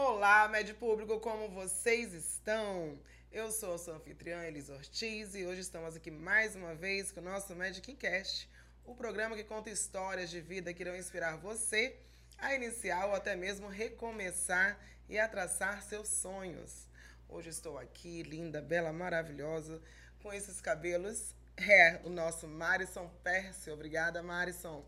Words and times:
Olá, 0.00 0.46
médio 0.46 0.76
público, 0.76 1.18
como 1.18 1.48
vocês 1.48 2.14
estão? 2.14 2.96
Eu 3.32 3.50
sou 3.50 3.74
a 3.74 3.78
sua 3.78 3.96
anfitriã 3.96 4.44
Elis 4.44 4.68
Ortiz 4.68 5.34
e 5.34 5.44
hoje 5.44 5.62
estamos 5.62 5.96
aqui 5.96 6.08
mais 6.08 6.54
uma 6.54 6.72
vez 6.72 7.10
com 7.10 7.18
o 7.18 7.24
nosso 7.24 7.52
Magic 7.56 7.94
Cast, 7.94 8.48
o 8.84 8.94
programa 8.94 9.34
que 9.34 9.42
conta 9.42 9.70
histórias 9.70 10.30
de 10.30 10.40
vida 10.40 10.72
que 10.72 10.84
irão 10.84 10.96
inspirar 10.96 11.36
você 11.38 11.96
a 12.38 12.54
iniciar 12.54 13.06
ou 13.06 13.14
até 13.16 13.34
mesmo 13.34 13.66
recomeçar 13.66 14.78
e 15.08 15.18
a 15.18 15.26
traçar 15.26 15.82
seus 15.82 16.06
sonhos. 16.06 16.86
Hoje 17.28 17.50
estou 17.50 17.76
aqui, 17.76 18.22
linda, 18.22 18.62
bela, 18.62 18.92
maravilhosa, 18.92 19.82
com 20.22 20.32
esses 20.32 20.60
cabelos. 20.60 21.34
É 21.56 21.98
o 22.04 22.08
nosso 22.08 22.46
Marison 22.46 23.10
Pércio. 23.24 23.74
Obrigada, 23.74 24.22
Marison, 24.22 24.84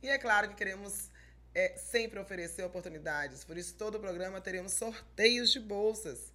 E 0.00 0.08
é 0.08 0.16
claro 0.16 0.48
que 0.48 0.54
queremos 0.54 1.10
é, 1.54 1.76
sempre 1.76 2.18
oferecer 2.18 2.62
oportunidades, 2.62 3.44
por 3.44 3.56
isso 3.56 3.74
todo 3.74 3.96
o 3.96 4.00
programa 4.00 4.40
teremos 4.40 4.72
sorteios 4.72 5.50
de 5.50 5.60
bolsas. 5.60 6.32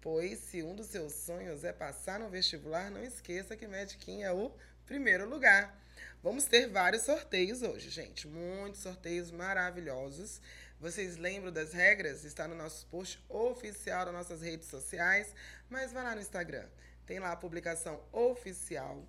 Pois 0.00 0.38
se 0.38 0.62
um 0.62 0.76
dos 0.76 0.86
seus 0.86 1.12
sonhos 1.12 1.64
é 1.64 1.72
passar 1.72 2.20
no 2.20 2.28
vestibular, 2.28 2.90
não 2.90 3.02
esqueça 3.02 3.56
que 3.56 3.66
Medquim 3.66 4.22
é 4.22 4.32
o 4.32 4.52
primeiro 4.86 5.28
lugar. 5.28 5.76
Vamos 6.22 6.44
ter 6.44 6.68
vários 6.68 7.02
sorteios 7.02 7.62
hoje, 7.62 7.90
gente. 7.90 8.26
Muitos 8.26 8.80
sorteios 8.80 9.30
maravilhosos. 9.30 10.40
Vocês 10.80 11.16
lembram 11.16 11.52
das 11.52 11.72
regras? 11.72 12.24
Está 12.24 12.46
no 12.46 12.54
nosso 12.54 12.86
post 12.86 13.20
oficial 13.28 14.04
das 14.04 14.14
nossas 14.14 14.40
redes 14.40 14.68
sociais. 14.68 15.34
Mas 15.68 15.92
vai 15.92 16.04
lá 16.04 16.14
no 16.14 16.20
Instagram. 16.20 16.66
Tem 17.04 17.18
lá 17.18 17.32
a 17.32 17.36
publicação 17.36 18.00
oficial. 18.12 19.04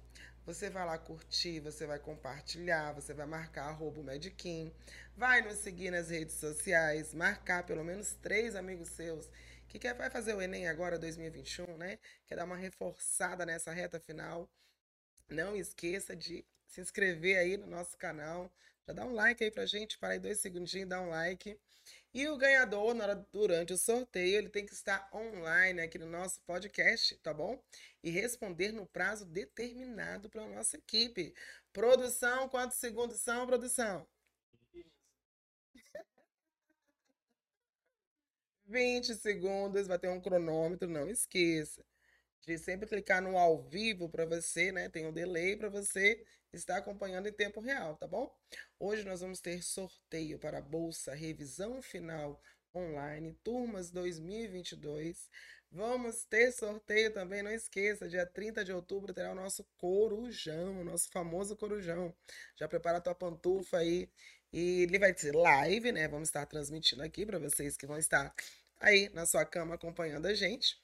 Você 0.49 0.67
vai 0.67 0.83
lá 0.83 0.97
curtir, 0.97 1.59
você 1.59 1.85
vai 1.85 1.99
compartilhar, 1.99 2.91
você 2.93 3.13
vai 3.13 3.27
marcar 3.27 3.65
arroba 3.65 4.01
Mediquim. 4.01 4.73
Vai 5.15 5.43
nos 5.43 5.59
seguir 5.59 5.91
nas 5.91 6.09
redes 6.09 6.33
sociais, 6.33 7.13
marcar 7.13 7.63
pelo 7.63 7.83
menos 7.83 8.15
três 8.15 8.55
amigos 8.55 8.89
seus 8.89 9.29
que 9.67 9.77
quer, 9.77 9.93
vai 9.93 10.09
fazer 10.09 10.33
o 10.33 10.41
Enem 10.41 10.67
agora 10.67 10.97
2021, 10.97 11.77
né? 11.77 11.99
Quer 12.25 12.33
dar 12.33 12.45
uma 12.45 12.55
reforçada 12.55 13.45
nessa 13.45 13.71
reta 13.71 13.99
final. 13.99 14.49
Não 15.29 15.55
esqueça 15.55 16.15
de 16.15 16.43
se 16.65 16.81
inscrever 16.81 17.37
aí 17.37 17.55
no 17.55 17.67
nosso 17.67 17.95
canal. 17.95 18.51
Já 18.87 18.93
dá 18.93 19.05
um 19.05 19.13
like 19.13 19.43
aí 19.43 19.51
pra 19.51 19.67
gente, 19.67 19.99
para 19.99 20.13
aí 20.13 20.19
dois 20.19 20.39
segundinhos, 20.39 20.89
dá 20.89 20.99
um 20.99 21.09
like. 21.09 21.59
E 22.13 22.27
o 22.27 22.37
ganhador, 22.37 22.93
na 22.93 23.03
hora, 23.03 23.27
durante 23.31 23.73
o 23.73 23.77
sorteio, 23.77 24.37
ele 24.37 24.49
tem 24.49 24.65
que 24.65 24.73
estar 24.73 25.09
online 25.13 25.81
aqui 25.81 25.97
no 25.99 26.07
nosso 26.07 26.41
podcast, 26.41 27.15
tá 27.17 27.33
bom? 27.33 27.61
E 28.03 28.09
responder 28.09 28.71
no 28.71 28.85
prazo 28.87 29.25
determinado 29.25 30.29
pela 30.29 30.47
nossa 30.47 30.77
equipe. 30.77 31.33
Produção, 31.71 32.49
quantos 32.49 32.77
segundos 32.77 33.19
são, 33.21 33.45
produção? 33.45 34.07
20 38.65 39.15
segundos, 39.15 39.87
vai 39.87 39.99
ter 39.99 40.09
um 40.09 40.21
cronômetro, 40.21 40.87
não 40.87 41.09
esqueça 41.09 41.83
de 42.45 42.57
sempre 42.57 42.87
clicar 42.87 43.21
no 43.21 43.37
ao 43.37 43.61
vivo 43.61 44.09
para 44.09 44.25
você, 44.25 44.71
né? 44.71 44.89
Tem 44.89 45.05
um 45.05 45.13
delay 45.13 45.55
para 45.55 45.69
você 45.69 46.23
estar 46.53 46.77
acompanhando 46.77 47.27
em 47.27 47.31
tempo 47.31 47.59
real, 47.59 47.95
tá 47.95 48.07
bom? 48.07 48.33
Hoje 48.79 49.03
nós 49.03 49.21
vamos 49.21 49.39
ter 49.39 49.61
sorteio 49.63 50.39
para 50.39 50.57
a 50.57 50.61
Bolsa 50.61 51.13
Revisão 51.13 51.81
Final 51.81 52.41
Online, 52.73 53.33
turmas 53.43 53.91
2022. 53.91 55.29
Vamos 55.71 56.23
ter 56.23 56.51
sorteio 56.51 57.13
também, 57.13 57.43
não 57.43 57.51
esqueça, 57.51 58.09
dia 58.09 58.25
30 58.25 58.65
de 58.65 58.73
outubro 58.73 59.13
terá 59.13 59.31
o 59.31 59.35
nosso 59.35 59.63
corujão, 59.77 60.81
o 60.81 60.83
nosso 60.83 61.09
famoso 61.11 61.55
corujão. 61.55 62.13
Já 62.55 62.67
prepara 62.67 62.97
a 62.97 63.01
tua 63.01 63.15
pantufa 63.15 63.77
aí. 63.77 64.09
E 64.51 64.81
ele 64.81 64.97
vai 64.97 65.15
ser 65.15 65.35
live, 65.35 65.91
né? 65.91 66.07
Vamos 66.07 66.29
estar 66.29 66.43
transmitindo 66.47 67.03
aqui 67.03 67.23
para 67.23 67.37
vocês 67.37 67.77
que 67.77 67.85
vão 67.85 67.99
estar 67.99 68.33
aí 68.79 69.09
na 69.09 69.27
sua 69.27 69.45
cama 69.45 69.75
acompanhando 69.75 70.25
a 70.25 70.33
gente 70.33 70.75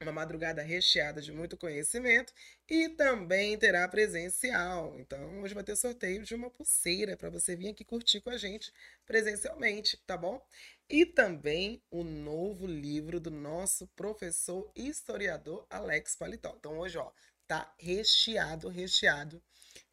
uma 0.00 0.12
madrugada 0.12 0.62
recheada 0.62 1.20
de 1.20 1.32
muito 1.32 1.56
conhecimento 1.56 2.32
e 2.68 2.88
também 2.88 3.56
terá 3.58 3.86
presencial. 3.88 4.98
Então, 4.98 5.40
hoje 5.42 5.54
vai 5.54 5.64
ter 5.64 5.76
sorteio 5.76 6.24
de 6.24 6.34
uma 6.34 6.50
pulseira 6.50 7.16
para 7.16 7.30
você 7.30 7.54
vir 7.54 7.68
aqui 7.68 7.84
curtir 7.84 8.20
com 8.20 8.30
a 8.30 8.36
gente 8.36 8.72
presencialmente, 9.06 9.96
tá 10.06 10.16
bom? 10.16 10.44
E 10.88 11.06
também 11.06 11.82
o 11.90 12.04
novo 12.04 12.66
livro 12.66 13.20
do 13.20 13.30
nosso 13.30 13.86
professor 13.88 14.70
historiador 14.74 15.66
Alex 15.70 16.16
Paletó. 16.16 16.54
Então, 16.58 16.78
hoje, 16.78 16.98
ó, 16.98 17.10
tá 17.46 17.72
recheado, 17.78 18.68
recheado 18.68 19.42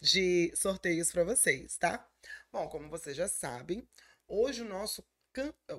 de 0.02 0.52
sorteios 0.56 1.12
para 1.12 1.24
vocês, 1.24 1.78
tá? 1.78 2.08
Bom, 2.52 2.68
como 2.68 2.90
vocês 2.90 3.16
já 3.16 3.28
sabem, 3.28 3.88
hoje 4.28 4.62
o 4.62 4.66
nosso 4.66 5.04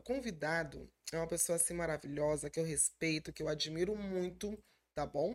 convidado 0.05 0.91
é 1.13 1.17
uma 1.17 1.27
pessoa 1.27 1.57
assim 1.57 1.75
maravilhosa, 1.75 2.51
que 2.51 2.61
eu 2.61 2.65
respeito, 2.65 3.33
que 3.33 3.43
eu 3.43 3.49
admiro 3.49 3.97
muito, 3.97 4.57
tá 4.95 5.07
bom? 5.07 5.35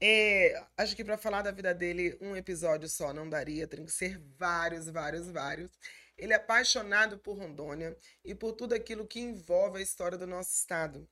É, 0.00 0.64
acho 0.76 0.94
que 0.94 1.04
para 1.04 1.18
falar 1.18 1.42
da 1.42 1.50
vida 1.50 1.74
dele, 1.74 2.16
um 2.20 2.36
episódio 2.36 2.88
só 2.88 3.12
não 3.12 3.28
daria, 3.28 3.66
tem 3.66 3.84
que 3.84 3.90
ser 3.90 4.18
vários, 4.38 4.88
vários, 4.88 5.28
vários. 5.28 5.70
Ele 6.16 6.32
é 6.32 6.36
apaixonado 6.36 7.18
por 7.18 7.36
Rondônia 7.36 7.96
e 8.24 8.34
por 8.34 8.52
tudo 8.52 8.74
aquilo 8.74 9.06
que 9.06 9.20
envolve 9.20 9.78
a 9.78 9.82
história 9.82 10.16
do 10.18 10.26
nosso 10.26 10.54
estado. 10.54 11.08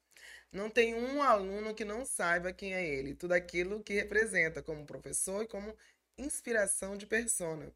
Não 0.53 0.71
tem 0.71 0.95
um 0.95 1.23
aluno 1.23 1.75
que 1.75 1.85
não 1.85 2.05
saiba 2.05 2.53
quem 2.53 2.75
é 2.75 2.87
ele, 2.87 3.15
tudo 3.15 3.33
aquilo 3.33 3.83
que 3.83 3.95
representa 3.95 4.63
como 4.63 4.87
professor 4.87 5.43
e 5.43 5.49
como 5.49 5.77
inspiração 6.19 6.97
de 6.97 7.07
persona. 7.07 7.73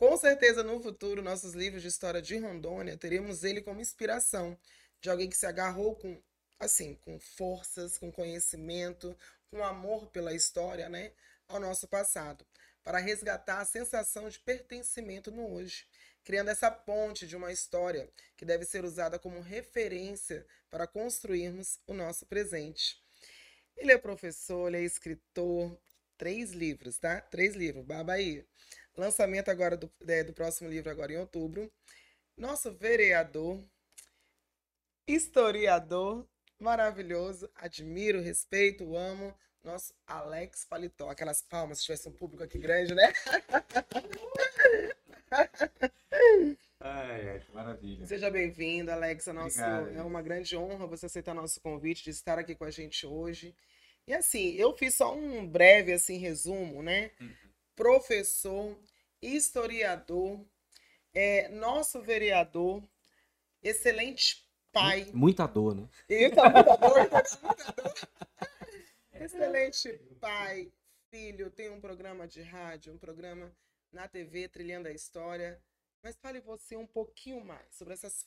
Com 0.00 0.16
certeza, 0.16 0.62
no 0.62 0.80
futuro, 0.80 1.20
nossos 1.20 1.52
livros 1.52 1.82
de 1.82 1.88
história 1.88 2.22
de 2.22 2.38
Rondônia, 2.38 2.96
teremos 2.96 3.44
ele 3.44 3.60
como 3.60 3.82
inspiração 3.82 4.56
de 4.98 5.10
alguém 5.10 5.28
que 5.28 5.36
se 5.36 5.44
agarrou 5.44 5.94
com, 5.94 6.18
assim, 6.58 6.94
com 7.04 7.20
forças, 7.20 7.98
com 7.98 8.10
conhecimento, 8.10 9.14
com 9.50 9.62
amor 9.62 10.06
pela 10.06 10.32
história, 10.32 10.88
né, 10.88 11.12
ao 11.46 11.60
nosso 11.60 11.86
passado, 11.86 12.46
para 12.82 12.96
resgatar 12.96 13.60
a 13.60 13.64
sensação 13.66 14.26
de 14.30 14.38
pertencimento 14.38 15.30
no 15.30 15.52
hoje, 15.52 15.86
criando 16.24 16.48
essa 16.48 16.70
ponte 16.70 17.26
de 17.26 17.36
uma 17.36 17.52
história 17.52 18.08
que 18.38 18.46
deve 18.46 18.64
ser 18.64 18.86
usada 18.86 19.18
como 19.18 19.42
referência 19.42 20.46
para 20.70 20.86
construirmos 20.86 21.78
o 21.86 21.92
nosso 21.92 22.24
presente. 22.24 22.98
Ele 23.76 23.92
é 23.92 23.98
professor, 23.98 24.68
ele 24.68 24.78
é 24.78 24.82
escritor, 24.82 25.78
três 26.16 26.52
livros, 26.52 26.96
tá? 26.96 27.20
Três 27.20 27.54
livros, 27.54 27.84
baba 27.84 28.14
aí. 28.14 28.46
Lançamento 28.96 29.50
agora 29.50 29.76
do, 29.76 29.90
é, 30.06 30.24
do 30.24 30.32
próximo 30.32 30.68
livro, 30.68 30.90
agora 30.90 31.12
em 31.12 31.18
outubro. 31.18 31.70
Nosso 32.36 32.72
vereador, 32.72 33.62
historiador, 35.06 36.26
maravilhoso, 36.58 37.50
admiro, 37.54 38.20
respeito, 38.20 38.96
amo, 38.96 39.34
nosso 39.62 39.94
Alex 40.06 40.64
Paletó. 40.64 41.10
Aquelas 41.10 41.42
palmas, 41.42 41.78
se 41.78 41.84
tivesse 41.84 42.08
um 42.08 42.12
público 42.12 42.42
aqui 42.42 42.58
grande, 42.58 42.94
né? 42.94 43.12
Ai, 46.80 47.28
ai, 47.28 47.42
maravilha. 47.52 48.06
Seja 48.06 48.30
bem-vindo, 48.30 48.90
Alex. 48.90 49.28
É, 49.28 49.32
nosso, 49.32 49.60
é 49.60 50.02
uma 50.02 50.22
grande 50.22 50.56
honra 50.56 50.86
você 50.86 51.06
aceitar 51.06 51.34
nosso 51.34 51.60
convite 51.60 52.04
de 52.04 52.10
estar 52.10 52.38
aqui 52.38 52.54
com 52.54 52.64
a 52.64 52.70
gente 52.70 53.06
hoje. 53.06 53.54
E 54.06 54.14
assim, 54.14 54.54
eu 54.54 54.74
fiz 54.76 54.94
só 54.94 55.14
um 55.14 55.46
breve 55.46 55.92
assim 55.92 56.16
resumo, 56.16 56.82
né? 56.82 57.10
Uhum 57.20 57.49
professor, 57.80 58.78
historiador, 59.22 60.46
é, 61.14 61.48
nosso 61.48 62.02
vereador, 62.02 62.86
excelente 63.62 64.46
pai. 64.70 65.10
Muita 65.14 65.46
dor, 65.46 65.74
né? 65.74 65.88
Eita, 66.06 66.42
muita 66.50 66.76
dor, 66.76 66.98
muita 66.98 67.22
dor. 67.72 67.94
excelente 69.12 69.94
pai, 70.20 70.70
filho, 71.08 71.50
tem 71.50 71.70
um 71.70 71.80
programa 71.80 72.28
de 72.28 72.42
rádio, 72.42 72.92
um 72.92 72.98
programa 72.98 73.50
na 73.90 74.06
TV 74.06 74.46
Trilhando 74.46 74.88
a 74.88 74.92
História. 74.92 75.58
Mas 76.02 76.18
fale 76.18 76.38
você 76.38 76.76
um 76.76 76.86
pouquinho 76.86 77.42
mais 77.42 77.74
sobre 77.74 77.94
essas 77.94 78.26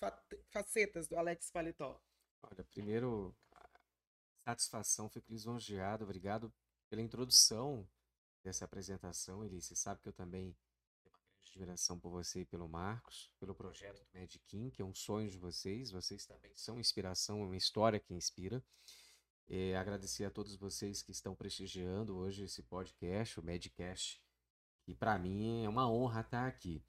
facetas 0.49 1.07
do 1.07 1.15
Alex 1.15 1.51
Paletó. 1.51 2.01
Olha, 2.41 2.63
primeiro, 2.71 3.35
satisfação, 4.43 5.09
fico 5.09 5.31
lisonjeado, 5.31 6.05
obrigado 6.05 6.51
pela 6.89 7.03
introdução 7.03 7.87
dessa 8.43 8.65
apresentação, 8.65 9.43
Ele 9.43 9.61
Você 9.61 9.75
sabe 9.75 10.01
que 10.01 10.09
eu 10.09 10.13
também 10.13 10.55
tenho 11.03 11.15
uma 11.15 11.49
admiração 11.49 11.99
por 11.99 12.09
você 12.09 12.41
e 12.41 12.45
pelo 12.45 12.67
Marcos, 12.67 13.31
pelo 13.39 13.55
projeto 13.55 14.03
do 14.03 14.13
Mediquim, 14.13 14.69
que 14.69 14.81
é 14.81 14.85
um 14.85 14.93
sonho 14.93 15.29
de 15.29 15.37
vocês. 15.37 15.91
Vocês 15.91 16.25
também 16.25 16.51
são 16.55 16.79
inspiração, 16.79 17.41
é 17.41 17.45
uma 17.45 17.57
história 17.57 17.99
que 17.99 18.13
inspira. 18.13 18.63
É, 19.47 19.75
agradecer 19.75 20.25
a 20.25 20.31
todos 20.31 20.55
vocês 20.55 21.01
que 21.01 21.11
estão 21.11 21.35
prestigiando 21.35 22.17
hoje 22.17 22.43
esse 22.43 22.63
podcast, 22.63 23.39
o 23.39 23.43
Medcast, 23.43 24.21
que 24.83 24.93
para 24.93 25.17
mim 25.17 25.63
é 25.65 25.69
uma 25.69 25.89
honra 25.89 26.21
estar 26.21 26.47
aqui. 26.47 26.83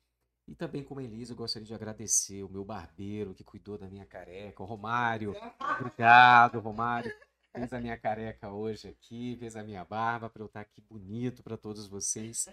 E 0.47 0.55
também, 0.55 0.85
como 0.85 1.01
Elisa, 1.01 1.33
eu 1.33 1.37
gostaria 1.37 1.67
de 1.67 1.75
agradecer 1.75 2.43
o 2.43 2.49
meu 2.49 2.65
barbeiro 2.65 3.35
que 3.35 3.43
cuidou 3.43 3.79
da 3.79 3.89
minha 3.89 4.05
careca, 4.05 4.62
o 4.62 4.67
Romário. 4.67 5.35
Obrigado, 5.81 6.61
Romário. 6.61 7.11
Fez 7.55 7.73
a 7.73 7.81
minha 7.81 7.97
careca 7.97 8.51
hoje 8.51 8.89
aqui, 8.89 9.37
fez 9.37 9.55
a 9.55 9.62
minha 9.62 9.85
barba 9.85 10.29
para 10.29 10.43
eu 10.43 10.47
estar 10.47 10.61
aqui 10.61 10.81
bonito 10.81 11.41
para 11.41 11.56
todos 11.56 11.87
vocês. 11.87 12.49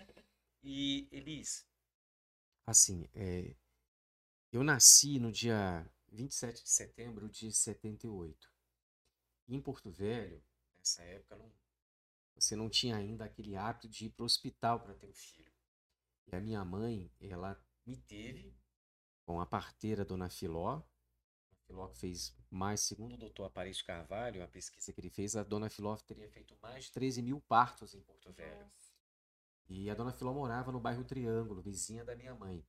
E, 0.63 1.07
Elis, 1.11 1.67
assim, 2.67 3.09
é, 3.15 3.55
eu 4.51 4.63
nasci 4.63 5.17
no 5.17 5.31
dia 5.31 5.89
27 6.11 6.63
de 6.63 6.69
setembro 6.69 7.27
de 7.27 7.51
78. 7.51 8.47
Em 9.47 9.59
Porto 9.59 9.89
Velho, 9.89 10.43
nessa 10.77 11.01
época, 11.01 11.35
não, 11.35 11.51
você 12.35 12.55
não 12.55 12.69
tinha 12.69 12.95
ainda 12.95 13.25
aquele 13.25 13.55
hábito 13.55 13.89
de 13.89 14.05
ir 14.05 14.11
para 14.11 14.21
o 14.21 14.25
hospital 14.27 14.79
para 14.81 14.93
ter 14.93 15.07
um 15.07 15.13
filho. 15.13 15.51
E 16.27 16.35
a 16.35 16.39
minha 16.39 16.63
mãe, 16.63 17.11
ela 17.19 17.59
me 17.87 17.97
teve 17.97 18.55
com 19.25 19.41
a 19.41 19.47
parteira 19.47 20.05
Dona 20.05 20.29
Filó. 20.29 20.83
Filó 21.71 21.87
fez 21.87 22.35
mais, 22.49 22.81
segundo 22.81 23.13
o 23.13 23.17
doutor 23.17 23.45
Aparício 23.45 23.85
Carvalho, 23.85 24.43
a 24.43 24.47
pesquisa 24.47 24.91
que 24.91 24.99
ele 24.99 25.09
fez, 25.09 25.37
a 25.37 25.43
Dona 25.43 25.69
Filó 25.69 25.95
teria 25.95 26.29
feito 26.29 26.53
mais 26.61 26.85
de 26.85 26.91
13 26.91 27.21
mil 27.21 27.39
partos 27.39 27.93
em 27.95 28.01
Porto 28.01 28.33
Velho. 28.33 28.69
E 29.69 29.89
a 29.89 29.95
Dona 29.95 30.11
Filó 30.11 30.33
morava 30.33 30.69
no 30.69 30.81
bairro 30.81 31.05
Triângulo, 31.05 31.61
vizinha 31.61 32.03
da 32.03 32.13
minha 32.13 32.35
mãe. 32.35 32.65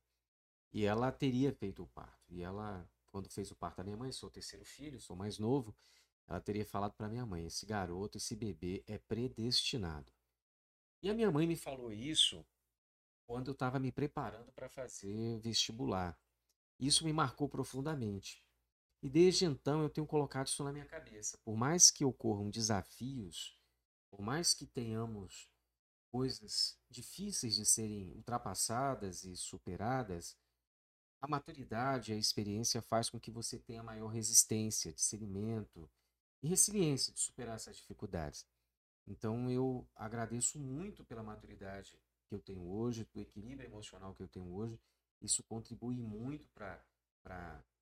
E 0.71 0.85
ela 0.85 1.11
teria 1.11 1.51
feito 1.51 1.83
o 1.83 1.87
parto. 1.87 2.33
E 2.33 2.41
ela, 2.41 2.89
quando 3.11 3.29
fez 3.29 3.51
o 3.51 3.55
parto 3.57 3.77
da 3.77 3.83
minha 3.83 3.97
mãe, 3.97 4.09
sou 4.13 4.29
o 4.29 4.31
terceiro 4.31 4.63
filho, 4.63 5.01
sou 5.01 5.17
mais 5.17 5.37
novo, 5.37 5.75
ela 6.25 6.39
teria 6.39 6.65
falado 6.65 6.93
para 6.93 7.09
minha 7.09 7.25
mãe: 7.25 7.45
esse 7.45 7.65
garoto, 7.65 8.17
esse 8.17 8.37
bebê 8.37 8.85
é 8.87 8.97
predestinado. 8.97 10.13
E 11.01 11.09
a 11.09 11.13
minha 11.13 11.29
mãe 11.29 11.45
me 11.45 11.57
falou 11.57 11.91
isso 11.91 12.45
quando 13.25 13.49
eu 13.49 13.53
estava 13.53 13.79
me 13.79 13.91
preparando 13.91 14.53
para 14.53 14.69
fazer 14.69 15.37
vestibular. 15.39 16.17
Isso 16.79 17.03
me 17.03 17.11
marcou 17.11 17.49
profundamente. 17.49 18.42
E 19.03 19.09
desde 19.09 19.43
então 19.43 19.83
eu 19.83 19.89
tenho 19.89 20.07
colocado 20.07 20.47
isso 20.47 20.63
na 20.63 20.71
minha 20.71 20.85
cabeça. 20.85 21.37
Por 21.43 21.57
mais 21.57 21.91
que 21.91 22.05
ocorram 22.05 22.49
desafios, 22.49 23.59
por 24.09 24.21
mais 24.21 24.53
que 24.53 24.65
tenhamos 24.65 25.51
coisas 26.09 26.79
difíceis 26.89 27.55
de 27.55 27.65
serem 27.65 28.13
ultrapassadas 28.13 29.25
e 29.25 29.35
superadas, 29.35 30.37
a 31.21 31.27
maturidade, 31.27 32.13
a 32.13 32.15
experiência 32.15 32.81
faz 32.81 33.09
com 33.09 33.19
que 33.19 33.29
você 33.29 33.59
tenha 33.59 33.83
maior 33.83 34.07
resistência, 34.07 34.93
discernimento 34.93 35.91
e 36.41 36.47
resiliência 36.47 37.11
de 37.11 37.19
superar 37.19 37.55
essas 37.55 37.75
dificuldades. 37.75 38.47
Então 39.05 39.51
eu 39.51 39.85
agradeço 39.97 40.57
muito 40.57 41.03
pela 41.03 41.21
maturidade 41.21 41.99
que 42.29 42.35
eu 42.35 42.39
tenho 42.39 42.65
hoje, 42.65 43.05
do 43.13 43.19
equilíbrio 43.19 43.67
emocional 43.67 44.15
que 44.15 44.23
eu 44.23 44.29
tenho 44.29 44.53
hoje. 44.53 44.79
Isso 45.21 45.43
contribui 45.43 45.97
muito 45.97 46.47
para 46.49 46.81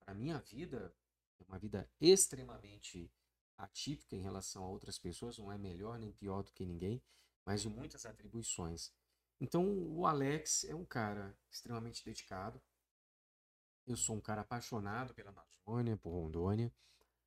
a 0.08 0.14
minha 0.16 0.40
vida, 0.40 0.92
uma 1.48 1.60
vida 1.60 1.90
extremamente 2.00 3.12
atípica 3.58 4.16
em 4.16 4.22
relação 4.22 4.64
a 4.64 4.68
outras 4.68 4.98
pessoas, 4.98 5.38
não 5.38 5.52
é 5.52 5.58
melhor 5.58 6.00
nem 6.00 6.12
pior 6.12 6.44
do 6.44 6.52
que 6.52 6.66
ninguém, 6.66 7.02
mas 7.46 7.62
de 7.62 7.70
muitas 7.70 8.06
atribuições. 8.06 8.92
Então, 9.40 9.66
o 9.90 10.06
Alex 10.06 10.64
é 10.66 10.76
um 10.76 10.86
cara 10.86 11.36
extremamente 11.50 12.04
dedicado. 12.06 12.62
Eu 13.88 13.98
sou 13.98 14.16
um 14.16 14.22
cara 14.22 14.42
apaixonado 14.42 15.14
pela 15.14 15.32
Amazônia, 15.32 15.98
por 15.98 16.12
Rondônia, 16.12 16.72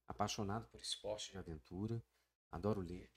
apaixonado 0.07 0.67
por 0.69 0.81
esporte 0.81 1.33
de 1.33 1.39
aventura, 1.39 2.03
adoro 2.51 2.81
ler, 2.81 3.11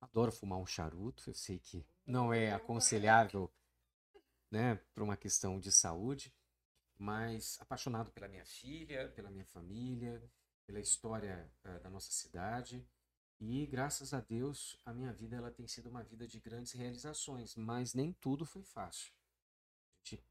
adoro 0.00 0.30
fumar 0.30 0.58
um 0.58 0.66
charuto. 0.66 1.28
Eu 1.28 1.34
sei 1.34 1.58
que 1.58 1.84
não 2.06 2.32
é 2.32 2.52
aconselhável, 2.52 3.52
né, 4.50 4.76
para 4.94 5.02
uma 5.02 5.16
questão 5.16 5.58
de 5.58 5.72
saúde, 5.72 6.32
mas 6.98 7.58
apaixonado 7.60 8.10
pela 8.12 8.28
minha 8.28 8.44
filha, 8.44 9.10
pela 9.10 9.30
minha 9.30 9.44
família, 9.46 10.22
pela 10.66 10.80
história 10.80 11.50
uh, 11.64 11.80
da 11.80 11.90
nossa 11.90 12.10
cidade. 12.10 12.86
E 13.40 13.66
graças 13.66 14.14
a 14.14 14.20
Deus, 14.20 14.78
a 14.84 14.92
minha 14.92 15.12
vida 15.12 15.36
ela 15.36 15.50
tem 15.50 15.66
sido 15.66 15.88
uma 15.88 16.02
vida 16.02 16.26
de 16.26 16.38
grandes 16.40 16.72
realizações, 16.72 17.56
mas 17.56 17.92
nem 17.92 18.12
tudo 18.12 18.46
foi 18.46 18.62
fácil. 18.62 19.12
A 20.04 20.08
gente 20.08 20.24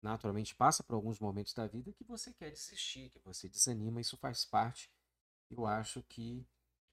naturalmente 0.00 0.54
passa 0.54 0.82
por 0.82 0.94
alguns 0.94 1.18
momentos 1.18 1.52
da 1.52 1.66
vida 1.66 1.92
que 1.92 2.04
você 2.04 2.32
quer 2.32 2.50
desistir, 2.50 3.10
que 3.10 3.18
você 3.18 3.48
desanima, 3.48 4.00
isso 4.00 4.16
faz 4.16 4.44
parte. 4.44 4.90
Eu 5.50 5.66
acho 5.66 6.02
que 6.04 6.46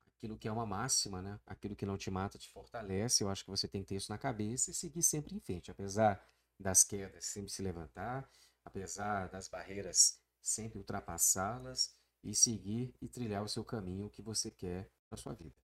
aquilo 0.07 0.37
que 0.37 0.47
é 0.47 0.51
uma 0.51 0.65
máxima, 0.65 1.21
né? 1.21 1.39
Aquilo 1.45 1.75
que 1.75 1.85
não 1.85 1.97
te 1.97 2.11
mata 2.11 2.37
te 2.37 2.49
fortalece. 2.49 3.23
Eu 3.23 3.29
acho 3.29 3.43
que 3.43 3.49
você 3.49 3.67
tem 3.67 3.81
que 3.81 3.89
ter 3.89 3.95
isso 3.95 4.11
na 4.11 4.17
cabeça 4.17 4.71
e 4.71 4.73
seguir 4.73 5.03
sempre 5.03 5.35
em 5.35 5.39
frente, 5.39 5.71
apesar 5.71 6.23
das 6.59 6.83
quedas, 6.83 7.25
sempre 7.25 7.51
se 7.51 7.61
levantar, 7.61 8.29
apesar 8.63 9.29
das 9.29 9.47
barreiras, 9.47 10.19
sempre 10.41 10.77
ultrapassá-las 10.77 11.95
e 12.23 12.35
seguir 12.35 12.93
e 13.01 13.07
trilhar 13.07 13.43
o 13.43 13.49
seu 13.49 13.63
caminho 13.63 14.09
que 14.09 14.21
você 14.21 14.51
quer 14.51 14.91
para 15.09 15.17
sua 15.17 15.33
vida. 15.33 15.55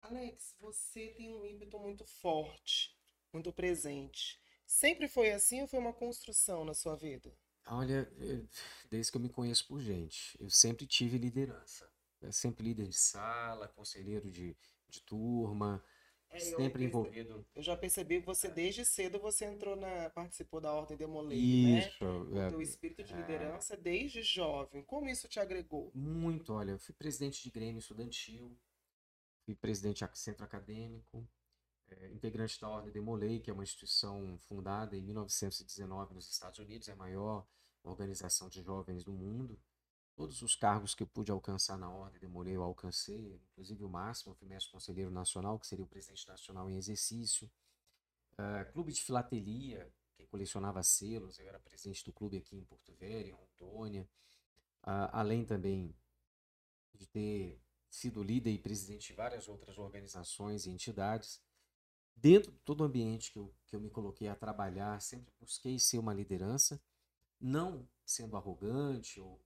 Alex, 0.00 0.54
você 0.58 1.08
tem 1.08 1.34
um 1.34 1.46
ímpeto 1.46 1.78
muito 1.78 2.04
forte, 2.04 2.96
muito 3.32 3.52
presente. 3.52 4.40
Sempre 4.66 5.08
foi 5.08 5.30
assim 5.30 5.62
ou 5.62 5.68
foi 5.68 5.78
uma 5.78 5.92
construção 5.92 6.64
na 6.64 6.74
sua 6.74 6.96
vida? 6.96 7.32
Olha, 7.66 8.10
eh, 8.18 8.42
desde 8.90 9.12
que 9.12 9.18
eu 9.18 9.22
me 9.22 9.28
conheço 9.28 9.66
por 9.68 9.80
gente, 9.80 10.36
eu 10.40 10.50
sempre 10.50 10.86
tive 10.86 11.18
liderança 11.18 11.92
é 12.22 12.30
sempre 12.30 12.64
líder 12.64 12.86
de 12.86 12.96
sala, 12.96 13.68
conselheiro 13.68 14.30
de, 14.30 14.56
de 14.88 15.00
turma, 15.02 15.84
sempre 16.40 16.84
eu 16.84 16.88
envolvido. 16.88 17.46
Eu 17.54 17.62
já 17.62 17.76
percebi 17.76 18.20
que 18.20 18.26
você 18.26 18.48
desde 18.48 18.84
cedo 18.84 19.18
você 19.18 19.44
entrou 19.44 19.76
na 19.76 20.10
participou 20.10 20.60
da 20.60 20.72
ordem 20.72 20.96
Demolei, 20.96 21.38
isso, 21.38 22.24
né? 22.24 22.50
O 22.50 22.60
é, 22.60 22.62
espírito 22.62 23.02
de 23.02 23.12
é. 23.12 23.16
liderança 23.16 23.74
é, 23.74 23.76
desde 23.76 24.22
jovem. 24.22 24.82
Como 24.82 25.08
isso 25.08 25.28
te 25.28 25.38
agregou? 25.40 25.90
Muito, 25.94 26.52
olha, 26.52 26.72
eu 26.72 26.78
fui 26.78 26.94
presidente 26.94 27.42
de 27.42 27.50
Grêmio 27.50 27.78
estudantil, 27.78 28.56
fui 29.44 29.54
presidente 29.54 30.04
de 30.06 30.18
centro 30.18 30.44
acadêmico, 30.44 31.26
é, 31.88 32.08
integrante 32.08 32.60
da 32.60 32.68
ordem 32.68 32.92
Demolei, 32.92 33.40
que 33.40 33.50
é 33.50 33.52
uma 33.52 33.64
instituição 33.64 34.38
fundada 34.38 34.96
em 34.96 35.02
1919 35.02 36.14
nos 36.14 36.30
Estados 36.30 36.58
Unidos, 36.58 36.88
é 36.88 36.92
a 36.92 36.96
maior 36.96 37.46
organização 37.84 38.48
de 38.48 38.62
jovens 38.62 39.04
do 39.04 39.12
mundo. 39.12 39.58
Todos 40.22 40.40
os 40.40 40.54
cargos 40.54 40.94
que 40.94 41.02
eu 41.02 41.06
pude 41.08 41.32
alcançar 41.32 41.76
na 41.76 41.90
ordem 41.90 42.20
demorei, 42.20 42.54
eu 42.54 42.62
alcancei, 42.62 43.42
inclusive 43.50 43.82
o 43.82 43.88
máximo, 43.88 44.30
eu 44.30 44.36
fui 44.36 44.46
mestre 44.46 44.70
conselheiro 44.70 45.10
nacional, 45.10 45.58
que 45.58 45.66
seria 45.66 45.84
o 45.84 45.88
presidente 45.88 46.28
nacional 46.28 46.70
em 46.70 46.76
exercício. 46.76 47.50
Uh, 48.34 48.72
clube 48.72 48.92
de 48.92 49.02
filatelia, 49.02 49.92
que 50.14 50.24
colecionava 50.26 50.80
selos, 50.84 51.40
eu 51.40 51.48
era 51.48 51.58
presidente 51.58 52.04
do 52.04 52.12
clube 52.12 52.36
aqui 52.36 52.56
em 52.56 52.62
Porto 52.62 52.92
Velho, 52.92 53.30
em 53.30 53.32
Rondônia. 53.32 54.08
Uh, 54.84 55.10
além 55.10 55.44
também 55.44 55.92
de 56.94 57.04
ter 57.08 57.60
sido 57.90 58.22
líder 58.22 58.52
e 58.52 58.58
presidente 58.58 59.08
de 59.08 59.14
várias 59.14 59.48
outras 59.48 59.76
organizações 59.76 60.66
e 60.66 60.70
entidades. 60.70 61.42
Dentro 62.14 62.52
de 62.52 62.58
todo 62.58 62.82
o 62.82 62.84
ambiente 62.84 63.32
que 63.32 63.40
eu, 63.40 63.52
que 63.66 63.74
eu 63.74 63.80
me 63.80 63.90
coloquei 63.90 64.28
a 64.28 64.36
trabalhar, 64.36 65.02
sempre 65.02 65.34
busquei 65.40 65.80
ser 65.80 65.98
uma 65.98 66.14
liderança, 66.14 66.80
não 67.40 67.88
sendo 68.04 68.36
arrogante 68.36 69.20
ou, 69.20 69.42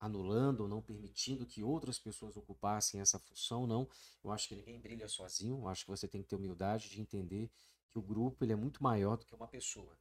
anulando 0.00 0.60
ou 0.60 0.68
não 0.68 0.80
permitindo 0.80 1.46
que 1.46 1.62
outras 1.62 1.98
pessoas 1.98 2.36
ocupassem 2.36 3.00
essa 3.00 3.18
função, 3.18 3.66
não. 3.66 3.88
Eu 4.22 4.30
acho 4.30 4.48
que 4.48 4.54
ninguém 4.54 4.80
brilha 4.80 5.08
sozinho, 5.08 5.58
eu 5.58 5.68
acho 5.68 5.84
que 5.84 5.90
você 5.90 6.06
tem 6.06 6.22
que 6.22 6.28
ter 6.28 6.36
humildade 6.36 6.88
de 6.88 7.00
entender 7.00 7.50
que 7.90 7.98
o 7.98 8.02
grupo 8.02 8.44
ele 8.44 8.52
é 8.52 8.56
muito 8.56 8.82
maior 8.82 9.16
do 9.16 9.26
que 9.26 9.34
uma 9.34 9.48
pessoa. 9.48 9.98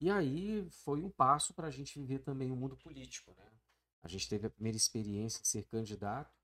E 0.00 0.10
aí 0.10 0.66
foi 0.70 1.02
um 1.02 1.10
passo 1.10 1.54
para 1.54 1.68
a 1.68 1.70
gente 1.70 1.98
viver 1.98 2.20
também 2.20 2.50
o 2.50 2.56
mundo 2.56 2.76
político. 2.76 3.34
Né? 3.36 3.46
A 4.02 4.08
gente 4.08 4.28
teve 4.28 4.46
a 4.46 4.50
primeira 4.50 4.76
experiência 4.76 5.40
de 5.42 5.48
ser 5.48 5.64
candidato 5.64 6.34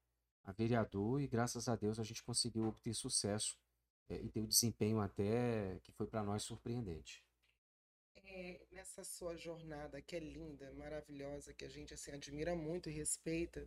a 0.44 0.52
vereador 0.52 1.20
e 1.20 1.26
graças 1.26 1.68
a 1.68 1.74
Deus 1.74 1.98
a 1.98 2.04
gente 2.04 2.22
conseguiu 2.22 2.68
obter 2.68 2.94
sucesso 2.94 3.58
é, 4.08 4.22
e 4.22 4.28
ter 4.28 4.40
o 4.40 4.44
um 4.44 4.46
desempenho 4.46 5.00
até 5.00 5.80
que 5.82 5.90
foi 5.90 6.06
para 6.06 6.22
nós 6.22 6.44
surpreendente 6.44 7.25
é, 8.37 8.61
nessa 8.71 9.02
sua 9.02 9.35
jornada 9.35 10.02
que 10.02 10.14
é 10.14 10.21
linda, 10.21 10.71
maravilhosa, 10.75 11.55
que 11.55 11.64
a 11.64 11.71
gente 11.71 11.95
assim 11.95 12.12
admira 12.12 12.55
muito 12.55 12.90
e 12.90 12.93
respeita, 12.93 13.66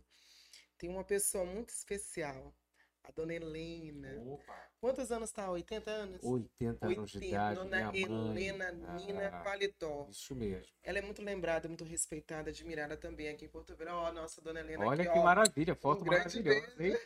tem 0.78 0.88
uma 0.88 1.02
pessoa 1.02 1.44
muito 1.44 1.70
especial, 1.70 2.54
a 3.02 3.10
dona 3.10 3.34
Helena. 3.34 4.22
Opa. 4.24 4.70
Quantos 4.78 5.10
anos 5.10 5.30
está? 5.30 5.50
80 5.50 5.90
anos? 5.90 6.22
80 6.22 6.86
anos 6.86 7.14
80, 7.14 7.18
de 7.18 7.26
idade. 7.26 7.54
Dona 7.56 7.96
Helena 7.96 8.72
Nina 8.72 9.26
ah, 9.26 9.42
Paletó. 9.42 10.06
Isso 10.08 10.34
mesmo. 10.36 10.72
Ela 10.84 10.98
é 11.00 11.02
muito 11.02 11.20
lembrada, 11.20 11.66
muito 11.66 11.84
respeitada, 11.84 12.50
admirada 12.50 12.96
também 12.96 13.28
aqui 13.28 13.46
em 13.46 13.48
Porto 13.48 13.74
Velho. 13.74 13.90
Ó, 13.92 14.08
oh, 14.08 14.12
nossa 14.12 14.40
dona 14.40 14.60
Helena 14.60 14.86
Olha 14.86 15.02
aqui, 15.02 15.12
que 15.12 15.18
ó, 15.18 15.24
maravilha, 15.24 15.74
foto 15.74 16.02
um 16.02 16.06
maravilhosa, 16.06 16.76
hein? 16.78 16.96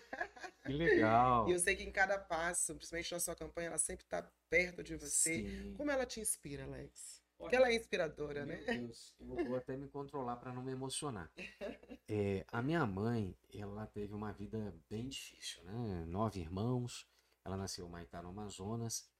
Que 0.67 0.73
legal. 0.73 1.49
e 1.49 1.53
eu 1.53 1.59
sei 1.59 1.75
que 1.75 1.83
em 1.83 1.91
cada 1.91 2.19
passo, 2.19 2.75
principalmente 2.75 3.13
na 3.13 3.21
sua 3.21 3.35
campanha, 3.35 3.69
ela 3.69 3.79
sempre 3.79 4.05
está 4.05 4.23
perto 4.51 4.83
de 4.83 4.97
você. 4.97 5.43
Sim. 5.43 5.75
Como 5.77 5.91
ela 5.91 6.05
te 6.05 6.21
inspira, 6.21 6.65
Alex? 6.65 7.24
Porque 7.37 7.57
ela 7.57 7.69
é 7.69 7.75
inspiradora, 7.75 8.47
Meu 8.47 8.57
né? 8.57 8.79
Deus, 8.79 9.15
eu 9.21 9.27
vou 9.45 9.57
até 9.57 9.77
me 9.77 9.89
controlar 9.89 10.37
para 10.37 10.53
não 10.53 10.63
me 10.63 10.73
emocionar. 10.73 11.31
É, 12.07 12.45
a 12.49 12.61
minha 12.61 12.85
mãe, 12.85 13.35
ela 13.51 13.87
teve 13.87 14.13
uma 14.13 14.31
vida 14.31 14.75
bem 14.91 15.09
difícil, 15.09 15.65
né? 15.65 16.05
Nove 16.05 16.39
irmãos, 16.39 17.09
ela 17.43 17.57
nasceu 17.57 17.87
em 17.87 17.91
Maitá, 17.91 18.21
no 18.23 18.29
Amazonas, 18.29 19.11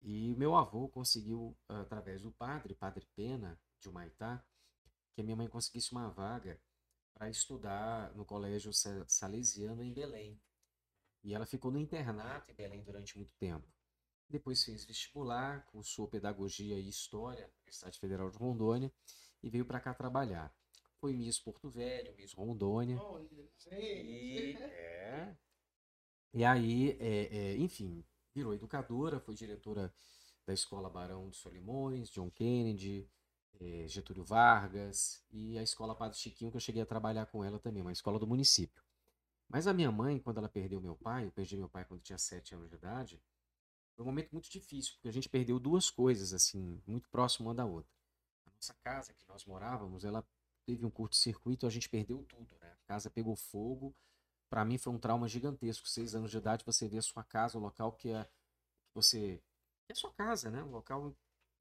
e 0.00 0.36
meu 0.36 0.54
avô 0.54 0.88
conseguiu, 0.88 1.56
através 1.68 2.22
do 2.22 2.30
padre, 2.30 2.76
Padre 2.76 3.08
Pena, 3.16 3.60
de 3.80 3.88
Humaitá, 3.88 4.44
que 5.12 5.20
a 5.20 5.24
minha 5.24 5.36
mãe 5.36 5.48
conseguisse 5.48 5.90
uma 5.90 6.08
vaga 6.10 6.60
para 7.12 7.28
estudar 7.28 8.14
no 8.14 8.24
colégio 8.24 8.72
Sa- 8.72 9.04
salesiano 9.08 9.82
em 9.82 9.92
Belém. 9.92 10.40
E 11.24 11.34
ela 11.34 11.44
ficou 11.44 11.72
no 11.72 11.78
internato 11.80 12.52
em 12.52 12.54
Belém 12.54 12.84
durante 12.84 13.16
muito 13.16 13.34
tempo. 13.34 13.66
Depois 14.28 14.62
fez 14.62 14.84
vestibular, 14.84 15.64
cursou 15.66 16.06
pedagogia 16.06 16.78
e 16.78 16.88
história 16.88 17.46
na 17.46 17.52
Universidade 17.54 17.98
Federal 17.98 18.30
de 18.30 18.36
Rondônia 18.36 18.92
e 19.42 19.48
veio 19.48 19.64
para 19.64 19.80
cá 19.80 19.94
trabalhar. 19.94 20.54
Foi 21.00 21.14
Miss 21.14 21.38
Porto 21.38 21.70
Velho, 21.70 22.14
Miss 22.16 22.32
Rondônia. 22.34 23.00
Olha, 23.00 23.48
E, 23.70 24.54
é, 24.56 25.36
e 26.34 26.44
aí, 26.44 26.96
é, 27.00 27.36
é, 27.36 27.56
enfim, 27.56 28.04
virou 28.34 28.52
educadora, 28.52 29.18
foi 29.18 29.34
diretora 29.34 29.92
da 30.46 30.52
Escola 30.52 30.90
Barão 30.90 31.30
de 31.30 31.36
Solimões, 31.36 32.10
John 32.10 32.30
Kennedy, 32.30 33.08
é, 33.60 33.86
Getúlio 33.88 34.24
Vargas 34.24 35.24
e 35.30 35.58
a 35.58 35.62
Escola 35.62 35.94
Padre 35.94 36.18
Chiquinho, 36.18 36.50
que 36.50 36.56
eu 36.56 36.60
cheguei 36.60 36.82
a 36.82 36.86
trabalhar 36.86 37.26
com 37.26 37.42
ela 37.44 37.58
também, 37.58 37.82
uma 37.82 37.92
escola 37.92 38.18
do 38.18 38.26
município. 38.26 38.82
Mas 39.48 39.66
a 39.66 39.72
minha 39.72 39.90
mãe, 39.90 40.18
quando 40.18 40.38
ela 40.38 40.48
perdeu 40.48 40.80
meu 40.80 40.94
pai, 40.94 41.24
eu 41.26 41.32
perdi 41.32 41.56
meu 41.56 41.68
pai 41.68 41.84
quando 41.84 42.02
tinha 42.02 42.18
sete 42.18 42.54
anos 42.54 42.68
de 42.68 42.76
idade, 42.76 43.22
foi 43.98 44.04
um 44.04 44.10
momento 44.10 44.30
muito 44.30 44.48
difícil, 44.48 44.94
porque 44.94 45.08
a 45.08 45.12
gente 45.12 45.28
perdeu 45.28 45.58
duas 45.58 45.90
coisas, 45.90 46.32
assim, 46.32 46.80
muito 46.86 47.10
próximo 47.10 47.48
uma 47.48 47.54
da 47.54 47.66
outra. 47.66 47.92
A 48.46 48.50
nossa 48.54 48.72
casa 48.74 49.12
que 49.12 49.26
nós 49.26 49.44
morávamos, 49.44 50.04
ela 50.04 50.24
teve 50.64 50.86
um 50.86 50.90
curto-circuito, 50.90 51.66
a 51.66 51.70
gente 51.70 51.88
perdeu 51.88 52.22
tudo, 52.22 52.56
né? 52.60 52.70
A 52.70 52.86
casa 52.86 53.10
pegou 53.10 53.34
fogo. 53.34 53.92
Para 54.48 54.64
mim 54.64 54.78
foi 54.78 54.92
um 54.92 55.00
trauma 55.00 55.26
gigantesco. 55.26 55.88
Seis 55.88 56.14
anos 56.14 56.30
de 56.30 56.38
idade, 56.38 56.64
você 56.64 56.86
vê 56.86 56.98
a 56.98 57.02
sua 57.02 57.24
casa, 57.24 57.58
o 57.58 57.60
local 57.60 57.90
que 57.90 58.10
é 58.10 58.30
você 58.94 59.42
é 59.88 59.92
a 59.92 59.96
sua 59.96 60.12
casa, 60.12 60.48
né? 60.48 60.62
O 60.62 60.70
local 60.70 61.10
que 61.10 61.16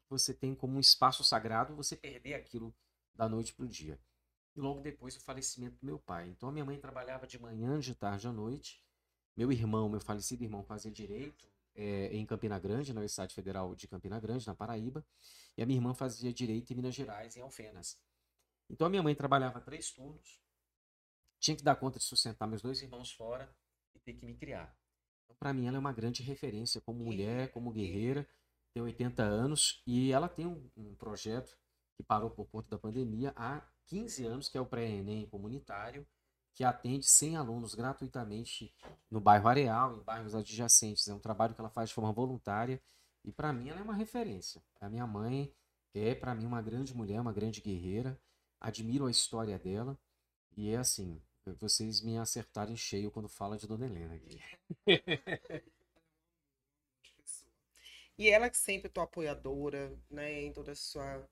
você 0.07 0.31
tem 0.31 0.53
como 0.53 0.77
um 0.77 0.79
espaço 0.79 1.23
sagrado, 1.23 1.75
você 1.75 1.95
perder 1.95 2.35
aquilo 2.35 2.71
da 3.15 3.27
noite 3.27 3.51
para 3.51 3.65
o 3.65 3.67
dia. 3.67 3.99
E 4.55 4.61
logo 4.61 4.81
depois 4.81 5.15
o 5.15 5.21
falecimento 5.21 5.79
do 5.79 5.85
meu 5.87 5.97
pai. 5.97 6.29
Então 6.29 6.49
a 6.49 6.51
minha 6.51 6.65
mãe 6.65 6.79
trabalhava 6.79 7.25
de 7.25 7.39
manhã, 7.39 7.79
de 7.79 7.95
tarde 7.95 8.27
à 8.27 8.31
noite. 8.31 8.79
Meu 9.35 9.51
irmão, 9.51 9.89
meu 9.89 9.99
falecido 9.99 10.43
irmão, 10.43 10.63
fazia 10.63 10.91
direito 10.91 11.56
é, 11.77 12.07
em 12.07 12.25
Campina 12.25 12.59
Grande, 12.59 12.91
na 12.91 12.99
Universidade 12.99 13.33
Federal 13.33 13.75
de 13.75 13.87
Campina 13.87 14.19
Grande, 14.19 14.45
na 14.45 14.55
Paraíba. 14.55 15.05
E 15.55 15.61
a 15.61 15.65
minha 15.65 15.77
irmã 15.77 15.93
fazia 15.93 16.33
direito 16.33 16.73
em 16.73 16.75
Minas 16.75 16.95
Gerais, 16.95 17.37
em 17.37 17.41
Alfenas. 17.41 17.97
Então 18.69 18.87
a 18.87 18.89
minha 18.89 19.03
mãe 19.03 19.15
trabalhava 19.15 19.61
três 19.61 19.91
turnos, 19.91 20.41
tinha 21.39 21.55
que 21.55 21.63
dar 21.63 21.75
conta 21.75 21.99
de 21.99 22.05
sustentar 22.05 22.47
meus 22.47 22.61
dois 22.61 22.81
irmãos 22.81 23.11
fora 23.11 23.49
e 23.95 23.99
ter 23.99 24.13
que 24.13 24.25
me 24.25 24.35
criar. 24.35 24.75
Então, 25.23 25.37
para 25.37 25.53
mim, 25.53 25.67
ela 25.67 25.77
é 25.77 25.79
uma 25.79 25.93
grande 25.93 26.23
referência 26.23 26.81
como 26.81 27.03
mulher, 27.03 27.51
como 27.51 27.71
guerreira, 27.71 28.27
tem 28.73 28.83
80 28.83 29.23
anos 29.23 29.81
e 29.85 30.11
ela 30.11 30.27
tem 30.27 30.45
um, 30.45 30.69
um 30.75 30.95
projeto 30.95 31.57
que 31.95 32.03
parou 32.03 32.29
por 32.29 32.47
conta 32.47 32.69
da 32.69 32.77
pandemia 32.77 33.33
há 33.35 33.65
15 33.87 34.25
anos, 34.25 34.49
que 34.49 34.57
é 34.57 34.61
o 34.61 34.65
Pré-ENEM 34.65 35.27
comunitário, 35.27 36.07
que 36.57 36.63
atende 36.63 37.05
100 37.05 37.37
alunos 37.37 37.75
gratuitamente 37.75 38.73
no 39.11 39.21
bairro 39.21 39.47
Areal, 39.47 39.95
em 39.95 40.01
bairros 40.01 40.33
adjacentes. 40.33 41.07
É 41.07 41.13
um 41.13 41.19
trabalho 41.19 41.53
que 41.53 41.61
ela 41.61 41.69
faz 41.69 41.89
de 41.89 41.93
forma 41.93 42.11
voluntária 42.11 42.81
e 43.23 43.31
para 43.31 43.53
mim 43.53 43.69
ela 43.69 43.79
é 43.79 43.83
uma 43.83 43.93
referência. 43.93 44.59
A 44.81 44.89
minha 44.89 45.05
mãe 45.05 45.53
é 45.93 46.15
para 46.15 46.33
mim 46.33 46.47
uma 46.47 46.59
grande 46.59 46.95
mulher, 46.95 47.21
uma 47.21 47.31
grande 47.31 47.61
guerreira. 47.61 48.19
Admiro 48.59 49.05
a 49.05 49.11
história 49.11 49.59
dela 49.59 49.95
e 50.55 50.71
é 50.71 50.77
assim, 50.77 51.21
vocês 51.59 52.01
me 52.01 52.17
acertaram 52.17 52.73
em 52.73 52.77
cheio 52.77 53.11
quando 53.11 53.29
fala 53.29 53.55
de 53.55 53.67
Dona 53.67 53.85
Helena 53.85 54.15
aqui. 54.15 54.41
E 58.19 58.31
ela 58.31 58.49
que 58.49 58.57
sempre 58.57 58.87
é 58.87 58.89
tua 58.89 59.03
apoiadora, 59.03 59.95
né, 60.09 60.41
em 60.41 60.51
toda 60.51 60.71
a 60.71 60.75
sua 60.75 61.23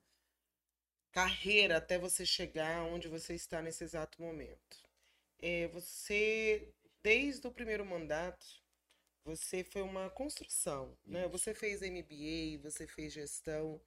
carreira 1.10 1.78
até 1.78 1.98
você 1.98 2.24
chegar 2.24 2.84
onde 2.84 3.08
você 3.08 3.34
está 3.34 3.60
nesse 3.60 3.82
exato 3.82 4.22
momento. 4.22 4.85
É, 5.40 5.68
você, 5.68 6.72
desde 7.02 7.46
o 7.46 7.52
primeiro 7.52 7.84
mandato, 7.84 8.46
você 9.24 9.64
foi 9.64 9.82
uma 9.82 10.10
construção, 10.10 10.96
né? 11.04 11.22
Isso. 11.22 11.30
Você 11.30 11.54
fez 11.54 11.82
MBA, 11.82 12.58
você 12.62 12.86
fez 12.86 13.12
gestão, 13.12 13.80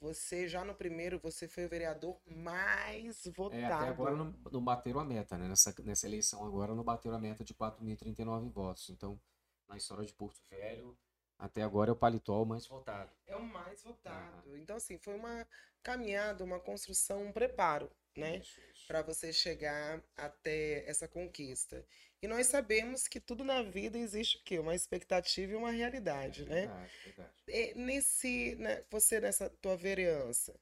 você 0.00 0.48
já 0.48 0.64
no 0.64 0.74
primeiro, 0.74 1.18
você 1.20 1.48
foi 1.48 1.66
o 1.66 1.68
vereador 1.68 2.20
mais 2.26 3.26
É, 3.50 3.64
até 3.66 3.84
votado. 3.84 3.84
agora 3.86 4.16
não, 4.16 4.32
não 4.52 4.62
bateram 4.64 5.00
a 5.00 5.04
meta, 5.04 5.36
né? 5.38 5.48
Nessa, 5.48 5.74
nessa 5.82 6.06
eleição 6.06 6.44
agora 6.44 6.74
não 6.74 6.84
bateram 6.84 7.16
a 7.16 7.20
meta 7.20 7.44
de 7.44 7.54
4.039 7.54 8.48
votos. 8.50 8.88
Então, 8.90 9.20
na 9.68 9.76
história 9.76 10.04
de 10.04 10.12
Porto 10.14 10.40
Velho, 10.50 10.96
até 11.40 11.62
agora 11.62 11.90
é 11.90 11.92
o 11.92 11.96
paletó 11.96 12.42
o 12.42 12.46
mais 12.46 12.66
votado. 12.66 13.10
É 13.26 13.34
o 13.34 13.42
mais 13.42 13.82
votado. 13.82 14.56
Então, 14.58 14.76
assim, 14.76 14.98
foi 14.98 15.14
uma 15.14 15.46
caminhada, 15.82 16.44
uma 16.44 16.60
construção, 16.60 17.24
um 17.24 17.32
preparo, 17.32 17.90
né? 18.14 18.42
Para 18.86 19.00
você 19.02 19.32
chegar 19.32 20.02
até 20.16 20.88
essa 20.88 21.08
conquista. 21.08 21.84
E 22.22 22.28
nós 22.28 22.46
sabemos 22.46 23.08
que 23.08 23.18
tudo 23.18 23.42
na 23.42 23.62
vida 23.62 23.96
existe 23.96 24.36
o 24.36 24.42
quê? 24.44 24.58
Uma 24.58 24.74
expectativa 24.74 25.52
e 25.52 25.56
uma 25.56 25.70
realidade, 25.70 26.44
né? 26.44 26.66
Verdade, 26.66 26.92
verdade. 27.04 27.42
É, 27.48 27.74
nesse, 27.74 28.54
né, 28.56 28.84
você 28.90 29.18
nessa 29.18 29.48
tua 29.48 29.76
vereança, 29.76 30.54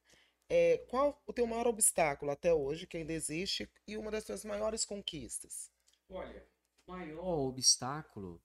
é, 0.49 0.79
qual 0.89 1.21
o 1.27 1.33
teu 1.33 1.47
maior 1.47 1.67
obstáculo 1.67 2.31
até 2.31 2.55
hoje, 2.55 2.87
que 2.87 2.97
ainda 2.97 3.13
existe, 3.13 3.69
e 3.87 3.97
uma 3.97 4.13
das 4.13 4.25
tuas 4.25 4.45
maiores 4.45 4.85
conquistas? 4.85 5.73
Olha, 6.09 6.47
o 6.87 6.93
maior 6.93 7.49
obstáculo 7.49 8.41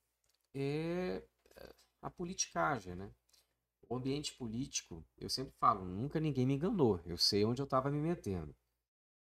é 0.52 1.22
é, 1.56 1.74
a 2.04 2.10
politicagem, 2.10 2.94
né? 2.94 3.10
O 3.88 3.96
ambiente 3.96 4.34
político, 4.34 5.04
eu 5.18 5.28
sempre 5.30 5.54
falo, 5.58 5.84
nunca 5.84 6.20
ninguém 6.20 6.46
me 6.46 6.54
enganou. 6.54 7.00
Eu 7.06 7.16
sei 7.16 7.44
onde 7.44 7.62
eu 7.62 7.64
estava 7.64 7.90
me 7.90 7.98
metendo. 7.98 8.54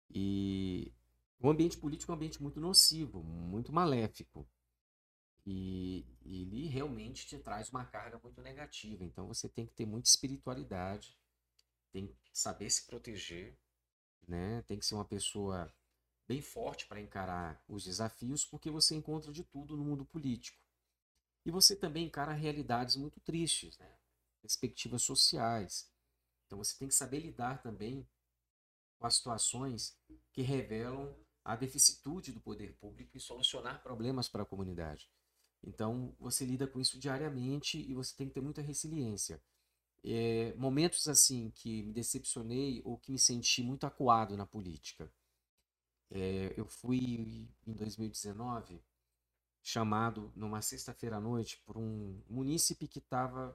E 0.09 0.93
o 1.39 1.49
ambiente 1.49 1.77
político 1.77 2.11
é 2.11 2.13
um 2.13 2.15
ambiente 2.15 2.41
muito 2.41 2.59
nocivo, 2.59 3.23
muito 3.23 3.73
maléfico. 3.73 4.47
E 5.45 6.05
ele 6.23 6.67
realmente 6.67 7.25
te 7.25 7.39
traz 7.39 7.69
uma 7.69 7.85
carga 7.85 8.19
muito 8.21 8.41
negativa. 8.41 9.03
Então 9.03 9.27
você 9.27 9.49
tem 9.49 9.65
que 9.65 9.73
ter 9.73 9.85
muita 9.85 10.09
espiritualidade, 10.09 11.17
tem 11.91 12.07
que 12.07 12.15
saber 12.31 12.69
se 12.69 12.85
proteger, 12.85 13.57
né? 14.27 14.61
Tem 14.63 14.77
que 14.77 14.85
ser 14.85 14.93
uma 14.93 15.05
pessoa 15.05 15.73
bem 16.27 16.41
forte 16.41 16.85
para 16.85 17.01
encarar 17.01 17.63
os 17.67 17.85
desafios, 17.85 18.45
porque 18.45 18.69
você 18.69 18.93
encontra 18.93 19.31
de 19.31 19.43
tudo 19.43 19.75
no 19.75 19.83
mundo 19.83 20.05
político. 20.05 20.66
E 21.47 21.49
você 21.49 21.77
também 21.77 22.07
encara 22.07 22.33
realidades 22.33 22.97
muito 22.97 23.21
tristes, 23.21 23.77
né? 23.77 23.89
Perspectivas 24.41 25.01
sociais. 25.01 25.89
Então 26.45 26.57
você 26.57 26.77
tem 26.77 26.89
que 26.89 26.93
saber 26.93 27.21
lidar 27.21 27.61
também 27.61 28.05
com 28.99 29.07
as 29.07 29.15
situações 29.15 29.97
que 30.33 30.41
revelam 30.41 31.15
a 31.45 31.55
deficitude 31.55 32.33
do 32.33 32.41
poder 32.41 32.73
público 32.73 33.15
e 33.15 33.21
solucionar 33.21 33.81
problemas 33.81 34.27
para 34.27 34.43
a 34.43 34.45
comunidade. 34.45 35.09
Então 35.63 36.13
você 36.19 36.43
lida 36.43 36.67
com 36.67 36.81
isso 36.81 36.99
diariamente 36.99 37.79
e 37.79 37.93
você 37.93 38.13
tem 38.13 38.27
que 38.27 38.33
ter 38.33 38.41
muita 38.41 38.61
resiliência. 38.61 39.41
É, 40.03 40.53
momentos 40.55 41.07
assim 41.07 41.49
que 41.51 41.81
me 41.81 41.93
decepcionei 41.93 42.81
ou 42.83 42.97
que 42.97 43.09
me 43.09 43.17
senti 43.17 43.63
muito 43.63 43.85
acuado 43.85 44.35
na 44.35 44.45
política. 44.45 45.09
É, 46.11 46.53
eu 46.57 46.67
fui 46.67 47.47
em 47.65 47.73
2019 47.73 48.83
chamado 49.67 50.31
numa 50.33 50.61
sexta-feira 50.61 51.17
à 51.17 51.19
noite 51.19 51.61
por 51.65 51.77
um 51.77 52.23
munícipe 52.29 52.87
que 52.87 52.99
estava 52.99 53.53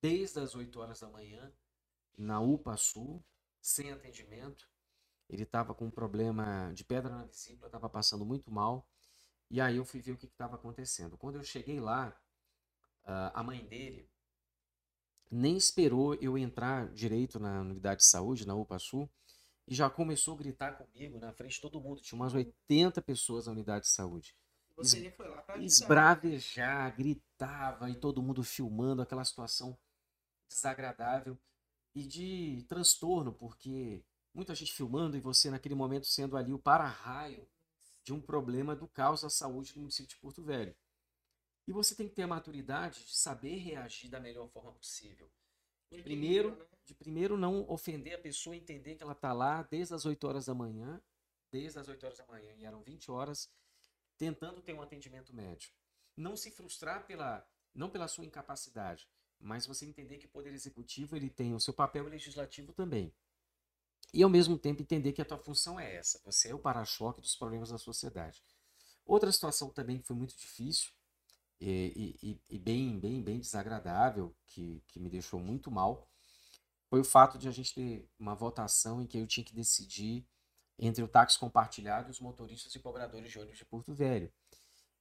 desde 0.00 0.40
as 0.40 0.56
8 0.56 0.80
horas 0.80 0.98
da 0.98 1.08
manhã 1.08 1.52
na 2.18 2.40
UPA 2.40 2.76
Sul, 2.76 3.24
sem 3.60 3.92
atendimento. 3.92 4.68
Ele 5.28 5.44
estava 5.44 5.76
com 5.76 5.86
um 5.86 5.90
problema 5.92 6.72
de 6.74 6.84
pedra 6.84 7.16
na 7.16 7.24
vesícula, 7.24 7.68
estava 7.68 7.88
passando 7.88 8.26
muito 8.26 8.50
mal. 8.50 8.84
E 9.48 9.60
aí 9.60 9.76
eu 9.76 9.84
fui 9.84 10.00
ver 10.00 10.10
o 10.10 10.16
que 10.16 10.26
estava 10.26 10.56
acontecendo. 10.56 11.16
Quando 11.16 11.36
eu 11.36 11.44
cheguei 11.44 11.78
lá, 11.78 12.20
ah, 13.04 13.30
a 13.32 13.44
mãe 13.44 13.64
dele 13.64 14.10
nem 15.30 15.56
esperou 15.56 16.16
eu 16.16 16.36
entrar 16.36 16.92
direito 16.92 17.38
na 17.38 17.60
unidade 17.60 18.00
de 18.00 18.08
saúde, 18.08 18.44
na 18.44 18.56
UPA 18.56 18.80
Sul, 18.80 19.08
e 19.68 19.74
já 19.74 19.88
começou 19.88 20.34
a 20.34 20.38
gritar 20.38 20.76
comigo 20.76 21.20
na 21.20 21.32
frente 21.32 21.54
de 21.54 21.60
todo 21.60 21.80
mundo. 21.80 22.00
Tinha 22.00 22.20
umas 22.20 22.34
80 22.34 23.00
pessoas 23.02 23.46
na 23.46 23.52
unidade 23.52 23.84
de 23.84 23.92
saúde. 23.92 24.36
Você 24.76 25.10
para 25.10 25.58
Esbravejar, 25.58 26.96
gritava 26.96 27.90
e 27.90 27.94
todo 27.94 28.22
mundo 28.22 28.42
filmando 28.42 29.02
aquela 29.02 29.24
situação 29.24 29.78
desagradável 30.48 31.38
e 31.94 32.04
de 32.04 32.64
transtorno, 32.68 33.32
porque 33.32 34.04
muita 34.34 34.54
gente 34.54 34.72
filmando 34.72 35.16
e 35.16 35.20
você 35.20 35.50
naquele 35.50 35.74
momento 35.74 36.06
sendo 36.06 36.36
ali 36.36 36.52
o 36.52 36.58
para-raio 36.58 37.48
de 38.02 38.12
um 38.12 38.20
problema 38.20 38.74
do 38.74 38.88
caos 38.88 39.24
à 39.24 39.30
saúde 39.30 39.72
do 39.72 39.80
município 39.80 40.08
de 40.08 40.16
Porto 40.16 40.42
Velho. 40.42 40.74
E 41.66 41.72
você 41.72 41.94
tem 41.94 42.08
que 42.08 42.14
ter 42.14 42.22
a 42.22 42.26
maturidade 42.26 43.04
de 43.04 43.16
saber 43.16 43.56
reagir 43.58 44.10
da 44.10 44.18
melhor 44.18 44.48
forma 44.48 44.72
possível. 44.72 45.30
Primeiro, 46.02 46.58
de 46.84 46.94
primeiro 46.94 47.36
não 47.36 47.68
ofender 47.68 48.14
a 48.14 48.18
pessoa, 48.18 48.56
entender 48.56 48.96
que 48.96 49.02
ela 49.02 49.12
está 49.12 49.32
lá 49.32 49.62
desde 49.62 49.94
as 49.94 50.04
8 50.04 50.26
horas 50.26 50.46
da 50.46 50.54
manhã, 50.54 51.00
desde 51.50 51.78
as 51.78 51.86
8 51.86 52.04
horas 52.04 52.18
da 52.18 52.26
manhã, 52.26 52.52
e 52.56 52.64
eram 52.64 52.82
20 52.82 53.10
horas, 53.10 53.50
tentando 54.22 54.62
ter 54.62 54.72
um 54.72 54.80
atendimento 54.80 55.34
médico. 55.34 55.74
Não 56.16 56.36
se 56.36 56.48
frustrar 56.48 57.04
pela, 57.08 57.44
não 57.74 57.90
pela 57.90 58.06
sua 58.06 58.24
incapacidade, 58.24 59.08
mas 59.40 59.66
você 59.66 59.84
entender 59.84 60.18
que 60.18 60.26
o 60.26 60.28
poder 60.28 60.52
executivo 60.52 61.16
ele 61.16 61.28
tem 61.28 61.52
o 61.56 61.58
seu 61.58 61.74
papel 61.74 62.04
legislativo 62.04 62.72
também. 62.72 63.12
E 64.14 64.22
ao 64.22 64.30
mesmo 64.30 64.56
tempo 64.56 64.80
entender 64.80 65.12
que 65.12 65.20
a 65.20 65.24
tua 65.24 65.38
função 65.38 65.80
é 65.80 65.96
essa, 65.96 66.20
você 66.24 66.50
é 66.50 66.54
o 66.54 66.58
para-choque 66.60 67.20
dos 67.20 67.34
problemas 67.34 67.70
da 67.70 67.78
sociedade. 67.78 68.44
Outra 69.04 69.32
situação 69.32 69.70
também 69.70 69.98
que 69.98 70.06
foi 70.06 70.14
muito 70.14 70.36
difícil 70.36 70.92
e, 71.60 72.16
e, 72.22 72.40
e, 72.48 72.58
bem, 72.60 73.00
bem, 73.00 73.20
bem 73.20 73.40
desagradável, 73.40 74.32
que, 74.46 74.84
que 74.86 75.00
me 75.00 75.10
deixou 75.10 75.40
muito 75.40 75.68
mal, 75.68 76.08
foi 76.88 77.00
o 77.00 77.04
fato 77.04 77.38
de 77.38 77.48
a 77.48 77.50
gente 77.50 77.74
ter 77.74 78.08
uma 78.20 78.36
votação 78.36 79.02
em 79.02 79.06
que 79.08 79.18
eu 79.18 79.26
tinha 79.26 79.42
que 79.42 79.52
decidir 79.52 80.24
entre 80.86 81.02
o 81.02 81.08
táxi 81.08 81.38
compartilhado 81.38 82.08
e 82.08 82.10
os 82.10 82.20
motoristas 82.20 82.74
e 82.74 82.78
cobradores 82.78 83.30
de 83.30 83.38
ônibus 83.38 83.58
de 83.58 83.64
Porto 83.64 83.94
Velho. 83.94 84.32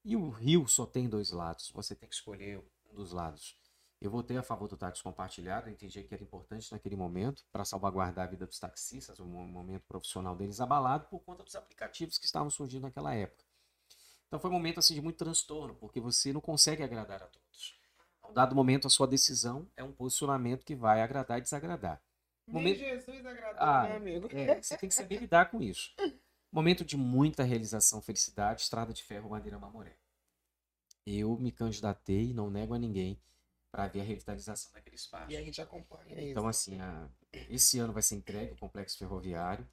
E 0.04 0.16
o 0.16 0.30
Rio 0.30 0.68
só 0.68 0.86
tem 0.86 1.10
dois 1.10 1.32
lados, 1.32 1.72
você 1.72 1.96
tem 1.96 2.08
que 2.08 2.16
escolher 2.16 2.64
um 2.90 2.96
dos 2.96 3.12
lados. 3.12 3.56
Eu 4.00 4.10
votei 4.10 4.36
a 4.36 4.42
favor 4.42 4.68
do 4.68 4.76
táxi 4.76 5.04
compartilhado, 5.04 5.70
entendi 5.70 6.04
que 6.04 6.14
era 6.14 6.24
importante 6.24 6.72
naquele 6.72 6.96
momento 6.96 7.44
para 7.52 7.64
salvaguardar 7.64 8.26
a 8.26 8.30
vida 8.30 8.48
dos 8.48 8.58
taxistas, 8.58 9.20
o 9.20 9.26
momento 9.26 9.84
profissional 9.88 10.36
deles 10.36 10.60
abalado 10.60 11.06
por 11.08 11.20
conta 11.20 11.44
dos 11.44 11.56
aplicativos 11.56 12.18
que 12.18 12.26
estavam 12.26 12.50
surgindo 12.50 12.82
naquela 12.82 13.14
época. 13.14 13.44
Então 14.28 14.40
foi 14.40 14.50
um 14.50 14.54
momento 14.54 14.80
assim 14.80 14.96
de 14.96 15.02
muito 15.02 15.18
transtorno, 15.18 15.76
porque 15.76 16.00
você 16.00 16.34
não 16.34 16.42
consegue 16.42 16.82
agradar 16.82 17.22
a 17.22 17.28
todos. 17.28 17.76
A 18.24 18.30
um 18.30 18.34
dado 18.34 18.56
momento 18.56 18.88
a 18.88 18.90
sua 18.90 19.06
decisão 19.06 19.70
é 19.76 19.84
um 19.84 19.92
posicionamento 19.92 20.66
que 20.66 20.76
vai 20.76 21.02
agradar 21.02 21.38
e 21.38 21.42
desagradar. 21.42 22.02
Momento... 22.48 22.80
Jesus 22.80 23.26
agradou, 23.26 23.62
ah, 23.62 23.84
né, 23.84 23.96
amigo? 23.96 24.28
É, 24.32 24.62
você 24.62 24.78
tem 24.78 24.90
que 24.90 24.96
saber 24.96 25.18
lidar 25.18 25.50
com 25.50 25.62
isso. 25.62 25.94
Momento 26.52 26.84
de 26.84 26.98
muita 26.98 27.44
realização, 27.44 28.02
felicidade, 28.02 28.62
Estrada 28.62 28.94
de 28.94 29.04
Ferro, 29.04 29.30
Madeira 29.30 29.58
Mamoré. 29.58 29.98
Eu 31.06 31.38
me 31.38 31.52
candidatei, 31.52 32.34
não 32.34 32.50
nego 32.50 32.74
a 32.74 32.78
ninguém, 32.78 33.22
para 33.72 33.88
ver 33.88 34.02
a 34.02 34.04
revitalização 34.04 34.72
daquele 34.74 34.98
espaço. 34.98 35.32
E 35.32 35.38
a 35.38 35.42
gente 35.42 35.62
acompanha 35.62 36.14
isso. 36.20 36.32
Então, 36.32 36.48
assim, 36.48 36.80
a, 36.80 37.10
esse 37.50 37.80
ano 37.80 37.94
vai 37.94 38.04
ser 38.04 38.16
entregue 38.16 38.52
o 38.52 38.58
complexo 38.58 38.98
ferroviário. 38.98 39.68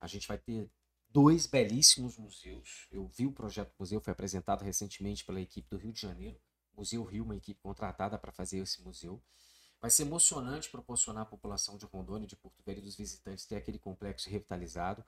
A 0.00 0.06
gente 0.06 0.26
vai 0.26 0.38
ter 0.38 0.70
dois 1.10 1.46
belíssimos 1.46 2.16
museus. 2.16 2.88
Eu 2.90 3.06
vi 3.06 3.26
o 3.26 3.32
projeto 3.32 3.68
do 3.68 3.76
museu, 3.78 4.00
foi 4.00 4.12
apresentado 4.12 4.62
recentemente 4.62 5.24
pela 5.24 5.40
equipe 5.40 5.68
do 5.68 5.76
Rio 5.76 5.92
de 5.92 6.00
Janeiro. 6.00 6.40
Museu 6.74 7.04
Rio, 7.04 7.24
uma 7.24 7.36
equipe 7.36 7.60
contratada 7.60 8.18
para 8.18 8.32
fazer 8.32 8.58
esse 8.58 8.82
museu. 8.82 9.22
Vai 9.80 9.90
ser 9.90 10.02
emocionante 10.02 10.70
proporcionar 10.70 11.22
à 11.22 11.26
população 11.26 11.76
de 11.76 11.84
Rondônia, 11.86 12.26
de 12.26 12.36
Porto 12.36 12.62
Velho 12.64 12.78
e 12.78 12.82
dos 12.82 12.96
visitantes 12.96 13.44
ter 13.44 13.56
aquele 13.56 13.78
complexo 13.78 14.28
revitalizado. 14.28 15.04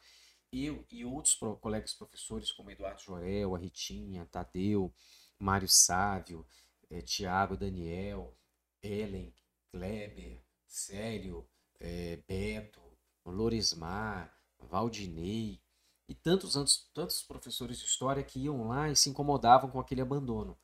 Eu 0.53 0.85
e 0.91 1.05
outros 1.05 1.35
pro, 1.35 1.57
colegas 1.57 1.95
professores, 1.95 2.53
como 2.53 2.71
Eduardo 2.71 3.03
Jorel, 3.03 3.55
a 3.55 3.59
Ritinha, 3.59 4.27
Tadeu, 4.27 4.93
Mário 5.39 5.69
Sávio, 5.69 6.47
é, 6.91 7.01
Tiago, 7.01 7.57
Daniel, 7.57 8.37
Ellen, 8.83 9.35
Kleber, 9.71 10.43
Célio, 10.67 11.49
é, 11.81 12.17
Beto, 12.27 12.81
Loresmar, 13.25 14.35
Valdinei 14.59 15.61
e 16.09 16.15
tantos, 16.15 16.89
tantos 16.95 17.23
professores 17.23 17.79
de 17.79 17.85
história 17.85 18.23
que 18.23 18.41
iam 18.41 18.69
lá 18.69 18.89
e 18.89 18.97
se 18.97 19.11
incomodavam 19.11 19.71
com 19.71 19.79
aquele 19.79 20.01
abandono. 20.01 20.59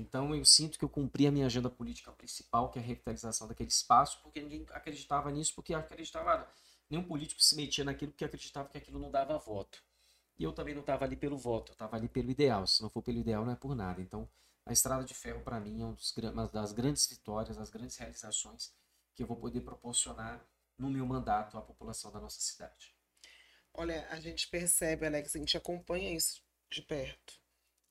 Então 0.00 0.34
eu 0.34 0.44
sinto 0.44 0.78
que 0.78 0.84
eu 0.84 0.88
cumpri 0.88 1.26
a 1.26 1.30
minha 1.30 1.46
agenda 1.46 1.68
política 1.68 2.10
principal, 2.12 2.70
que 2.70 2.78
é 2.78 2.82
a 2.82 2.84
revitalização 2.84 3.46
daquele 3.46 3.68
espaço, 3.68 4.20
porque 4.22 4.40
ninguém 4.40 4.66
acreditava 4.70 5.30
nisso, 5.30 5.54
porque 5.54 5.74
acreditava 5.74 6.48
nenhum 6.88 7.04
político 7.04 7.42
se 7.42 7.54
metia 7.54 7.84
naquilo 7.84 8.10
porque 8.10 8.24
acreditava 8.24 8.68
que 8.68 8.78
aquilo 8.78 8.98
não 8.98 9.10
dava 9.10 9.38
voto. 9.38 9.82
E 10.38 10.42
eu 10.42 10.52
também 10.52 10.74
não 10.74 10.80
estava 10.80 11.04
ali 11.04 11.16
pelo 11.16 11.36
voto, 11.36 11.70
eu 11.70 11.74
estava 11.74 11.96
ali 11.96 12.08
pelo 12.08 12.30
ideal. 12.30 12.66
Se 12.66 12.82
não 12.82 12.88
for 12.88 13.02
pelo 13.02 13.18
ideal, 13.18 13.44
não 13.44 13.52
é 13.52 13.56
por 13.56 13.74
nada. 13.74 14.00
Então, 14.00 14.26
a 14.64 14.72
Estrada 14.72 15.04
de 15.04 15.12
Ferro, 15.12 15.42
para 15.42 15.60
mim, 15.60 15.82
é 15.82 15.84
um 15.84 15.92
dos, 15.92 16.16
uma 16.16 16.48
das 16.48 16.72
grandes 16.72 17.06
vitórias, 17.06 17.58
das 17.58 17.68
grandes 17.68 17.96
realizações 17.96 18.72
que 19.14 19.22
eu 19.22 19.26
vou 19.26 19.36
poder 19.36 19.60
proporcionar 19.60 20.42
no 20.78 20.90
meu 20.90 21.04
mandato 21.04 21.58
à 21.58 21.60
população 21.60 22.10
da 22.10 22.18
nossa 22.18 22.40
cidade. 22.40 22.94
Olha, 23.74 24.08
a 24.10 24.18
gente 24.18 24.48
percebe, 24.48 25.06
Alex, 25.06 25.36
a 25.36 25.38
gente 25.38 25.56
acompanha 25.56 26.14
isso 26.14 26.42
de 26.70 26.80
perto. 26.82 27.38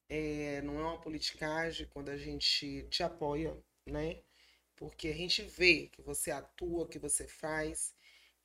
É, 0.10 0.62
não 0.64 0.80
é 0.80 0.84
uma 0.84 1.02
politicagem 1.02 1.88
quando 1.94 2.10
a 2.10 2.18
gente 2.18 2.84
te 2.90 3.04
apoia, 3.04 3.56
né? 3.86 4.22
Porque 4.76 5.10
a 5.10 5.14
gente 5.16 5.44
vê 5.44 5.88
que 5.88 6.02
você 6.02 6.32
atua, 6.32 6.88
que 6.88 7.00
você 7.00 7.28
faz. 7.28 7.94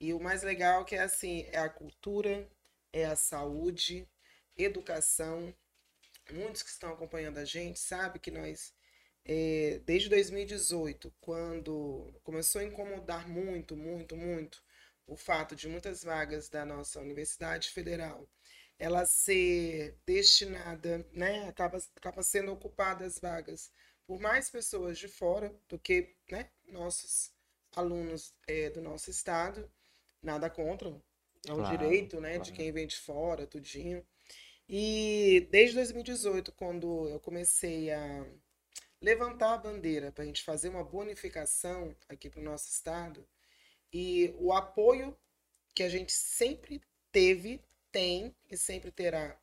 E 0.01 0.13
o 0.15 0.21
mais 0.21 0.43
legal 0.43 0.83
é 0.83 0.85
que 0.85 0.97
é 0.97 1.03
assim, 1.03 1.47
é 1.53 1.59
a 1.59 1.69
cultura, 1.71 2.49
é 2.93 3.07
a 3.07 3.17
saúde, 3.17 4.09
educação, 4.57 5.55
muitos 6.33 6.63
que 6.63 6.71
estão 6.71 6.93
acompanhando 6.93 7.39
a 7.39 7.45
gente 7.45 7.79
sabem 7.79 8.21
que 8.21 8.31
nós, 8.31 8.75
é, 9.25 9.81
desde 9.85 10.09
2018, 10.09 11.13
quando 11.21 12.13
começou 12.23 12.61
a 12.61 12.65
incomodar 12.65 13.29
muito, 13.29 13.77
muito, 13.77 14.17
muito 14.17 14.63
o 15.07 15.17
fato 15.17 15.55
de 15.57 15.69
muitas 15.69 16.03
vagas 16.03 16.49
da 16.49 16.65
nossa 16.65 17.01
Universidade 17.01 17.71
Federal 17.71 18.29
ela 18.79 19.07
ser 19.07 19.97
destinada, 20.05 21.07
né, 21.13 21.49
acaba, 21.49 21.79
acaba 21.97 22.23
sendo 22.23 22.53
ocupadas 22.53 23.19
vagas 23.19 23.71
por 24.07 24.21
mais 24.21 24.51
pessoas 24.51 24.99
de 24.99 25.09
fora 25.09 25.55
do 25.69 25.79
que 25.79 26.15
né, 26.31 26.51
nossos 26.67 27.33
alunos 27.75 28.35
é, 28.47 28.71
do 28.71 28.81
nosso 28.81 29.11
estado. 29.11 29.71
Nada 30.23 30.49
contra, 30.49 30.89
é 31.47 31.53
um 31.53 31.57
claro, 31.57 31.79
direito 31.79 32.21
né, 32.21 32.35
claro. 32.35 32.45
de 32.45 32.53
quem 32.53 32.73
vem 32.73 32.87
de 32.87 32.97
fora, 32.97 33.47
tudinho. 33.47 34.05
E 34.69 35.47
desde 35.51 35.77
2018, 35.77 36.53
quando 36.53 37.09
eu 37.09 37.21
comecei 37.21 37.91
a 37.93 38.27
levantar 39.01 39.55
a 39.55 39.59
bandeira 39.59 40.11
para 40.11 40.25
a 40.25 40.27
gente 40.27 40.43
fazer 40.43 40.71
uma 40.71 40.83
bonificação 40.83 41.95
aqui 42.09 42.31
para 42.31 42.41
o 42.41 42.45
nosso 42.45 42.71
estado, 42.71 43.27
e 43.93 44.35
o 44.39 44.53
apoio 44.53 45.17
que 45.75 45.83
a 45.83 45.89
gente 45.89 46.13
sempre 46.13 46.81
teve, 47.13 47.61
tem 47.95 48.35
e 48.51 48.57
sempre 48.57 48.91
terá 48.91 49.39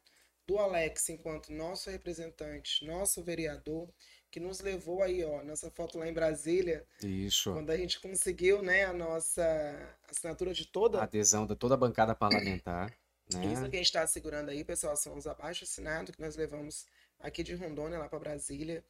do 0.45 0.57
Alex 0.57 1.07
enquanto 1.07 1.53
nosso 1.53 1.89
representante, 1.89 2.85
nosso 2.85 3.23
vereador, 3.23 3.87
que 4.29 4.41
nos 4.41 4.59
levou 4.59 5.01
aí, 5.01 5.23
ó, 5.23 5.41
nossa 5.41 5.71
foto 5.71 5.97
lá 5.97 6.05
em 6.05 6.13
Brasília. 6.13 6.85
Isso. 7.01 7.53
Quando 7.53 7.69
a 7.69 7.77
gente 7.77 8.01
conseguiu, 8.01 8.61
né, 8.61 8.83
a 8.83 8.91
nossa 8.91 9.97
assinatura 10.09 10.53
de 10.53 10.65
toda 10.65 10.99
a 10.99 11.03
adesão 11.03 11.47
de 11.47 11.55
toda 11.55 11.75
a 11.75 11.77
bancada 11.77 12.13
parlamentar. 12.13 12.93
Né? 13.33 13.45
Isso 13.53 13.69
que 13.69 13.77
a 13.77 13.79
gente 13.79 13.85
está 13.85 14.05
segurando 14.05 14.49
aí, 14.49 14.65
pessoal, 14.65 14.97
são 14.97 15.15
os 15.15 15.25
abaixo 15.25 15.63
assinados 15.63 16.13
que 16.13 16.21
nós 16.21 16.35
levamos 16.35 16.85
aqui 17.17 17.43
de 17.43 17.55
Rondônia 17.55 17.97
lá 17.97 18.09
para 18.09 18.19
Brasília. 18.19 18.83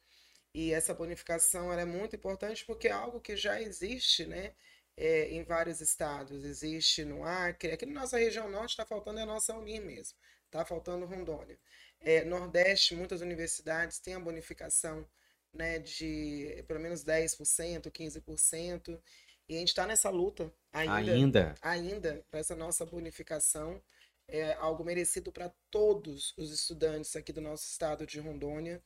E 0.52 0.72
essa 0.72 0.92
bonificação 0.92 1.72
é 1.72 1.84
muito 1.84 2.16
importante 2.16 2.64
porque 2.66 2.88
é 2.88 2.92
algo 2.92 3.20
que 3.20 3.36
já 3.36 3.62
existe, 3.62 4.26
né? 4.26 4.52
É, 4.96 5.30
em 5.30 5.42
vários 5.42 5.80
estados. 5.80 6.44
Existe 6.44 7.04
no 7.04 7.24
Acre. 7.24 7.72
Aqui 7.72 7.86
na 7.86 8.00
nossa 8.00 8.18
região 8.18 8.50
norte 8.50 8.70
está 8.70 8.84
faltando 8.84 9.20
é 9.20 9.22
a 9.22 9.26
nossa 9.26 9.54
Unir 9.56 9.82
mesmo. 9.82 10.16
Está 10.46 10.64
faltando 10.64 11.06
Rondônia. 11.06 11.58
É, 12.00 12.24
Nordeste, 12.24 12.94
muitas 12.94 13.20
universidades 13.20 13.98
têm 13.98 14.14
a 14.14 14.20
bonificação 14.20 15.08
né, 15.52 15.78
de 15.78 16.64
pelo 16.66 16.80
menos 16.80 17.04
10%, 17.04 17.90
15%. 17.90 19.00
E 19.48 19.56
a 19.56 19.58
gente 19.58 19.68
está 19.68 19.86
nessa 19.86 20.10
luta 20.10 20.52
ainda. 20.72 21.12
Ainda. 21.12 21.54
Ainda, 21.62 22.24
para 22.30 22.40
essa 22.40 22.54
nossa 22.54 22.86
bonificação 22.86 23.82
é 24.28 24.54
algo 24.54 24.84
merecido 24.84 25.30
para 25.30 25.52
todos 25.70 26.32
os 26.36 26.52
estudantes 26.52 27.14
aqui 27.16 27.32
do 27.32 27.40
nosso 27.40 27.66
estado 27.66 28.06
de 28.06 28.20
Rondônia. 28.20 28.82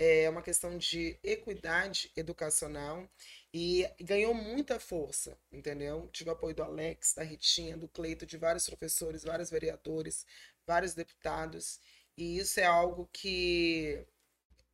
É 0.00 0.30
uma 0.30 0.42
questão 0.42 0.78
de 0.78 1.18
equidade 1.24 2.10
educacional 2.16 3.10
e 3.52 3.84
ganhou 4.00 4.32
muita 4.32 4.78
força, 4.78 5.36
entendeu? 5.50 6.08
Tive 6.12 6.30
apoio 6.30 6.54
do 6.54 6.62
Alex, 6.62 7.14
da 7.14 7.24
Ritinha, 7.24 7.76
do 7.76 7.88
Cleito, 7.88 8.24
de 8.24 8.36
vários 8.36 8.66
professores, 8.66 9.24
vários 9.24 9.50
vereadores, 9.50 10.24
vários 10.64 10.94
deputados, 10.94 11.80
e 12.16 12.38
isso 12.38 12.60
é 12.60 12.64
algo 12.64 13.08
que 13.12 14.06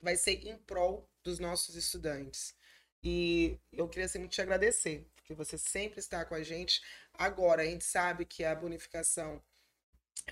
vai 0.00 0.16
ser 0.16 0.46
em 0.46 0.58
prol 0.58 1.08
dos 1.22 1.38
nossos 1.38 1.74
estudantes. 1.74 2.54
E 3.02 3.58
eu 3.72 3.88
queria 3.88 4.06
assim, 4.06 4.18
muito 4.18 4.32
te 4.32 4.42
agradecer, 4.42 5.06
porque 5.16 5.34
você 5.34 5.56
sempre 5.58 6.00
está 6.00 6.24
com 6.24 6.34
a 6.34 6.42
gente. 6.42 6.82
Agora, 7.14 7.62
a 7.62 7.66
gente 7.66 7.84
sabe 7.84 8.24
que 8.24 8.44
a 8.44 8.54
bonificação 8.54 9.42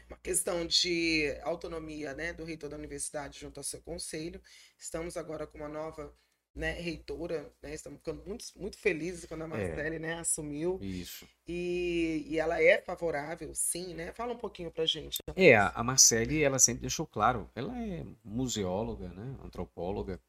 uma 0.08 0.16
questão 0.18 0.66
de 0.66 1.36
autonomia 1.42 2.14
né, 2.14 2.32
do 2.32 2.44
reitor 2.44 2.70
da 2.70 2.76
universidade 2.76 3.40
junto 3.40 3.58
ao 3.58 3.64
seu 3.64 3.80
conselho. 3.82 4.40
Estamos 4.78 5.16
agora 5.16 5.46
com 5.46 5.58
uma 5.58 5.68
nova 5.68 6.14
né, 6.54 6.72
reitora, 6.72 7.50
né, 7.62 7.74
estamos 7.74 7.98
ficando 7.98 8.22
muito, 8.26 8.44
muito 8.56 8.76
felizes 8.76 9.24
quando 9.24 9.42
a 9.42 9.44
é. 9.44 9.48
Marcele 9.48 9.96
é, 9.96 9.98
né, 9.98 10.14
assumiu. 10.14 10.78
Isso. 10.82 11.26
E, 11.46 12.26
e 12.28 12.38
ela 12.38 12.62
é 12.62 12.80
favorável, 12.80 13.54
sim, 13.54 13.94
né? 13.94 14.12
Fala 14.12 14.34
um 14.34 14.38
pouquinho 14.38 14.70
pra 14.70 14.84
gente. 14.84 15.16
É, 15.34 15.56
a, 15.56 15.68
a 15.68 15.82
Marcele, 15.82 16.42
ela 16.42 16.58
sempre 16.58 16.82
deixou 16.82 17.06
claro, 17.06 17.50
ela 17.54 17.76
é 17.78 18.04
museóloga, 18.22 19.08
né, 19.08 19.36
antropóloga, 19.42 20.20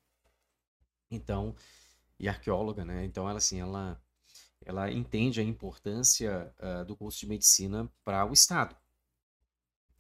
então, 1.11 1.55
e 2.17 2.27
arqueóloga, 2.29 2.85
né, 2.85 3.03
então 3.03 3.29
ela, 3.29 3.37
assim, 3.37 3.59
ela 3.59 4.01
ela 4.65 4.89
entende 4.89 5.41
a 5.41 5.43
importância 5.43 6.53
uh, 6.57 6.85
do 6.85 6.95
curso 6.95 7.19
de 7.19 7.27
medicina 7.27 7.91
para 8.01 8.25
o 8.25 8.31
Estado. 8.31 8.73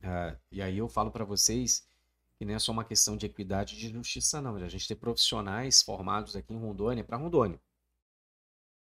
Uh, 0.03 0.37
e 0.51 0.61
aí 0.61 0.77
eu 0.77 0.89
falo 0.89 1.11
para 1.11 1.23
vocês 1.23 1.87
que 2.35 2.45
não 2.45 2.53
é 2.53 2.59
só 2.59 2.71
uma 2.71 2.83
questão 2.83 3.15
de 3.15 3.25
equidade 3.25 3.75
e 3.75 3.77
de 3.77 3.89
justiça, 3.89 4.41
não. 4.41 4.55
A 4.55 4.67
gente 4.67 4.87
tem 4.87 4.97
profissionais 4.97 5.81
formados 5.81 6.35
aqui 6.35 6.53
em 6.53 6.59
Rondônia 6.59 7.03
para 7.03 7.17
Rondônia. 7.17 7.59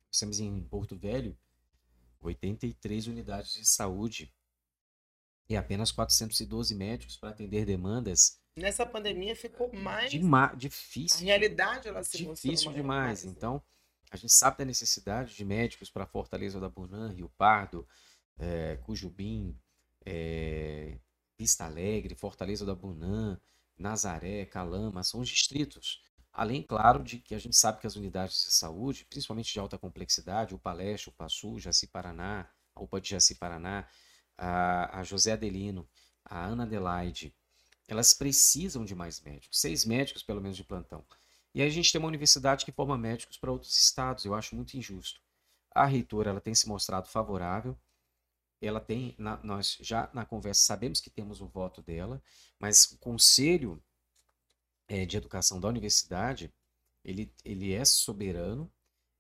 Nós 0.08 0.18
temos 0.18 0.40
em 0.40 0.62
Porto 0.64 0.96
Velho 0.96 1.36
83 2.20 3.06
unidades 3.06 3.54
de 3.54 3.66
saúde 3.66 4.34
e 5.48 5.56
apenas 5.56 5.92
412 5.92 6.74
médicos 6.74 7.16
para 7.16 7.30
atender 7.30 7.64
demandas. 7.66 8.40
Nessa 8.56 8.86
pandemia 8.86 9.36
ficou 9.36 9.72
mais 9.72 10.10
difícil. 10.56 11.20
A 11.20 11.24
realidade 11.24 11.88
ela 11.88 12.02
se 12.02 12.16
difícil 12.16 12.72
demais. 12.72 13.24
Então, 13.24 13.62
a 14.10 14.16
gente 14.16 14.32
sabe 14.32 14.58
da 14.58 14.64
necessidade 14.64 15.34
de 15.34 15.44
médicos 15.44 15.90
para 15.90 16.06
Fortaleza 16.06 16.60
da 16.60 16.68
Bunã, 16.68 17.08
Rio 17.12 17.28
Pardo, 17.36 17.86
é, 18.38 18.76
Cujubim, 18.84 19.58
é, 20.04 20.98
Vista 21.38 21.64
Alegre, 21.64 22.14
Fortaleza 22.14 22.64
da 22.64 22.74
Bunã, 22.74 23.38
Nazaré, 23.78 24.44
Calama, 24.46 25.02
são 25.02 25.20
os 25.20 25.28
distritos. 25.28 26.02
Além, 26.32 26.62
claro, 26.62 27.02
de 27.02 27.18
que 27.18 27.34
a 27.34 27.38
gente 27.38 27.56
sabe 27.56 27.80
que 27.80 27.86
as 27.86 27.96
unidades 27.96 28.44
de 28.44 28.50
saúde, 28.52 29.04
principalmente 29.04 29.52
de 29.52 29.60
alta 29.60 29.78
complexidade, 29.78 30.54
o 30.54 30.58
Palestra, 30.58 31.10
o 31.10 31.12
Passu, 31.14 31.58
Jaci 31.58 31.86
Paraná, 31.86 32.48
a 32.74 32.82
UPA 32.82 33.00
de 33.00 33.10
Jaci 33.10 33.36
Paraná, 33.36 33.86
a, 34.36 35.00
a 35.00 35.02
José 35.04 35.32
Adelino, 35.32 35.88
a 36.24 36.44
Ana 36.44 36.64
Adelaide, 36.64 37.34
elas 37.86 38.12
precisam 38.12 38.84
de 38.84 38.94
mais 38.94 39.20
médicos, 39.20 39.60
seis 39.60 39.84
médicos 39.84 40.22
pelo 40.22 40.40
menos 40.40 40.56
de 40.56 40.64
plantão. 40.64 41.04
E 41.54 41.62
aí 41.62 41.68
a 41.68 41.70
gente 41.70 41.92
tem 41.92 42.00
uma 42.00 42.08
universidade 42.08 42.64
que 42.64 42.72
forma 42.72 42.98
médicos 42.98 43.36
para 43.36 43.52
outros 43.52 43.78
estados. 43.78 44.24
Eu 44.24 44.34
acho 44.34 44.56
muito 44.56 44.76
injusto. 44.76 45.20
A 45.72 45.86
reitora 45.86 46.30
ela 46.30 46.40
tem 46.40 46.54
se 46.54 46.66
mostrado 46.68 47.08
favorável. 47.08 47.78
Ela 48.64 48.80
tem, 48.80 49.14
na, 49.18 49.36
nós 49.42 49.76
já 49.80 50.10
na 50.12 50.24
conversa 50.24 50.64
sabemos 50.64 51.00
que 51.00 51.10
temos 51.10 51.40
o 51.40 51.46
voto 51.46 51.82
dela, 51.82 52.22
mas 52.58 52.84
o 52.92 52.98
conselho 52.98 53.82
é, 54.88 55.04
de 55.04 55.16
educação 55.16 55.60
da 55.60 55.68
universidade 55.68 56.52
ele, 57.04 57.32
ele 57.44 57.72
é 57.72 57.84
soberano 57.84 58.72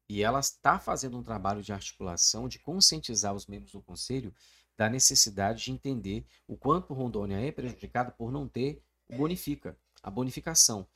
e 0.08 0.22
ela 0.22 0.40
está 0.40 0.78
fazendo 0.78 1.18
um 1.18 1.22
trabalho 1.22 1.62
de 1.62 1.72
articulação, 1.72 2.48
de 2.48 2.58
conscientizar 2.58 3.34
os 3.34 3.46
membros 3.46 3.72
do 3.72 3.82
conselho 3.82 4.34
da 4.76 4.88
necessidade 4.88 5.64
de 5.64 5.70
entender 5.70 6.26
o 6.48 6.56
quanto 6.56 6.94
Rondônia 6.94 7.38
é 7.38 7.52
prejudicada 7.52 8.10
por 8.10 8.32
não 8.32 8.48
ter 8.48 8.82
o 9.08 9.16
bonifica, 9.16 9.78
a 10.02 10.10
bonificação 10.10 10.86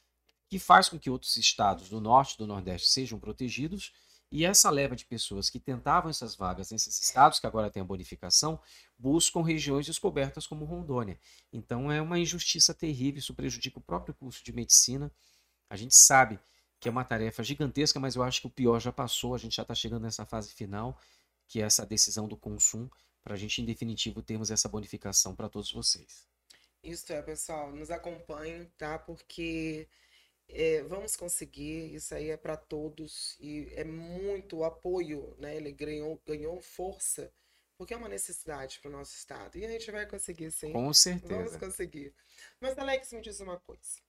que 0.48 0.58
faz 0.58 0.88
com 0.88 0.98
que 0.98 1.10
outros 1.10 1.36
estados 1.36 1.90
do 1.90 2.00
norte 2.00 2.34
e 2.34 2.38
do 2.38 2.46
nordeste 2.46 2.88
sejam 2.88 3.20
protegidos 3.20 3.92
e 4.30 4.44
essa 4.44 4.68
leva 4.70 4.94
de 4.94 5.06
pessoas 5.06 5.48
que 5.48 5.58
tentavam 5.58 6.10
essas 6.10 6.34
vagas 6.34 6.70
nesses 6.70 7.00
estados 7.00 7.40
que 7.40 7.46
agora 7.46 7.70
têm 7.70 7.80
a 7.80 7.84
bonificação 7.84 8.60
buscam 8.98 9.42
regiões 9.42 9.86
descobertas 9.86 10.46
como 10.46 10.66
Rondônia. 10.66 11.18
Então 11.52 11.90
é 11.90 12.02
uma 12.02 12.18
injustiça 12.18 12.74
terrível, 12.74 13.18
isso 13.18 13.34
prejudica 13.34 13.78
o 13.78 13.82
próprio 13.82 14.14
curso 14.14 14.44
de 14.44 14.52
medicina. 14.52 15.10
A 15.70 15.76
gente 15.76 15.94
sabe 15.94 16.38
que 16.78 16.88
é 16.88 16.90
uma 16.90 17.04
tarefa 17.04 17.42
gigantesca, 17.42 17.98
mas 17.98 18.16
eu 18.16 18.22
acho 18.22 18.42
que 18.42 18.46
o 18.46 18.50
pior 18.50 18.78
já 18.80 18.92
passou, 18.92 19.34
a 19.34 19.38
gente 19.38 19.56
já 19.56 19.62
está 19.62 19.74
chegando 19.74 20.02
nessa 20.02 20.26
fase 20.26 20.52
final, 20.52 21.00
que 21.46 21.60
é 21.60 21.64
essa 21.64 21.86
decisão 21.86 22.28
do 22.28 22.36
consumo, 22.36 22.90
para 23.22 23.34
a 23.34 23.36
gente, 23.36 23.60
em 23.60 23.64
definitivo, 23.64 24.22
termos 24.22 24.50
essa 24.50 24.68
bonificação 24.68 25.34
para 25.34 25.48
todos 25.48 25.72
vocês. 25.72 26.26
Isso 26.82 27.12
é, 27.12 27.20
pessoal, 27.20 27.72
nos 27.72 27.90
acompanhem, 27.90 28.70
tá? 28.78 28.98
Porque 28.98 29.88
é, 30.48 30.82
vamos 30.82 31.14
conseguir, 31.14 31.94
isso 31.94 32.14
aí 32.14 32.30
é 32.30 32.36
para 32.36 32.56
todos 32.56 33.36
e 33.38 33.68
é 33.74 33.84
muito 33.84 34.64
apoio, 34.64 35.34
né? 35.38 35.56
Ele 35.56 35.72
ganhou, 35.72 36.20
ganhou 36.26 36.60
força, 36.60 37.30
porque 37.76 37.92
é 37.92 37.96
uma 37.96 38.08
necessidade 38.08 38.80
para 38.80 38.88
o 38.88 38.92
nosso 38.92 39.14
estado. 39.14 39.56
E 39.58 39.64
a 39.64 39.68
gente 39.68 39.90
vai 39.90 40.06
conseguir, 40.06 40.50
sim. 40.50 40.72
Com 40.72 40.92
certeza. 40.92 41.34
Vamos 41.34 41.56
conseguir. 41.56 42.14
Mas, 42.60 42.78
Alex, 42.78 43.12
me 43.12 43.20
diz 43.20 43.40
uma 43.40 43.58
coisa. 43.60 44.00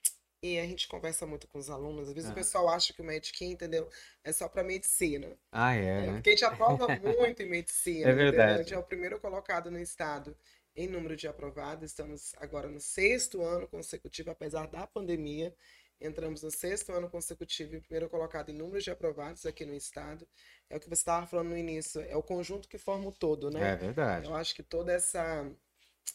E 0.41 0.57
a 0.57 0.65
gente 0.65 0.87
conversa 0.87 1.25
muito 1.25 1.47
com 1.49 1.59
os 1.59 1.69
alunos. 1.69 2.07
Às 2.07 2.13
vezes 2.13 2.29
ah. 2.29 2.31
o 2.31 2.35
pessoal 2.35 2.69
acha 2.69 2.93
que 2.93 3.01
o 3.01 3.05
Medic, 3.05 3.43
entendeu? 3.43 3.89
É 4.23 4.31
só 4.31 4.47
para 4.47 4.63
medicina. 4.63 5.37
Ah, 5.51 5.75
é, 5.75 5.79
é, 5.79 6.01
né? 6.01 6.13
Porque 6.13 6.29
a 6.29 6.31
gente 6.31 6.45
aprova 6.45 6.87
muito 6.87 7.43
em 7.43 7.49
medicina. 7.49 8.09
É 8.09 8.13
verdade. 8.13 8.53
A 8.53 8.57
gente 8.59 8.73
é 8.73 8.77
o 8.77 8.83
primeiro 8.83 9.19
colocado 9.19 9.69
no 9.69 9.79
estado 9.79 10.35
em 10.75 10.87
número 10.87 11.15
de 11.15 11.27
aprovados. 11.27 11.83
Estamos 11.83 12.33
agora 12.37 12.69
no 12.69 12.79
sexto 12.79 13.41
ano 13.41 13.67
consecutivo, 13.67 14.31
apesar 14.31 14.67
da 14.67 14.87
pandemia. 14.87 15.53
Entramos 16.01 16.43
no 16.43 16.49
sexto 16.51 16.93
ano 16.93 17.09
consecutivo 17.09 17.75
e 17.75 17.81
primeiro 17.81 18.09
colocado 18.09 18.49
em 18.49 18.53
números 18.53 18.83
de 18.83 18.91
aprovados 18.91 19.45
aqui 19.45 19.65
no 19.65 19.73
estado. 19.73 20.27
É 20.69 20.77
o 20.77 20.79
que 20.79 20.87
você 20.87 21.01
estava 21.01 21.27
falando 21.27 21.49
no 21.49 21.57
início, 21.57 22.01
é 22.01 22.15
o 22.15 22.23
conjunto 22.23 22.69
que 22.69 22.77
forma 22.77 23.09
o 23.09 23.11
todo, 23.11 23.49
né? 23.51 23.73
É 23.73 23.75
verdade. 23.75 24.27
Eu 24.27 24.35
acho 24.35 24.55
que 24.55 24.63
toda 24.63 24.93
essa 24.93 25.45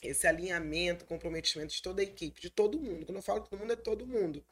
esse 0.02 0.26
alinhamento, 0.26 1.04
comprometimento 1.04 1.74
de 1.74 1.82
toda 1.82 2.00
a 2.00 2.04
equipe, 2.04 2.40
de 2.40 2.50
todo 2.50 2.80
mundo. 2.80 3.06
Quando 3.06 3.16
eu 3.16 3.22
falo 3.22 3.40
todo 3.40 3.58
mundo, 3.58 3.72
é 3.72 3.76
todo 3.76 4.06
mundo. 4.06 4.44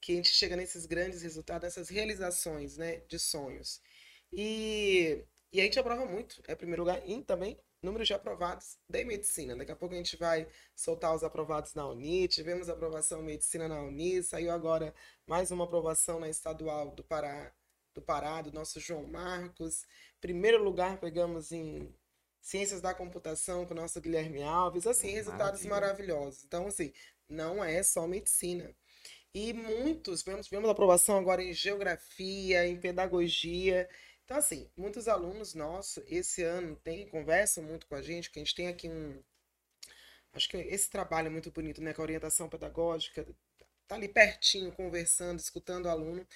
Que 0.00 0.12
a 0.12 0.16
gente 0.16 0.28
chega 0.28 0.56
nesses 0.56 0.86
grandes 0.86 1.22
resultados, 1.22 1.64
nessas 1.64 1.88
realizações, 1.88 2.76
né, 2.76 3.02
de 3.08 3.18
sonhos. 3.18 3.80
E, 4.32 5.24
e 5.52 5.60
a 5.60 5.64
gente 5.64 5.78
aprova 5.78 6.04
muito, 6.06 6.42
é 6.46 6.54
primeiro 6.54 6.82
lugar, 6.82 7.02
e 7.08 7.22
também 7.22 7.58
números 7.82 8.06
de 8.06 8.14
aprovados 8.14 8.78
de 8.88 9.04
medicina. 9.04 9.56
Daqui 9.56 9.72
a 9.72 9.76
pouco 9.76 9.94
a 9.94 9.98
gente 9.98 10.16
vai 10.16 10.46
soltar 10.74 11.14
os 11.14 11.22
aprovados 11.22 11.74
na 11.74 11.86
Uni, 11.86 12.28
tivemos 12.28 12.68
aprovação 12.68 13.20
em 13.20 13.26
medicina 13.26 13.68
na 13.68 13.80
Uni, 13.82 14.22
saiu 14.22 14.50
agora 14.50 14.94
mais 15.26 15.50
uma 15.50 15.64
aprovação 15.64 16.18
na 16.20 16.28
estadual 16.28 16.94
do 16.94 17.04
Pará, 17.04 17.52
do 17.94 18.02
Pará, 18.02 18.42
do 18.42 18.52
nosso 18.52 18.80
João 18.80 19.06
Marcos. 19.06 19.86
Primeiro 20.20 20.62
lugar 20.62 20.98
pegamos 20.98 21.52
em 21.52 21.94
ciências 22.40 22.80
da 22.80 22.94
computação 22.94 23.66
com 23.66 23.74
o 23.74 23.76
nosso 23.76 24.00
Guilherme 24.00 24.42
Alves, 24.42 24.86
assim, 24.86 25.10
resultados 25.10 25.64
Maravilha. 25.64 26.14
maravilhosos. 26.14 26.44
Então, 26.44 26.66
assim, 26.68 26.92
não 27.28 27.64
é 27.64 27.82
só 27.82 28.06
medicina. 28.06 28.74
E 29.34 29.52
muitos, 29.52 30.22
tivemos, 30.22 30.46
tivemos 30.46 30.70
aprovação 30.70 31.18
agora 31.18 31.42
em 31.42 31.52
geografia, 31.52 32.66
em 32.66 32.80
pedagogia. 32.80 33.88
Então, 34.26 34.38
assim, 34.38 34.68
muitos 34.76 35.06
alunos 35.06 35.54
nossos, 35.54 36.02
esse 36.08 36.42
ano, 36.42 36.74
tem, 36.82 37.06
conversam 37.06 37.62
muito 37.62 37.86
com 37.86 37.94
a 37.94 38.02
gente, 38.02 38.28
que 38.28 38.40
a 38.40 38.42
gente 38.42 38.56
tem 38.56 38.66
aqui 38.66 38.88
um. 38.88 39.22
Acho 40.32 40.48
que 40.48 40.56
esse 40.56 40.90
trabalho 40.90 41.28
é 41.28 41.30
muito 41.30 41.50
bonito, 41.52 41.80
né? 41.80 41.94
Com 41.94 42.02
a 42.02 42.04
orientação 42.04 42.48
pedagógica, 42.48 43.24
tá 43.86 43.94
ali 43.94 44.08
pertinho, 44.08 44.72
conversando, 44.72 45.38
escutando 45.38 45.86
o 45.86 45.90
aluno. 45.90 46.26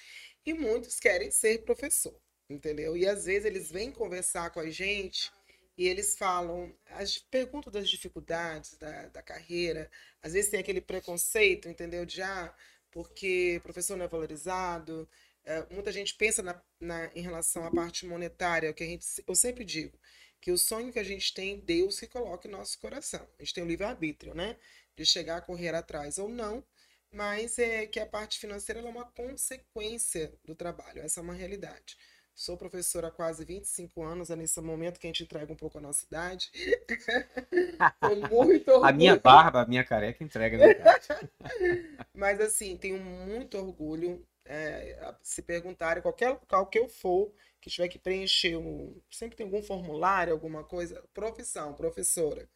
E 0.46 0.54
muitos 0.54 1.00
querem 1.00 1.32
ser 1.32 1.64
professor, 1.64 2.14
entendeu? 2.48 2.96
E 2.96 3.08
às 3.08 3.24
vezes 3.24 3.44
eles 3.44 3.70
vêm 3.72 3.90
conversar 3.90 4.50
com 4.50 4.60
a 4.60 4.70
gente 4.70 5.32
e 5.76 5.88
eles 5.88 6.16
falam, 6.16 6.72
as, 6.90 7.18
perguntam 7.18 7.72
das 7.72 7.90
dificuldades 7.90 8.76
da, 8.76 9.08
da 9.08 9.22
carreira. 9.22 9.90
Às 10.22 10.34
vezes 10.34 10.50
tem 10.50 10.60
aquele 10.60 10.80
preconceito, 10.80 11.68
entendeu? 11.68 12.06
De 12.06 12.22
ah, 12.22 12.54
porque 12.90 13.60
professor 13.64 13.96
não 13.96 14.04
é 14.04 14.08
valorizado, 14.08 15.08
é, 15.44 15.66
muita 15.72 15.90
gente 15.92 16.14
pensa 16.14 16.42
na, 16.42 16.60
na, 16.80 17.10
em 17.14 17.22
relação 17.22 17.64
à 17.64 17.70
parte 17.70 18.06
monetária, 18.06 18.72
que 18.72 18.82
a 18.82 18.86
gente, 18.86 19.06
eu 19.26 19.34
sempre 19.34 19.64
digo 19.64 19.98
que 20.40 20.50
o 20.50 20.58
sonho 20.58 20.92
que 20.92 20.98
a 20.98 21.04
gente 21.04 21.34
tem, 21.34 21.60
Deus 21.60 22.00
que 22.00 22.06
coloca 22.06 22.48
em 22.48 22.50
nosso 22.50 22.78
coração. 22.78 23.26
A 23.38 23.42
gente 23.42 23.54
tem 23.54 23.64
o 23.64 23.66
livre-arbítrio, 23.66 24.34
né? 24.34 24.56
De 24.96 25.04
chegar 25.04 25.36
a 25.36 25.40
correr 25.40 25.74
atrás 25.74 26.18
ou 26.18 26.28
não, 26.28 26.64
mas 27.12 27.58
é 27.58 27.86
que 27.86 28.00
a 28.00 28.06
parte 28.06 28.38
financeira 28.38 28.80
é 28.80 28.84
uma 28.84 29.04
consequência 29.12 30.32
do 30.44 30.54
trabalho, 30.54 31.02
essa 31.02 31.20
é 31.20 31.22
uma 31.22 31.34
realidade. 31.34 31.96
Sou 32.34 32.56
professora 32.56 33.08
há 33.08 33.10
quase 33.10 33.44
25 33.44 34.02
anos, 34.02 34.30
é 34.30 34.36
nesse 34.36 34.58
momento 34.62 34.98
que 34.98 35.06
a 35.06 35.10
gente 35.10 35.24
entrega 35.24 35.52
um 35.52 35.56
pouco 35.56 35.76
a 35.76 35.80
nossa 35.80 36.06
idade. 36.06 36.50
muito 38.02 38.70
orgulho. 38.70 38.84
A 38.84 38.92
minha 38.92 39.16
barba, 39.18 39.60
a 39.60 39.66
minha 39.66 39.84
careca 39.84 40.24
entrega 40.24 40.56
a 40.56 40.70
idade. 40.70 41.08
Mas 42.14 42.40
assim, 42.40 42.78
tenho 42.78 42.98
muito 42.98 43.58
orgulho 43.58 44.26
é, 44.50 45.14
se 45.22 45.42
perguntarem, 45.42 46.02
qualquer 46.02 46.30
local 46.30 46.66
que 46.66 46.78
eu 46.78 46.88
for, 46.88 47.32
que 47.60 47.70
tiver 47.70 47.88
que 47.88 47.98
preencher, 47.98 48.56
um, 48.56 49.00
sempre 49.10 49.36
tem 49.36 49.46
algum 49.46 49.62
formulário, 49.62 50.32
alguma 50.32 50.64
coisa, 50.64 51.02
profissão, 51.14 51.74
professora, 51.74 52.48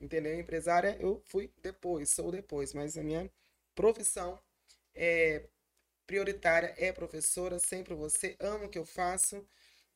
entendeu? 0.00 0.38
Empresária, 0.38 0.96
eu 1.00 1.22
fui 1.26 1.50
depois, 1.62 2.10
sou 2.10 2.30
depois, 2.30 2.74
mas 2.74 2.98
a 2.98 3.02
minha 3.02 3.30
profissão 3.74 4.38
é 4.94 5.48
prioritária 6.06 6.74
é 6.78 6.92
professora, 6.92 7.58
sempre 7.58 7.94
você, 7.94 8.36
amo 8.40 8.66
o 8.66 8.68
que 8.68 8.78
eu 8.78 8.86
faço, 8.86 9.46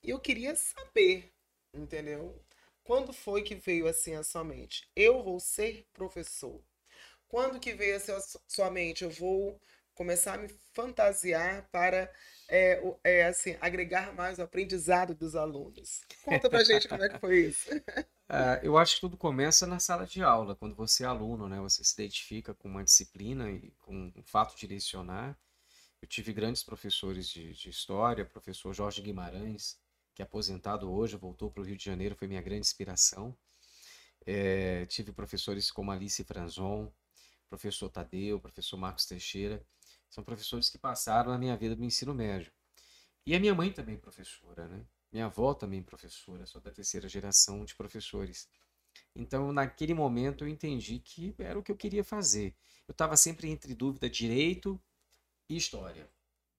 e 0.03 0.11
eu 0.11 0.21
queria 0.21 0.55
saber, 0.57 1.33
entendeu? 1.75 2.41
Quando 2.85 3.13
foi 3.13 3.43
que 3.43 3.55
veio 3.55 3.87
assim 3.89 4.15
a 4.15 4.25
sua 4.25 4.45
mente? 4.45 4.89
Eu 4.97 5.23
vou 5.23 5.41
ser 5.41 5.87
professor. 5.93 6.63
Quando 7.29 7.61
que 7.61 7.73
veio 7.75 7.97
a 7.97 8.01
sua 8.49 8.71
mente? 8.71 9.05
Eu 9.05 9.11
vou 9.11 9.61
começar 9.95 10.35
a 10.35 10.39
me 10.39 10.49
fantasiar 10.73 11.69
para 11.71 12.11
é, 12.49 12.83
é, 13.03 13.27
assim, 13.27 13.57
agregar 13.61 14.15
mais 14.15 14.39
o 14.39 14.43
aprendizado 14.43 15.15
dos 15.15 15.35
alunos. 15.35 16.03
Conta 16.25 16.51
pra 16.51 16.65
gente 16.65 16.89
como 16.89 17.03
é 17.03 17.09
que 17.09 17.19
foi 17.19 17.47
isso. 17.47 17.75
Uh, 17.75 18.61
eu 18.63 18.77
acho 18.77 18.97
que 18.97 19.01
tudo 19.01 19.17
começa 19.17 19.67
na 19.67 19.79
sala 19.79 20.07
de 20.07 20.23
aula, 20.23 20.55
quando 20.55 20.75
você 20.75 21.05
é 21.05 21.07
aluno, 21.07 21.49
né? 21.49 21.59
Você 21.61 21.83
se 21.83 21.95
identifica 21.95 22.53
com 22.55 22.69
uma 22.69 22.85
disciplina 22.85 23.51
e 23.51 23.71
com 23.81 24.13
o 24.17 24.23
fato 24.23 24.57
de 24.57 24.67
lecionar. 24.67 25.39
Eu 26.01 26.09
tive 26.09 26.33
grandes 26.33 26.63
professores 26.63 27.29
de, 27.29 27.53
de 27.53 27.71
história, 27.71 28.25
professor 28.25 28.75
Jorge 28.75 29.01
Guimarães, 29.01 29.79
que 30.15 30.21
é 30.21 30.25
aposentado 30.25 30.93
hoje, 30.93 31.17
voltou 31.17 31.51
para 31.51 31.63
o 31.63 31.65
Rio 31.65 31.77
de 31.77 31.85
Janeiro, 31.85 32.17
foi 32.17 32.29
minha 32.29 32.43
grande 32.43 32.67
inspiração. 32.67 33.37
É, 34.27 34.85
tive 34.87 35.13
professores 35.13 35.71
como 35.71 35.91
Alice 35.91 36.23
Franzon, 36.25 36.93
professor 37.49 37.89
Tadeu, 37.89 38.41
professor 38.41 38.77
Marcos 38.77 39.07
Teixeira. 39.07 39.65
São 40.13 40.23
professores 40.23 40.69
que 40.69 40.77
passaram 40.77 41.31
na 41.33 41.39
minha 41.39 41.57
vida 41.57 41.75
do 41.75 41.83
ensino 41.83 42.15
médio. 42.15 42.53
E 43.27 43.35
a 43.35 43.41
minha 43.41 43.55
mãe 43.55 43.73
também 43.73 43.97
professora, 43.97 44.69
né? 44.69 44.85
Minha 45.11 45.25
avó 45.25 45.55
também 45.55 45.83
professora, 45.83 46.45
sou 46.45 46.61
da 46.61 46.71
terceira 46.71 47.09
geração 47.09 47.65
de 47.65 47.75
professores. 47.75 48.47
Então, 49.17 49.51
naquele 49.55 49.95
momento, 49.95 50.45
eu 50.45 50.49
entendi 50.49 50.99
que 50.99 51.35
era 51.39 51.59
o 51.59 51.63
que 51.63 51.73
eu 51.73 51.77
queria 51.77 52.05
fazer. 52.05 52.55
Eu 52.87 52.93
estava 52.93 53.17
sempre 53.17 53.49
entre 53.49 53.75
dúvida 53.75 54.11
direito 54.11 54.79
e 55.49 55.57
história. 55.57 56.07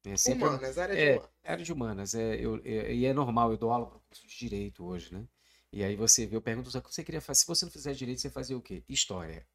É 0.03 0.17
sempre, 0.17 0.47
humanas, 0.47 0.77
área 0.79 0.95
de 0.95 1.01
é, 1.01 1.11
humanas. 1.13 1.31
Área 1.43 1.65
de 1.65 1.73
humanas. 1.73 2.15
É, 2.15 2.35
eu, 2.35 2.59
é, 2.65 2.91
e 2.91 3.05
é 3.05 3.13
normal, 3.13 3.51
eu 3.51 3.57
dou 3.57 3.71
aula 3.71 3.85
para 3.85 3.99
curso 3.99 4.25
de 4.25 4.35
direito 4.35 4.83
hoje, 4.83 5.13
né? 5.13 5.27
E 5.71 5.83
aí 5.83 5.95
você 5.95 6.25
vê, 6.25 6.35
eu 6.35 6.41
pergunto, 6.41 6.71
você 6.71 7.03
queria 7.03 7.21
fazer? 7.21 7.41
Se 7.41 7.47
você 7.47 7.65
não 7.65 7.71
fizer 7.71 7.93
direito, 7.93 8.19
você 8.19 8.31
fazia 8.31 8.57
o 8.57 8.61
quê? 8.61 8.83
História. 8.89 9.47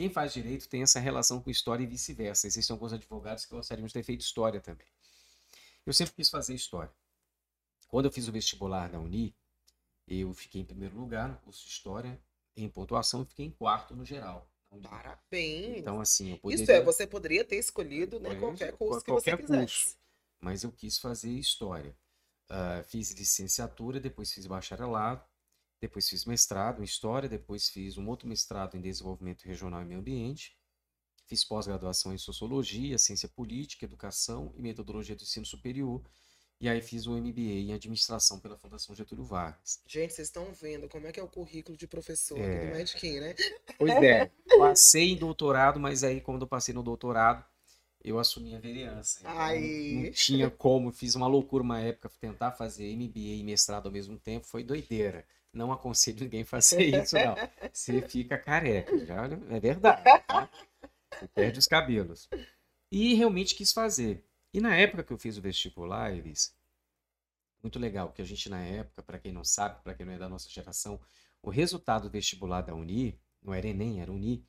Quem 0.00 0.08
faz 0.08 0.32
direito 0.32 0.66
tem 0.66 0.80
essa 0.80 0.98
relação 0.98 1.42
com 1.42 1.50
história 1.50 1.82
e 1.84 1.86
vice-versa. 1.86 2.46
Existem 2.46 2.72
alguns 2.72 2.90
advogados 2.90 3.44
que 3.44 3.54
gostariam 3.54 3.86
de 3.86 3.92
ter 3.92 4.02
feito 4.02 4.22
história 4.22 4.58
também. 4.58 4.86
Eu 5.84 5.92
sempre 5.92 6.14
quis 6.14 6.30
fazer 6.30 6.54
história. 6.54 6.90
Quando 7.86 8.06
eu 8.06 8.10
fiz 8.10 8.26
o 8.26 8.32
vestibular 8.32 8.88
da 8.88 8.98
Uni, 8.98 9.36
eu 10.08 10.32
fiquei 10.32 10.62
em 10.62 10.64
primeiro 10.64 10.96
lugar 10.96 11.28
no 11.28 11.36
curso 11.40 11.62
de 11.66 11.70
história, 11.70 12.18
em 12.56 12.66
pontuação, 12.66 13.20
e 13.20 13.26
fiquei 13.26 13.44
em 13.44 13.50
quarto 13.50 13.94
no 13.94 14.02
geral. 14.02 14.50
Parabéns! 14.82 15.76
Então, 15.76 16.00
assim, 16.00 16.30
eu 16.30 16.38
poderia... 16.38 16.62
Isso 16.62 16.72
é, 16.72 16.82
você 16.82 17.06
poderia 17.06 17.44
ter 17.44 17.56
escolhido 17.56 18.18
né, 18.18 18.34
qualquer 18.36 18.72
curso 18.72 19.04
que 19.04 19.10
qualquer 19.10 19.36
você 19.36 19.42
quisesse. 19.42 19.82
Curso, 19.82 19.98
mas 20.40 20.62
eu 20.62 20.72
quis 20.72 20.98
fazer 20.98 21.30
história. 21.30 21.94
Uh, 22.48 22.82
fiz 22.84 23.10
licenciatura, 23.10 24.00
depois 24.00 24.32
fiz 24.32 24.46
bacharelado, 24.46 25.22
depois 25.80 26.08
fiz 26.08 26.24
mestrado 26.24 26.80
em 26.80 26.84
história, 26.84 27.28
depois 27.28 27.68
fiz 27.68 27.96
um 27.96 28.08
outro 28.08 28.28
mestrado 28.28 28.76
em 28.76 28.80
desenvolvimento 28.80 29.44
regional 29.44 29.82
e 29.82 29.84
meio 29.84 30.00
ambiente, 30.00 30.56
fiz 31.26 31.44
pós-graduação 31.44 32.12
em 32.12 32.18
sociologia, 32.18 32.98
ciência 32.98 33.28
política, 33.28 33.84
educação 33.84 34.52
e 34.56 34.62
metodologia 34.62 35.16
do 35.16 35.22
ensino 35.22 35.46
superior 35.46 36.02
e 36.60 36.68
aí 36.68 36.82
fiz 36.82 37.06
o 37.06 37.12
MBA 37.12 37.40
em 37.40 37.72
administração 37.72 38.38
pela 38.38 38.54
Fundação 38.54 38.94
Getúlio 38.94 39.24
Vargas. 39.24 39.80
Gente, 39.86 40.12
vocês 40.12 40.28
estão 40.28 40.52
vendo 40.52 40.90
como 40.90 41.06
é 41.06 41.12
que 41.12 41.18
é 41.18 41.22
o 41.22 41.28
currículo 41.28 41.74
de 41.74 41.86
professor 41.86 42.38
é... 42.38 42.56
aqui 42.56 42.66
do 42.66 42.76
Medquim, 42.76 43.20
né? 43.20 43.34
Pois 43.78 43.90
é. 43.92 44.30
Passei 44.58 45.12
em 45.12 45.16
doutorado, 45.16 45.80
mas 45.80 46.04
aí 46.04 46.20
quando 46.20 46.42
eu 46.42 46.46
passei 46.46 46.74
no 46.74 46.82
doutorado, 46.82 47.42
eu 48.04 48.18
assumi 48.18 48.54
a 48.54 48.58
vereança. 48.58 49.20
Então 49.20 49.32
Ai. 49.34 50.02
Não 50.04 50.12
tinha 50.12 50.50
como, 50.50 50.92
fiz 50.92 51.14
uma 51.14 51.26
loucura 51.26 51.62
uma 51.62 51.80
época, 51.80 52.10
tentar 52.20 52.52
fazer 52.52 52.94
MBA 52.94 53.38
e 53.38 53.42
mestrado 53.42 53.86
ao 53.86 53.92
mesmo 53.92 54.18
tempo, 54.18 54.46
foi 54.46 54.62
doideira. 54.62 55.24
Não 55.52 55.72
aconselho 55.72 56.20
ninguém 56.20 56.44
fazer 56.44 56.82
isso, 56.82 57.16
não. 57.16 57.34
Você 57.72 58.00
fica 58.08 58.38
careca, 58.38 58.96
já 59.04 59.24
é 59.50 59.60
verdade. 59.60 60.02
Tá? 60.26 60.48
Você 61.12 61.28
perde 61.28 61.58
os 61.58 61.66
cabelos. 61.66 62.28
E 62.90 63.14
realmente 63.14 63.54
quis 63.54 63.72
fazer. 63.72 64.24
E 64.52 64.60
na 64.60 64.74
época 64.76 65.02
que 65.02 65.12
eu 65.12 65.18
fiz 65.18 65.36
o 65.36 65.42
vestibular, 65.42 66.12
Elis, 66.12 66.54
muito 67.62 67.78
legal, 67.78 68.12
que 68.12 68.22
a 68.22 68.24
gente 68.24 68.48
na 68.48 68.60
época, 68.60 69.02
para 69.02 69.18
quem 69.18 69.32
não 69.32 69.44
sabe, 69.44 69.82
para 69.82 69.94
quem 69.94 70.06
não 70.06 70.12
é 70.12 70.18
da 70.18 70.28
nossa 70.28 70.48
geração, 70.48 71.00
o 71.42 71.50
resultado 71.50 72.04
do 72.04 72.10
vestibular 72.10 72.62
da 72.62 72.74
Uni, 72.74 73.18
não 73.42 73.52
era 73.52 73.68
Enem, 73.68 74.00
era 74.00 74.10
Uni, 74.10 74.44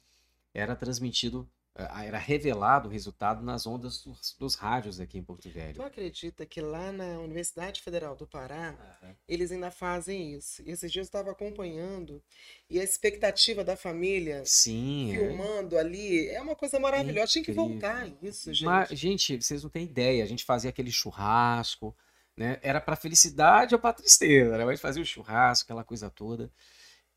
era 0.53 0.75
transmitido 0.75 1.49
era 1.73 2.17
revelado 2.17 2.89
o 2.89 2.91
resultado 2.91 3.41
nas 3.41 3.65
ondas 3.65 4.03
dos, 4.03 4.36
dos, 4.38 4.55
rádios 4.55 4.99
aqui 4.99 5.17
em 5.17 5.23
Porto 5.23 5.49
Velho. 5.49 5.75
Tu 5.75 5.81
acredita 5.81 6.45
que 6.45 6.60
lá 6.60 6.91
na 6.91 7.19
Universidade 7.19 7.81
Federal 7.81 8.15
do 8.15 8.27
Pará, 8.27 8.75
uhum. 9.01 9.15
eles 9.27 9.51
ainda 9.51 9.71
fazem 9.71 10.34
isso? 10.34 10.62
E 10.63 10.71
esses 10.71 10.91
dias 10.91 11.05
eu 11.05 11.10
estava 11.10 11.31
acompanhando 11.31 12.21
e 12.69 12.79
a 12.79 12.84
expectativa 12.84 13.63
da 13.63 13.77
família 13.77 14.43
Sim, 14.45 15.13
é. 15.13 15.17
filmando 15.17 15.77
é. 15.77 15.79
ali 15.79 16.27
é 16.27 16.41
uma 16.41 16.55
coisa 16.55 16.77
maravilhosa. 16.77 17.31
Tinha 17.31 17.45
que 17.45 17.53
voltar 17.53 18.07
isso, 18.21 18.53
gente. 18.53 18.65
Mas, 18.65 18.89
gente, 18.89 19.41
vocês 19.41 19.63
não 19.63 19.69
têm 19.69 19.86
ideia. 19.86 20.23
A 20.23 20.27
gente 20.27 20.43
fazia 20.43 20.69
aquele 20.69 20.91
churrasco, 20.91 21.95
né? 22.36 22.60
Era 22.62 22.81
para 22.81 22.97
felicidade 22.97 23.73
ou 23.73 23.79
para 23.79 23.93
tristeza, 23.93 24.57
né? 24.57 24.65
Mas 24.65 24.81
fazia 24.81 25.01
o 25.01 25.05
churrasco, 25.05 25.65
aquela 25.65 25.86
coisa 25.86 26.10
toda. 26.10 26.51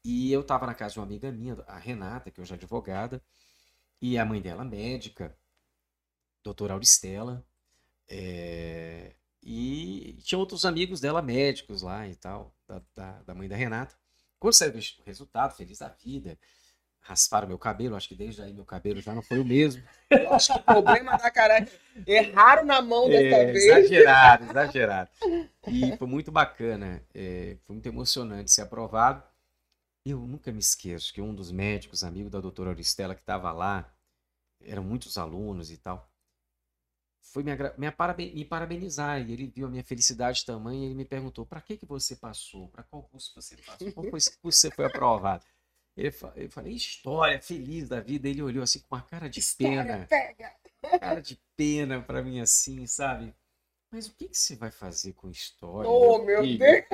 E 0.05 0.33
eu 0.33 0.43
estava 0.43 0.65
na 0.65 0.75
casa 0.75 0.93
de 0.93 1.01
uma 1.01 1.07
amiga 1.07 1.33
minha, 1.33 1.57
a 1.67 1.79
Renata, 1.79 2.31
que 2.31 2.41
hoje 2.41 2.53
é 2.53 2.57
advogada. 2.57 3.21
E 4.07 4.19
a 4.19 4.25
mãe 4.27 4.39
dela, 4.39 4.67
médica, 4.67 5.35
doutora 6.43 6.75
Auristela. 6.75 7.43
É... 8.07 9.13
E 9.43 10.19
tinha 10.23 10.39
outros 10.39 10.67
amigos 10.67 11.01
dela, 11.01 11.23
médicos 11.23 11.81
lá 11.81 12.07
e 12.07 12.15
tal, 12.15 12.55
da, 12.69 12.83
da, 12.95 13.23
da 13.23 13.35
mãe 13.35 13.49
da 13.49 13.57
Renata. 13.57 13.95
Quando 14.39 14.53
saiu 14.53 14.75
o 14.75 15.03
resultado, 15.07 15.57
feliz 15.57 15.79
da 15.79 15.89
vida, 15.89 16.39
rasparam 17.01 17.49
meu 17.49 17.59
cabelo, 17.59 17.97
acho 17.97 18.07
que 18.07 18.15
desde 18.15 18.43
aí 18.43 18.53
meu 18.53 18.67
cabelo 18.67 19.01
já 19.01 19.15
não 19.15 19.23
foi 19.23 19.39
o 19.39 19.45
mesmo. 19.45 19.83
Eu 20.11 20.35
acho 20.35 20.53
que 20.53 20.59
o 20.59 20.63
problema 20.63 21.17
da 21.17 21.31
cara 21.31 21.67
erraram 22.07 22.67
na 22.67 22.83
mão 22.83 23.09
dessa 23.09 23.37
é, 23.37 23.53
vez. 23.53 23.65
Exagerado, 23.65 24.45
exagerado. 24.51 25.11
E 25.67 25.97
foi 25.97 26.07
muito 26.07 26.31
bacana, 26.31 27.03
é, 27.15 27.57
foi 27.65 27.73
muito 27.73 27.87
emocionante 27.87 28.51
ser 28.51 28.61
aprovado. 28.61 29.23
Eu 30.05 30.19
nunca 30.19 30.53
me 30.53 30.59
esqueço 30.59 31.13
que 31.13 31.23
um 31.23 31.35
dos 31.35 31.51
médicos, 31.51 32.05
amigo 32.05 32.29
da 32.29 32.41
doutora 32.41 32.71
Auristela, 32.71 33.15
que 33.15 33.23
estava 33.23 33.51
lá, 33.53 33.91
eram 34.61 34.85
muitos 34.85 35.17
alunos 35.17 35.71
e 35.71 35.79
tal, 35.79 36.11
foi 37.21 37.43
me, 37.43 37.53
me, 37.79 37.91
paraben 37.91 38.35
me, 38.35 38.45
parabenizar. 38.45 39.21
E 39.21 39.33
ele 39.33 39.47
viu 39.47 39.67
a 39.67 39.71
minha 39.71 39.83
felicidade 39.83 40.45
tamanha 40.45 40.83
e 40.83 40.85
ele 40.87 40.95
me 40.95 41.05
perguntou: 41.05 41.47
para 41.47 41.61
que, 41.61 41.77
que 41.77 41.87
você 41.87 42.15
passou? 42.15 42.69
Para 42.69 42.83
qual 42.83 43.03
curso 43.05 43.33
você 43.35 43.57
passou? 43.57 43.93
Qual 43.93 44.07
curso 44.11 44.31
você 44.43 44.71
foi 44.71 44.85
aprovado? 44.85 45.45
Ele, 45.97 46.15
eu 46.37 46.51
falei: 46.51 46.75
história, 46.75 47.41
feliz 47.41 47.89
da 47.89 48.01
vida. 48.01 48.29
Ele 48.29 48.43
olhou 48.43 48.63
assim 48.63 48.81
com 48.81 48.95
uma 48.95 49.03
cara 49.03 49.29
de 49.29 49.41
história, 49.41 49.85
pena. 49.85 50.07
Pega. 50.07 50.53
Cara 51.01 51.21
de 51.23 51.41
pena 51.57 52.03
para 52.03 52.23
mim, 52.23 52.41
assim, 52.41 52.87
sabe? 52.87 53.35
Mas 53.91 54.07
o 54.07 54.15
que, 54.15 54.29
que 54.29 54.37
você 54.37 54.55
vai 54.55 54.71
fazer 54.71 55.13
com 55.15 55.31
história? 55.31 55.89
Oh, 55.89 56.19
meu, 56.19 56.43
meu 56.43 56.59
Deus! 56.59 56.85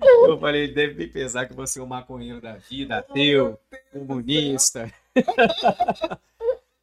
Eu 0.00 0.38
falei, 0.38 0.64
ele 0.64 0.74
deve 0.74 1.06
pensar 1.08 1.46
que 1.46 1.54
você 1.54 1.78
é 1.78 1.82
um 1.82 1.86
maconheiro 1.86 2.40
da 2.40 2.56
vida, 2.56 2.98
ateu, 2.98 3.58
comunista. 3.92 4.92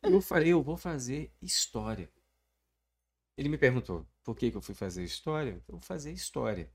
Eu 0.01 0.21
falei, 0.21 0.53
eu 0.53 0.63
vou 0.63 0.77
fazer 0.77 1.31
história. 1.41 2.09
Ele 3.37 3.49
me 3.49 3.57
perguntou, 3.57 4.07
por 4.23 4.35
que, 4.35 4.49
que 4.49 4.57
eu 4.57 4.61
fui 4.61 4.73
fazer 4.73 5.03
história? 5.03 5.61
Eu 5.67 5.73
vou 5.73 5.81
fazer 5.81 6.11
história. 6.11 6.71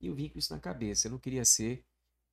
E 0.00 0.06
eu 0.06 0.14
vim 0.14 0.28
com 0.28 0.38
isso 0.38 0.52
na 0.52 0.58
cabeça. 0.58 1.06
Eu 1.06 1.12
não 1.12 1.18
queria 1.18 1.44
ser 1.44 1.84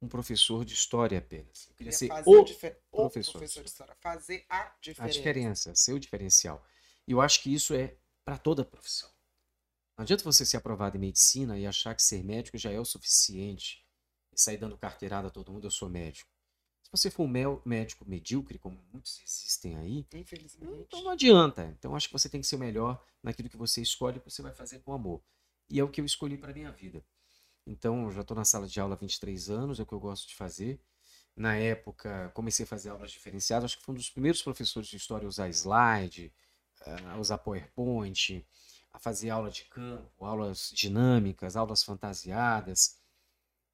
um 0.01 0.07
professor 0.07 0.65
de 0.65 0.73
história 0.73 1.17
apenas. 1.17 1.67
Eu 1.69 1.75
queria, 1.75 1.91
ser 1.91 2.11
o, 2.11 2.43
professor. 2.43 3.31
professor. 3.33 3.63
de 3.63 3.69
história. 3.69 3.95
Fazer 3.99 4.45
a 4.49 4.73
diferença. 4.81 5.03
A 5.03 5.07
diferença, 5.09 5.75
ser 5.75 5.93
o 5.93 5.99
diferencial. 5.99 6.65
E 7.07 7.11
eu 7.11 7.21
acho 7.21 7.41
que 7.41 7.53
isso 7.53 7.73
é 7.73 7.95
para 8.25 8.37
toda 8.37 8.65
profissão. 8.65 9.09
Não 10.01 10.03
adianta 10.03 10.23
você 10.23 10.43
ser 10.43 10.57
aprovado 10.57 10.97
em 10.97 10.99
medicina 10.99 11.59
e 11.59 11.67
achar 11.67 11.93
que 11.93 12.01
ser 12.01 12.23
médico 12.23 12.57
já 12.57 12.71
é 12.71 12.79
o 12.79 12.83
suficiente 12.83 13.85
e 14.33 14.41
sair 14.41 14.57
dando 14.57 14.75
carteirada 14.75 15.27
a 15.27 15.29
todo 15.29 15.51
mundo, 15.51 15.67
eu 15.67 15.69
sou 15.69 15.87
médico. 15.87 16.27
Se 16.81 16.89
você 16.89 17.11
for 17.11 17.23
um 17.23 17.61
médico 17.63 18.03
medíocre, 18.09 18.57
como 18.57 18.83
muitos 18.91 19.21
existem 19.21 19.77
aí, 19.77 20.07
Infelizmente. 20.11 20.85
então 20.87 21.03
não 21.03 21.11
adianta. 21.11 21.67
Então 21.77 21.95
acho 21.95 22.07
que 22.07 22.13
você 22.13 22.27
tem 22.27 22.41
que 22.41 22.47
ser 22.47 22.55
o 22.55 22.59
melhor 22.59 22.99
naquilo 23.21 23.47
que 23.47 23.55
você 23.55 23.79
escolhe, 23.79 24.19
que 24.19 24.27
você 24.27 24.41
vai 24.41 24.51
fazer 24.51 24.79
com 24.79 24.91
amor. 24.91 25.21
E 25.69 25.79
é 25.79 25.83
o 25.83 25.87
que 25.87 26.01
eu 26.01 26.05
escolhi 26.05 26.35
para 26.35 26.51
minha 26.51 26.71
vida. 26.71 27.05
Então, 27.67 28.05
eu 28.05 28.11
já 28.11 28.21
estou 28.21 28.35
na 28.35 28.43
sala 28.43 28.65
de 28.65 28.79
aula 28.79 28.95
há 28.95 28.97
23 28.97 29.51
anos, 29.51 29.79
é 29.79 29.83
o 29.83 29.85
que 29.85 29.93
eu 29.93 29.99
gosto 29.99 30.27
de 30.27 30.33
fazer. 30.33 30.81
Na 31.35 31.55
época, 31.55 32.31
comecei 32.33 32.63
a 32.63 32.67
fazer 32.67 32.89
aulas 32.89 33.11
diferenciadas. 33.11 33.65
Acho 33.65 33.77
que 33.77 33.83
foi 33.85 33.93
um 33.93 33.97
dos 33.97 34.09
primeiros 34.09 34.41
professores 34.41 34.89
de 34.89 34.97
história 34.97 35.27
a 35.27 35.29
usar 35.29 35.47
slide, 35.49 36.33
a 37.05 37.19
usar 37.19 37.37
PowerPoint, 37.37 38.43
a 38.93 38.99
fazer 38.99 39.29
aula 39.29 39.49
de 39.49 39.63
campo, 39.65 40.25
aulas 40.25 40.71
dinâmicas, 40.73 41.55
aulas 41.55 41.83
fantasiadas. 41.83 42.97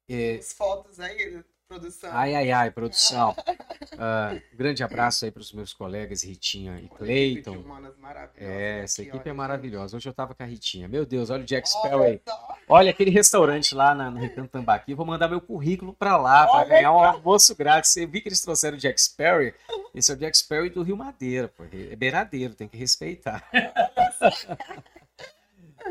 É... 0.08 0.36
As 0.36 0.52
fotos 0.52 0.98
aí, 1.00 1.44
produção. 1.68 2.10
Ai, 2.12 2.34
ai, 2.34 2.50
ai, 2.50 2.70
produção. 2.70 3.32
uh, 3.32 4.40
grande 4.56 4.82
abraço 4.82 5.26
aí 5.26 5.30
para 5.30 5.42
os 5.42 5.52
meus 5.52 5.74
colegas 5.74 6.24
Ritinha 6.24 6.80
e 6.80 6.88
Cleiton. 6.88 7.62
É, 8.36 8.80
essa 8.80 9.02
equipe 9.02 9.18
olha, 9.18 9.30
é 9.30 9.32
maravilhosa. 9.34 9.96
Hoje 9.96 10.08
eu 10.08 10.12
estava 10.12 10.34
com 10.34 10.42
a 10.42 10.46
Ritinha. 10.46 10.88
Meu 10.88 11.04
Deus, 11.04 11.28
olha 11.28 11.42
o 11.42 11.46
Jack 11.46 11.68
Sparrow 11.68 12.04
aí. 12.04 12.20
Olha 12.66 12.90
aquele 12.90 13.10
restaurante 13.10 13.74
lá 13.74 13.94
na, 13.94 14.10
no 14.10 14.18
Recanto 14.18 14.48
Tambaqui. 14.48 14.94
Vou 14.94 15.04
mandar 15.04 15.28
meu 15.28 15.42
currículo 15.42 15.92
para 15.92 16.16
lá 16.16 16.46
para 16.46 16.64
ganhar 16.64 16.92
um 16.92 17.04
almoço 17.04 17.54
grátis. 17.54 17.90
Você 17.90 18.06
viu 18.06 18.22
que 18.22 18.28
eles 18.28 18.40
trouxeram 18.40 18.78
o 18.78 18.80
Jack 18.80 18.98
Sparrow? 19.00 19.52
Esse 19.94 20.10
é 20.10 20.14
o 20.14 20.18
Jack 20.18 20.38
Sparrow 20.38 20.70
do 20.70 20.82
Rio 20.82 20.96
Madeira, 20.96 21.48
pô. 21.48 21.64
É 21.64 21.94
beiradeiro, 21.94 22.54
tem 22.54 22.66
que 22.66 22.78
respeitar. 22.78 23.46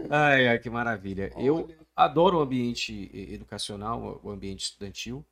Ai, 0.09 0.47
ai, 0.47 0.59
que 0.59 0.69
maravilha. 0.69 1.31
Eu 1.37 1.69
adoro 1.95 2.37
o 2.37 2.41
ambiente 2.41 3.09
educacional, 3.13 4.19
o 4.23 4.29
ambiente 4.29 4.63
estudantil. 4.63 5.25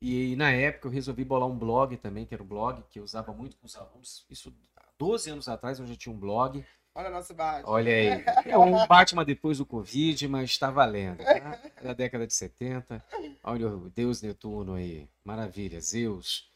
E 0.00 0.36
na 0.36 0.50
época 0.50 0.88
eu 0.88 0.92
resolvi 0.92 1.24
bolar 1.24 1.48
um 1.48 1.56
blog 1.56 1.96
também, 1.96 2.26
que 2.26 2.34
era 2.34 2.42
um 2.42 2.46
blog 2.46 2.82
que 2.90 2.98
eu 2.98 3.04
usava 3.04 3.32
muito 3.32 3.56
com 3.56 3.66
os 3.66 3.76
alunos. 3.76 4.26
Isso 4.30 4.54
há 4.76 4.84
12 4.98 5.30
anos 5.30 5.48
atrás 5.48 5.78
eu 5.78 5.86
já 5.86 5.96
tinha 5.96 6.14
um 6.14 6.18
blog 6.18 6.64
Olha 6.96 7.10
nosso 7.10 7.34
Batman. 7.34 7.70
Olha 7.70 7.92
aí. 7.92 8.24
É 8.50 8.56
um 8.56 8.86
Batman 8.86 9.22
depois 9.22 9.58
do 9.58 9.66
Covid, 9.66 10.26
mas 10.28 10.50
está 10.50 10.70
valendo. 10.70 11.22
Tá? 11.22 11.60
Da 11.82 11.92
década 11.92 12.26
de 12.26 12.32
70. 12.32 13.04
Olha 13.44 13.68
o 13.68 13.90
Deus 13.90 14.22
Netuno 14.22 14.74
aí. 14.74 15.06
Maravilha. 15.22 15.78
Zeus. 15.78 16.48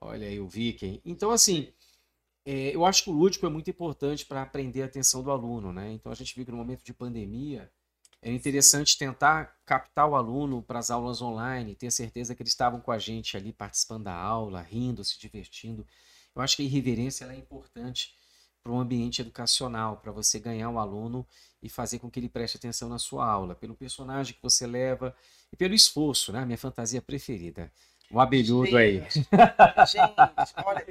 Olha 0.00 0.28
aí 0.28 0.38
o 0.38 0.46
Viking. 0.46 1.00
Então, 1.04 1.32
assim, 1.32 1.72
é, 2.44 2.74
eu 2.74 2.84
acho 2.84 3.04
que 3.04 3.10
o 3.10 3.12
lúdico 3.12 3.46
é 3.46 3.48
muito 3.48 3.70
importante 3.70 4.24
para 4.24 4.42
aprender 4.42 4.82
a 4.82 4.86
atenção 4.86 5.22
do 5.22 5.30
aluno, 5.30 5.72
né? 5.72 5.92
Então, 5.92 6.10
a 6.10 6.14
gente 6.14 6.34
viu 6.34 6.44
que 6.44 6.50
no 6.50 6.56
momento 6.56 6.84
de 6.84 6.94
pandemia, 6.94 7.70
é 8.22 8.30
interessante 8.30 8.98
tentar 8.98 9.56
captar 9.64 10.08
o 10.08 10.14
aluno 10.14 10.62
para 10.62 10.78
as 10.78 10.90
aulas 10.90 11.22
online, 11.22 11.74
ter 11.74 11.90
certeza 11.90 12.34
que 12.34 12.42
eles 12.42 12.52
estavam 12.52 12.80
com 12.80 12.92
a 12.92 12.98
gente 12.98 13.36
ali 13.36 13.52
participando 13.52 14.04
da 14.04 14.14
aula, 14.14 14.60
rindo, 14.60 15.02
se 15.02 15.18
divertindo. 15.18 15.86
Eu 16.34 16.42
acho 16.42 16.56
que 16.56 16.62
a 16.62 16.66
irreverência 16.66 17.24
é 17.24 17.36
importante 17.36 18.14
para 18.62 18.72
um 18.72 18.78
ambiente 18.78 19.22
educacional, 19.22 19.96
para 19.96 20.12
você 20.12 20.38
ganhar 20.38 20.68
o 20.68 20.78
aluno 20.78 21.26
e 21.62 21.68
fazer 21.70 21.98
com 21.98 22.10
que 22.10 22.20
ele 22.20 22.28
preste 22.28 22.58
atenção 22.58 22.90
na 22.90 22.98
sua 22.98 23.26
aula, 23.26 23.54
pelo 23.54 23.74
personagem 23.74 24.34
que 24.34 24.42
você 24.42 24.66
leva 24.66 25.16
e 25.50 25.56
pelo 25.56 25.74
esforço, 25.74 26.30
né? 26.30 26.44
Minha 26.44 26.58
fantasia 26.58 27.00
preferida. 27.00 27.72
Um 28.10 28.18
abelhudo 28.18 28.66
gente, 28.66 28.76
aí. 28.76 29.00
Gente, 29.10 29.28
olha, 30.64 30.84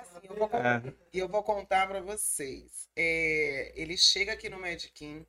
assim, 0.00 0.26
eu 0.28 0.36
vou, 0.36 0.50
é. 0.54 0.94
eu 1.12 1.28
vou 1.28 1.42
contar 1.42 1.88
para 1.88 2.00
vocês. 2.00 2.88
É, 2.94 3.72
ele 3.74 3.96
chega 3.96 4.32
aqui 4.32 4.48
no 4.48 4.60
Medicin, 4.60 5.26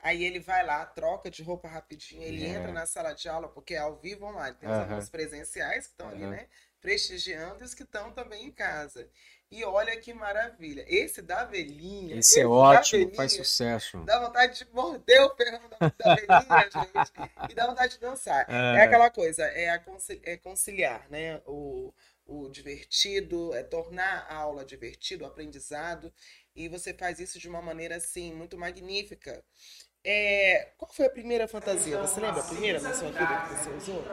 aí 0.00 0.24
ele 0.24 0.40
vai 0.40 0.66
lá, 0.66 0.84
troca 0.84 1.30
de 1.30 1.42
roupa 1.44 1.68
rapidinho, 1.68 2.22
ele 2.22 2.44
é. 2.44 2.48
entra 2.48 2.72
na 2.72 2.86
sala 2.86 3.12
de 3.12 3.28
aula, 3.28 3.48
porque 3.48 3.74
é 3.74 3.78
ao 3.78 3.96
vivo 3.96 4.26
online. 4.26 4.56
Tem 4.56 4.68
os 4.68 4.74
alunos 4.74 5.08
presenciais 5.08 5.86
que 5.86 5.92
estão 5.92 6.08
ali, 6.08 6.26
né? 6.26 6.48
Prestigiando 6.80 7.62
e 7.62 7.64
os 7.64 7.72
que 7.72 7.84
estão 7.84 8.10
também 8.12 8.44
em 8.44 8.50
casa. 8.50 9.08
E 9.54 9.64
olha 9.64 9.96
que 9.96 10.12
maravilha. 10.12 10.84
Esse 10.88 11.22
da 11.22 11.44
velhinha. 11.44 12.16
Esse, 12.16 12.32
esse 12.32 12.40
é 12.40 12.46
ótimo, 12.46 12.98
velhinha, 12.98 13.16
faz 13.16 13.34
sucesso. 13.34 13.98
Dá 14.04 14.18
vontade 14.18 14.58
de 14.58 14.68
morder 14.72 15.22
o 15.22 15.36
ferrão 15.36 15.60
da, 15.68 16.14
velhinha, 16.16 16.70
gente. 16.74 17.52
E 17.52 17.54
dá 17.54 17.68
vontade 17.68 17.92
de 17.92 18.00
dançar. 18.00 18.44
É, 18.50 18.78
é 18.78 18.82
aquela 18.82 19.08
coisa, 19.10 19.44
é, 19.44 19.80
é 20.24 20.36
conciliar, 20.38 21.08
né? 21.08 21.40
O, 21.46 21.94
o 22.26 22.48
divertido, 22.48 23.54
é 23.54 23.62
tornar 23.62 24.26
a 24.28 24.34
aula 24.34 24.64
divertido, 24.64 25.22
o 25.22 25.28
aprendizado. 25.28 26.12
E 26.56 26.68
você 26.68 26.92
faz 26.92 27.20
isso 27.20 27.38
de 27.38 27.48
uma 27.48 27.62
maneira, 27.62 27.94
assim, 27.94 28.34
muito 28.34 28.58
magnífica. 28.58 29.40
É, 30.06 30.68
qual 30.76 30.92
foi 30.92 31.06
a 31.06 31.10
primeira 31.10 31.48
fantasia? 31.48 31.98
Você 31.98 32.20
lembra 32.20 32.40
a 32.42 32.44
primeira 32.44 32.78
na 32.78 32.92
sua 32.92 33.08
vida 33.08 33.26
que 33.48 33.54
você 33.54 33.70
usou? 33.70 34.04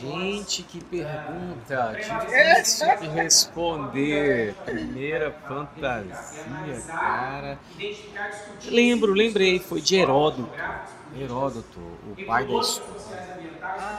Gente, 0.00 0.62
que 0.62 0.82
pergunta! 0.82 1.92
Difícil 1.98 2.98
de 2.98 3.08
responder. 3.08 4.54
Primeira 4.64 5.30
fantasia, 5.46 6.80
cara. 6.86 7.58
Lembro, 8.64 9.12
lembrei, 9.12 9.58
foi 9.58 9.82
de 9.82 9.96
Heródoto. 9.96 10.50
Heródoto, 11.10 11.80
o 12.02 12.16
pai 12.24 12.46
da 12.46 12.56
história. 12.56 13.26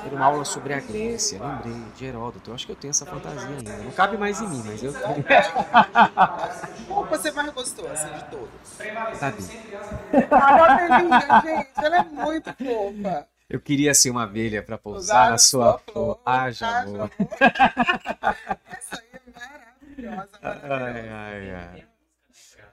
Era 0.01 0.15
uma 0.15 0.25
aula 0.25 0.45
sobre 0.45 0.73
a 0.73 0.79
Grécia, 0.79 1.39
lembrei, 1.39 1.91
de 1.91 2.05
Heródoto. 2.05 2.49
Eu 2.51 2.55
acho 2.55 2.65
que 2.65 2.71
eu 2.71 2.75
tenho 2.75 2.91
essa 2.91 3.05
fantasia 3.05 3.57
ainda. 3.57 3.83
Não 3.83 3.91
cabe 3.91 4.17
mais 4.17 4.41
em 4.41 4.47
mim, 4.47 4.63
mas 4.63 4.83
eu 4.83 4.93
tenho. 4.93 5.25
Qual 6.87 7.05
você 7.07 7.31
mais 7.31 7.51
gostou, 7.53 7.89
assim, 7.91 8.11
de 8.13 8.23
todos? 8.23 8.51
Sabe? 9.13 9.51
Ah, 10.31 11.41
gente, 11.41 11.69
ela 11.83 11.97
é 11.97 12.03
muito 12.03 12.53
fofa. 12.53 13.27
Eu 13.49 13.59
queria 13.59 13.93
ser 13.93 14.11
uma 14.11 14.23
abelha 14.23 14.61
para 14.63 14.77
pousar 14.77 15.31
na 15.31 15.37
sua 15.37 15.79
flor. 15.79 16.19
Haja 16.25 16.67
amor. 16.81 17.11
Essa 17.19 18.95
aí 18.95 19.09
é 19.13 19.19
maravilhosa, 19.39 20.29
maravilhosa. 20.39 20.39
Ai, 20.41 21.09
ai, 21.09 21.51
ai. 21.55 21.88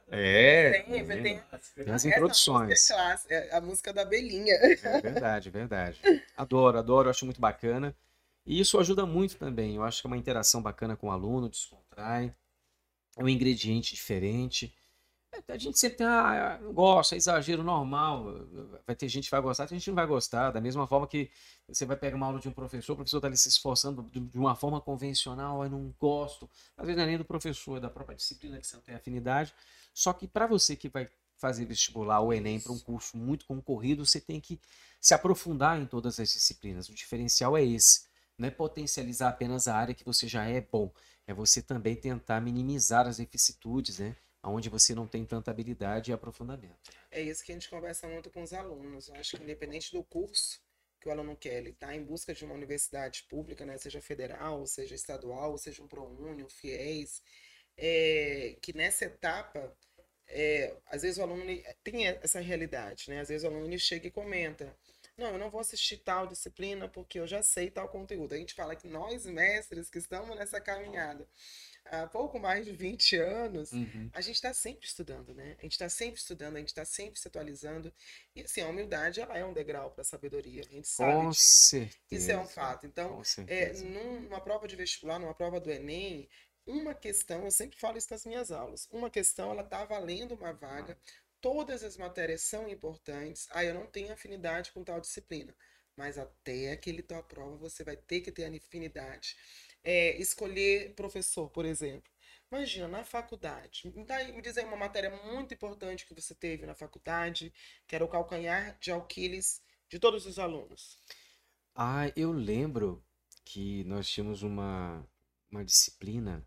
É. 0.09 0.83
Tem, 0.83 1.05
tem, 1.05 1.42
tem 1.75 1.92
as 1.92 2.05
introduções. 2.05 2.87
Classe, 2.87 3.27
é 3.33 3.57
a 3.57 3.61
música 3.61 3.92
da 3.92 4.05
Belinha. 4.05 4.55
É 4.55 5.01
verdade, 5.01 5.51
verdade. 5.51 6.01
Adoro, 6.37 6.79
adoro, 6.79 7.11
acho 7.11 7.25
muito 7.25 7.40
bacana. 7.40 7.95
E 8.45 8.61
isso 8.61 8.79
ajuda 8.79 9.05
muito 9.05 9.37
também. 9.37 9.75
Eu 9.75 9.83
acho 9.83 10.01
que 10.01 10.07
é 10.07 10.09
uma 10.09 10.16
interação 10.16 10.62
bacana 10.62 10.97
com 10.97 11.09
o 11.09 11.11
aluno, 11.11 11.49
descontrai. 11.49 12.33
É 13.16 13.25
um 13.25 13.29
ingrediente 13.29 13.95
diferente. 13.95 14.73
É, 15.33 15.53
a 15.53 15.59
gente 15.59 15.79
sempre 15.79 15.99
tem, 15.99 16.07
ah, 16.07 16.59
gosta, 16.73 17.16
é 17.16 17.19
exagero 17.19 17.64
normal. 17.64 18.47
Vai 18.87 18.95
ter 18.95 19.09
gente 19.09 19.25
que 19.25 19.31
vai 19.31 19.40
gostar, 19.40 19.66
tem 19.66 19.77
gente 19.77 19.85
que 19.85 19.90
não 19.90 19.97
vai 19.97 20.07
gostar. 20.07 20.53
Da 20.53 20.61
mesma 20.61 20.87
forma 20.87 21.09
que 21.09 21.29
você 21.66 21.85
vai 21.85 21.97
pegar 21.97 22.16
uma 22.16 22.27
aula 22.27 22.38
de 22.38 22.49
um 22.49 22.53
professor, 22.53 22.92
o 22.92 22.97
professor 22.97 23.19
está 23.19 23.27
ali 23.27 23.37
se 23.37 23.49
esforçando 23.49 24.03
de 24.12 24.38
uma 24.38 24.55
forma 24.55 24.81
convencional, 24.81 25.64
eu 25.64 25.71
não 25.71 25.92
gosto. 25.99 26.49
Às 26.77 26.87
vezes 26.87 26.97
não 26.97 27.05
é 27.05 27.07
nem 27.07 27.19
do 27.19 27.25
professor, 27.25 27.79
é 27.79 27.81
da 27.81 27.90
própria 27.90 28.16
disciplina 28.16 28.59
que 28.61 28.66
você 28.66 28.77
não 28.77 28.83
tem 28.83 28.95
afinidade. 28.95 29.53
Só 29.96 30.12
que 30.12 30.28
para 30.28 30.46
você 30.46 30.76
que 30.76 30.90
vai 30.90 31.09
fazer 31.38 31.64
vestibular 31.64 32.20
ou 32.20 32.30
Enem 32.30 32.61
para 32.61 32.70
um 32.70 32.78
curso 32.78 33.16
muito 33.16 33.46
concorrido, 33.46 34.04
você 34.04 34.20
tem 34.20 34.38
que 34.38 34.61
se 35.00 35.14
aprofundar 35.14 35.80
em 35.80 35.87
todas 35.87 36.20
as 36.20 36.30
disciplinas. 36.30 36.90
O 36.90 36.94
diferencial 36.94 37.56
é 37.56 37.64
esse. 37.64 38.04
Não 38.37 38.46
é 38.46 38.50
potencializar 38.50 39.30
apenas 39.30 39.66
a 39.66 39.74
área 39.74 39.94
que 39.94 40.04
você 40.04 40.28
já 40.28 40.44
é 40.44 40.61
bom. 40.61 40.92
É 41.26 41.32
você 41.32 41.62
também 41.62 41.96
tentar 41.96 42.42
minimizar 42.42 43.06
as 43.06 43.16
vicissitudes, 43.16 43.98
né? 43.98 44.14
Onde 44.42 44.68
você 44.68 44.94
não 44.94 45.06
tem 45.06 45.24
tanta 45.24 45.50
habilidade 45.50 46.11
e 46.11 46.14
aprofundamento. 46.14 46.90
É 47.11 47.22
isso 47.22 47.42
que 47.42 47.50
a 47.50 47.54
gente 47.54 47.70
conversa 47.70 48.06
muito 48.06 48.28
com 48.28 48.42
os 48.42 48.52
alunos. 48.52 49.09
Eu 49.09 49.14
acho 49.14 49.38
que 49.38 49.42
independente 49.42 49.92
do 49.92 50.04
curso 50.04 50.61
que 51.00 51.09
o 51.09 51.11
aluno 51.11 51.35
quer, 51.35 51.54
ele 51.54 51.70
está 51.70 51.96
em 51.96 52.04
busca 52.04 52.35
de 52.35 52.44
uma 52.44 52.54
universidade 52.54 53.22
pública, 53.30 53.64
né? 53.64 53.78
seja 53.78 54.02
federal, 54.02 54.66
seja 54.66 54.94
estadual, 54.94 55.56
seja 55.56 55.82
um 55.82 55.88
ProUni, 55.88 56.44
um 56.44 56.50
FIES, 56.50 57.22
é, 57.78 58.56
que 58.61 58.76
nessa 58.76 59.06
etapa 59.06 59.74
é, 60.28 60.74
às 60.86 61.02
vezes 61.02 61.18
o 61.18 61.22
aluno 61.22 61.44
tem 61.82 62.06
essa 62.06 62.40
realidade, 62.40 63.08
né? 63.08 63.20
Às 63.20 63.28
vezes 63.28 63.44
o 63.44 63.48
aluno 63.48 63.78
chega 63.78 64.06
e 64.06 64.10
comenta: 64.10 64.76
Não, 65.16 65.28
eu 65.28 65.38
não 65.38 65.50
vou 65.50 65.60
assistir 65.60 65.98
tal 65.98 66.26
disciplina 66.26 66.88
porque 66.88 67.18
eu 67.18 67.26
já 67.26 67.42
sei 67.42 67.70
tal 67.70 67.88
conteúdo. 67.88 68.34
A 68.34 68.38
gente 68.38 68.54
fala 68.54 68.76
que 68.76 68.88
nós, 68.88 69.26
mestres, 69.26 69.90
que 69.90 69.98
estamos 69.98 70.36
nessa 70.36 70.60
caminhada 70.60 71.26
há 71.90 72.06
pouco 72.06 72.38
mais 72.38 72.64
de 72.64 72.72
20 72.72 73.16
anos, 73.16 73.72
uhum. 73.72 74.10
a 74.12 74.20
gente 74.20 74.36
está 74.36 74.52
sempre 74.52 74.86
estudando, 74.86 75.34
né? 75.34 75.56
A 75.58 75.62
gente 75.62 75.72
está 75.72 75.88
sempre 75.88 76.20
estudando, 76.20 76.56
a 76.56 76.58
gente 76.58 76.68
está 76.68 76.84
sempre 76.84 77.18
se 77.18 77.28
atualizando. 77.28 77.92
E 78.34 78.42
assim, 78.42 78.60
a 78.60 78.68
humildade 78.68 79.20
ela 79.20 79.36
é 79.36 79.44
um 79.44 79.52
degrau 79.52 79.90
para 79.90 80.02
a 80.02 80.04
sabedoria. 80.04 80.62
A 80.62 80.72
gente 80.72 80.88
sabe 80.88 81.12
Com 81.12 81.30
disso. 81.30 81.68
Certeza. 81.70 81.96
Isso 82.10 82.30
é 82.30 82.38
um 82.38 82.46
fato. 82.46 82.86
Então, 82.86 83.22
é, 83.46 83.72
numa 83.74 84.40
prova 84.40 84.66
de 84.66 84.76
vestibular, 84.76 85.18
numa 85.18 85.34
prova 85.34 85.60
do 85.60 85.70
Enem, 85.70 86.28
uma 86.66 86.94
questão, 86.94 87.44
eu 87.44 87.50
sempre 87.50 87.79
falo 87.79 87.96
isso 87.96 88.09
nas 88.11 88.26
minhas 88.26 88.50
aulas, 88.50 88.88
uma 88.90 89.09
questão 89.09 89.50
ela 89.50 89.62
está 89.62 89.85
valendo 89.85 90.35
uma 90.35 90.52
vaga, 90.52 90.98
todas 91.40 91.85
as 91.85 91.96
matérias 91.96 92.42
são 92.42 92.68
importantes, 92.68 93.46
aí 93.52 93.68
eu 93.68 93.74
não 93.74 93.87
tenho 93.87 94.12
afinidade 94.12 94.72
com 94.72 94.83
tal 94.83 95.00
disciplina, 95.00 95.55
mas 95.96 96.18
até 96.18 96.72
aquele 96.72 97.02
tua 97.02 97.22
prova 97.22 97.57
você 97.57 97.85
vai 97.85 97.96
ter 97.96 98.20
que 98.20 98.33
ter 98.33 98.44
afinidade. 98.44 99.37
É, 99.83 100.16
escolher 100.20 100.94
professor, 100.94 101.48
por 101.48 101.64
exemplo. 101.64 102.11
Imagina, 102.50 102.88
na 102.88 103.05
faculdade, 103.05 103.92
dá, 104.05 104.22
me 104.24 104.42
diz 104.42 104.57
aí 104.57 104.64
uma 104.64 104.76
matéria 104.76 105.11
muito 105.24 105.55
importante 105.55 106.07
que 106.07 106.14
você 106.14 106.35
teve 106.35 106.66
na 106.66 106.74
faculdade, 106.74 107.52
que 107.87 107.94
era 107.94 108.05
o 108.05 108.09
calcanhar 108.09 108.79
de 108.81 108.90
Alquiles 108.90 109.62
de 109.88 109.98
todos 109.98 110.26
os 110.26 110.38
alunos. 110.38 111.00
Ah, 111.75 112.12
eu 112.17 112.33
lembro 112.33 113.04
que 113.44 113.85
nós 113.85 114.08
tínhamos 114.08 114.42
uma, 114.42 115.06
uma 115.50 115.64
disciplina 115.64 116.46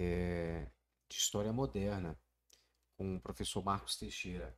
é, 0.00 0.66
de 1.08 1.16
História 1.16 1.52
Moderna 1.52 2.18
com 2.96 3.16
o 3.16 3.20
professor 3.20 3.62
Marcos 3.62 3.96
Teixeira. 3.96 4.56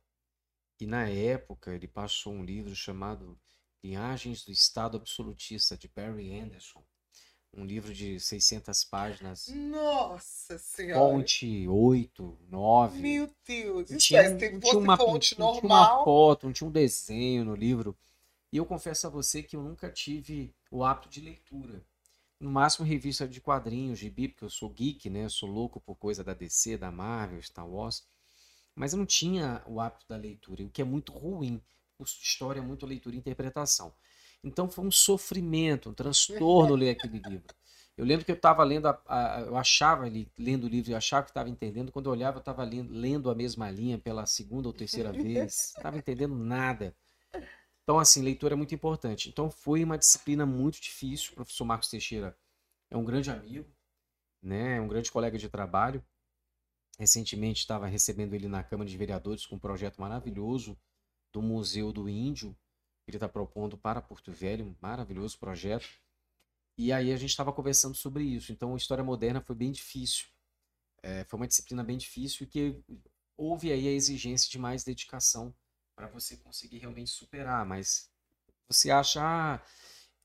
E 0.79 0.87
na 0.87 1.07
época 1.07 1.73
ele 1.73 1.87
passou 1.87 2.33
um 2.33 2.43
livro 2.43 2.73
chamado 2.73 3.37
Linhagens 3.83 4.45
do 4.45 4.51
Estado 4.51 4.97
Absolutista, 4.97 5.77
de 5.77 5.89
Barry 5.89 6.39
Anderson. 6.39 6.81
Um 7.55 7.65
livro 7.65 7.93
de 7.93 8.19
600 8.19 8.83
páginas. 8.85 9.47
Nossa 9.49 10.57
Senhora! 10.57 10.99
Fonte 10.99 11.67
8, 11.67 12.39
9. 12.49 12.99
Meu 12.99 13.29
Deus! 13.45 13.91
Isso 13.91 14.07
tinha, 14.07 14.21
é, 14.21 14.35
tinha 14.35 14.77
uma, 14.77 14.97
fonte 14.97 15.37
normal. 15.37 15.61
Tinha 15.61 15.73
uma 15.73 16.03
foto, 16.03 16.45
não 16.47 16.53
tinha 16.53 16.67
um 16.67 16.71
desenho 16.71 17.45
no 17.45 17.53
livro. 17.55 17.95
E 18.51 18.57
eu 18.57 18.65
confesso 18.65 19.05
a 19.05 19.09
você 19.09 19.43
que 19.43 19.55
eu 19.55 19.61
nunca 19.61 19.91
tive 19.91 20.55
o 20.71 20.83
hábito 20.83 21.09
de 21.09 21.21
leitura 21.21 21.85
no 22.43 22.51
máximo 22.51 22.85
revista 22.85 23.25
de 23.25 23.39
quadrinhos, 23.39 23.97
gibi, 23.97 24.27
porque 24.27 24.43
eu 24.43 24.49
sou 24.49 24.69
geek, 24.69 25.09
né? 25.09 25.23
Eu 25.23 25.29
sou 25.29 25.49
louco 25.49 25.79
por 25.79 25.95
coisa 25.95 26.23
da 26.23 26.33
DC, 26.33 26.77
da 26.77 26.91
Marvel, 26.91 27.41
Star 27.41 27.65
Wars. 27.65 28.05
Mas 28.75 28.91
eu 28.91 28.99
não 28.99 29.05
tinha 29.05 29.63
o 29.65 29.79
hábito 29.79 30.05
da 30.09 30.17
leitura, 30.17 30.63
o 30.63 30.69
que 30.69 30.81
é 30.81 30.85
muito 30.85 31.13
ruim. 31.13 31.61
História 32.01 32.59
é 32.59 32.63
muito 32.63 32.85
leitura 32.85 33.15
e 33.15 33.19
interpretação. 33.19 33.93
Então 34.43 34.69
foi 34.69 34.83
um 34.83 34.91
sofrimento, 34.91 35.89
um 35.89 35.93
transtorno 35.93 36.75
ler 36.75 36.89
aquele 36.91 37.21
livro. 37.25 37.55
Eu 37.95 38.03
lembro 38.03 38.25
que 38.25 38.31
eu 38.31 38.35
estava 38.35 38.61
lendo, 38.63 38.87
a, 38.87 39.01
a, 39.07 39.41
eu 39.41 39.55
achava 39.55 40.03
ali, 40.03 40.29
lendo 40.37 40.65
o 40.65 40.67
livro, 40.67 40.91
eu 40.91 40.97
achava 40.97 41.23
que 41.23 41.29
estava 41.29 41.49
entendendo. 41.49 41.93
Quando 41.93 42.07
eu 42.07 42.11
olhava, 42.11 42.37
eu 42.37 42.41
estava 42.41 42.63
lendo, 42.63 42.91
lendo 42.91 43.29
a 43.29 43.35
mesma 43.35 43.71
linha 43.71 43.97
pela 43.97 44.25
segunda 44.25 44.67
ou 44.67 44.73
terceira 44.73 45.13
vez. 45.13 45.71
Não 45.75 45.79
estava 45.79 45.97
entendendo 45.97 46.35
nada. 46.35 46.93
Então, 47.83 47.99
assim, 47.99 48.21
leitura 48.21 48.53
é 48.53 48.57
muito 48.57 48.73
importante. 48.73 49.29
Então, 49.29 49.51
foi 49.51 49.83
uma 49.83 49.97
disciplina 49.97 50.45
muito 50.45 50.79
difícil. 50.81 51.33
O 51.33 51.35
professor 51.35 51.65
Marcos 51.65 51.89
Teixeira 51.89 52.37
é 52.89 52.95
um 52.95 53.03
grande 53.03 53.29
amigo, 53.29 53.69
né? 54.41 54.77
É 54.77 54.81
um 54.81 54.87
grande 54.87 55.11
colega 55.11 55.37
de 55.37 55.49
trabalho. 55.49 56.03
Recentemente 56.97 57.59
estava 57.59 57.85
recebendo 57.85 58.33
ele 58.33 58.47
na 58.47 58.63
Câmara 58.63 58.89
de 58.89 58.97
Vereadores 58.97 59.45
com 59.45 59.55
um 59.55 59.59
projeto 59.59 59.99
maravilhoso 59.99 60.77
do 61.33 61.41
Museu 61.41 61.91
do 61.91 62.07
Índio, 62.07 62.55
que 63.03 63.09
ele 63.09 63.17
está 63.17 63.27
propondo 63.27 63.77
para 63.77 64.01
Porto 64.01 64.31
Velho, 64.31 64.65
um 64.65 64.75
maravilhoso 64.79 65.37
projeto. 65.37 65.89
E 66.77 66.93
aí 66.93 67.11
a 67.11 67.17
gente 67.17 67.31
estava 67.31 67.51
conversando 67.51 67.95
sobre 67.95 68.23
isso. 68.23 68.51
Então, 68.51 68.73
a 68.73 68.77
história 68.77 69.03
moderna 69.03 69.41
foi 69.41 69.55
bem 69.55 69.71
difícil. 69.71 70.27
É, 71.01 71.25
foi 71.25 71.37
uma 71.37 71.47
disciplina 71.47 71.83
bem 71.83 71.97
difícil 71.97 72.45
e 72.45 72.49
que 72.49 72.81
houve 73.35 73.73
aí 73.73 73.87
a 73.87 73.91
exigência 73.91 74.49
de 74.49 74.57
mais 74.57 74.85
dedicação 74.85 75.53
para 75.95 76.07
você 76.07 76.37
conseguir 76.37 76.79
realmente 76.79 77.11
superar. 77.11 77.65
Mas 77.65 78.09
você 78.67 78.91
acha, 78.91 79.21
ah, 79.21 79.61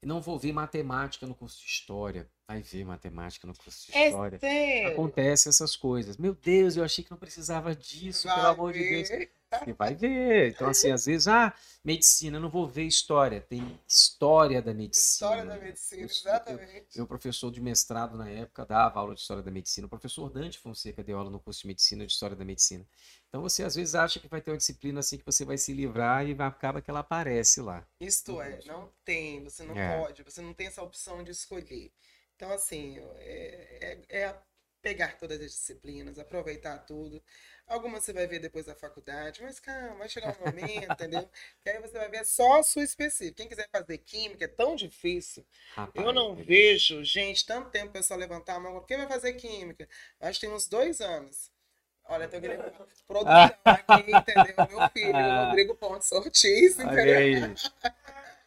não 0.05 0.21
vou 0.21 0.39
ver 0.39 0.53
matemática 0.53 1.27
no 1.27 1.35
curso 1.35 1.61
de 1.61 1.67
história. 1.67 2.29
Vai 2.49 2.63
ver 2.63 2.85
matemática 2.85 3.47
no 3.47 3.55
curso 3.55 3.87
de 3.91 3.97
É 3.97 4.07
história. 4.09 4.39
sério? 4.39 4.93
Acontece 4.93 5.49
essas 5.49 5.77
coisas. 5.77 6.17
Meu 6.17 6.35
Deus, 6.35 6.77
eu 6.77 6.85
achei 6.85 7.05
que 7.05 7.11
não 7.11 7.19
precisava 7.19 7.75
disso, 7.75 8.23
pelo 8.29 8.41
Vai 8.43 8.51
amor 8.53 8.73
de 8.73 8.79
Deus. 8.89 9.09
Você 9.51 9.73
vai 9.73 9.95
ver. 9.95 10.51
Então, 10.51 10.69
assim, 10.69 10.91
às 10.91 11.07
vezes, 11.07 11.27
ah, 11.27 11.55
medicina, 11.83 12.37
eu 12.37 12.41
não 12.41 12.51
vou 12.51 12.69
ver 12.69 12.83
história. 12.85 13.41
Tem 13.41 13.81
história 13.89 14.61
da 14.61 14.75
medicina. 14.75 15.31
História 15.33 15.45
da 15.47 15.57
medicina, 15.59 16.03
Eu- 16.03 16.07
exatamente. 16.07 16.97
Meu 16.97 17.07
professor 17.07 17.51
de 17.51 17.61
mestrado 17.61 18.17
na 18.19 18.29
época 18.29 18.67
dava 18.67 19.01
aula 19.01 19.15
de 19.15 19.21
história 19.21 19.43
da 19.43 19.51
medicina. 19.51 19.87
O 19.87 19.91
professor 19.91 20.29
Dante 20.31 20.59
Fonseca 20.59 21.03
deu 21.03 21.17
aula 21.17 21.31
no 21.31 21.41
curso 21.41 21.63
de 21.63 21.67
medicina 21.67 22.05
de 22.07 22.13
história 22.13 22.37
da 22.37 22.45
medicina. 22.45 22.87
Então 23.29 23.41
você 23.41 23.65
às 23.65 23.75
vezes 23.75 23.95
acha 23.95 24.21
que 24.21 24.29
vai 24.29 24.41
ter 24.43 24.51
uma 24.51 24.57
disciplina 24.59 25.01
assim 25.01 25.17
que 25.17 25.25
você 25.25 25.45
vai 25.47 25.57
se 25.57 25.73
livrar 25.73 26.27
e 26.27 26.35
vai- 26.35 26.47
acaba 26.49 26.83
que 26.83 26.91
ela 26.91 27.01
aparece 27.01 27.61
lá. 27.63 27.87
Isto 28.01 28.43
é, 28.43 28.59
não 28.67 28.93
tem, 29.05 29.43
você 29.45 29.65
não 29.65 29.75
É. 29.77 29.99
pode, 29.99 30.23
você 30.23 30.43
não 30.43 30.53
tem 30.53 30.67
essa 30.67 30.83
opção 30.83 31.23
de 31.25 31.31
escolher. 31.31 31.91
Então, 32.37 32.53
assim, 32.53 32.99
é, 33.17 33.99
é, 34.11 34.21
é 34.27 34.37
pegar 34.83 35.17
todas 35.19 35.41
as 35.41 35.51
disciplinas, 35.53 36.19
aproveitar 36.19 36.79
tudo. 36.79 37.23
Algumas 37.67 38.05
você 38.05 38.13
vai 38.13 38.27
ver 38.27 38.39
depois 38.39 38.65
da 38.67 38.75
faculdade, 38.75 39.43
mas 39.43 39.61
calma, 39.61 39.97
vai 39.97 40.09
chegar 40.09 40.37
um 40.41 40.45
momento, 40.47 40.93
entendeu? 40.93 41.29
Que 41.63 41.71
aí 41.71 41.81
você 41.81 41.99
vai 41.99 42.09
ver 42.09 42.25
só 42.25 42.59
a 42.61 42.63
sua 42.63 42.83
específica. 42.83 43.37
Quem 43.37 43.49
quiser 43.49 43.69
fazer 43.71 43.99
química 43.99 44.45
é 44.45 44.49
tão 44.49 44.75
difícil. 44.77 45.45
Rapaz, 45.75 46.07
Eu 46.07 46.13
não 46.13 46.33
ele- 46.33 46.43
vejo, 46.45 47.05
gente, 47.05 47.45
tanto 47.47 47.71
tempo 47.71 47.89
o 47.91 47.93
pessoal 47.93 48.19
levantar 48.19 48.55
a 48.57 48.61
mão. 48.61 48.81
Quem 48.85 48.97
vai 48.97 49.09
fazer 49.09 49.35
química? 49.35 49.89
Acho 50.21 50.41
que 50.41 50.47
tem 50.47 50.55
uns 50.55 50.67
dois 50.69 51.01
anos. 51.01 51.51
Olha, 52.11 52.27
tô 52.27 52.41
querendo 52.41 52.63
produção 53.07 53.51
aqui, 53.67 54.11
entendeu? 54.11 54.55
Meu 54.69 54.89
filho, 54.93 55.35
Rodrigo 55.47 55.75
Pontes 55.75 56.11
Ortiz, 56.13 56.79
Olha 56.79 56.91
entendeu? 56.93 57.19
aí. 57.19 57.55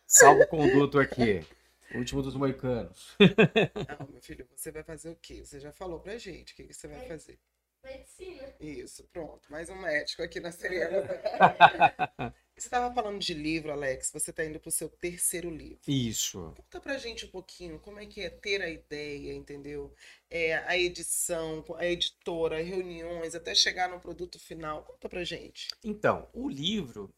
Salvo 0.08 0.46
conduto 0.48 1.00
aqui. 1.00 1.46
Último 1.96 2.22
dos 2.22 2.36
moicanos. 2.36 3.16
Não, 4.00 4.08
meu 4.08 4.22
filho, 4.22 4.48
você 4.56 4.72
vai 4.72 4.84
fazer 4.84 5.10
o 5.10 5.16
quê? 5.16 5.44
Você 5.44 5.60
já 5.60 5.72
falou 5.72 6.00
pra 6.00 6.18
gente 6.18 6.54
o 6.54 6.56
que, 6.56 6.64
que 6.64 6.74
você 6.74 6.88
vai 6.88 7.08
fazer. 7.08 7.38
Medicina. 7.84 8.54
Isso, 8.60 9.04
pronto. 9.12 9.52
Mais 9.52 9.70
um 9.70 9.76
médico 9.76 10.22
aqui 10.22 10.40
na 10.40 10.52
Serena. 10.52 11.02
Você 12.56 12.68
estava 12.68 12.94
falando 12.94 13.18
de 13.18 13.34
livro, 13.34 13.72
Alex. 13.72 14.12
Você 14.14 14.30
está 14.30 14.46
indo 14.46 14.60
pro 14.60 14.70
seu 14.70 14.88
terceiro 14.88 15.50
livro. 15.50 15.82
Isso. 15.88 16.54
Conta 16.56 16.80
pra 16.80 17.00
gente 17.00 17.26
um 17.26 17.30
pouquinho 17.30 17.80
como 17.80 18.00
é 18.00 18.06
que 18.06 18.22
é 18.22 18.30
ter 18.30 18.62
a 18.62 18.70
ideia, 18.70 19.34
entendeu? 19.34 19.92
É, 20.30 20.58
a 20.58 20.78
edição, 20.78 21.66
a 21.76 21.88
editora, 21.88 22.62
reuniões, 22.62 23.34
até 23.34 23.56
chegar 23.56 23.90
no 23.90 24.00
produto 24.00 24.38
final. 24.38 24.84
Conta 24.84 25.10
pra 25.10 25.24
gente. 25.24 25.70
Então, 25.84 26.30
o 26.34 26.48
livro 26.48 27.12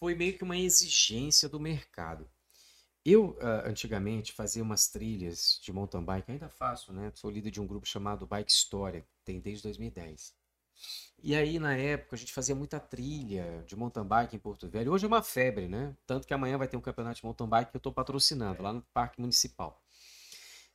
foi 0.00 0.14
meio 0.14 0.38
que 0.38 0.44
uma 0.44 0.56
exigência 0.56 1.50
do 1.50 1.60
mercado. 1.60 2.26
Eu, 3.04 3.38
ah, 3.40 3.62
antigamente, 3.66 4.32
fazia 4.32 4.62
umas 4.62 4.88
trilhas 4.88 5.60
de 5.62 5.72
mountain 5.72 6.04
bike, 6.04 6.32
ainda 6.32 6.48
faço, 6.48 6.92
né? 6.92 7.10
Sou 7.14 7.30
líder 7.30 7.50
de 7.50 7.60
um 7.60 7.66
grupo 7.66 7.86
chamado 7.86 8.26
Bike 8.26 8.50
História, 8.50 9.06
tem 9.24 9.40
desde 9.40 9.62
2010. 9.62 10.34
E 11.20 11.34
aí, 11.34 11.58
na 11.58 11.76
época, 11.76 12.14
a 12.14 12.18
gente 12.18 12.32
fazia 12.32 12.54
muita 12.54 12.78
trilha 12.78 13.64
de 13.66 13.74
mountain 13.74 14.04
bike 14.04 14.36
em 14.36 14.38
Porto 14.38 14.68
Velho. 14.68 14.92
Hoje 14.92 15.04
é 15.04 15.08
uma 15.08 15.22
febre, 15.22 15.66
né? 15.66 15.96
Tanto 16.06 16.26
que 16.26 16.34
amanhã 16.34 16.56
vai 16.56 16.68
ter 16.68 16.76
um 16.76 16.80
campeonato 16.80 17.16
de 17.16 17.24
mountain 17.24 17.48
bike 17.48 17.70
que 17.70 17.76
eu 17.76 17.80
estou 17.80 17.92
patrocinando 17.92 18.62
lá 18.62 18.72
no 18.72 18.82
Parque 18.94 19.20
Municipal. 19.20 19.82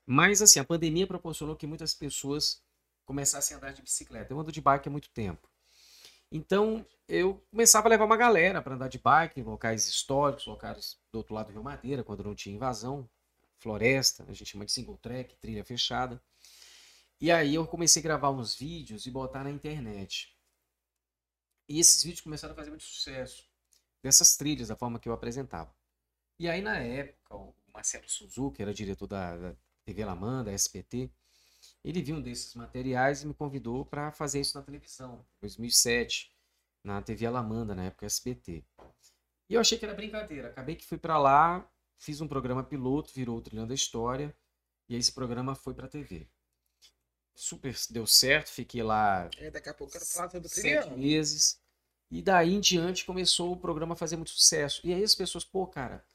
Mas, 0.06 0.42
assim, 0.42 0.60
a 0.60 0.66
pandemia 0.66 1.08
proporcionou 1.08 1.56
que 1.56 1.66
muitas 1.66 1.94
pessoas 1.94 2.62
começassem 3.06 3.56
a 3.56 3.58
andar 3.58 3.72
de 3.74 3.82
bicicleta. 3.82 4.34
Eu 4.34 4.40
ando 4.40 4.52
de 4.52 4.60
bike 4.60 4.90
há 4.90 4.92
muito 4.92 5.10
tempo. 5.10 5.48
Então, 6.36 6.84
eu 7.08 7.36
começava 7.52 7.88
a 7.88 7.92
levar 7.92 8.06
uma 8.06 8.18
galera 8.18 8.60
para 8.60 8.74
andar 8.74 8.88
de 8.88 8.98
bike 8.98 9.40
em 9.40 9.44
locais 9.44 9.88
históricos, 9.88 10.48
locais 10.48 11.00
do 11.12 11.20
outro 11.20 11.36
lado 11.36 11.46
do 11.46 11.54
Rio 11.54 11.64
Madeira, 11.64 12.04
quando 12.04 12.24
não 12.24 12.34
tinha 12.34 12.56
invasão, 12.56 13.08
floresta, 13.60 14.26
a 14.28 14.34
gente 14.34 14.50
chama 14.50 14.66
de 14.66 14.72
single 14.72 14.98
track, 14.98 15.36
trilha 15.36 15.64
fechada. 15.64 16.20
E 17.22 17.32
aí 17.32 17.54
eu 17.54 17.68
comecei 17.68 18.00
a 18.00 18.04
gravar 18.04 18.32
uns 18.32 18.56
vídeos 18.56 19.06
e 19.06 19.12
botar 19.12 19.44
na 19.44 19.52
internet. 19.52 20.36
E 21.70 21.80
esses 21.80 22.04
vídeos 22.04 22.22
começaram 22.22 22.54
a 22.54 22.58
fazer 22.58 22.72
muito 22.72 22.84
sucesso, 22.84 23.48
dessas 24.02 24.36
trilhas, 24.36 24.70
da 24.70 24.76
forma 24.76 25.00
que 25.00 25.08
eu 25.08 25.14
apresentava. 25.14 25.72
E 26.40 26.50
aí, 26.50 26.64
na 26.64 26.80
época, 26.80 27.36
o 27.36 27.54
Marcelo 27.72 28.10
Suzuki, 28.10 28.60
era 28.60 28.74
diretor 28.74 29.06
da, 29.06 29.38
da 29.38 29.56
TV 29.86 30.04
Lamanda, 30.04 30.52
SPT, 30.52 31.12
ele 31.84 32.02
viu 32.02 32.16
um 32.16 32.22
desses 32.22 32.54
materiais 32.56 33.24
e 33.24 33.28
me 33.28 33.34
convidou 33.34 33.86
para 33.86 34.12
fazer 34.12 34.42
isso 34.42 34.58
na 34.58 34.64
televisão, 34.64 35.26
em 35.38 35.42
2007, 35.42 36.32
na 36.84 37.02
TV 37.02 37.26
Alamanda, 37.26 37.76
na 37.76 37.86
época 37.86 38.06
SBT. 38.06 38.64
E 39.50 39.54
eu 39.54 39.62
achei 39.62 39.78
que 39.78 39.86
era 39.86 39.94
brincadeira. 39.94 40.50
Acabei 40.50 40.76
que 40.76 40.86
fui 40.86 40.98
para 40.98 41.18
lá, 41.18 41.70
fiz 41.98 42.22
um 42.22 42.28
programa 42.28 42.64
piloto, 42.64 43.14
virou 43.14 43.38
o 43.38 43.42
Trilhando 43.42 43.72
a 43.72 43.76
História, 43.76 44.36
e 44.90 44.96
esse 44.96 45.12
programa 45.12 45.56
foi 45.56 45.74
para 45.74 45.88
TV. 45.88 46.28
Super 47.36 47.76
deu 47.90 48.06
certo, 48.06 48.50
fiquei 48.50 48.84
lá 48.84 49.30
É, 49.38 49.50
daqui 49.50 49.70
a 49.70 49.74
pouco 49.74 49.92
eu 49.92 50.00
quero 50.00 50.06
falar 50.12 50.30
sobre 50.30 50.48
o 50.48 50.50
sete 50.50 50.92
meses. 50.92 51.60
E 52.12 52.22
daí 52.22 52.54
em 52.54 52.60
diante 52.60 53.06
começou 53.06 53.52
o 53.52 53.58
programa 53.58 53.94
a 53.94 53.98
fazer 53.98 54.18
muito 54.18 54.30
sucesso. 54.30 54.82
E 54.84 54.94
aí 54.94 55.04
as 55.04 55.16
pessoas, 55.16 55.44
pô, 55.44 55.66
cara, 55.66 56.06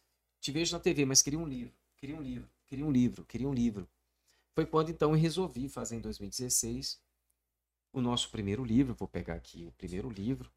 te 0.41 0.53
vejo 0.53 0.73
na 0.73 0.81
TV, 0.81 1.05
mas 1.05 1.23
queria 1.23 1.39
um 1.39 1.47
livro, 1.47 1.75
queria 1.97 2.15
um 2.15 2.23
livro, 2.23 2.49
queria 2.67 2.87
um 2.87 2.93
livro, 2.93 3.25
queria 3.25 3.49
um 3.49 3.53
livro. 3.53 3.89
Foi 4.59 4.67
quando 4.67 4.91
então 4.91 5.13
eu 5.13 5.17
resolvi 5.17 5.69
fazer 5.69 5.95
em 5.95 6.01
2016 6.01 7.01
o 7.93 8.01
nosso 8.01 8.29
primeiro 8.29 8.65
livro. 8.65 8.93
Vou 8.93 9.07
pegar 9.07 9.35
aqui 9.35 9.65
o 9.65 9.71
primeiro 9.71 10.11
livro. 10.11 10.51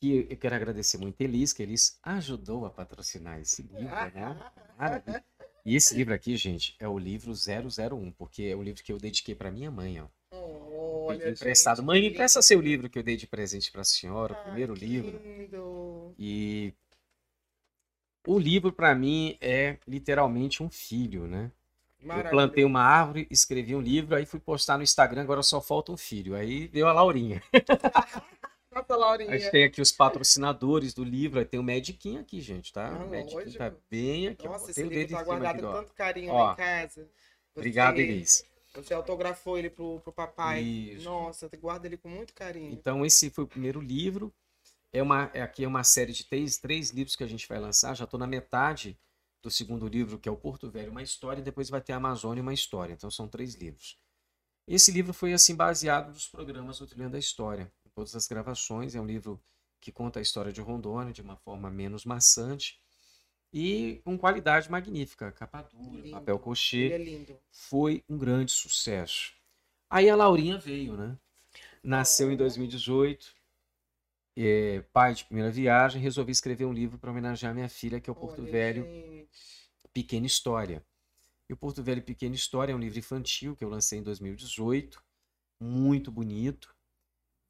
Que 0.00 0.28
eu 0.30 0.36
quero 0.36 0.54
agradecer 0.54 0.98
muito 0.98 1.20
a 1.20 1.24
Elis, 1.24 1.52
que 1.52 1.60
Elis 1.60 1.98
ajudou 2.04 2.64
a 2.64 2.70
patrocinar 2.70 3.40
esse 3.40 3.62
livro, 3.62 3.88
né? 3.88 4.52
Maravilha. 4.78 5.24
E 5.66 5.74
esse 5.74 5.96
livro 5.96 6.14
aqui, 6.14 6.36
gente, 6.36 6.76
é 6.78 6.86
o 6.86 6.96
livro 6.96 7.32
001, 7.32 8.12
porque 8.12 8.44
é 8.44 8.54
o 8.54 8.62
livro 8.62 8.84
que 8.84 8.92
eu 8.92 8.98
dediquei 8.98 9.34
para 9.34 9.50
minha 9.50 9.68
mãe, 9.68 10.00
ó. 10.00 10.06
Olha, 10.30 11.18
Pedi 11.18 11.32
emprestado. 11.32 11.78
gente, 11.78 11.86
Mãe, 11.86 12.00
me 12.02 12.10
empresta 12.10 12.40
seu 12.40 12.60
livro 12.60 12.88
que 12.88 13.00
eu 13.00 13.02
dei 13.02 13.16
de 13.16 13.26
presente 13.26 13.72
para 13.72 13.80
a 13.80 13.84
senhora, 13.84 14.32
o 14.32 14.36
Ah, 14.36 14.42
primeiro 14.44 14.74
que 14.74 14.86
livro. 14.86 15.20
lindo. 15.20 16.14
E 16.16 16.72
o 18.28 18.38
livro 18.38 18.72
para 18.72 18.94
mim 18.94 19.36
é 19.40 19.76
literalmente 19.88 20.62
um 20.62 20.70
filho, 20.70 21.26
né? 21.26 21.50
Eu 22.04 22.08
Maravilhoso. 22.08 22.30
plantei 22.36 22.64
uma 22.64 22.82
árvore, 22.82 23.26
escrevi 23.30 23.74
um 23.74 23.80
livro, 23.80 24.14
aí 24.14 24.26
fui 24.26 24.38
postar 24.38 24.76
no 24.76 24.82
Instagram, 24.82 25.22
agora 25.22 25.42
só 25.42 25.60
falta 25.60 25.90
um 25.90 25.96
filho. 25.96 26.34
Aí 26.34 26.66
veio 26.68 26.86
a 26.86 26.92
Laurinha. 26.92 27.42
Nossa, 28.70 28.92
A 28.92 28.96
Laurinha. 28.96 29.38
gente 29.38 29.50
tem 29.52 29.64
aqui 29.64 29.80
os 29.80 29.92
patrocinadores 29.92 30.92
do 30.92 31.04
livro, 31.04 31.38
aí 31.38 31.44
tem 31.46 31.60
o 31.60 31.62
Mediquinho 31.62 32.20
aqui, 32.20 32.40
gente, 32.40 32.72
tá? 32.72 32.88
Ah, 32.88 33.04
o 33.04 33.08
Mediquinho 33.08 33.54
tá 33.56 33.72
bem 33.88 34.28
aqui. 34.28 34.46
Nossa, 34.46 34.70
esse 34.70 34.82
livro 34.82 35.16
tá 35.16 35.22
guardado 35.22 35.62
com 35.62 35.72
tanto 35.72 35.94
carinho 35.94 36.32
Ó. 36.32 36.44
lá 36.46 36.52
em 36.52 36.56
casa. 36.56 37.08
Obrigado, 37.54 37.94
Você- 37.96 38.02
Elis. 38.02 38.44
Você 38.74 38.92
autografou 38.92 39.56
ele 39.56 39.70
pro, 39.70 40.00
pro 40.00 40.12
papai. 40.12 40.60
Isso. 40.60 41.04
Nossa, 41.04 41.48
guarda 41.60 41.86
ele 41.86 41.96
com 41.96 42.08
muito 42.08 42.34
carinho. 42.34 42.72
Então, 42.72 43.06
esse 43.06 43.30
foi 43.30 43.44
o 43.44 43.46
primeiro 43.46 43.80
livro. 43.80 44.34
É 44.92 45.00
uma, 45.00 45.30
é, 45.32 45.40
aqui 45.42 45.62
é 45.64 45.68
uma 45.68 45.84
série 45.84 46.12
de 46.12 46.24
três, 46.24 46.58
três 46.58 46.90
livros 46.90 47.14
que 47.14 47.22
a 47.22 47.26
gente 47.28 47.46
vai 47.48 47.60
lançar. 47.60 47.94
Já 47.94 48.02
estou 48.04 48.18
na 48.18 48.26
metade 48.26 48.98
do 49.44 49.50
segundo 49.50 49.86
livro, 49.86 50.18
que 50.18 50.28
é 50.28 50.32
o 50.32 50.36
Porto 50.36 50.70
Velho, 50.70 50.90
uma 50.90 51.02
história, 51.02 51.40
e 51.40 51.44
depois 51.44 51.68
vai 51.70 51.80
ter 51.80 51.92
a 51.92 51.96
Amazônia, 51.96 52.42
uma 52.42 52.52
história. 52.54 52.94
Então, 52.94 53.10
são 53.10 53.28
três 53.28 53.54
livros. 53.54 53.98
Esse 54.66 54.90
livro 54.90 55.12
foi 55.12 55.32
assim 55.34 55.54
baseado 55.54 56.08
nos 56.08 56.26
programas 56.26 56.78
do 56.78 56.86
Trilhando 56.86 57.12
da 57.12 57.18
História, 57.18 57.70
em 57.86 57.90
todas 57.90 58.16
as 58.16 58.26
gravações. 58.26 58.94
É 58.94 59.00
um 59.00 59.06
livro 59.06 59.38
que 59.80 59.92
conta 59.92 60.18
a 60.18 60.22
história 60.22 60.50
de 60.50 60.62
Rondônia 60.62 61.12
de 61.12 61.20
uma 61.20 61.36
forma 61.36 61.70
menos 61.70 62.06
maçante 62.06 62.80
e 63.52 64.00
com 64.02 64.16
qualidade 64.18 64.70
magnífica, 64.70 65.30
capa 65.30 65.62
dura, 65.62 66.00
Lindo. 66.00 66.10
papel 66.10 66.34
Ele 66.36 66.42
crochê 66.42 66.92
é 66.92 66.98
lindo. 66.98 67.38
foi 67.50 68.02
um 68.08 68.16
grande 68.16 68.50
sucesso. 68.50 69.32
Aí 69.90 70.08
a 70.08 70.16
Laurinha 70.16 70.58
veio, 70.58 70.96
né? 70.96 71.16
Nasceu 71.82 72.30
em 72.30 72.34
Oh. 72.34 72.38
2018, 72.38 73.34
é, 74.36 74.80
pai 74.92 75.14
de 75.14 75.24
primeira 75.24 75.50
viagem, 75.50 76.00
resolvi 76.00 76.32
escrever 76.32 76.64
um 76.64 76.72
livro 76.72 76.98
para 76.98 77.10
homenagear 77.10 77.54
minha 77.54 77.68
filha, 77.68 78.00
que 78.00 78.10
é 78.10 78.12
o 78.12 78.16
Porto 78.16 78.42
Olha, 78.42 78.50
Velho 78.50 78.84
gente. 78.84 79.28
Pequena 79.92 80.26
História. 80.26 80.84
E 81.48 81.52
o 81.52 81.56
Porto 81.56 81.82
Velho 81.82 82.02
Pequena 82.02 82.34
História 82.34 82.72
é 82.72 82.74
um 82.74 82.80
livro 82.80 82.98
infantil 82.98 83.54
que 83.54 83.64
eu 83.64 83.68
lancei 83.68 83.98
em 83.98 84.02
2018, 84.02 85.02
muito 85.60 86.10
bonito. 86.10 86.74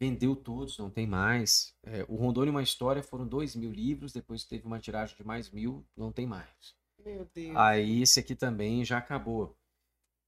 Vendeu 0.00 0.34
todos, 0.34 0.76
não 0.76 0.90
tem 0.90 1.06
mais. 1.06 1.74
É, 1.84 2.04
o 2.08 2.16
Rondônia 2.16 2.50
Uma 2.50 2.62
História 2.62 3.02
foram 3.02 3.26
dois 3.26 3.54
mil 3.54 3.70
livros, 3.70 4.12
depois 4.12 4.44
teve 4.44 4.66
uma 4.66 4.80
tiragem 4.80 5.16
de 5.16 5.24
mais 5.24 5.50
mil, 5.50 5.86
não 5.96 6.12
tem 6.12 6.26
mais. 6.26 6.76
Meu 7.02 7.24
Deus. 7.32 7.56
Aí 7.56 8.02
esse 8.02 8.18
aqui 8.20 8.34
também 8.34 8.84
já 8.84 8.98
acabou. 8.98 9.56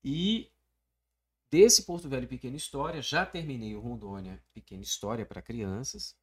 E 0.04 0.50
desse 1.50 1.82
Porto 1.82 2.08
Velho 2.08 2.28
Pequena 2.28 2.56
História, 2.56 3.02
já 3.02 3.26
terminei 3.26 3.74
o 3.74 3.80
Rondônia 3.80 4.42
Pequena 4.54 4.82
História 4.82 5.26
para 5.26 5.42
crianças, 5.42 6.16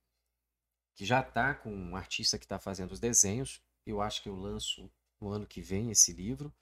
que 0.95 1.05
já 1.05 1.21
está 1.21 1.53
com 1.53 1.73
um 1.73 1.95
artista 1.95 2.37
que 2.37 2.45
está 2.45 2.59
fazendo 2.59 2.91
os 2.91 2.99
desenhos. 2.99 3.61
Eu 3.85 4.01
acho 4.01 4.21
que 4.21 4.29
eu 4.29 4.35
lanço 4.35 4.89
no 5.19 5.29
ano 5.29 5.45
que 5.45 5.61
vem 5.61 5.91
esse 5.91 6.13
livro. 6.13 6.53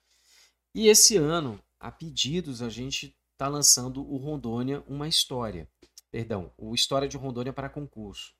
E 0.74 0.88
esse 0.88 1.18
ano, 1.18 1.62
a 1.80 1.92
pedidos, 1.92 2.62
a 2.62 2.70
gente 2.70 3.16
está 3.34 3.48
lançando 3.48 4.02
o 4.02 4.18
Rondônia 4.18 4.84
Uma 4.88 5.08
História. 5.08 5.68
Perdão, 6.10 6.52
o 6.58 6.74
História 6.74 7.08
de 7.08 7.18
Rondônia 7.18 7.54
para 7.54 7.70
Concurso, 7.70 8.34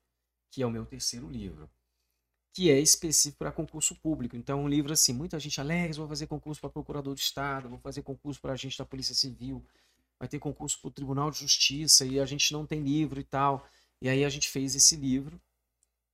que 0.50 0.62
é 0.62 0.66
o 0.66 0.70
meu 0.70 0.86
terceiro 0.86 1.28
livro 1.28 1.70
que 2.52 2.70
é 2.70 2.78
específico 2.78 3.38
para 3.38 3.50
concurso 3.50 3.94
público. 3.96 4.36
Então, 4.36 4.60
é 4.60 4.62
um 4.62 4.68
livro 4.68 4.92
assim, 4.92 5.12
muita 5.12 5.40
gente, 5.40 5.60
Alex, 5.60 5.96
vou 5.96 6.06
fazer 6.06 6.26
concurso 6.26 6.60
para 6.60 6.68
procurador 6.68 7.14
de 7.14 7.22
Estado, 7.22 7.68
vou 7.68 7.78
fazer 7.78 8.02
concurso 8.02 8.40
para 8.40 8.52
agente 8.52 8.76
da 8.76 8.84
Polícia 8.84 9.14
Civil, 9.14 9.64
vai 10.18 10.28
ter 10.28 10.38
concurso 10.38 10.78
para 10.80 10.88
o 10.88 10.90
Tribunal 10.90 11.30
de 11.30 11.38
Justiça 11.38 12.04
e 12.04 12.20
a 12.20 12.26
gente 12.26 12.52
não 12.52 12.66
tem 12.66 12.82
livro 12.82 13.18
e 13.18 13.24
tal. 13.24 13.66
E 14.00 14.08
aí 14.08 14.24
a 14.24 14.28
gente 14.28 14.48
fez 14.48 14.74
esse 14.74 14.96
livro, 14.96 15.40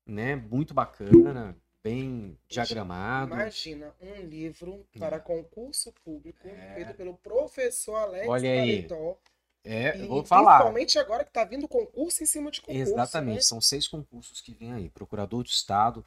né? 0.09 0.35
Muito 0.35 0.73
bacana, 0.73 1.57
bem 1.85 2.39
diagramado. 2.49 3.35
Imagina 3.35 3.95
um 4.01 4.23
livro 4.23 4.87
para 4.99 5.19
hum. 5.19 5.21
concurso 5.21 5.93
público 6.05 6.49
é. 6.49 6.75
feito 6.75 6.95
pelo 6.95 7.15
professor 7.17 7.97
Alex 7.97 8.29
Olha 8.29 8.51
aí. 8.51 8.83
Paletó. 8.89 9.21
É, 9.65 10.01
eu 10.01 10.09
vou 10.09 10.25
falar. 10.25 10.59
Principalmente 10.59 10.99
agora 10.99 11.25
que 11.25 11.31
está 11.31 11.45
vindo 11.45 11.69
concurso 11.69 12.23
em 12.23 12.27
cima 12.27 12.51
de 12.51 12.63
concurso. 12.63 12.81
Exatamente, 12.81 13.35
né? 13.35 13.41
são 13.43 13.61
seis 13.61 13.87
concursos 13.87 14.41
que 14.41 14.55
vêm 14.55 14.73
aí. 14.73 14.89
Procurador 14.89 15.43
do 15.43 15.49
Estado, 15.49 16.05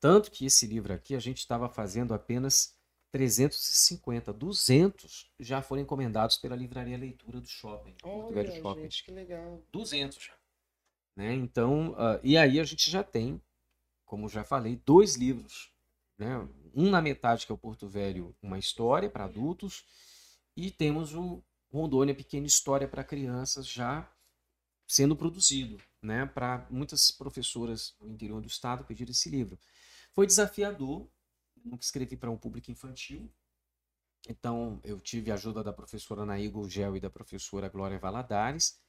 tanto 0.00 0.30
que 0.30 0.46
esse 0.46 0.66
livro 0.66 0.92
aqui 0.92 1.14
a 1.14 1.20
gente 1.20 1.38
estava 1.38 1.68
fazendo 1.68 2.12
apenas 2.12 2.76
350, 3.12 4.32
200 4.32 5.30
já 5.38 5.62
foram 5.62 5.82
encomendados 5.82 6.36
pela 6.38 6.56
Livraria 6.56 6.98
Leitura 6.98 7.40
do 7.40 7.48
Shopping. 7.48 7.94
Olha, 8.02 8.50
Shopping. 8.60 8.82
gente, 8.82 9.04
que 9.04 9.10
legal. 9.12 9.62
200 9.72 10.18
já. 10.18 10.37
Né? 11.18 11.34
Então, 11.34 11.94
uh, 11.94 12.20
e 12.22 12.38
aí 12.38 12.60
a 12.60 12.64
gente 12.64 12.88
já 12.88 13.02
tem, 13.02 13.42
como 14.06 14.28
já 14.28 14.44
falei, 14.44 14.80
dois 14.86 15.16
livros. 15.16 15.68
Né? 16.16 16.48
Um 16.72 16.90
na 16.90 17.02
metade, 17.02 17.44
que 17.44 17.50
é 17.50 17.54
o 17.56 17.58
Porto 17.58 17.88
Velho, 17.88 18.32
uma 18.40 18.56
história 18.56 19.10
para 19.10 19.24
adultos, 19.24 19.84
e 20.56 20.70
temos 20.70 21.16
o 21.16 21.42
Rondônia 21.72 22.14
Pequena 22.14 22.46
História 22.46 22.86
para 22.86 23.02
Crianças 23.02 23.66
já 23.66 24.08
sendo 24.86 25.16
produzido, 25.16 25.82
né? 26.00 26.24
Para 26.24 26.66
muitas 26.70 27.10
professoras 27.10 27.94
do 28.00 28.08
interior 28.08 28.40
do 28.40 28.46
estado 28.46 28.84
pedir 28.84 29.10
esse 29.10 29.28
livro. 29.28 29.58
Foi 30.14 30.24
desafiador, 30.24 31.06
nunca 31.64 31.84
escrevi 31.84 32.16
para 32.16 32.30
um 32.30 32.38
público 32.38 32.70
infantil. 32.70 33.28
Então, 34.28 34.80
eu 34.84 35.00
tive 35.00 35.30
a 35.30 35.34
ajuda 35.34 35.64
da 35.64 35.72
professora 35.72 36.24
Naígo 36.24 36.68
Gel 36.70 36.96
e 36.96 37.00
da 37.00 37.10
professora 37.10 37.68
Glória 37.68 37.98
Valadares, 37.98 38.80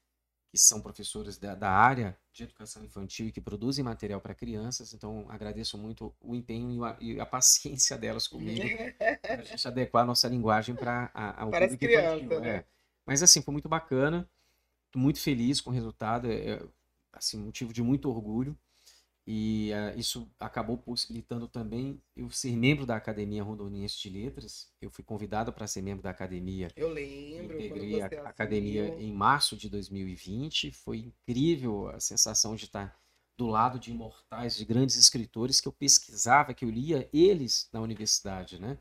que 0.49 0.57
são 0.57 0.81
professores 0.81 1.37
da, 1.37 1.53
da 1.53 1.69
área 1.69 2.17
de 2.33 2.43
educação 2.43 2.83
infantil 2.83 3.27
e 3.27 3.31
que 3.31 3.39
produzem 3.39 3.83
material 3.83 4.19
para 4.19 4.33
crianças. 4.33 4.93
Então, 4.93 5.25
agradeço 5.29 5.77
muito 5.77 6.13
o 6.19 6.35
empenho 6.35 6.71
e 6.71 6.83
a, 6.83 6.97
e 6.99 7.19
a 7.19 7.25
paciência 7.25 7.97
delas 7.97 8.27
comigo, 8.27 8.65
para 9.21 9.41
a 9.41 9.43
gente 9.43 9.67
adequar 9.67 10.03
a 10.03 10.07
nossa 10.07 10.27
linguagem 10.27 10.75
para 10.75 11.11
o 11.41 11.51
público 11.51 11.77
crianças, 11.77 12.21
infantil. 12.23 12.39
Né? 12.41 12.49
É. 12.49 12.65
Mas, 13.05 13.21
assim, 13.21 13.41
foi 13.41 13.51
muito 13.51 13.69
bacana, 13.69 14.27
muito 14.95 15.19
feliz 15.19 15.61
com 15.61 15.69
o 15.69 15.73
resultado, 15.73 16.31
é, 16.31 16.53
é 16.53 16.63
assim, 17.13 17.37
motivo 17.37 17.71
de 17.71 17.83
muito 17.83 18.09
orgulho. 18.09 18.57
E 19.31 19.69
uh, 19.73 19.99
isso 19.99 20.27
acabou 20.39 20.75
possibilitando 20.75 21.47
também 21.47 22.01
eu 22.15 22.31
ser 22.31 22.55
membro 22.55 22.83
da 22.83 22.95
Academia 22.95 23.43
Rondoniense 23.43 24.01
de 24.01 24.09
Letras. 24.09 24.67
Eu 24.81 24.89
fui 24.89 25.03
convidado 25.03 25.53
para 25.53 25.67
ser 25.67 25.83
membro 25.83 26.01
da 26.01 26.09
academia. 26.09 26.69
Eu 26.75 26.89
lembro. 26.89 27.55
Integrei 27.55 28.01
a 28.01 28.07
academia 28.07 28.87
em 28.99 29.13
março 29.13 29.55
de 29.55 29.69
2020. 29.69 30.71
Foi 30.71 30.97
incrível 30.97 31.89
a 31.89 31.99
sensação 31.99 32.55
de 32.55 32.65
estar 32.65 32.99
do 33.37 33.45
lado 33.45 33.77
de 33.77 33.91
imortais, 33.91 34.57
de 34.57 34.65
grandes 34.65 34.95
escritores 34.95 35.61
que 35.61 35.67
eu 35.67 35.73
pesquisava, 35.73 36.51
que 36.51 36.65
eu 36.65 36.69
lia 36.71 37.07
eles 37.13 37.69
na 37.71 37.81
universidade, 37.81 38.59
né? 38.59 38.79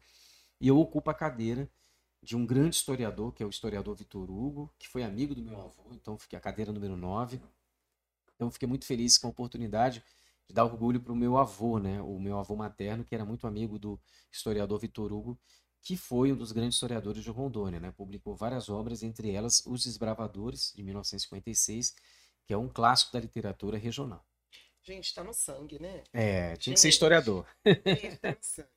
E 0.58 0.66
eu 0.66 0.78
ocupo 0.78 1.10
a 1.10 1.14
cadeira 1.14 1.70
de 2.22 2.34
um 2.34 2.46
grande 2.46 2.74
historiador, 2.74 3.34
que 3.34 3.42
é 3.42 3.46
o 3.46 3.50
historiador 3.50 3.94
Vitor 3.94 4.30
Hugo, 4.30 4.72
que 4.78 4.88
foi 4.88 5.02
amigo 5.02 5.34
do 5.34 5.42
meu 5.42 5.60
avô, 5.60 5.90
então 5.92 6.16
fiquei 6.16 6.38
a 6.38 6.40
cadeira 6.40 6.72
número 6.72 6.96
9. 6.96 7.38
Então 8.34 8.50
fiquei 8.50 8.66
muito 8.66 8.86
feliz 8.86 9.18
com 9.18 9.26
a 9.26 9.30
oportunidade 9.30 10.02
de 10.48 10.54
dar 10.54 10.64
orgulho 10.64 11.00
para 11.00 11.12
o 11.12 11.16
meu 11.16 11.36
avô, 11.36 11.78
né? 11.78 12.00
O 12.00 12.18
meu 12.18 12.38
avô 12.38 12.56
materno, 12.56 13.04
que 13.04 13.14
era 13.14 13.24
muito 13.24 13.46
amigo 13.46 13.78
do 13.78 14.00
historiador 14.32 14.80
Vitor 14.80 15.12
Hugo, 15.12 15.38
que 15.82 15.96
foi 15.96 16.32
um 16.32 16.36
dos 16.36 16.52
grandes 16.52 16.76
historiadores 16.76 17.22
de 17.22 17.30
Rondônia, 17.30 17.78
né? 17.78 17.92
Publicou 17.92 18.34
várias 18.34 18.68
obras, 18.68 19.02
entre 19.02 19.30
elas 19.30 19.64
Os 19.66 19.84
Desbravadores, 19.84 20.72
de 20.74 20.82
1956, 20.82 21.94
que 22.46 22.52
é 22.54 22.56
um 22.56 22.68
clássico 22.68 23.12
da 23.12 23.20
literatura 23.20 23.76
regional. 23.76 24.24
Gente, 24.82 25.04
está 25.04 25.22
no 25.22 25.34
sangue, 25.34 25.78
né? 25.78 26.02
É, 26.14 26.56
tinha 26.56 26.72
Gente, 26.72 26.74
que 26.74 26.80
ser 26.80 26.88
historiador. 26.88 27.46
Está 27.64 28.30
no 28.30 28.36
sangue. 28.40 28.68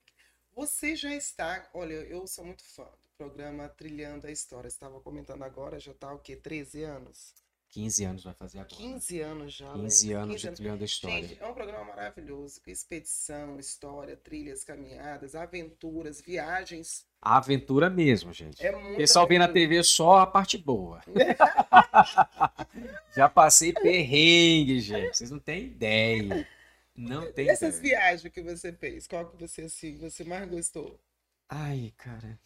Você 0.54 0.96
já 0.98 1.16
está, 1.16 1.70
olha, 1.74 1.94
eu 1.94 2.28
sou 2.28 2.44
muito 2.44 2.64
fã 2.66 2.84
do 2.84 3.10
programa 3.18 3.70
Trilhando 3.70 4.28
a 4.28 4.32
História. 4.32 4.68
Estava 4.68 5.00
comentando 5.00 5.44
agora, 5.44 5.80
já 5.80 5.94
está 5.94 6.14
o 6.14 6.20
quê? 6.20 6.36
13 6.36 6.84
anos? 6.84 7.34
15 7.72 8.04
anos 8.04 8.24
vai 8.26 8.34
fazer 8.34 8.60
agora. 8.60 8.76
15 8.76 9.22
anos 9.22 9.54
já. 9.54 9.72
15 9.72 10.14
anos 10.14 10.36
15 10.36 10.50
de 10.50 10.56
Trilhando 10.56 10.84
a 10.84 10.86
História. 10.86 11.28
Gente, 11.28 11.42
é 11.42 11.48
um 11.48 11.54
programa 11.54 11.86
maravilhoso, 11.86 12.62
com 12.62 12.70
expedição, 12.70 13.58
história, 13.58 14.18
trilhas, 14.18 14.66
caminhadas, 14.66 15.36
aventuras, 15.36 16.22
viagens. 16.22 17.06
A 17.22 17.38
aventura 17.38 17.90
mesmo, 17.90 18.34
gente. 18.34 18.66
É 18.66 18.74
muito 18.74 18.96
o 18.96 18.98
pessoal 18.98 19.26
vê 19.26 19.40
na 19.40 19.48
TV 19.48 19.82
só 19.84 20.20
a 20.20 20.28
parte 20.28 20.58
boa. 20.58 21.02
já 23.16 23.30
passei 23.30 23.72
perrengue, 23.72 24.82
gente. 24.82 25.16
Vocês 25.16 25.32
não 25.32 25.40
têm 25.40 25.68
ideia. 25.68 26.46
Não 26.94 27.32
tem 27.32 27.50
Essas 27.50 27.80
ideia. 27.80 28.00
viagens 28.00 28.34
que 28.34 28.42
você 28.42 28.74
fez, 28.74 29.08
qual 29.08 29.30
que 29.30 29.40
você, 29.40 29.62
assim, 29.62 29.98
você 29.98 30.26
mais 30.26 30.50
gostou? 30.50 31.00
Ai, 31.48 31.94
cara. 31.96 32.38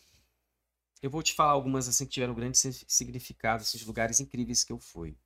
Eu 1.02 1.10
vou 1.10 1.22
te 1.22 1.34
falar 1.34 1.52
algumas 1.52 1.88
assim 1.88 2.06
que 2.06 2.12
tiveram 2.12 2.34
grande 2.34 2.58
significado, 2.58 3.64
esses 3.64 3.86
lugares 3.86 4.20
incríveis 4.20 4.64
que 4.64 4.74
eu 4.74 4.80
fui. 4.80 5.18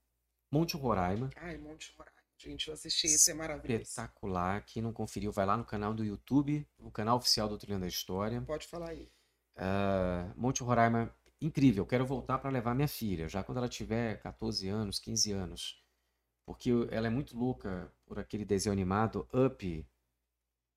Monte 0.51 0.75
Roraima. 0.75 1.29
Ai, 1.35 1.57
Monte 1.57 1.93
Roraima. 1.97 2.19
Gente, 2.37 2.69
eu 2.69 2.73
assisti, 2.73 3.07
isso 3.07 3.29
é 3.29 3.33
maravilhoso. 3.33 3.83
Espetacular. 3.83 4.63
Quem 4.65 4.81
não 4.81 4.93
conferiu, 4.93 5.31
vai 5.31 5.45
lá 5.45 5.57
no 5.57 5.65
canal 5.65 5.93
do 5.93 6.05
YouTube, 6.05 6.65
o 6.79 6.89
canal 6.89 7.17
oficial 7.17 7.49
do 7.49 7.57
Trilhando 7.57 7.81
da 7.81 7.87
História. 7.87 8.41
Pode 8.41 8.65
falar 8.65 8.91
aí. 8.91 9.11
Uh, 9.57 10.33
Monte 10.37 10.63
Roraima, 10.63 11.13
incrível. 11.41 11.85
Quero 11.85 12.05
voltar 12.05 12.39
para 12.39 12.49
levar 12.49 12.73
minha 12.73 12.87
filha, 12.87 13.27
já 13.27 13.43
quando 13.43 13.57
ela 13.57 13.67
tiver 13.67 14.21
14 14.21 14.69
anos, 14.69 14.99
15 14.99 15.33
anos. 15.33 15.83
Porque 16.45 16.71
ela 16.91 17.07
é 17.07 17.09
muito 17.09 17.37
louca 17.37 17.91
por 18.05 18.17
aquele 18.17 18.45
desenho 18.45 18.73
animado 18.73 19.27
Up, 19.33 19.85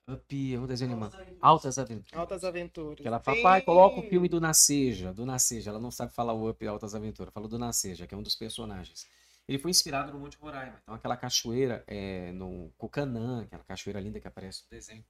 Up, 0.08 0.54
é 0.54 0.58
um 0.58 0.66
desenho 0.66 0.90
animado. 0.90 1.16
Altas 1.40 1.78
Aventuras. 1.78 2.20
Altas 2.20 2.44
Aventuras. 2.44 3.00
Que 3.00 3.06
ela 3.06 3.20
fala, 3.20 3.40
pai, 3.40 3.62
coloca 3.62 4.00
o 4.00 4.02
filme 4.02 4.28
do 4.28 4.40
Nasceja. 4.40 5.12
Do 5.12 5.24
Nasceja. 5.24 5.70
Ela 5.70 5.78
não 5.78 5.90
sabe 5.90 6.12
falar 6.12 6.32
o 6.32 6.50
Up 6.50 6.66
Altas 6.66 6.94
Aventuras. 6.94 7.32
Fala 7.32 7.46
do 7.46 7.58
Nasceja, 7.58 8.06
que 8.06 8.14
é 8.14 8.18
um 8.18 8.22
dos 8.22 8.34
personagens. 8.34 9.06
Ele 9.46 9.58
foi 9.58 9.70
inspirado 9.70 10.12
no 10.12 10.18
Monte 10.18 10.36
Roraima. 10.38 10.78
Então, 10.82 10.94
aquela 10.94 11.16
cachoeira 11.16 11.84
é, 11.86 12.32
no 12.32 12.72
Cocanã, 12.76 13.42
aquela 13.42 13.62
cachoeira 13.64 14.00
linda 14.00 14.20
que 14.20 14.26
aparece 14.26 14.64
no 14.64 14.70
desenho. 14.70 15.04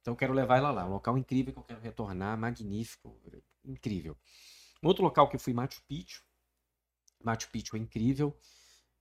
Então, 0.00 0.12
eu 0.12 0.16
quero 0.16 0.32
levar 0.32 0.56
ela 0.58 0.70
lá. 0.70 0.86
Um 0.86 0.92
local 0.92 1.18
incrível 1.18 1.52
que 1.52 1.58
eu 1.58 1.64
quero 1.64 1.80
retornar. 1.80 2.38
Magnífico. 2.38 3.14
Incrível. 3.64 4.16
Um 4.82 4.88
outro 4.88 5.04
local 5.04 5.28
que 5.28 5.36
eu 5.36 5.40
fui, 5.40 5.52
Machu 5.52 5.82
Picchu. 5.86 6.22
Machu 7.22 7.50
Picchu 7.50 7.76
é 7.76 7.80
incrível. 7.80 8.34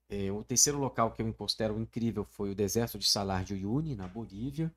É, 0.09 0.31
o 0.31 0.43
terceiro 0.43 0.77
local 0.77 1.11
que 1.11 1.21
eu 1.21 1.25
me 1.25 1.33
considero 1.33 1.79
incrível 1.79 2.25
foi 2.25 2.51
o 2.51 2.55
deserto 2.55 2.97
de 2.97 3.07
Salar 3.07 3.43
de 3.43 3.53
Uyuni, 3.53 3.95
na 3.95 4.07
Bolívia. 4.07 4.73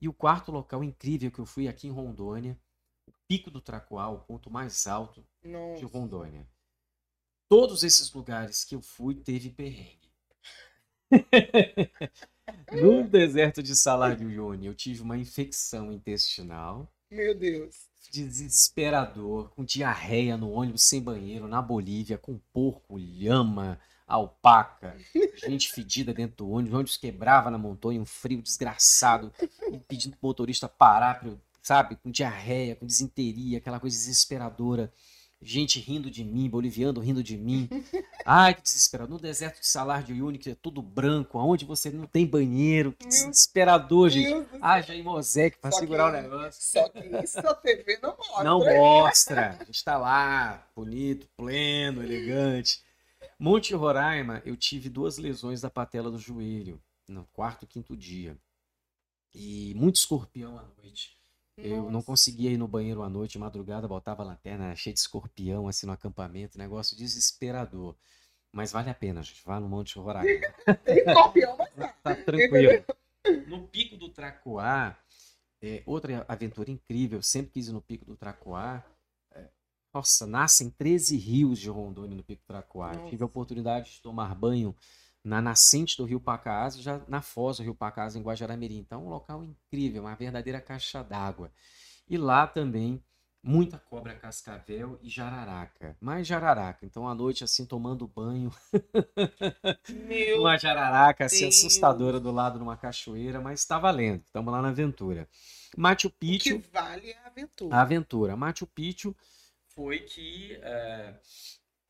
E 0.00 0.08
o 0.08 0.12
quarto 0.12 0.52
local 0.52 0.84
incrível 0.84 1.30
que 1.30 1.38
eu 1.38 1.46
fui 1.46 1.66
aqui 1.66 1.88
em 1.88 1.90
Rondônia, 1.90 2.58
o 3.06 3.12
Pico 3.26 3.50
do 3.50 3.60
Tracoal, 3.60 4.14
o 4.14 4.20
ponto 4.20 4.50
mais 4.50 4.86
alto 4.86 5.24
Nossa. 5.42 5.80
de 5.80 5.84
Rondônia. 5.84 6.46
Todos 7.48 7.82
esses 7.82 8.12
lugares 8.12 8.64
que 8.64 8.74
eu 8.74 8.82
fui 8.82 9.14
teve 9.14 9.50
perrengue. 9.50 10.08
no 12.80 13.08
deserto 13.08 13.62
de 13.62 13.74
Salar 13.74 14.14
de 14.14 14.24
Uyuni, 14.24 14.66
eu 14.66 14.74
tive 14.74 15.02
uma 15.02 15.16
infecção 15.16 15.90
intestinal. 15.90 16.92
Meu 17.10 17.34
Deus. 17.34 17.88
Desesperador, 18.10 19.50
com 19.50 19.64
diarreia 19.64 20.36
no 20.36 20.50
ônibus 20.50 20.82
sem 20.82 21.02
banheiro, 21.02 21.48
na 21.48 21.60
Bolívia, 21.60 22.18
com 22.18 22.38
porco, 22.52 22.96
lhama, 22.98 23.80
alpaca, 24.08 24.96
gente 25.36 25.70
fedida 25.70 26.14
dentro 26.14 26.38
do 26.38 26.50
ônibus, 26.50 26.72
o 26.72 26.76
ônibus 26.76 26.96
quebrava 26.96 27.50
na 27.50 27.58
montanha, 27.58 28.00
um 28.00 28.06
frio 28.06 28.40
desgraçado, 28.40 29.30
pedindo 29.86 30.16
pro 30.16 30.28
motorista 30.28 30.66
parar, 30.66 31.20
pra, 31.20 31.30
sabe, 31.62 31.96
com 31.96 32.10
diarreia, 32.10 32.74
com 32.74 32.86
desinteria, 32.86 33.58
aquela 33.58 33.78
coisa 33.78 33.94
desesperadora. 33.94 34.90
gente 35.40 35.78
rindo 35.78 36.10
de 36.10 36.24
mim, 36.24 36.48
boliviano 36.48 37.00
rindo 37.00 37.22
de 37.22 37.36
mim. 37.36 37.68
Ai, 38.24 38.54
que 38.54 38.62
desesperador. 38.62 39.14
No 39.14 39.20
deserto 39.20 39.60
de 39.60 39.66
Salar 39.66 40.02
de 40.02 40.12
Uyuni, 40.12 40.38
que 40.38 40.50
é 40.50 40.54
tudo 40.54 40.82
branco, 40.82 41.38
aonde 41.38 41.64
você 41.64 41.90
não 41.90 42.06
tem 42.06 42.26
banheiro. 42.26 42.92
Que 42.92 43.06
desesperador, 43.06 44.08
gente. 44.08 44.46
Ah, 44.60 44.80
já 44.80 44.94
em 44.94 45.02
Mosaic 45.02 45.58
para 45.58 45.70
segurar 45.70 46.10
que, 46.10 46.18
o 46.18 46.22
negócio. 46.22 46.62
Só 46.62 46.88
que 46.88 46.98
isso 47.22 47.38
a 47.38 47.54
TV 47.54 47.98
não 48.02 48.16
mostra. 48.16 48.44
Não 48.44 48.64
mostra. 48.64 49.56
A 49.60 49.64
gente 49.64 49.84
tá 49.84 49.96
lá, 49.98 50.66
bonito, 50.74 51.28
pleno, 51.36 52.02
elegante. 52.02 52.87
Monte 53.38 53.74
Roraima, 53.74 54.42
eu 54.44 54.56
tive 54.56 54.88
duas 54.88 55.16
lesões 55.16 55.60
da 55.60 55.70
patela 55.70 56.10
do 56.10 56.18
joelho 56.18 56.82
no 57.06 57.24
quarto, 57.26 57.66
quinto 57.66 57.96
dia. 57.96 58.36
E 59.32 59.72
muito 59.74 59.96
escorpião 59.96 60.58
à 60.58 60.62
noite. 60.62 61.16
Eu 61.56 61.90
não 61.90 62.02
conseguia 62.02 62.50
ir 62.50 62.56
no 62.56 62.68
banheiro 62.68 63.02
à 63.02 63.08
noite, 63.08 63.38
madrugada, 63.38 63.88
botava 63.88 64.22
a 64.22 64.26
lanterna, 64.26 64.74
cheio 64.76 64.94
de 64.94 65.00
escorpião, 65.00 65.66
assim, 65.66 65.86
no 65.86 65.92
acampamento, 65.92 66.56
negócio 66.56 66.96
desesperador. 66.96 67.96
Mas 68.52 68.70
vale 68.72 68.90
a 68.90 68.94
pena, 68.94 69.22
gente. 69.22 69.42
Vá 69.44 69.58
no 69.58 69.68
Monte 69.68 69.98
Roraima. 69.98 70.40
Tem 70.84 70.98
escorpião, 71.06 71.56
mas 71.58 71.68
tá. 71.76 71.94
tá 72.02 72.14
tranquilo. 72.16 72.84
No 73.46 73.68
Pico 73.68 73.96
do 73.98 74.08
Tracoá, 74.08 74.96
é, 75.60 75.82
outra 75.84 76.24
aventura 76.26 76.70
incrível, 76.70 77.20
sempre 77.20 77.50
quis 77.52 77.68
ir 77.68 77.72
no 77.72 77.82
Pico 77.82 78.06
do 78.06 78.16
Tracoá. 78.16 78.82
Nossa, 79.98 80.28
nascem 80.28 80.70
13 80.70 81.16
rios 81.16 81.58
de 81.58 81.68
Rondônia 81.68 82.16
no 82.16 82.22
Pico 82.22 82.44
Tracoá. 82.46 82.94
Tive 83.08 83.24
a 83.24 83.26
oportunidade 83.26 83.94
de 83.94 84.00
tomar 84.00 84.32
banho 84.32 84.72
na 85.24 85.42
nascente 85.42 85.96
do 85.96 86.04
Rio 86.04 86.20
Pacás, 86.20 86.80
já 86.80 87.00
na 87.08 87.20
foz 87.20 87.56
do 87.56 87.64
Rio 87.64 87.74
Pacás, 87.74 88.14
em 88.14 88.22
Guajará-Mirim. 88.22 88.78
Então, 88.78 89.06
um 89.06 89.08
local 89.08 89.42
incrível, 89.42 90.02
uma 90.02 90.14
verdadeira 90.14 90.60
caixa 90.60 91.02
d'água. 91.02 91.50
E 92.08 92.16
lá 92.16 92.46
também, 92.46 93.02
muita 93.42 93.76
cobra 93.76 94.14
cascavel 94.14 95.00
e 95.02 95.08
jararaca. 95.08 95.96
Mais 96.00 96.24
jararaca. 96.24 96.86
Então, 96.86 97.08
à 97.08 97.12
noite, 97.12 97.42
assim, 97.42 97.66
tomando 97.66 98.06
banho. 98.06 98.52
Meu 100.06 100.42
uma 100.42 100.56
jararaca, 100.56 101.24
assim, 101.24 101.40
Deus. 101.40 101.56
assustadora 101.56 102.20
do 102.20 102.30
lado 102.30 102.56
de 102.56 102.62
uma 102.62 102.76
cachoeira, 102.76 103.40
mas 103.40 103.62
está 103.62 103.80
valendo. 103.80 104.22
Estamos 104.24 104.52
lá 104.52 104.62
na 104.62 104.68
aventura. 104.68 105.28
Machu 105.76 106.08
Picchu. 106.08 106.54
O 106.54 106.62
que 106.62 106.70
vale 106.72 107.10
é 107.10 107.18
a 107.18 107.26
aventura. 107.26 107.74
A 107.74 107.80
aventura. 107.80 108.36
Machu 108.36 108.64
Picchu 108.64 109.12
foi 109.78 110.00
que... 110.00 110.58
É 110.60 111.14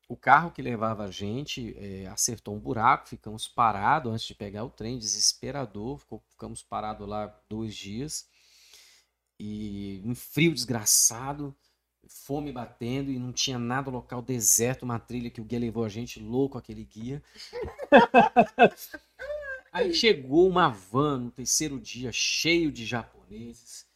o 0.09 0.17
carro 0.17 0.49
que 0.49 0.59
levava 0.59 1.03
a 1.03 1.11
gente 1.11 1.75
é, 1.77 2.07
acertou 2.07 2.55
um 2.55 2.59
buraco, 2.59 3.07
ficamos 3.07 3.47
parados 3.47 4.11
antes 4.11 4.25
de 4.25 4.33
pegar 4.33 4.63
o 4.63 4.69
trem, 4.69 4.97
desesperador, 4.97 6.01
ficamos 6.27 6.63
parados 6.63 7.07
lá 7.07 7.27
dois 7.47 7.75
dias. 7.75 8.27
E 9.39 10.01
um 10.03 10.15
frio 10.15 10.51
desgraçado, 10.51 11.55
fome 12.07 12.51
batendo 12.51 13.11
e 13.11 13.19
não 13.19 13.31
tinha 13.31 13.59
nada 13.59 13.91
local, 13.91 14.19
deserto, 14.19 14.81
uma 14.81 14.97
trilha 14.97 15.29
que 15.29 15.39
o 15.39 15.45
guia 15.45 15.59
levou 15.59 15.85
a 15.85 15.89
gente, 15.89 16.19
louco 16.19 16.57
aquele 16.57 16.83
guia. 16.83 17.21
Aí 19.71 19.93
chegou 19.93 20.49
uma 20.49 20.69
van 20.69 21.19
no 21.19 21.31
terceiro 21.31 21.79
dia, 21.79 22.11
cheio 22.11 22.71
de 22.71 22.83
japoneses 22.83 23.88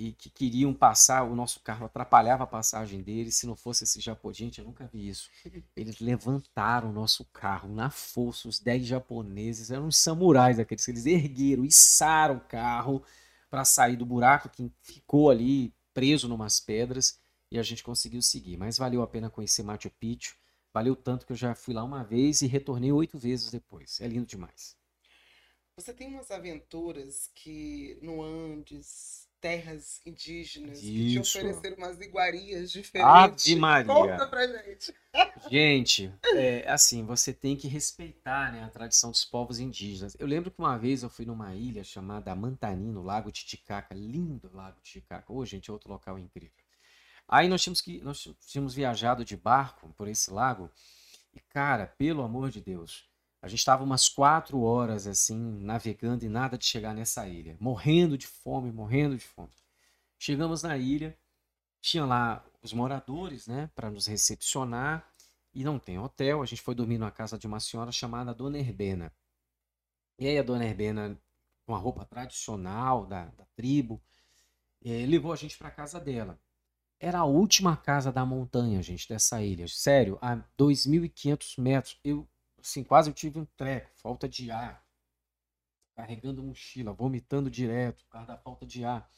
e 0.00 0.12
que 0.12 0.30
queriam 0.30 0.72
passar, 0.72 1.24
o 1.24 1.36
nosso 1.36 1.60
carro 1.60 1.84
atrapalhava 1.84 2.44
a 2.44 2.46
passagem 2.46 3.02
deles, 3.02 3.36
se 3.36 3.46
não 3.46 3.54
fosse 3.54 3.84
esse 3.84 4.00
japonês, 4.00 4.38
gente, 4.38 4.58
eu 4.58 4.64
nunca 4.64 4.86
vi 4.86 5.06
isso. 5.06 5.28
Eles 5.76 6.00
levantaram 6.00 6.88
o 6.88 6.92
nosso 6.92 7.22
carro 7.26 7.68
na 7.68 7.90
força, 7.90 8.48
os 8.48 8.58
10 8.58 8.86
japoneses, 8.86 9.70
eram 9.70 9.88
os 9.88 9.98
samurais 9.98 10.58
aqueles, 10.58 10.88
eles 10.88 11.04
ergueram, 11.04 11.66
içaram 11.66 12.36
o 12.36 12.40
carro 12.40 13.02
para 13.50 13.62
sair 13.66 13.94
do 13.94 14.06
buraco 14.06 14.48
que 14.48 14.72
ficou 14.80 15.28
ali 15.28 15.70
preso 15.92 16.26
numas 16.28 16.58
pedras 16.58 17.18
e 17.50 17.58
a 17.58 17.62
gente 17.62 17.84
conseguiu 17.84 18.22
seguir. 18.22 18.56
Mas 18.56 18.78
valeu 18.78 19.02
a 19.02 19.06
pena 19.06 19.28
conhecer 19.28 19.62
Machu 19.62 19.90
Picchu, 19.90 20.34
valeu 20.72 20.96
tanto 20.96 21.26
que 21.26 21.32
eu 21.32 21.36
já 21.36 21.54
fui 21.54 21.74
lá 21.74 21.84
uma 21.84 22.02
vez 22.02 22.40
e 22.40 22.46
retornei 22.46 22.90
oito 22.90 23.18
vezes 23.18 23.50
depois. 23.50 24.00
É 24.00 24.08
lindo 24.08 24.24
demais. 24.24 24.74
Você 25.76 25.92
tem 25.92 26.08
umas 26.08 26.30
aventuras 26.30 27.30
que 27.34 27.98
no 28.00 28.22
Andes, 28.22 29.29
terras 29.40 30.00
indígenas 30.04 30.82
Isso. 30.82 30.92
que 30.92 31.12
te 31.12 31.18
ofereceram 31.18 31.76
umas 31.76 32.00
iguarias 32.00 32.70
diferentes. 32.70 33.46
Ave 33.46 33.56
Maria. 33.56 33.92
Conta 33.92 34.26
pra 34.26 34.46
gente. 34.46 34.94
Gente, 35.50 36.14
é, 36.34 36.70
assim, 36.70 37.04
você 37.04 37.32
tem 37.32 37.56
que 37.56 37.66
respeitar 37.66 38.52
né, 38.52 38.62
a 38.62 38.68
tradição 38.68 39.10
dos 39.10 39.24
povos 39.24 39.58
indígenas. 39.58 40.16
Eu 40.20 40.26
lembro 40.26 40.50
que 40.52 40.60
uma 40.60 40.78
vez 40.78 41.02
eu 41.02 41.10
fui 41.10 41.26
numa 41.26 41.52
ilha 41.54 41.82
chamada 41.82 42.32
Mantani, 42.36 42.92
no 42.92 43.02
Lago 43.02 43.32
Titicaca, 43.32 43.92
lindo 43.92 44.50
Lago 44.54 44.78
Titicaca. 44.80 45.32
Ô, 45.32 45.38
oh, 45.38 45.44
gente, 45.44 45.68
é 45.68 45.72
outro 45.72 45.90
local 45.90 46.16
incrível. 46.16 46.52
Aí 47.26 47.48
nós 47.48 47.62
tínhamos 47.62 47.80
que 47.80 48.00
nós 48.02 48.28
tínhamos 48.46 48.74
viajado 48.74 49.24
de 49.24 49.36
barco 49.36 49.92
por 49.96 50.06
esse 50.06 50.30
lago 50.30 50.70
e 51.34 51.40
cara, 51.40 51.86
pelo 51.86 52.22
amor 52.22 52.50
de 52.50 52.60
Deus, 52.60 53.09
a 53.42 53.48
gente 53.48 53.60
estava 53.60 53.82
umas 53.82 54.08
quatro 54.08 54.60
horas 54.60 55.06
assim, 55.06 55.38
navegando 55.62 56.24
e 56.24 56.28
nada 56.28 56.58
de 56.58 56.64
chegar 56.64 56.94
nessa 56.94 57.26
ilha. 57.26 57.56
Morrendo 57.58 58.18
de 58.18 58.26
fome, 58.26 58.70
morrendo 58.70 59.16
de 59.16 59.24
fome. 59.24 59.50
Chegamos 60.18 60.62
na 60.62 60.76
ilha, 60.76 61.16
tinha 61.80 62.04
lá 62.04 62.44
os 62.62 62.72
moradores, 62.74 63.46
né, 63.46 63.70
para 63.74 63.90
nos 63.90 64.06
recepcionar. 64.06 65.08
E 65.54 65.64
não 65.64 65.78
tem 65.78 65.98
hotel. 65.98 66.42
A 66.42 66.46
gente 66.46 66.62
foi 66.62 66.74
dormir 66.74 66.98
na 66.98 67.10
casa 67.10 67.38
de 67.38 67.46
uma 67.46 67.58
senhora 67.58 67.90
chamada 67.90 68.34
Dona 68.34 68.58
Herbena. 68.58 69.12
E 70.18 70.26
aí 70.26 70.38
a 70.38 70.42
Dona 70.42 70.66
Herbena, 70.66 71.18
com 71.66 71.74
a 71.74 71.78
roupa 71.78 72.04
tradicional 72.04 73.06
da, 73.06 73.24
da 73.24 73.46
tribo, 73.56 74.00
eh, 74.84 75.06
levou 75.06 75.32
a 75.32 75.36
gente 75.36 75.56
para 75.56 75.70
casa 75.70 75.98
dela. 75.98 76.38
Era 77.00 77.20
a 77.20 77.24
última 77.24 77.76
casa 77.76 78.12
da 78.12 78.26
montanha, 78.26 78.82
gente, 78.82 79.08
dessa 79.08 79.42
ilha. 79.42 79.66
Sério, 79.66 80.18
a 80.20 80.36
2.500 80.58 81.58
metros. 81.60 81.98
Eu 82.04 82.28
assim, 82.60 82.84
quase 82.84 83.10
eu 83.10 83.14
tive 83.14 83.38
um 83.38 83.44
treco, 83.56 83.90
falta 83.94 84.28
de 84.28 84.50
ar, 84.50 84.84
carregando 85.94 86.42
mochila, 86.42 86.92
vomitando 86.92 87.50
direto 87.50 88.04
por 88.04 88.10
causa 88.10 88.28
da 88.28 88.38
falta 88.38 88.66
de 88.66 88.84
ar. 88.84 89.08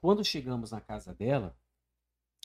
Quando 0.00 0.24
chegamos 0.24 0.70
na 0.70 0.80
casa 0.80 1.14
dela, 1.14 1.56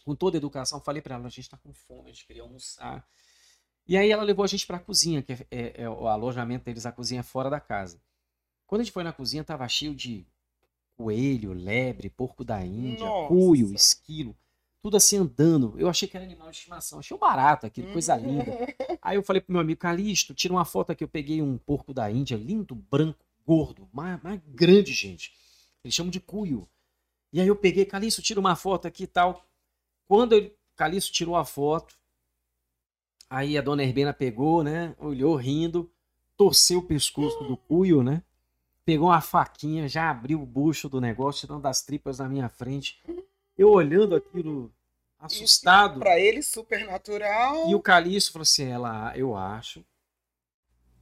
com 0.03 0.15
toda 0.15 0.37
a 0.37 0.39
educação, 0.39 0.81
falei 0.81 1.01
para 1.01 1.15
ela: 1.15 1.27
a 1.27 1.29
gente 1.29 1.41
está 1.41 1.57
com 1.57 1.73
fome, 1.73 2.09
a 2.09 2.13
gente 2.13 2.25
queria 2.25 2.41
almoçar. 2.41 3.07
E 3.85 3.97
aí 3.97 4.11
ela 4.11 4.23
levou 4.23 4.43
a 4.43 4.47
gente 4.47 4.65
para 4.65 4.77
a 4.77 4.79
cozinha, 4.79 5.21
que 5.21 5.33
é, 5.33 5.47
é, 5.51 5.81
é, 5.83 5.89
o 5.89 6.07
alojamento 6.07 6.65
deles, 6.65 6.85
a 6.85 6.91
cozinha 6.91 7.19
é 7.19 7.23
fora 7.23 7.49
da 7.49 7.59
casa. 7.59 8.01
Quando 8.65 8.81
a 8.81 8.83
gente 8.83 8.93
foi 8.93 9.03
na 9.03 9.11
cozinha, 9.11 9.43
tava 9.43 9.67
cheio 9.67 9.93
de 9.93 10.25
coelho, 10.95 11.51
lebre, 11.53 12.09
porco 12.09 12.43
da 12.43 12.63
Índia, 12.65 13.05
Nossa. 13.05 13.27
cuio, 13.27 13.73
esquilo 13.73 14.37
tudo 14.83 14.97
assim 14.97 15.17
andando. 15.17 15.73
Eu 15.79 15.87
achei 15.87 16.07
que 16.09 16.17
era 16.17 16.25
animal 16.25 16.51
de 16.51 16.57
estimação, 16.57 16.99
achei 16.99 17.15
um 17.15 17.19
barato 17.19 17.65
aquilo, 17.65 17.93
coisa 17.93 18.17
linda. 18.17 18.45
Aí 19.01 19.15
eu 19.15 19.23
falei 19.23 19.41
pro 19.41 19.53
meu 19.53 19.61
amigo 19.61 19.79
Calixto, 19.79 20.33
tira 20.33 20.53
uma 20.53 20.65
foto 20.65 20.91
aqui, 20.91 21.05
eu 21.05 21.07
peguei 21.07 21.41
um 21.41 21.57
porco 21.57 21.93
da 21.93 22.11
Índia, 22.11 22.35
lindo, 22.35 22.75
branco, 22.75 23.25
gordo, 23.45 23.89
mais, 23.93 24.19
grande, 24.45 24.91
gente. 24.91 25.33
Eles 25.83 25.95
chamam 25.95 26.11
de 26.11 26.19
cuio. 26.19 26.67
E 27.31 27.39
aí 27.41 27.47
eu 27.47 27.55
peguei, 27.55 27.85
Calixto, 27.85 28.21
tira 28.21 28.39
uma 28.39 28.55
foto 28.55 28.87
aqui 28.87 29.03
e 29.03 29.07
tal. 29.07 29.45
Quando 30.05 30.33
ele, 30.33 30.55
Calixto 30.75 31.11
tirou 31.11 31.35
a 31.35 31.43
foto, 31.43 31.95
aí 33.29 33.57
a 33.57 33.61
dona 33.61 33.83
Herbena 33.83 34.13
pegou, 34.13 34.63
né, 34.63 34.95
olhou 34.99 35.35
rindo, 35.35 35.91
torceu 36.37 36.79
o 36.79 36.83
pescoço 36.85 37.43
do 37.45 37.57
cuio, 37.57 38.03
né, 38.03 38.21
pegou 38.85 39.07
uma 39.07 39.21
faquinha, 39.21 39.87
já 39.87 40.09
abriu 40.09 40.41
o 40.41 40.45
bucho 40.45 40.87
do 40.87 41.01
negócio, 41.01 41.41
tirando 41.41 41.61
das 41.61 41.81
tripas 41.81 42.19
na 42.19 42.29
minha 42.29 42.49
frente 42.49 43.01
eu 43.57 43.69
olhando 43.69 44.15
aquilo 44.15 44.71
assustado. 45.19 45.99
Para 45.99 46.19
ele, 46.19 46.41
supernatural. 46.41 47.69
E 47.69 47.75
o 47.75 47.81
Calixto 47.81 48.31
falou 48.31 48.43
assim: 48.43 48.65
ela, 48.65 49.17
eu 49.17 49.35
acho 49.35 49.83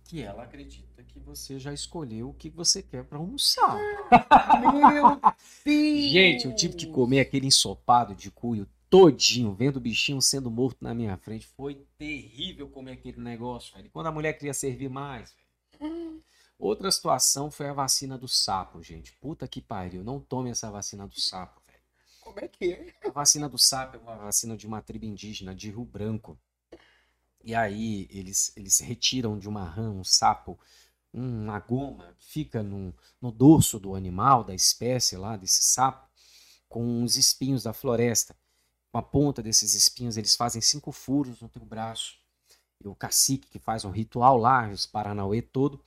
que 0.06 0.22
ela 0.22 0.44
acredita 0.44 1.04
que 1.04 1.20
você 1.20 1.58
já 1.58 1.74
escolheu 1.74 2.30
o 2.30 2.34
que 2.34 2.50
você 2.50 2.84
quer 2.84 3.04
para 3.04 3.18
almoçar. 3.18 3.78
Meu 4.60 4.72
Deus! 5.24 6.12
Gente, 6.12 6.46
eu 6.46 6.56
tive 6.56 6.76
que 6.76 6.88
comer 6.88 7.22
aquele 7.22 7.48
ensopado 7.48 8.14
de 8.14 8.30
cuio 8.30 8.68
todinho, 8.90 9.54
vendo 9.54 9.78
o 9.78 9.80
bichinho 9.80 10.22
sendo 10.22 10.52
morto 10.52 10.84
na 10.84 10.94
minha 10.94 11.16
frente. 11.16 11.48
Foi 11.48 11.76
terrível 11.98 12.68
comer 12.68 12.92
aquele 12.92 13.22
negócio, 13.22 13.74
velho. 13.74 13.90
Quando 13.90 14.08
a 14.08 14.12
mulher 14.12 14.34
queria 14.34 14.54
servir 14.54 14.90
mais, 14.90 15.34
velho. 15.80 16.22
Outra 16.60 16.92
situação 16.92 17.50
foi 17.50 17.70
a 17.70 17.74
vacina 17.74 18.18
do 18.18 18.28
sapo, 18.28 18.84
gente. 18.84 19.14
Puta 19.14 19.48
que 19.48 19.62
pariu. 19.62 20.04
Não 20.04 20.20
tome 20.20 20.50
essa 20.50 20.70
vacina 20.70 21.08
do 21.08 21.20
sapo. 21.20 21.61
Como 22.32 22.46
é 22.46 22.48
que 22.48 22.72
é? 22.72 22.94
A 23.06 23.12
vacina 23.12 23.50
do 23.50 23.58
sapo 23.58 23.98
é 23.98 24.00
uma 24.00 24.16
vacina 24.16 24.56
de 24.56 24.66
uma 24.66 24.82
tribo 24.82 25.04
indígena 25.04 25.54
de 25.54 25.70
Rio 25.70 25.84
Branco. 25.84 26.40
E 27.44 27.54
aí 27.54 28.08
eles, 28.10 28.56
eles 28.56 28.80
retiram 28.80 29.38
de 29.38 29.50
uma 29.50 29.66
rã 29.66 29.92
um 29.92 30.04
sapo, 30.04 30.58
uma 31.12 31.60
goma 31.60 32.16
que 32.18 32.26
fica 32.26 32.64
no, 32.64 32.96
no 33.22 33.34
dorso 33.34 33.78
do 33.78 33.96
animal, 33.96 34.46
da 34.46 34.56
espécie 34.56 35.18
lá, 35.18 35.36
desse 35.36 35.62
sapo, 35.62 36.08
com 36.70 37.04
os 37.04 37.18
espinhos 37.18 37.64
da 37.64 37.74
floresta. 37.74 38.34
Com 38.94 38.98
a 38.98 39.04
ponta 39.04 39.44
desses 39.44 39.74
espinhos, 39.74 40.16
eles 40.16 40.34
fazem 40.34 40.62
cinco 40.62 40.94
furos 40.94 41.42
no 41.42 41.50
teu 41.50 41.66
braço. 41.66 42.16
E 42.82 42.88
o 42.88 42.96
cacique 42.96 43.50
que 43.50 43.60
faz 43.60 43.84
um 43.84 43.92
ritual 43.92 44.38
lá, 44.38 44.70
os 44.70 44.86
Paranauê 44.86 45.42
todo. 45.42 45.84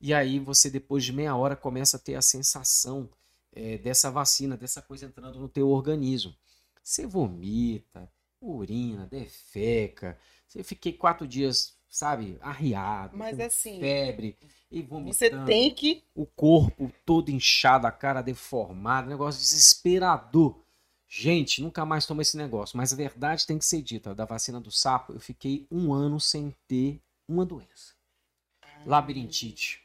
E 0.00 0.12
aí 0.12 0.40
você, 0.40 0.68
depois 0.68 1.04
de 1.04 1.12
meia 1.12 1.36
hora, 1.36 1.54
começa 1.54 1.98
a 1.98 2.00
ter 2.00 2.16
a 2.16 2.22
sensação 2.22 3.08
é, 3.54 3.78
dessa 3.78 4.10
vacina, 4.10 4.56
dessa 4.56 4.82
coisa 4.82 5.06
entrando 5.06 5.38
no 5.38 5.48
teu 5.48 5.68
organismo. 5.68 6.34
Você 6.82 7.06
vomita, 7.06 8.10
urina, 8.40 9.06
defeca. 9.06 10.18
Eu 10.54 10.64
fiquei 10.64 10.92
quatro 10.92 11.26
dias, 11.26 11.76
sabe, 11.88 12.36
arriado, 12.40 13.16
Mas 13.16 13.36
com 13.36 13.42
assim, 13.42 13.80
febre 13.80 14.36
e 14.70 14.82
você 14.82 15.30
vomitando. 15.30 15.46
tem 15.46 15.74
que. 15.74 16.02
O 16.14 16.26
corpo 16.26 16.92
todo 17.06 17.30
inchado, 17.30 17.86
a 17.86 17.92
cara 17.92 18.22
deformada, 18.22 19.08
negócio 19.08 19.40
desesperador. 19.40 20.60
Gente, 21.08 21.62
nunca 21.62 21.84
mais 21.86 22.06
toma 22.06 22.22
esse 22.22 22.36
negócio. 22.36 22.76
Mas 22.76 22.92
a 22.92 22.96
verdade 22.96 23.46
tem 23.46 23.56
que 23.56 23.64
ser 23.64 23.80
dita. 23.82 24.14
Da 24.14 24.24
vacina 24.24 24.60
do 24.60 24.70
sapo, 24.70 25.12
eu 25.12 25.20
fiquei 25.20 25.66
um 25.70 25.92
ano 25.92 26.18
sem 26.18 26.52
ter 26.66 27.00
uma 27.28 27.46
doença. 27.46 27.94
Labirintite, 28.84 29.83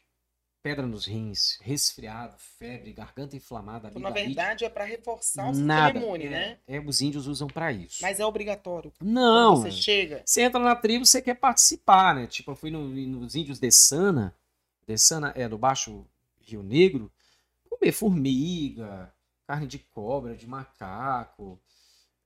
pedra 0.62 0.86
nos 0.86 1.06
rins, 1.06 1.58
resfriado, 1.62 2.36
febre, 2.38 2.92
garganta 2.92 3.34
inflamada, 3.36 3.88
Então, 3.88 4.00
na 4.02 4.10
verdade, 4.10 4.64
é 4.64 4.68
para 4.68 4.84
reforçar 4.84 5.48
o 5.50 5.54
sistema 5.54 5.90
imune, 5.90 6.26
é, 6.26 6.30
né? 6.30 6.58
é, 6.66 6.80
os 6.80 7.00
índios 7.00 7.26
usam 7.26 7.48
pra 7.48 7.72
isso. 7.72 8.02
Mas 8.02 8.20
é 8.20 8.26
obrigatório. 8.26 8.92
Não, 9.00 9.54
Quando 9.54 9.62
você 9.62 9.70
chega. 9.70 10.22
você 10.24 10.42
entra 10.42 10.60
na 10.60 10.76
tribo, 10.76 11.06
você 11.06 11.22
quer 11.22 11.34
participar, 11.34 12.14
né? 12.14 12.26
Tipo, 12.26 12.50
eu 12.50 12.56
fui 12.56 12.70
no- 12.70 12.88
nos 12.88 13.34
índios 13.34 13.58
de 13.58 13.70
Sana, 13.70 14.34
de 14.86 14.98
Sana 14.98 15.32
é 15.34 15.48
do 15.48 15.56
Baixo 15.56 16.06
Rio 16.42 16.62
Negro, 16.62 17.10
comer 17.68 17.92
formiga, 17.92 19.12
carne 19.46 19.66
de 19.66 19.78
cobra, 19.78 20.36
de 20.36 20.46
macaco. 20.46 21.58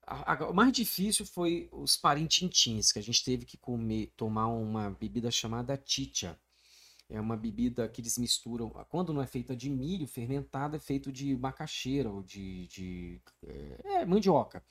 A- 0.07 0.33
a- 0.35 0.51
o 0.51 0.55
mais 0.55 0.73
difícil 0.73 1.25
foi 1.25 1.69
os 1.73 1.97
parintintins, 1.97 2.91
que 2.91 2.99
a 2.99 3.03
gente 3.03 3.25
teve 3.25 3.45
que 3.47 3.57
comer, 3.57 4.13
tomar 4.17 4.49
uma 4.49 4.91
bebida 4.91 5.31
chamada 5.31 5.81
chicha. 5.87 6.37
É 7.09 7.21
uma 7.21 7.37
bebida 7.37 7.89
que 7.89 8.01
eles 8.01 8.17
misturam. 8.17 8.71
Quando 8.89 9.13
não 9.13 9.23
é 9.23 9.27
feita 9.27 9.55
de 9.55 9.69
milho 9.69 10.07
fermentado, 10.07 10.77
é 10.77 10.81
feito 10.81 11.13
de 11.13 11.37
macaxeira 11.37 12.11
ou 12.11 12.23
de, 12.23 12.67
de 12.69 13.21
é, 13.85 14.05
mandioca. 14.07 14.65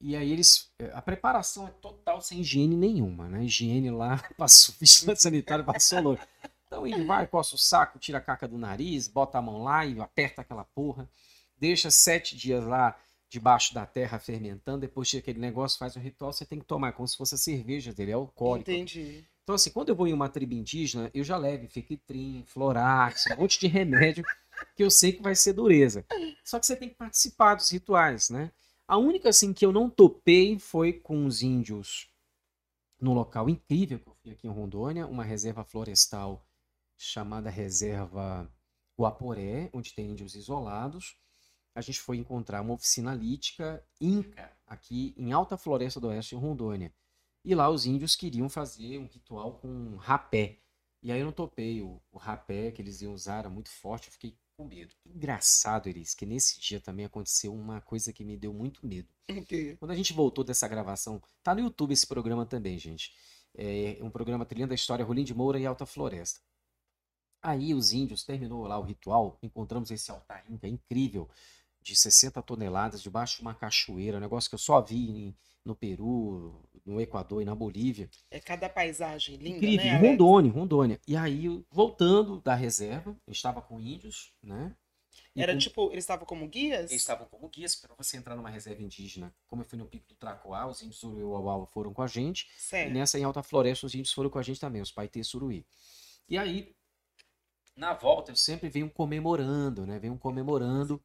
E 0.00 0.16
aí 0.16 0.32
eles. 0.32 0.70
é, 0.78 0.90
A 0.94 1.00
preparação 1.00 1.68
é 1.68 1.70
total 1.70 2.20
sem 2.20 2.40
higiene 2.40 2.76
nenhuma, 2.76 3.28
né? 3.28 3.44
Higiene 3.44 3.90
lá, 3.90 4.18
passou, 4.36 4.74
vigilante 4.80 5.22
sanitário 5.22 5.64
passou 5.64 6.00
louco. 6.00 6.26
Então 6.66 6.86
ele 6.86 7.04
vai, 7.04 7.26
coça 7.26 7.54
o 7.54 7.58
saco, 7.58 7.98
tira 7.98 8.18
a 8.18 8.20
caca 8.20 8.48
do 8.48 8.58
nariz, 8.58 9.06
bota 9.06 9.38
a 9.38 9.42
mão 9.42 9.62
lá 9.62 9.86
e 9.86 10.00
aperta 10.00 10.40
aquela 10.40 10.64
porra. 10.64 11.08
Deixa 11.56 11.90
sete 11.90 12.36
dias 12.36 12.64
lá 12.64 12.98
debaixo 13.28 13.72
da 13.72 13.86
terra 13.86 14.18
fermentando. 14.18 14.80
Depois 14.80 15.08
tira 15.08 15.20
aquele 15.20 15.38
negócio, 15.38 15.78
faz 15.78 15.94
o 15.94 16.00
ritual, 16.00 16.32
você 16.32 16.44
tem 16.44 16.58
que 16.58 16.64
tomar, 16.64 16.92
como 16.92 17.06
se 17.06 17.16
fosse 17.16 17.34
a 17.36 17.38
cerveja 17.38 17.92
dele, 17.92 18.10
é 18.10 18.14
alcoólico. 18.14 18.70
Entendi. 18.70 19.24
Então, 19.42 19.54
assim, 19.54 19.70
quando 19.70 19.88
eu 19.88 19.96
vou 19.96 20.06
em 20.06 20.12
uma 20.12 20.28
tribo 20.28 20.54
indígena, 20.54 21.10
eu 21.12 21.24
já 21.24 21.36
levo 21.36 21.68
Fequitrim, 21.68 22.44
Florax, 22.46 23.24
um 23.32 23.40
monte 23.40 23.58
de 23.58 23.66
remédio 23.66 24.24
que 24.76 24.84
eu 24.84 24.90
sei 24.90 25.12
que 25.12 25.22
vai 25.22 25.34
ser 25.34 25.52
dureza. 25.52 26.04
Só 26.44 26.60
que 26.60 26.66
você 26.66 26.76
tem 26.76 26.88
que 26.88 26.94
participar 26.94 27.56
dos 27.56 27.68
rituais, 27.70 28.30
né? 28.30 28.52
A 28.86 28.96
única, 28.96 29.28
assim, 29.28 29.52
que 29.52 29.64
eu 29.64 29.72
não 29.72 29.90
topei 29.90 30.58
foi 30.58 30.92
com 30.92 31.26
os 31.26 31.42
índios 31.42 32.08
num 33.00 33.14
local 33.14 33.48
incrível 33.48 33.98
que 33.98 34.08
eu 34.08 34.14
fui 34.14 34.30
aqui 34.32 34.46
em 34.46 34.50
Rondônia, 34.50 35.06
uma 35.06 35.24
reserva 35.24 35.64
florestal 35.64 36.46
chamada 36.96 37.50
Reserva 37.50 38.48
Guaporé, 38.96 39.68
onde 39.72 39.92
tem 39.92 40.10
índios 40.10 40.36
isolados. 40.36 41.16
A 41.74 41.80
gente 41.80 42.00
foi 42.00 42.16
encontrar 42.18 42.60
uma 42.60 42.74
oficina 42.74 43.12
lítica 43.12 43.84
Inca, 44.00 44.56
aqui 44.66 45.14
em 45.16 45.32
Alta 45.32 45.56
Floresta 45.56 45.98
do 45.98 46.08
Oeste, 46.08 46.36
em 46.36 46.38
Rondônia. 46.38 46.92
E 47.44 47.54
lá 47.54 47.68
os 47.68 47.86
índios 47.86 48.14
queriam 48.14 48.48
fazer 48.48 48.98
um 48.98 49.06
ritual 49.06 49.54
com 49.54 49.96
rapé. 49.96 50.58
E 51.02 51.10
aí 51.10 51.20
eu 51.20 51.26
não 51.26 51.32
topei. 51.32 51.82
O, 51.82 52.00
o 52.12 52.18
rapé 52.18 52.70
que 52.70 52.80
eles 52.80 53.02
iam 53.02 53.12
usar 53.12 53.38
era 53.40 53.50
muito 53.50 53.70
forte, 53.70 54.08
eu 54.08 54.12
fiquei 54.12 54.36
com 54.56 54.64
medo. 54.64 54.94
Engraçado, 55.04 55.88
Elis, 55.88 56.14
que 56.14 56.24
nesse 56.24 56.60
dia 56.60 56.80
também 56.80 57.04
aconteceu 57.04 57.52
uma 57.52 57.80
coisa 57.80 58.12
que 58.12 58.24
me 58.24 58.36
deu 58.36 58.52
muito 58.52 58.86
medo. 58.86 59.08
Ok. 59.28 59.76
Quando 59.76 59.90
a 59.90 59.96
gente 59.96 60.12
voltou 60.12 60.44
dessa 60.44 60.68
gravação, 60.68 61.20
tá 61.42 61.54
no 61.54 61.60
YouTube 61.60 61.92
esse 61.92 62.06
programa 62.06 62.46
também, 62.46 62.78
gente. 62.78 63.12
É 63.54 63.98
um 64.00 64.10
programa 64.10 64.46
trilhando 64.46 64.72
a 64.72 64.74
história 64.74 65.04
Rolim 65.04 65.24
de 65.24 65.34
Moura 65.34 65.58
e 65.58 65.66
Alta 65.66 65.84
Floresta. 65.84 66.40
Aí 67.42 67.74
os 67.74 67.92
índios 67.92 68.22
terminou 68.22 68.66
lá 68.68 68.78
o 68.78 68.82
ritual, 68.82 69.36
encontramos 69.42 69.90
esse 69.90 70.10
altar 70.12 70.44
inca 70.48 70.68
incrível 70.68 71.28
de 71.82 71.96
60 71.96 72.40
toneladas 72.42 73.02
debaixo 73.02 73.36
de 73.36 73.42
uma 73.42 73.54
cachoeira, 73.54 74.16
um 74.18 74.20
negócio 74.20 74.48
que 74.48 74.54
eu 74.54 74.58
só 74.58 74.80
vi 74.80 75.10
em- 75.10 75.36
no 75.64 75.76
Peru, 75.76 76.60
no 76.84 77.00
Equador 77.00 77.40
e 77.40 77.44
na 77.44 77.54
Bolívia. 77.54 78.10
É 78.30 78.40
cada 78.40 78.68
paisagem 78.68 79.36
linda, 79.36 79.58
Incrível, 79.58 79.84
né? 79.86 79.98
Rondônia, 80.10 80.50
Rondônia. 80.52 81.00
E 81.06 81.16
aí, 81.16 81.64
voltando 81.70 82.40
da 82.40 82.54
reserva, 82.54 83.16
eu 83.26 83.32
estava 83.32 83.62
com 83.62 83.78
índios, 83.80 84.32
né? 84.42 84.74
E 85.36 85.42
Era 85.42 85.52
com- 85.52 85.58
tipo, 85.58 85.90
eles 85.92 86.02
estavam 86.04 86.26
como 86.26 86.46
guias? 86.48 86.90
eles 86.90 87.02
estavam 87.02 87.26
como 87.26 87.48
guias 87.48 87.76
para 87.76 87.94
você 87.96 88.16
entrar 88.16 88.34
numa 88.34 88.50
reserva 88.50 88.82
indígena. 88.82 89.32
Como 89.46 89.62
eu 89.62 89.66
fui 89.66 89.78
no 89.78 89.86
Pico 89.86 90.06
do 90.08 90.14
Tracoá, 90.16 90.66
os 90.66 90.82
índios 90.82 91.02
Uruauau 91.04 91.64
foram 91.66 91.92
com 91.94 92.02
a 92.02 92.06
gente. 92.06 92.46
E 92.58 92.60
Certo. 92.60 92.92
nessa 92.92 93.18
em 93.18 93.24
Alta 93.24 93.42
Floresta, 93.42 93.86
os 93.86 93.94
índios 93.94 94.12
foram 94.12 94.28
com 94.30 94.38
a 94.38 94.42
gente 94.42 94.58
também, 94.60 94.82
os 94.82 94.90
Paitê 94.90 95.22
Suruí. 95.22 95.64
E 96.28 96.36
aí, 96.36 96.74
na 97.76 97.94
volta, 97.94 98.32
eu 98.32 98.36
sempre 98.36 98.68
venho 98.68 98.90
comemorando, 98.90 99.86
né? 99.86 99.98
Venho 99.98 100.18
comemorando 100.18 101.00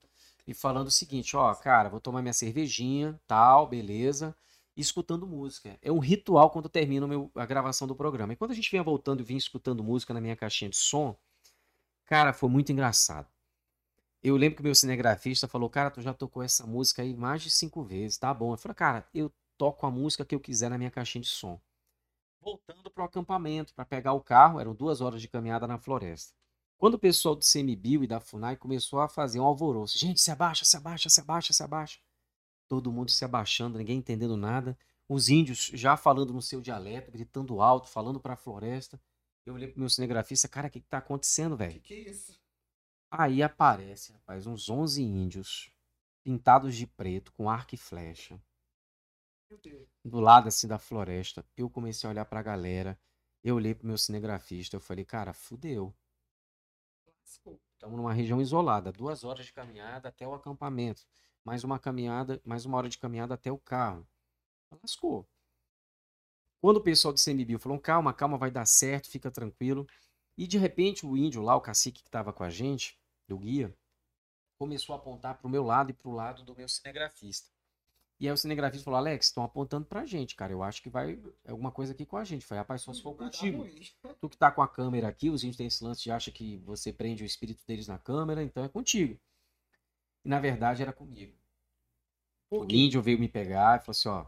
e 0.47 0.53
falando 0.53 0.87
o 0.87 0.91
seguinte: 0.91 1.35
ó, 1.37 1.53
cara, 1.55 1.89
vou 1.89 1.99
tomar 2.01 2.21
minha 2.21 2.33
cervejinha, 2.33 3.19
tal, 3.27 3.67
beleza, 3.67 4.35
e 4.75 4.81
escutando 4.81 5.27
música. 5.27 5.77
É 5.81 5.91
um 5.91 5.99
ritual 5.99 6.49
quando 6.51 6.69
termina 6.69 7.05
o 7.05 7.09
meu- 7.09 7.31
a 7.35 7.45
gravação 7.45 7.87
do 7.87 7.95
programa. 7.95 8.33
E 8.33 8.35
quando 8.35 8.51
a 8.51 8.55
gente 8.55 8.71
vinha 8.71 8.83
voltando 8.83 9.21
e 9.21 9.23
vinha 9.23 9.37
escutando 9.37 9.83
música 9.83 10.13
na 10.13 10.21
minha 10.21 10.35
caixinha 10.35 10.69
de 10.69 10.77
som, 10.77 11.17
cara, 12.05 12.33
foi 12.33 12.49
muito 12.49 12.71
engraçado. 12.71 13.27
Eu 14.23 14.35
lembro 14.37 14.57
que 14.57 14.61
o 14.61 14.65
meu 14.65 14.75
cinegrafista 14.75 15.47
falou, 15.47 15.69
cara, 15.69 15.91
tu 15.91 16.01
já 16.01 16.13
tocou 16.13 16.43
essa 16.43 16.65
música 16.67 17.01
aí 17.01 17.15
mais 17.15 17.41
de 17.43 17.51
cinco 17.51 17.83
vezes, 17.83 18.17
tá 18.17 18.33
bom. 18.33 18.53
Eu 18.53 18.57
falei, 18.57 18.75
cara, 18.75 19.07
eu 19.13 19.31
toco 19.57 19.85
a 19.85 19.91
música 19.91 20.25
que 20.25 20.35
eu 20.35 20.39
quiser 20.39 20.69
na 20.69 20.77
minha 20.77 20.91
caixinha 20.91 21.21
de 21.21 21.27
som. 21.29 21.59
Voltando 22.41 22.91
pro 22.91 23.03
acampamento, 23.05 23.73
para 23.75 23.85
pegar 23.85 24.13
o 24.13 24.21
carro, 24.21 24.59
eram 24.59 24.75
duas 24.75 25.01
horas 25.01 25.21
de 25.21 25.27
caminhada 25.29 25.67
na 25.67 25.77
floresta. 25.79 26.33
Quando 26.77 26.93
o 26.93 26.99
pessoal 26.99 27.35
do 27.35 27.43
CMBio 27.43 28.03
e 28.03 28.07
da 28.07 28.19
FUNAI 28.19 28.55
começou 28.55 29.01
a 29.01 29.09
fazer 29.09 29.39
um 29.39 29.43
alvoroço, 29.43 29.97
gente, 29.97 30.21
se 30.21 30.29
abaixa, 30.29 30.63
se 30.63 30.77
abaixa, 30.77 31.09
se 31.09 31.19
abaixa, 31.19 31.53
se 31.53 31.63
abaixa. 31.63 31.99
Todo 32.67 32.91
mundo 32.91 33.09
se 33.09 33.25
abaixando, 33.25 33.79
ninguém 33.79 33.97
entendendo 33.97 34.37
nada. 34.37 34.77
Os 35.09 35.29
índios 35.29 35.71
já 35.73 35.97
falando 35.97 36.33
no 36.33 36.41
seu 36.41 36.61
dialeto, 36.61 37.11
gritando 37.11 37.61
alto, 37.61 37.89
falando 37.89 38.19
para 38.19 38.33
a 38.33 38.37
floresta. 38.37 39.01
Eu 39.45 39.55
olhei 39.55 39.69
pro 39.69 39.79
meu 39.79 39.89
cinegrafista, 39.89 40.47
cara, 40.47 40.67
o 40.67 40.71
que, 40.71 40.81
que 40.81 40.87
tá 40.87 40.99
acontecendo, 40.99 41.57
velho? 41.57 41.73
Que 41.73 41.79
que 41.79 41.93
é 41.93 42.09
isso? 42.11 42.39
Aí 43.09 43.41
aparece, 43.41 44.11
rapaz, 44.11 44.45
uns 44.45 44.69
11 44.69 45.01
índios 45.01 45.71
pintados 46.23 46.75
de 46.75 46.85
preto, 46.85 47.31
com 47.31 47.49
arco 47.49 47.73
e 47.73 47.77
flecha, 47.77 48.39
do 50.03 50.19
lado 50.19 50.49
assim 50.49 50.67
da 50.67 50.77
floresta. 50.77 51.45
Eu 51.55 51.69
comecei 51.69 52.07
a 52.07 52.11
olhar 52.11 52.25
pra 52.25 52.43
galera. 52.43 52.99
Eu 53.41 53.55
olhei 53.55 53.73
pro 53.73 53.87
meu 53.87 53.97
cinegrafista, 53.97 54.75
eu 54.75 54.81
falei, 54.81 55.05
cara, 55.05 55.33
fudeu. 55.33 55.95
Estamos 57.27 57.97
numa 57.97 58.13
região 58.13 58.41
isolada, 58.41 58.89
duas 58.89 59.25
horas 59.25 59.45
de 59.45 59.51
caminhada 59.51 60.07
até 60.07 60.25
o 60.25 60.33
acampamento, 60.33 61.05
mais 61.43 61.61
uma 61.61 61.77
caminhada, 61.77 62.41
mais 62.45 62.65
uma 62.65 62.77
hora 62.77 62.87
de 62.87 62.97
caminhada 62.97 63.33
até 63.33 63.51
o 63.51 63.57
carro. 63.57 64.07
Lascou. 64.81 65.27
Quando 66.61 66.77
o 66.77 66.81
pessoal 66.81 67.13
do 67.13 67.19
CMBio 67.21 67.59
falou, 67.59 67.79
calma, 67.79 68.13
calma, 68.13 68.37
vai 68.37 68.49
dar 68.49 68.65
certo, 68.65 69.09
fica 69.09 69.29
tranquilo. 69.29 69.85
E 70.37 70.47
de 70.47 70.57
repente 70.57 71.05
o 71.05 71.17
índio 71.17 71.41
lá, 71.41 71.55
o 71.55 71.61
cacique 71.61 72.01
que 72.01 72.07
estava 72.07 72.31
com 72.31 72.43
a 72.43 72.49
gente, 72.49 72.97
do 73.27 73.37
guia, 73.37 73.75
começou 74.57 74.95
a 74.95 74.97
apontar 74.97 75.37
para 75.37 75.47
o 75.47 75.51
meu 75.51 75.63
lado 75.63 75.91
e 75.91 75.93
para 75.93 76.09
o 76.09 76.13
lado 76.13 76.43
do 76.43 76.55
meu 76.55 76.69
cinegrafista. 76.69 77.49
E 78.19 78.27
aí 78.27 78.33
o 78.33 78.37
cinegrafista 78.37 78.83
falou, 78.83 78.97
Alex, 78.97 79.27
estão 79.27 79.43
apontando 79.43 79.85
pra 79.85 80.05
gente, 80.05 80.35
cara. 80.35 80.51
Eu 80.51 80.63
acho 80.63 80.81
que 80.81 80.89
vai 80.89 81.19
alguma 81.47 81.71
coisa 81.71 81.93
aqui 81.93 82.05
com 82.05 82.17
a 82.17 82.23
gente. 82.23 82.41
Eu 82.41 82.47
Falei, 82.47 82.61
rapaz, 82.61 82.81
só 82.81 82.91
se 82.91 83.01
for 83.01 83.15
contigo. 83.15 83.67
Tu 84.19 84.29
que 84.29 84.37
tá 84.37 84.51
com 84.51 84.61
a 84.61 84.67
câmera 84.67 85.07
aqui, 85.07 85.29
os 85.29 85.43
índios 85.43 85.57
têm 85.57 85.67
esse 85.67 85.83
lance 85.83 86.01
de 86.01 86.11
acha 86.11 86.31
que 86.31 86.57
você 86.65 86.91
prende 86.91 87.23
o 87.23 87.25
espírito 87.25 87.61
deles 87.67 87.87
na 87.87 87.99
câmera, 87.99 88.41
então 88.41 88.63
é 88.63 88.69
contigo. 88.69 89.19
E 90.25 90.29
na 90.29 90.39
verdade 90.39 90.81
era 90.81 90.91
comigo. 90.91 91.33
O 92.49 92.65
índio 92.67 93.03
veio 93.03 93.19
me 93.19 93.27
pegar 93.27 93.77
e 93.77 93.85
falou 93.85 93.91
assim, 93.91 94.09
ó, 94.09 94.25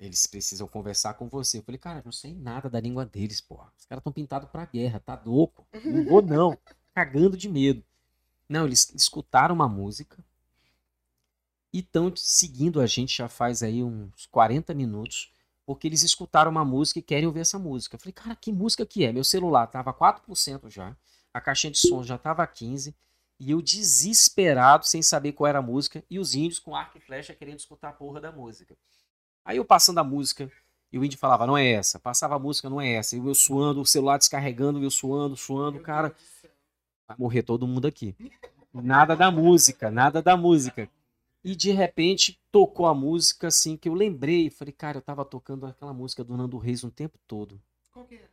eles 0.00 0.26
precisam 0.26 0.66
conversar 0.66 1.14
com 1.14 1.28
você. 1.28 1.58
Eu 1.58 1.62
falei, 1.62 1.78
cara, 1.78 2.02
não 2.04 2.12
sei 2.12 2.34
nada 2.34 2.70
da 2.70 2.80
língua 2.80 3.04
deles, 3.04 3.42
porra. 3.42 3.70
Os 3.76 3.84
caras 3.84 4.00
estão 4.00 4.12
pintados 4.12 4.48
pra 4.48 4.64
guerra, 4.64 5.00
tá 5.00 5.20
louco. 5.24 5.66
Não 5.84 6.04
vou 6.04 6.22
não. 6.22 6.58
Cagando 6.94 7.36
de 7.36 7.48
medo. 7.48 7.84
Não, 8.48 8.66
eles 8.66 8.92
escutaram 8.94 9.54
uma 9.54 9.68
música 9.68 10.24
e 11.72 11.78
estão 11.78 12.12
seguindo 12.14 12.80
a 12.80 12.86
gente 12.86 13.16
já 13.16 13.28
faz 13.28 13.62
aí 13.62 13.82
uns 13.82 14.26
40 14.26 14.74
minutos, 14.74 15.32
porque 15.64 15.86
eles 15.86 16.02
escutaram 16.02 16.50
uma 16.50 16.64
música 16.64 16.98
e 16.98 17.02
querem 17.02 17.26
ouvir 17.26 17.40
essa 17.40 17.58
música. 17.58 17.96
Eu 17.96 18.00
falei, 18.00 18.12
cara, 18.12 18.36
que 18.36 18.52
música 18.52 18.84
que 18.84 19.04
é? 19.04 19.12
Meu 19.12 19.24
celular 19.24 19.66
tava 19.66 19.92
4% 19.92 20.68
já, 20.70 20.96
a 21.32 21.40
caixinha 21.40 21.70
de 21.70 21.78
som 21.78 22.02
já 22.02 22.18
tava 22.18 22.46
15%, 22.46 22.94
e 23.40 23.50
eu 23.50 23.60
desesperado, 23.60 24.86
sem 24.86 25.02
saber 25.02 25.32
qual 25.32 25.48
era 25.48 25.58
a 25.58 25.62
música, 25.62 26.04
e 26.08 26.18
os 26.18 26.34
índios 26.34 26.60
com 26.60 26.76
arco 26.76 26.98
e 26.98 27.00
flecha 27.00 27.34
querendo 27.34 27.58
escutar 27.58 27.88
a 27.88 27.92
porra 27.92 28.20
da 28.20 28.30
música. 28.30 28.76
Aí 29.44 29.56
eu 29.56 29.64
passando 29.64 29.98
a 29.98 30.04
música, 30.04 30.50
e 30.92 30.98
o 30.98 31.04
índio 31.04 31.18
falava, 31.18 31.46
não 31.46 31.56
é 31.56 31.66
essa. 31.72 31.98
Passava 31.98 32.36
a 32.36 32.38
música, 32.38 32.68
não 32.68 32.80
é 32.80 32.92
essa. 32.92 33.16
E 33.16 33.18
eu 33.18 33.34
suando, 33.34 33.80
o 33.80 33.86
celular 33.86 34.18
descarregando, 34.18 34.82
eu 34.82 34.90
suando, 34.90 35.36
suando, 35.36 35.80
cara, 35.80 36.14
vai 37.08 37.16
morrer 37.18 37.42
todo 37.42 37.66
mundo 37.66 37.86
aqui. 37.86 38.14
Nada 38.72 39.16
da 39.16 39.30
música, 39.30 39.90
nada 39.90 40.20
da 40.22 40.36
música. 40.36 40.88
E 41.44 41.56
de 41.56 41.72
repente 41.72 42.40
tocou 42.52 42.86
a 42.86 42.94
música 42.94 43.48
assim 43.48 43.76
que 43.76 43.88
eu 43.88 43.94
lembrei. 43.94 44.48
Falei, 44.48 44.72
cara, 44.72 44.98
eu 44.98 45.02
tava 45.02 45.24
tocando 45.24 45.66
aquela 45.66 45.92
música 45.92 46.22
do 46.22 46.36
Nando 46.36 46.58
Reis 46.58 46.84
o 46.84 46.90
tempo 46.90 47.18
todo. 47.26 47.60
Qual 47.90 48.06
que 48.06 48.14
é? 48.14 48.28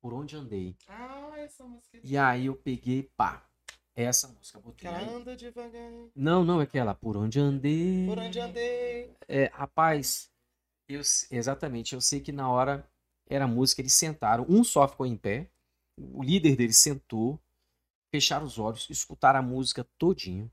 Por 0.00 0.12
onde 0.12 0.36
andei. 0.36 0.76
Ah, 0.86 1.32
essa 1.38 1.64
música. 1.64 1.98
E 2.02 2.16
aí 2.16 2.46
eu 2.46 2.54
peguei, 2.54 3.04
pá, 3.16 3.46
essa 3.94 4.28
música. 4.28 4.58
Botei 4.58 4.90
anda 4.90 5.36
devagar. 5.36 5.90
Não, 6.14 6.44
não, 6.44 6.60
é 6.60 6.64
aquela. 6.64 6.94
Por 6.94 7.16
onde 7.16 7.38
andei. 7.38 8.06
Por 8.06 8.18
onde 8.18 8.40
andei. 8.40 9.14
É, 9.28 9.50
rapaz, 9.52 10.30
eu, 10.88 11.00
exatamente. 11.30 11.94
Eu 11.94 12.00
sei 12.00 12.20
que 12.20 12.32
na 12.32 12.50
hora 12.50 12.88
era 13.26 13.46
música, 13.46 13.80
eles 13.80 13.92
sentaram. 13.92 14.46
Um 14.48 14.64
só 14.64 14.86
ficou 14.88 15.06
em 15.06 15.16
pé. 15.16 15.50
O 15.96 16.22
líder 16.22 16.56
deles 16.56 16.78
sentou, 16.78 17.38
fecharam 18.10 18.46
os 18.46 18.58
olhos, 18.58 18.88
escutaram 18.88 19.40
a 19.40 19.42
música 19.42 19.86
todinho. 19.98 20.50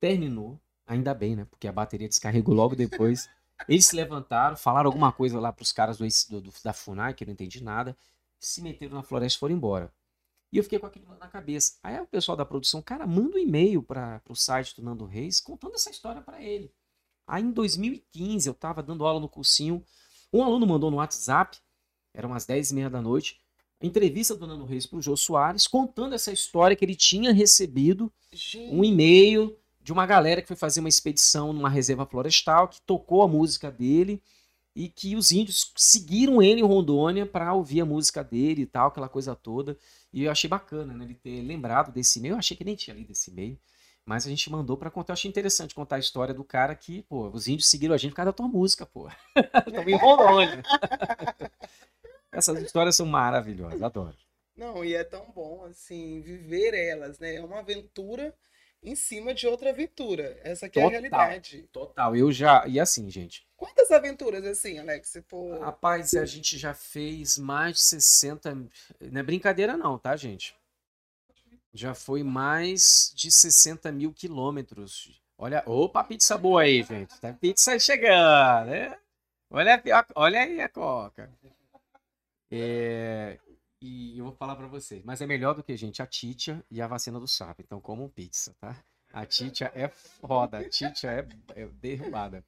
Terminou, 0.00 0.60
ainda 0.92 1.14
bem, 1.14 1.36
né? 1.36 1.44
Porque 1.50 1.66
a 1.68 1.72
bateria 1.72 2.08
descarregou 2.08 2.54
logo 2.54 2.74
depois. 2.76 3.28
Eles 3.68 3.86
se 3.86 3.94
levantaram, 3.96 4.56
falaram 4.56 4.88
alguma 4.88 5.12
coisa 5.12 5.38
lá 5.38 5.52
pros 5.52 5.72
caras 5.72 5.96
do, 5.98 6.40
do- 6.40 6.52
da 6.64 6.72
FUNAI, 6.72 7.14
que 7.14 7.24
eu 7.24 7.26
não 7.26 7.32
entendi 7.32 7.62
nada. 7.62 7.96
Se 8.40 8.60
meteram 8.60 8.94
na 8.96 9.02
floresta 9.02 9.36
e 9.36 9.40
foram 9.40 9.54
embora. 9.54 9.92
E 10.52 10.58
eu 10.58 10.62
fiquei 10.64 10.78
com 10.78 10.86
aquilo 10.86 11.06
na 11.18 11.28
cabeça. 11.28 11.74
Aí 11.82 11.98
o 12.00 12.06
pessoal 12.06 12.36
da 12.36 12.44
produção, 12.44 12.82
cara, 12.82 13.06
manda 13.06 13.36
um 13.36 13.38
e-mail 13.38 13.82
para 13.82 14.20
o 14.28 14.34
site 14.34 14.76
do 14.76 14.82
Nando 14.82 15.04
Reis 15.06 15.40
contando 15.40 15.74
essa 15.76 15.90
história 15.90 16.20
para 16.20 16.42
ele. 16.42 16.70
Aí 17.26 17.42
em 17.42 17.50
2015 17.52 18.48
eu 18.48 18.54
tava 18.54 18.82
dando 18.82 19.06
aula 19.06 19.20
no 19.20 19.28
cursinho. 19.28 19.82
Um 20.32 20.42
aluno 20.42 20.66
mandou 20.66 20.90
no 20.90 20.96
WhatsApp, 20.98 21.58
eram 22.12 22.30
umas 22.30 22.44
10 22.44 22.70
e 22.70 22.74
meia 22.74 22.90
da 22.90 23.00
noite, 23.00 23.40
a 23.80 23.86
entrevista 23.86 24.34
do 24.34 24.46
Nando 24.46 24.64
Reis 24.64 24.86
pro 24.86 25.00
Jô 25.00 25.16
Soares, 25.16 25.66
contando 25.66 26.14
essa 26.14 26.32
história 26.32 26.76
que 26.76 26.84
ele 26.84 26.94
tinha 26.96 27.32
recebido 27.32 28.12
Gente. 28.32 28.74
um 28.74 28.84
e-mail 28.84 29.56
de 29.82 29.92
uma 29.92 30.06
galera 30.06 30.40
que 30.40 30.48
foi 30.48 30.56
fazer 30.56 30.80
uma 30.80 30.88
expedição 30.88 31.52
numa 31.52 31.68
reserva 31.68 32.06
florestal, 32.06 32.68
que 32.68 32.80
tocou 32.82 33.22
a 33.22 33.28
música 33.28 33.70
dele 33.70 34.22
e 34.74 34.88
que 34.88 35.16
os 35.16 35.32
índios 35.32 35.72
seguiram 35.76 36.40
ele 36.40 36.60
em 36.60 36.64
Rondônia 36.64 37.26
para 37.26 37.52
ouvir 37.52 37.80
a 37.80 37.84
música 37.84 38.22
dele 38.22 38.62
e 38.62 38.66
tal, 38.66 38.88
aquela 38.88 39.08
coisa 39.08 39.34
toda. 39.34 39.76
E 40.12 40.24
eu 40.24 40.30
achei 40.30 40.48
bacana, 40.48 40.94
né, 40.94 41.04
ele 41.04 41.14
ter 41.14 41.42
lembrado 41.42 41.92
desse 41.92 42.18
e-mail. 42.18 42.34
Eu 42.34 42.38
achei 42.38 42.56
que 42.56 42.64
nem 42.64 42.74
tinha 42.74 42.96
lido 42.96 43.10
esse 43.10 43.30
e-mail, 43.30 43.58
mas 44.06 44.24
a 44.24 44.30
gente 44.30 44.50
mandou 44.50 44.76
para 44.76 44.90
contar. 44.90 45.12
Eu 45.12 45.14
achei 45.14 45.28
interessante 45.28 45.74
contar 45.74 45.96
a 45.96 46.00
história 46.00 46.32
do 46.32 46.44
cara 46.44 46.74
que, 46.74 47.02
pô, 47.02 47.28
os 47.28 47.48
índios 47.48 47.68
seguiram 47.68 47.94
a 47.94 47.98
gente 47.98 48.10
por 48.10 48.16
causa 48.16 48.30
da 48.30 48.36
tua 48.36 48.48
música, 48.48 48.86
pô. 48.86 49.08
Estamos 49.66 49.92
em 49.92 49.96
Rondônia. 49.96 50.62
Essas 52.32 52.62
histórias 52.62 52.96
são 52.96 53.04
maravilhosas, 53.04 53.82
adoro. 53.82 54.16
Não, 54.56 54.84
e 54.84 54.94
é 54.94 55.04
tão 55.04 55.30
bom, 55.34 55.64
assim, 55.64 56.20
viver 56.22 56.72
elas, 56.72 57.18
né? 57.18 57.34
É 57.36 57.44
uma 57.44 57.58
aventura 57.58 58.34
em 58.82 58.96
cima 58.96 59.32
de 59.32 59.46
outra 59.46 59.70
aventura. 59.70 60.38
Essa 60.42 60.66
aqui 60.66 60.78
é 60.78 60.82
a 60.82 60.86
Total. 60.86 60.90
realidade. 60.90 61.68
Total, 61.72 62.16
eu 62.16 62.32
já. 62.32 62.66
E 62.66 62.80
assim, 62.80 63.08
gente. 63.08 63.46
Quantas 63.56 63.90
aventuras, 63.92 64.44
assim, 64.44 64.78
Alex, 64.78 65.08
se 65.08 65.22
for... 65.22 65.60
Rapaz, 65.60 66.14
a 66.14 66.24
gente 66.24 66.58
já 66.58 66.74
fez 66.74 67.38
mais 67.38 67.76
de 67.76 67.82
60. 67.82 68.54
Não 68.54 69.20
é 69.20 69.22
brincadeira, 69.22 69.76
não, 69.76 69.98
tá, 69.98 70.16
gente? 70.16 70.56
Já 71.72 71.94
foi 71.94 72.22
mais 72.22 73.12
de 73.14 73.30
60 73.30 73.92
mil 73.92 74.12
quilômetros. 74.12 75.22
Olha, 75.38 75.62
opa, 75.64 76.02
pizza 76.04 76.36
boa 76.36 76.62
aí, 76.62 76.82
gente. 76.82 77.18
Tá 77.20 77.32
pizza 77.32 77.78
chegando, 77.78 78.66
né? 78.66 78.98
Olha, 79.48 79.82
olha 80.14 80.40
aí 80.40 80.60
a 80.60 80.68
coca. 80.68 81.30
É, 82.50 83.38
e 83.82 84.18
eu 84.18 84.24
vou 84.24 84.32
falar 84.34 84.56
pra 84.56 84.66
vocês, 84.66 85.02
mas 85.04 85.20
é 85.20 85.26
melhor 85.26 85.54
do 85.54 85.62
que, 85.62 85.76
gente, 85.76 86.00
a 86.00 86.06
Titia 86.06 86.64
e 86.70 86.80
a 86.80 86.86
vacina 86.86 87.18
do 87.18 87.26
sapo. 87.26 87.60
Então, 87.62 87.80
comam 87.80 88.08
pizza, 88.08 88.54
tá? 88.60 88.82
A 89.12 89.26
Titia 89.26 89.70
é 89.74 89.88
foda, 89.88 90.58
a 90.58 90.68
Titia 90.68 91.10
é, 91.10 91.28
é 91.62 91.66
derrubada. 91.66 92.44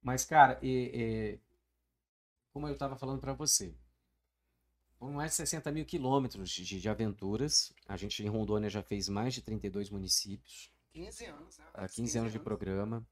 Mas, 0.00 0.24
cara, 0.24 0.58
é- 0.62 1.34
é, 1.34 1.38
como 2.52 2.68
eu 2.68 2.72
estava 2.72 2.96
falando 2.96 3.20
para 3.20 3.32
você, 3.32 3.74
foram 4.98 5.14
mais 5.14 5.32
de 5.32 5.36
60 5.36 5.72
mil 5.72 5.84
quilômetros 5.84 6.50
de, 6.50 6.80
de 6.80 6.88
aventuras. 6.88 7.72
A 7.88 7.96
gente 7.96 8.22
em 8.22 8.28
Rondônia 8.28 8.70
já 8.70 8.82
fez 8.82 9.08
mais 9.08 9.34
de 9.34 9.42
32 9.42 9.90
municípios, 9.90 10.70
15 10.92 11.24
anos, 11.26 11.58
né? 11.58 11.64
há 11.74 11.88
15 11.88 12.18
anos 12.18 12.32
de 12.32 12.38
programa. 12.38 13.06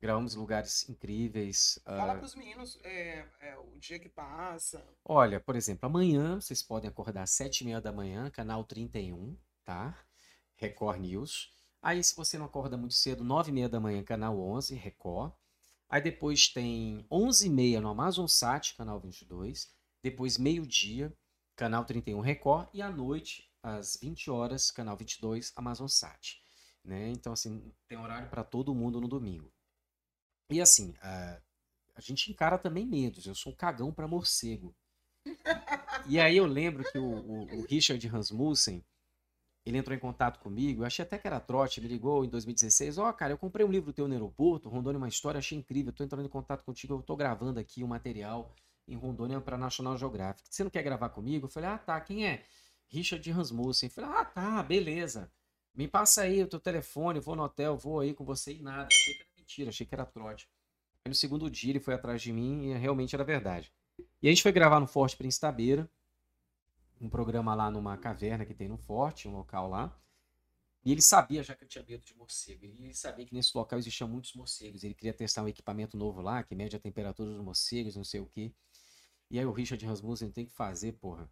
Gravamos 0.00 0.34
lugares 0.34 0.88
incríveis. 0.88 1.78
Fala 1.84 2.14
ah, 2.14 2.16
pros 2.16 2.34
meninos 2.34 2.80
é, 2.82 3.26
é, 3.40 3.58
o 3.58 3.78
dia 3.78 3.98
que 3.98 4.08
passa. 4.08 4.82
Olha, 5.04 5.38
por 5.38 5.56
exemplo, 5.56 5.84
amanhã 5.86 6.40
vocês 6.40 6.62
podem 6.62 6.88
acordar 6.88 7.22
às 7.22 7.30
7h30 7.32 7.80
da 7.82 7.92
manhã, 7.92 8.30
canal 8.30 8.64
31, 8.64 9.36
tá? 9.62 9.94
Record 10.56 11.00
News. 11.00 11.52
Aí, 11.82 12.02
se 12.02 12.16
você 12.16 12.38
não 12.38 12.46
acorda 12.46 12.78
muito 12.78 12.94
cedo, 12.94 13.22
9h30 13.22 13.68
da 13.68 13.78
manhã, 13.78 14.02
canal 14.02 14.40
11, 14.40 14.74
Record. 14.74 15.32
Aí 15.86 16.00
depois 16.00 16.48
tem 16.48 17.06
11h30 17.10 17.80
no 17.80 17.88
Amazon 17.88 18.26
Sat, 18.26 18.74
canal 18.76 18.98
22. 18.98 19.70
Depois, 20.02 20.38
meio-dia, 20.38 21.12
canal 21.54 21.84
31, 21.84 22.20
Record. 22.20 22.68
E 22.72 22.80
à 22.80 22.88
noite, 22.88 23.50
às 23.62 23.98
20 24.00 24.30
horas, 24.30 24.70
canal 24.70 24.96
22, 24.96 25.52
Amazon 25.56 25.88
Sat. 25.88 26.42
Né? 26.82 27.10
Então, 27.10 27.34
assim, 27.34 27.70
tem 27.86 27.98
horário 27.98 28.30
para 28.30 28.42
todo 28.42 28.74
mundo 28.74 28.98
no 28.98 29.08
domingo. 29.08 29.52
E 30.50 30.60
assim, 30.60 30.94
a, 31.00 31.40
a 31.96 32.00
gente 32.00 32.30
encara 32.30 32.58
também 32.58 32.86
medos. 32.86 33.26
Eu 33.26 33.34
sou 33.34 33.52
um 33.52 33.56
cagão 33.56 33.92
para 33.92 34.08
morcego. 34.08 34.74
E 36.08 36.18
aí 36.18 36.36
eu 36.36 36.46
lembro 36.46 36.84
que 36.90 36.98
o, 36.98 37.04
o- 37.04 37.58
o 37.60 37.66
Richard 37.66 38.06
Rasmussen, 38.08 38.84
ele 39.66 39.78
entrou 39.78 39.96
em 39.96 40.00
contato 40.00 40.40
comigo, 40.40 40.82
eu 40.82 40.86
achei 40.86 41.04
até 41.04 41.18
que 41.18 41.26
era 41.26 41.40
trote, 41.40 41.80
me 41.80 41.88
ligou 41.88 42.24
em 42.24 42.28
2016, 42.28 42.98
ó, 42.98 43.12
cara, 43.12 43.32
eu 43.34 43.38
comprei 43.38 43.66
um 43.66 43.70
livro 43.72 43.92
teu 43.92 44.08
no 44.08 44.14
aeroporto, 44.14 44.68
Rondônia 44.68 44.98
é 44.98 45.00
uma 45.00 45.08
história, 45.08 45.38
achei 45.38 45.58
incrível, 45.58 45.92
tô 45.92 46.04
entrando 46.04 46.26
em 46.26 46.30
contato 46.30 46.64
contigo, 46.64 46.94
eu 46.94 47.02
tô 47.02 47.16
gravando 47.16 47.60
aqui 47.60 47.84
o 47.84 47.88
material 47.88 48.54
em 48.88 48.96
Rondônia 48.96 49.40
para 49.40 49.58
National 49.58 49.96
Geographic. 49.98 50.48
Você 50.50 50.64
não 50.64 50.70
quer 50.70 50.82
gravar 50.82 51.10
comigo? 51.10 51.46
Eu 51.46 51.50
falei, 51.50 51.70
ah, 51.70 51.78
tá, 51.78 52.00
quem 52.00 52.26
é? 52.26 52.44
Richard 52.88 53.30
Rasmussen. 53.30 53.88
Eu 53.88 53.94
falei, 53.94 54.10
ah, 54.10 54.24
tá, 54.24 54.62
beleza. 54.62 55.30
Me 55.74 55.88
passa 55.88 56.22
aí 56.22 56.42
o 56.42 56.48
teu 56.48 56.60
telefone, 56.60 57.20
vou 57.20 57.36
no 57.36 57.44
hotel, 57.44 57.76
vou 57.78 58.00
aí 58.00 58.14
com 58.14 58.24
você 58.24 58.54
e 58.54 58.60
nada. 58.62 58.88
Era 58.88 59.29
mentira, 59.50 59.70
achei 59.70 59.84
que 59.86 59.94
era 59.94 60.06
trote. 60.06 60.48
Aí 61.04 61.08
no 61.08 61.14
segundo 61.14 61.50
dia 61.50 61.70
ele 61.70 61.80
foi 61.80 61.94
atrás 61.94 62.22
de 62.22 62.32
mim 62.32 62.70
e 62.70 62.74
realmente 62.74 63.14
era 63.14 63.24
verdade. 63.24 63.72
E 64.22 64.28
a 64.28 64.30
gente 64.30 64.42
foi 64.42 64.52
gravar 64.52 64.78
no 64.78 64.86
Forte 64.86 65.16
Príncipe 65.16 65.40
Tabeira, 65.40 65.90
um 67.00 67.08
programa 67.08 67.54
lá 67.54 67.70
numa 67.70 67.96
caverna 67.96 68.44
que 68.44 68.54
tem 68.54 68.68
no 68.68 68.76
Forte, 68.76 69.26
um 69.26 69.32
local 69.32 69.68
lá. 69.68 69.96
E 70.84 70.92
ele 70.92 71.02
sabia 71.02 71.42
já 71.42 71.54
que 71.54 71.64
eu 71.64 71.68
tinha 71.68 71.84
medo 71.84 72.04
de 72.04 72.14
morcego. 72.14 72.64
Ele 72.64 72.94
sabia 72.94 73.26
que 73.26 73.34
nesse 73.34 73.54
local 73.54 73.78
existiam 73.78 74.08
muitos 74.08 74.32
morcegos. 74.34 74.82
Ele 74.82 74.94
queria 74.94 75.12
testar 75.12 75.42
um 75.42 75.48
equipamento 75.48 75.96
novo 75.96 76.22
lá, 76.22 76.42
que 76.42 76.54
mede 76.54 76.74
a 76.74 76.78
temperatura 76.78 77.30
dos 77.30 77.42
morcegos, 77.42 77.96
não 77.96 78.04
sei 78.04 78.20
o 78.20 78.26
quê. 78.26 78.50
E 79.30 79.38
aí 79.38 79.44
o 79.44 79.52
Richard 79.52 79.84
Rasmussen 79.84 80.30
tem 80.30 80.46
que 80.46 80.52
fazer, 80.52 80.92
porra. 80.92 81.30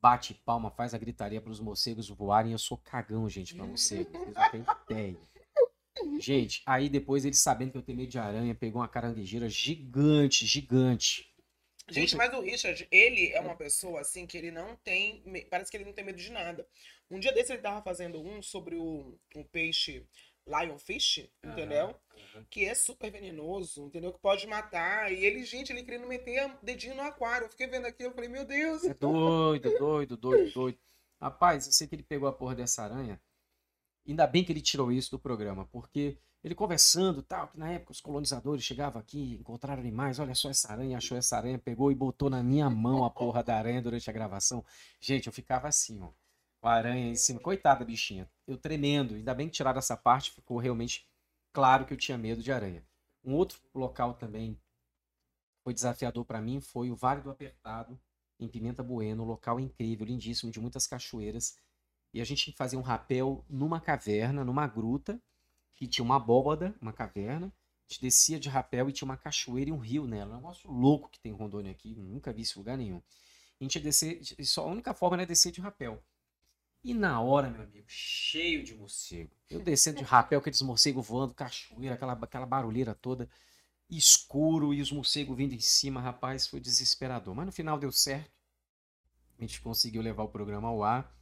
Bate 0.00 0.34
palma, 0.44 0.70
faz 0.70 0.94
a 0.94 0.98
gritaria 0.98 1.40
para 1.40 1.50
os 1.50 1.60
morcegos 1.60 2.08
voarem. 2.08 2.52
Eu 2.52 2.58
sou 2.58 2.78
cagão, 2.78 3.28
gente, 3.28 3.54
para 3.54 3.66
morcego. 3.66 4.10
Vocês 4.12 4.34
não 4.34 4.50
têm 4.50 4.64
ideia. 4.88 5.18
Gente, 6.22 6.62
aí 6.64 6.88
depois 6.88 7.24
ele 7.24 7.34
sabendo 7.34 7.72
que 7.72 7.78
eu 7.78 7.82
tenho 7.82 7.98
medo 7.98 8.10
de 8.10 8.18
aranha, 8.18 8.54
pegou 8.54 8.80
uma 8.80 8.88
caranguejeira 8.88 9.48
gigante, 9.48 10.46
gigante. 10.46 11.28
Gente, 11.88 12.16
mas 12.16 12.32
o 12.32 12.40
Richard, 12.40 12.86
ele 12.90 13.32
é 13.32 13.40
uma 13.40 13.56
pessoa 13.56 14.00
assim 14.00 14.24
que 14.26 14.38
ele 14.38 14.50
não 14.50 14.76
tem. 14.76 15.22
Parece 15.50 15.70
que 15.70 15.76
ele 15.76 15.84
não 15.84 15.92
tem 15.92 16.04
medo 16.04 16.18
de 16.18 16.30
nada. 16.30 16.66
Um 17.10 17.18
dia 17.18 17.32
desse 17.32 17.52
ele 17.52 17.60
tava 17.60 17.82
fazendo 17.82 18.22
um 18.22 18.40
sobre 18.40 18.76
o, 18.76 19.18
peixe 19.50 20.06
lionfish, 20.46 21.28
entendeu? 21.44 21.94
Que 22.48 22.64
é 22.64 22.74
super 22.74 23.10
venenoso, 23.10 23.86
entendeu? 23.86 24.12
Que 24.12 24.20
pode 24.20 24.46
matar. 24.46 25.12
E 25.12 25.24
ele, 25.24 25.44
gente, 25.44 25.72
ele 25.72 25.82
querendo 25.82 26.06
meter 26.06 26.46
o 26.46 26.58
dedinho 26.62 26.94
no 26.94 27.02
aquário. 27.02 27.46
Eu 27.46 27.50
fiquei 27.50 27.66
vendo 27.66 27.86
aquilo, 27.86 28.10
eu 28.10 28.14
falei, 28.14 28.28
meu 28.28 28.44
Deus. 28.44 28.84
É 28.84 28.94
doido, 28.94 29.76
doido, 29.78 30.16
doido, 30.16 30.52
doido. 30.52 30.78
Rapaz, 31.20 31.66
eu 31.66 31.72
sei 31.72 31.86
que 31.86 31.94
ele 31.94 32.02
pegou 32.02 32.28
a 32.28 32.32
porra 32.32 32.54
dessa 32.54 32.82
aranha. 32.82 33.20
Ainda 34.06 34.26
bem 34.26 34.44
que 34.44 34.52
ele 34.52 34.60
tirou 34.60 34.90
isso 34.90 35.10
do 35.10 35.18
programa, 35.18 35.66
porque 35.66 36.18
ele 36.42 36.54
conversando 36.54 37.22
tal, 37.22 37.48
que 37.48 37.58
na 37.58 37.70
época 37.70 37.92
os 37.92 38.00
colonizadores 38.00 38.64
chegavam 38.64 39.00
aqui, 39.00 39.36
encontraram 39.38 39.80
animais, 39.80 40.18
olha 40.18 40.34
só 40.34 40.50
essa 40.50 40.72
aranha, 40.72 40.96
achou 40.96 41.16
essa 41.16 41.36
aranha, 41.36 41.58
pegou 41.58 41.92
e 41.92 41.94
botou 41.94 42.28
na 42.28 42.42
minha 42.42 42.68
mão 42.68 43.04
a 43.04 43.10
porra 43.10 43.44
da 43.44 43.56
aranha 43.56 43.80
durante 43.80 44.10
a 44.10 44.12
gravação. 44.12 44.64
Gente, 45.00 45.28
eu 45.28 45.32
ficava 45.32 45.68
assim, 45.68 46.00
ó, 46.02 46.10
com 46.60 46.68
a 46.68 46.72
aranha 46.72 47.10
em 47.10 47.14
cima. 47.14 47.38
Coitada, 47.38 47.84
bichinha. 47.84 48.28
Eu 48.46 48.58
tremendo. 48.58 49.14
Ainda 49.14 49.34
bem 49.34 49.46
que 49.48 49.54
tiraram 49.54 49.78
essa 49.78 49.96
parte, 49.96 50.32
ficou 50.32 50.58
realmente 50.58 51.06
claro 51.52 51.84
que 51.84 51.92
eu 51.92 51.96
tinha 51.96 52.18
medo 52.18 52.42
de 52.42 52.50
aranha. 52.50 52.84
Um 53.24 53.34
outro 53.34 53.60
local 53.72 54.14
também 54.14 54.58
foi 55.62 55.72
desafiador 55.72 56.24
para 56.24 56.40
mim 56.40 56.60
foi 56.60 56.90
o 56.90 56.96
Vale 56.96 57.20
do 57.20 57.30
Apertado, 57.30 57.98
em 58.38 58.48
Pimenta 58.48 58.82
Bueno, 58.82 59.24
local 59.24 59.60
incrível, 59.60 60.04
lindíssimo, 60.04 60.50
de 60.50 60.60
muitas 60.60 60.88
cachoeiras. 60.88 61.56
E 62.12 62.20
a 62.20 62.24
gente 62.24 62.52
fazer 62.52 62.76
um 62.76 62.82
rapel 62.82 63.44
numa 63.48 63.80
caverna, 63.80 64.44
numa 64.44 64.66
gruta, 64.66 65.20
que 65.74 65.86
tinha 65.86 66.04
uma 66.04 66.16
abóbada, 66.16 66.74
uma 66.80 66.92
caverna. 66.92 67.46
A 67.46 67.92
gente 67.92 68.02
descia 68.02 68.38
de 68.38 68.48
rapel 68.48 68.88
e 68.88 68.92
tinha 68.92 69.06
uma 69.06 69.16
cachoeira 69.16 69.70
e 69.70 69.72
um 69.72 69.78
rio 69.78 70.06
nela. 70.06 70.32
Um 70.32 70.36
negócio 70.36 70.70
louco 70.70 71.08
que 71.10 71.18
tem 71.18 71.32
em 71.32 71.34
Rondônia 71.34 71.72
aqui, 71.72 71.94
nunca 71.94 72.32
vi 72.32 72.42
isso 72.42 72.58
em 72.58 72.60
lugar 72.60 72.76
nenhum. 72.76 73.02
A 73.60 73.64
gente 73.64 73.76
ia 73.76 73.82
descer, 73.82 74.20
só, 74.44 74.66
a 74.66 74.70
única 74.70 74.92
forma 74.92 75.16
era 75.16 75.26
descer 75.26 75.52
de 75.52 75.60
rapel. 75.60 76.02
E 76.84 76.92
na 76.92 77.20
hora, 77.20 77.48
meu 77.48 77.62
amigo, 77.62 77.84
cheio 77.86 78.64
de 78.64 78.74
morcego. 78.74 79.30
Eu 79.48 79.60
descendo 79.60 79.98
de 79.98 80.04
rapel, 80.04 80.40
aqueles 80.40 80.60
morcegos 80.62 81.06
voando, 81.06 81.32
cachoeira, 81.32 81.94
aquela, 81.94 82.12
aquela 82.14 82.46
barulheira 82.46 82.92
toda, 82.94 83.30
escuro 83.88 84.74
e 84.74 84.80
os 84.80 84.90
morcegos 84.90 85.36
vindo 85.36 85.54
em 85.54 85.60
cima, 85.60 86.00
rapaz, 86.00 86.46
foi 86.46 86.58
desesperador. 86.58 87.34
Mas 87.34 87.46
no 87.46 87.52
final 87.52 87.78
deu 87.78 87.92
certo. 87.92 88.30
A 89.38 89.42
gente 89.42 89.60
conseguiu 89.60 90.02
levar 90.02 90.24
o 90.24 90.28
programa 90.28 90.68
ao 90.68 90.82
ar. 90.82 91.12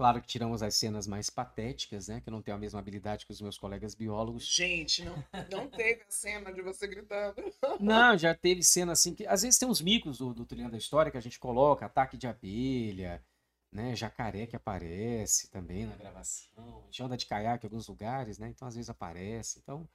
Claro 0.00 0.22
que 0.22 0.28
tiramos 0.28 0.62
as 0.62 0.74
cenas 0.76 1.06
mais 1.06 1.28
patéticas, 1.28 2.08
né? 2.08 2.22
Que 2.22 2.30
eu 2.30 2.32
não 2.32 2.40
tenho 2.40 2.56
a 2.56 2.60
mesma 2.60 2.80
habilidade 2.80 3.26
que 3.26 3.32
os 3.32 3.40
meus 3.42 3.58
colegas 3.58 3.94
biólogos. 3.94 4.46
Gente, 4.46 5.04
não, 5.04 5.22
não 5.52 5.68
teve 5.68 6.00
a 6.00 6.10
cena 6.10 6.50
de 6.50 6.62
você 6.62 6.86
gritando. 6.86 7.34
Não, 7.78 8.16
já 8.16 8.34
teve 8.34 8.62
cena 8.62 8.92
assim 8.92 9.14
que. 9.14 9.26
Às 9.26 9.42
vezes 9.42 9.58
tem 9.58 9.68
uns 9.68 9.82
micos 9.82 10.16
do, 10.16 10.32
do 10.32 10.46
Trilhando 10.46 10.72
da 10.72 10.78
História 10.78 11.12
que 11.12 11.18
a 11.18 11.20
gente 11.20 11.38
coloca, 11.38 11.84
ataque 11.84 12.16
de 12.16 12.26
abelha, 12.26 13.22
né? 13.70 13.94
Jacaré 13.94 14.46
que 14.46 14.56
aparece 14.56 15.50
também 15.50 15.84
na 15.84 15.94
gravação. 15.96 16.82
A 16.82 16.86
gente 16.86 17.02
anda 17.02 17.16
de 17.18 17.26
caiaque 17.26 17.66
em 17.66 17.68
alguns 17.68 17.86
lugares, 17.86 18.38
né? 18.38 18.48
Então 18.48 18.66
às 18.66 18.76
vezes 18.76 18.88
aparece. 18.88 19.58
Então 19.58 19.86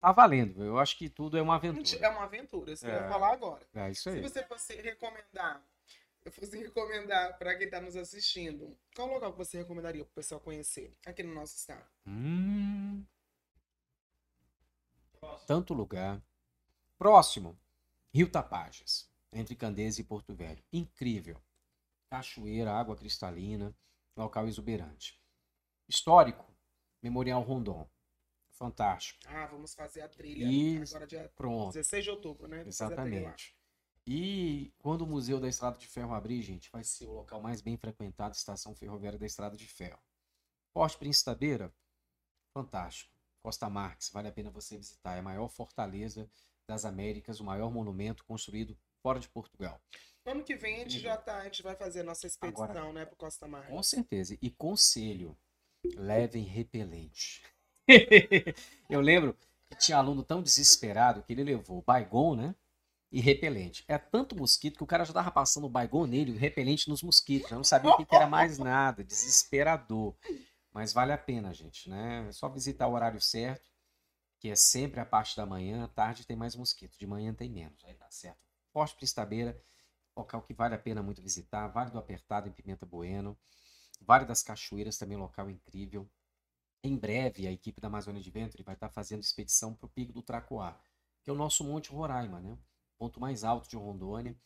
tá 0.00 0.10
valendo. 0.10 0.64
Eu 0.64 0.80
acho 0.80 0.98
que 0.98 1.08
tudo 1.08 1.38
é 1.38 1.42
uma 1.42 1.54
aventura. 1.54 2.04
É 2.04 2.08
uma 2.08 2.24
aventura, 2.24 2.72
isso 2.72 2.84
que 2.84 2.90
eu 2.90 2.94
ia 2.96 3.08
falar 3.08 3.32
agora. 3.32 3.64
É 3.72 3.88
isso 3.88 4.10
aí. 4.10 4.16
Se 4.16 4.22
você 4.28 4.42
fosse 4.42 4.74
recomendar, 4.82 5.62
eu 6.24 6.32
fosse 6.32 6.56
recomendar 6.56 7.38
para 7.38 7.56
quem 7.56 7.68
tá 7.68 7.80
nos 7.80 7.96
assistindo, 7.96 8.76
qual 8.96 9.08
local 9.08 9.32
que 9.32 9.38
você 9.38 9.58
recomendaria 9.58 10.04
pro 10.04 10.14
pessoal 10.14 10.40
conhecer 10.40 10.96
aqui 11.04 11.22
no 11.22 11.34
nosso 11.34 11.56
estado? 11.56 11.86
Hum, 12.06 13.04
tanto 15.46 15.74
lugar. 15.74 16.22
Próximo, 16.98 17.58
Rio 18.12 18.30
Tapajas, 18.30 19.10
entre 19.32 19.54
Candeias 19.54 19.98
e 19.98 20.04
Porto 20.04 20.34
Velho. 20.34 20.62
Incrível. 20.72 21.40
Cachoeira, 22.08 22.72
água 22.72 22.96
cristalina, 22.96 23.76
local 24.16 24.46
exuberante. 24.46 25.20
Histórico, 25.88 26.46
Memorial 27.02 27.42
Rondon. 27.42 27.88
Fantástico. 28.52 29.18
Ah, 29.26 29.46
vamos 29.46 29.74
fazer 29.74 30.02
a 30.02 30.08
trilha 30.08 30.44
E 30.46 30.80
agora 30.80 31.06
dia 31.06 31.30
pronto. 31.34 31.74
16 31.74 32.04
de 32.04 32.10
outubro, 32.10 32.46
né? 32.46 32.62
Exatamente. 32.66 33.54
E 34.06 34.72
quando 34.78 35.02
o 35.02 35.06
Museu 35.06 35.40
da 35.40 35.48
Estrada 35.48 35.78
de 35.78 35.86
Ferro 35.86 36.12
abrir, 36.12 36.42
gente, 36.42 36.70
vai 36.70 36.84
ser 36.84 37.06
o 37.06 37.12
local 37.12 37.40
mais 37.40 37.60
bem 37.60 37.76
frequentado, 37.76 38.34
estação 38.34 38.74
ferroviária 38.74 39.18
da 39.18 39.26
Estrada 39.26 39.56
de 39.56 39.66
Ferro. 39.66 39.98
Forte 40.72 40.98
Príncipe 40.98 41.26
da 41.30 41.34
Beira, 41.34 41.74
fantástico. 42.52 43.14
Costa 43.42 43.68
Marques, 43.68 44.10
vale 44.10 44.28
a 44.28 44.32
pena 44.32 44.50
você 44.50 44.76
visitar. 44.76 45.16
É 45.16 45.20
a 45.20 45.22
maior 45.22 45.48
fortaleza 45.48 46.28
das 46.68 46.84
Américas, 46.84 47.40
o 47.40 47.44
maior 47.44 47.70
monumento 47.70 48.24
construído 48.24 48.76
fora 49.02 49.20
de 49.20 49.28
Portugal. 49.28 49.80
Ano 50.24 50.42
que 50.42 50.56
vem 50.56 50.76
a 50.76 50.78
gente 50.80 50.98
já 50.98 51.16
tá, 51.16 51.38
a 51.38 51.44
gente 51.44 51.62
vai 51.62 51.76
fazer 51.76 52.00
a 52.00 52.04
nossa 52.04 52.26
expedição, 52.26 52.64
Agora- 52.64 52.92
né, 52.92 53.04
pro 53.04 53.16
Costa 53.16 53.46
Mar. 53.46 53.66
Com 53.68 53.82
certeza. 53.82 54.38
E 54.40 54.50
conselho, 54.50 55.36
levem 55.96 56.42
repelente. 56.44 57.42
Eu 58.88 59.02
lembro 59.02 59.36
que 59.68 59.76
tinha 59.76 59.98
aluno 59.98 60.22
tão 60.22 60.42
desesperado 60.42 61.22
que 61.22 61.32
ele 61.34 61.44
levou 61.44 61.82
Baygon, 61.82 62.34
né? 62.36 62.54
E 63.14 63.20
repelente. 63.20 63.84
É 63.86 63.96
tanto 63.96 64.34
mosquito 64.34 64.76
que 64.76 64.82
o 64.82 64.86
cara 64.88 65.04
já 65.04 65.12
tava 65.12 65.30
passando 65.30 65.66
o 65.66 65.70
Baygon 65.70 66.04
nele, 66.04 66.32
o 66.32 66.36
repelente 66.36 66.88
nos 66.88 67.00
mosquitos. 67.00 67.48
Já 67.48 67.54
não 67.54 67.62
sabia 67.62 67.92
o 67.92 67.96
que, 67.96 68.12
era 68.12 68.26
mais 68.26 68.58
nada. 68.58 69.04
Desesperador. 69.04 70.16
Mas 70.72 70.92
vale 70.92 71.12
a 71.12 71.16
pena, 71.16 71.54
gente, 71.54 71.88
né? 71.88 72.26
É 72.28 72.32
só 72.32 72.48
visitar 72.48 72.88
o 72.88 72.92
horário 72.92 73.20
certo, 73.20 73.70
que 74.40 74.50
é 74.50 74.56
sempre 74.56 74.98
a 74.98 75.06
parte 75.06 75.36
da 75.36 75.46
manhã. 75.46 75.84
À 75.84 75.86
tarde 75.86 76.26
tem 76.26 76.36
mais 76.36 76.56
mosquito, 76.56 76.98
de 76.98 77.06
manhã 77.06 77.32
tem 77.32 77.48
menos. 77.48 77.84
Aí 77.84 77.94
tá 77.94 78.10
certo. 78.10 78.40
Forte 78.72 78.96
Pristabeira, 78.96 79.62
local 80.16 80.42
que 80.42 80.52
vale 80.52 80.74
a 80.74 80.78
pena 80.78 81.00
muito 81.00 81.22
visitar. 81.22 81.68
Vale 81.68 81.92
do 81.92 81.98
Apertado 82.00 82.48
em 82.48 82.52
Pimenta 82.52 82.84
Bueno. 82.84 83.38
Vale 84.00 84.24
das 84.24 84.42
Cachoeiras, 84.42 84.98
também 84.98 85.16
local 85.16 85.48
incrível. 85.48 86.10
Em 86.82 86.96
breve, 86.96 87.46
a 87.46 87.52
equipe 87.52 87.80
da 87.80 87.86
Amazônia 87.86 88.20
de 88.20 88.30
Ventre 88.32 88.64
vai 88.64 88.74
estar 88.74 88.88
fazendo 88.88 89.22
expedição 89.22 89.72
para 89.72 89.86
o 89.86 89.88
Pico 89.88 90.12
do 90.12 90.20
Tracoá, 90.20 90.76
que 91.22 91.30
é 91.30 91.32
o 91.32 91.36
nosso 91.36 91.62
Monte 91.62 91.90
Roraima, 91.90 92.40
né? 92.40 92.58
Ponto 92.98 93.20
mais 93.20 93.44
alto 93.44 93.68
de 93.68 93.76
Rondônia. 93.76 94.36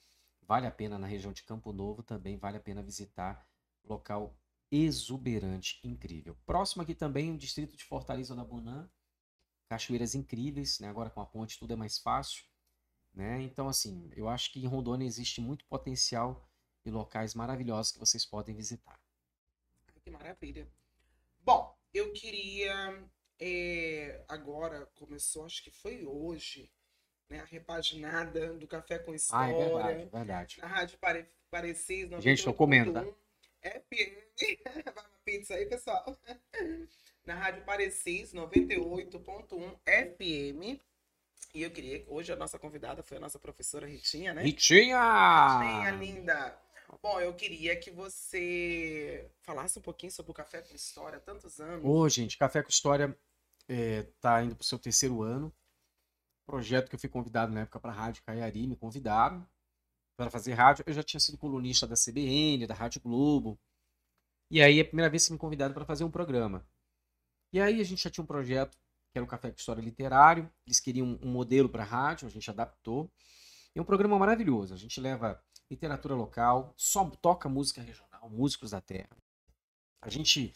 Vale 0.42 0.66
a 0.66 0.70
pena 0.70 0.98
na 0.98 1.06
região 1.06 1.32
de 1.32 1.42
Campo 1.42 1.72
Novo, 1.72 2.02
também 2.02 2.38
vale 2.38 2.56
a 2.56 2.60
pena 2.60 2.82
visitar. 2.82 3.46
Local 3.84 4.34
exuberante, 4.70 5.80
incrível. 5.82 6.36
Próximo 6.46 6.82
aqui 6.82 6.94
também, 6.94 7.32
o 7.32 7.38
distrito 7.38 7.76
de 7.76 7.84
Fortaleza 7.84 8.34
da 8.34 8.44
Bunã. 8.44 8.88
Cachoeiras 9.68 10.14
incríveis, 10.14 10.78
né? 10.80 10.88
Agora 10.88 11.10
com 11.10 11.20
a 11.20 11.26
ponte 11.26 11.58
tudo 11.58 11.72
é 11.74 11.76
mais 11.76 11.98
fácil, 11.98 12.44
né? 13.12 13.42
Então, 13.42 13.68
assim, 13.68 14.10
eu 14.16 14.28
acho 14.28 14.50
que 14.52 14.60
em 14.60 14.66
Rondônia 14.66 15.06
existe 15.06 15.40
muito 15.40 15.66
potencial 15.66 16.48
e 16.84 16.90
locais 16.90 17.34
maravilhosos 17.34 17.92
que 17.92 17.98
vocês 17.98 18.24
podem 18.24 18.54
visitar. 18.54 18.98
Que 20.02 20.10
maravilha. 20.10 20.66
Bom, 21.44 21.76
eu 21.92 22.12
queria. 22.12 23.06
é, 23.38 24.24
agora 24.28 24.86
começou, 24.94 25.44
acho 25.44 25.62
que 25.62 25.70
foi 25.70 26.04
hoje, 26.04 26.72
né? 27.28 27.40
A 27.40 27.44
repaginada 27.44 28.54
do 28.54 28.66
Café 28.66 28.98
com 28.98 29.12
Ah, 29.12 29.16
História. 29.16 29.52
é 29.52 29.64
verdade, 29.64 30.02
é 30.02 30.06
verdade. 30.16 30.58
Na 30.60 30.66
Rádio 30.66 30.98
Pare... 30.98 31.26
Parecis. 31.50 32.08
Gente? 32.20 32.44
98.1 32.44 33.14
FM. 33.62 34.14
Vai 34.84 34.92
uma 34.92 35.10
pizza 35.24 35.54
aí, 35.54 35.66
pessoal. 35.66 36.16
Na 37.24 37.34
Rádio 37.34 37.64
Parecis, 37.64 38.32
98.1 38.34 39.76
FM. 39.86 40.80
E 41.54 41.62
eu 41.62 41.70
queria. 41.70 42.04
Hoje 42.08 42.32
a 42.32 42.36
nossa 42.36 42.58
convidada 42.58 43.02
foi 43.02 43.16
a 43.16 43.20
nossa 43.20 43.38
professora 43.38 43.86
Ritinha, 43.86 44.34
né? 44.34 44.42
Ritinha! 44.42 45.58
Ritinha, 45.60 45.90
linda. 45.92 46.58
Bom, 47.02 47.20
eu 47.20 47.34
queria 47.34 47.76
que 47.76 47.90
você 47.90 49.30
falasse 49.42 49.78
um 49.78 49.82
pouquinho 49.82 50.12
sobre 50.12 50.30
o 50.30 50.34
Café 50.34 50.62
com 50.62 50.74
História 50.74 51.18
tantos 51.20 51.60
anos. 51.60 51.84
Ô, 51.84 52.08
gente, 52.08 52.36
Café 52.38 52.62
com 52.62 52.70
História 52.70 53.16
é, 53.68 54.04
tá 54.20 54.42
indo 54.42 54.54
pro 54.56 54.64
seu 54.66 54.78
terceiro 54.78 55.22
ano. 55.22 55.52
Projeto 56.48 56.88
que 56.88 56.94
eu 56.94 56.98
fui 56.98 57.10
convidado 57.10 57.52
na 57.52 57.60
época 57.60 57.78
para 57.78 57.92
a 57.92 57.94
Rádio 57.94 58.22
Caiari, 58.22 58.66
me 58.66 58.74
convidaram 58.74 59.46
para 60.16 60.30
fazer 60.30 60.54
rádio. 60.54 60.82
Eu 60.86 60.94
já 60.94 61.02
tinha 61.02 61.20
sido 61.20 61.36
colunista 61.36 61.86
da 61.86 61.94
CBN, 61.94 62.66
da 62.66 62.72
Rádio 62.72 63.02
Globo. 63.02 63.60
E 64.50 64.62
aí, 64.62 64.78
é 64.78 64.80
a 64.80 64.84
primeira 64.86 65.10
vez 65.10 65.26
que 65.26 65.32
me 65.34 65.38
convidaram 65.38 65.74
para 65.74 65.84
fazer 65.84 66.04
um 66.04 66.10
programa. 66.10 66.66
E 67.52 67.60
aí, 67.60 67.82
a 67.82 67.84
gente 67.84 68.02
já 68.02 68.08
tinha 68.08 68.24
um 68.24 68.26
projeto 68.26 68.78
que 69.12 69.18
era 69.18 69.22
o 69.22 69.28
Café 69.28 69.50
com 69.50 69.58
História 69.58 69.82
Literário. 69.82 70.50
Eles 70.66 70.80
queriam 70.80 71.18
um 71.22 71.30
modelo 71.30 71.68
para 71.68 71.84
rádio, 71.84 72.26
a 72.26 72.30
gente 72.30 72.48
adaptou. 72.48 73.12
É 73.74 73.80
um 73.82 73.84
programa 73.84 74.18
maravilhoso. 74.18 74.72
A 74.72 74.78
gente 74.78 74.98
leva 75.02 75.38
literatura 75.70 76.14
local, 76.14 76.72
só 76.78 77.04
toca 77.10 77.46
música 77.46 77.82
regional, 77.82 78.30
músicos 78.30 78.70
da 78.70 78.80
terra. 78.80 79.14
A 80.00 80.08
gente 80.08 80.54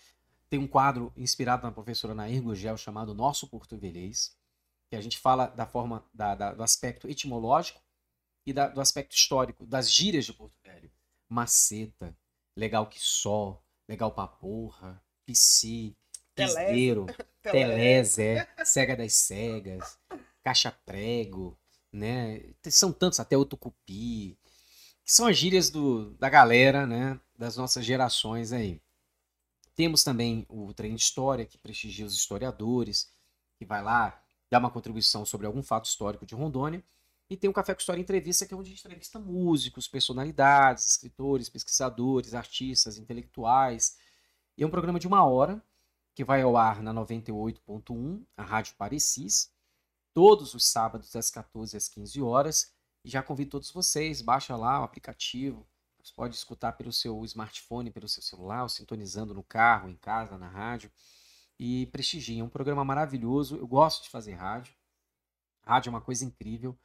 tem 0.49 0.59
um 0.59 0.67
quadro 0.67 1.13
inspirado 1.19 1.65
na 1.65 1.71
professora 1.71 2.15
Nair 2.15 2.43
Gugel 2.43 2.79
chamado 2.79 3.13
Nosso 3.13 3.47
Porto-Velhês, 3.47 4.41
que 4.93 4.97
a 4.97 5.01
gente 5.01 5.17
fala 5.17 5.47
da 5.47 5.65
forma 5.65 6.05
da- 6.13 6.35
da- 6.35 6.53
do 6.53 6.63
aspecto 6.63 7.09
etimológico 7.09 7.81
e 8.47 8.53
da- 8.53 8.69
do 8.69 8.79
aspecto 8.79 9.17
histórico 9.17 9.65
das 9.65 9.91
gírias 9.91 10.27
de 10.27 10.35
Porto 10.35 10.55
Velho. 10.63 10.93
Maceta, 11.31 12.15
legal 12.55 12.87
que 12.87 13.01
só, 13.01 13.59
legal 13.89 14.13
pra 14.13 14.27
porra, 14.27 15.03
psi, 15.25 15.97
piseiro, 16.35 17.07
Telé. 17.43 17.69
telezé, 17.69 18.47
cega 18.67 18.95
das 18.95 19.15
cegas, 19.15 19.99
caixa 20.45 20.71
prego, 20.85 21.59
né? 21.91 22.53
São 22.69 22.93
tantos, 22.93 23.19
até 23.19 23.35
o 23.35 23.47
tucupi, 23.47 24.39
que 25.07 25.11
são 25.11 25.27
as 25.27 25.39
gírias 25.39 25.71
do, 25.71 26.11
da 26.19 26.29
galera, 26.29 26.87
né? 26.87 27.19
Das 27.35 27.57
nossas 27.57 27.83
gerações 27.83 28.53
aí. 28.53 28.79
Temos 29.75 30.05
também 30.05 30.45
o 30.51 30.75
Trem 30.75 30.95
de 30.95 31.01
História, 31.01 31.47
que 31.47 31.57
prestigia 31.57 32.05
os 32.05 32.15
historiadores, 32.15 33.11
que 33.59 33.65
vai 33.65 33.83
lá 33.83 34.22
dar 34.53 34.59
uma 34.59 34.71
contribuição 34.71 35.25
sobre 35.25 35.47
algum 35.47 35.63
fato 35.63 35.87
histórico 35.87 36.27
de 36.27 36.35
Rondônia. 36.35 36.85
E 37.31 37.39
tem 37.39 37.49
o 37.49 37.55
Café 37.55 37.73
com 37.73 37.81
História 37.81 38.03
Entrevista, 38.03 38.45
que 38.45 38.53
é 38.53 38.57
onde 38.57 38.69
a 38.69 38.75
gente 38.75 38.85
entrevista 38.87 39.19
músicos, 39.19 39.89
personalidades, 39.89 40.91
escritores, 40.91 41.49
pesquisadores, 41.49 42.35
artistas, 42.35 42.99
intelectuais. 42.99 43.97
E 44.59 44.63
é 44.63 44.67
um 44.67 44.71
programa 44.71 44.99
de 44.99 45.07
uma 45.07 45.25
hora, 45.25 45.65
que 46.15 46.23
vai 46.23 46.43
ao 46.43 46.55
ar 46.55 46.83
na 46.83 46.93
98.1, 46.93 48.23
a 48.37 48.43
Rádio 48.43 48.75
Parecis, 48.77 49.51
todos 50.13 50.53
os 50.53 50.67
sábados 50.67 51.11
das 51.11 51.31
14 51.31 51.75
às 51.75 51.89
15 51.89 52.21
horas. 52.21 52.75
E 53.03 53.09
já 53.09 53.23
convido 53.23 53.53
todos 53.53 53.71
vocês, 53.71 54.21
baixa 54.21 54.55
lá 54.55 54.83
o 54.83 54.85
aplicativo, 54.85 55.67
você 56.05 56.13
pode 56.15 56.35
escutar 56.35 56.73
pelo 56.73 56.93
seu 56.93 57.25
smartphone, 57.25 57.91
pelo 57.91 58.07
seu 58.07 58.23
celular, 58.23 58.69
sintonizando 58.69 59.33
no 59.33 59.43
carro, 59.43 59.89
em 59.89 59.97
casa, 59.97 60.37
na 60.37 60.49
rádio. 60.49 60.93
E 61.65 61.87
prestigiem. 61.87 62.41
É 62.41 62.45
um 62.45 62.49
programa 62.49 62.85
maravilhoso. 62.85 63.57
Eu 63.57 63.69
gosto 63.69 64.03
de 64.03 64.11
fazer 64.11 64.33
rádio. 64.33 64.75
Rádio 65.65 65.91
é 65.91 65.93
uma 65.93 66.01
coisa 66.01 66.25
incrível. 66.25 66.77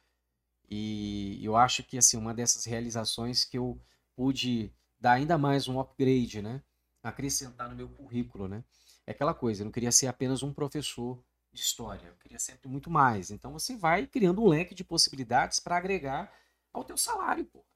E 0.70 1.44
eu 1.44 1.56
acho 1.56 1.82
que 1.82 1.98
assim, 1.98 2.16
uma 2.16 2.32
dessas 2.32 2.64
realizações 2.64 3.44
que 3.44 3.58
eu 3.58 3.76
pude 4.14 4.72
dar 5.00 5.14
ainda 5.14 5.36
mais 5.36 5.66
um 5.66 5.80
upgrade, 5.80 6.40
né? 6.40 6.62
Acrescentar 7.02 7.68
no 7.68 7.74
meu 7.74 7.88
currículo, 7.88 8.46
né? 8.46 8.62
É 9.04 9.10
aquela 9.10 9.34
coisa, 9.34 9.62
eu 9.62 9.64
não 9.64 9.72
queria 9.72 9.90
ser 9.90 10.06
apenas 10.06 10.44
um 10.44 10.54
professor 10.54 11.20
de 11.52 11.60
história, 11.60 12.06
eu 12.06 12.14
queria 12.14 12.38
sempre 12.38 12.68
muito 12.68 12.88
mais. 12.88 13.32
Então 13.32 13.52
você 13.52 13.76
vai 13.76 14.06
criando 14.06 14.40
um 14.40 14.46
leque 14.46 14.76
de 14.76 14.84
possibilidades 14.84 15.58
para 15.58 15.76
agregar 15.76 16.32
ao 16.72 16.84
teu 16.84 16.96
salário, 16.96 17.44
pô. 17.46 17.66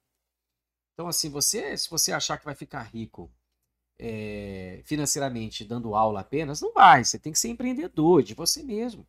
Então 0.92 1.08
assim, 1.08 1.28
você, 1.30 1.76
se 1.76 1.90
você 1.90 2.12
achar 2.12 2.38
que 2.38 2.44
vai 2.44 2.54
ficar 2.54 2.82
rico 2.82 3.28
é, 4.04 4.80
financeiramente 4.82 5.64
dando 5.64 5.94
aula 5.94 6.20
apenas, 6.20 6.60
não 6.60 6.72
vai. 6.72 7.04
Você 7.04 7.20
tem 7.20 7.32
que 7.32 7.38
ser 7.38 7.50
empreendedor 7.50 8.20
de 8.24 8.34
você 8.34 8.60
mesmo. 8.60 9.06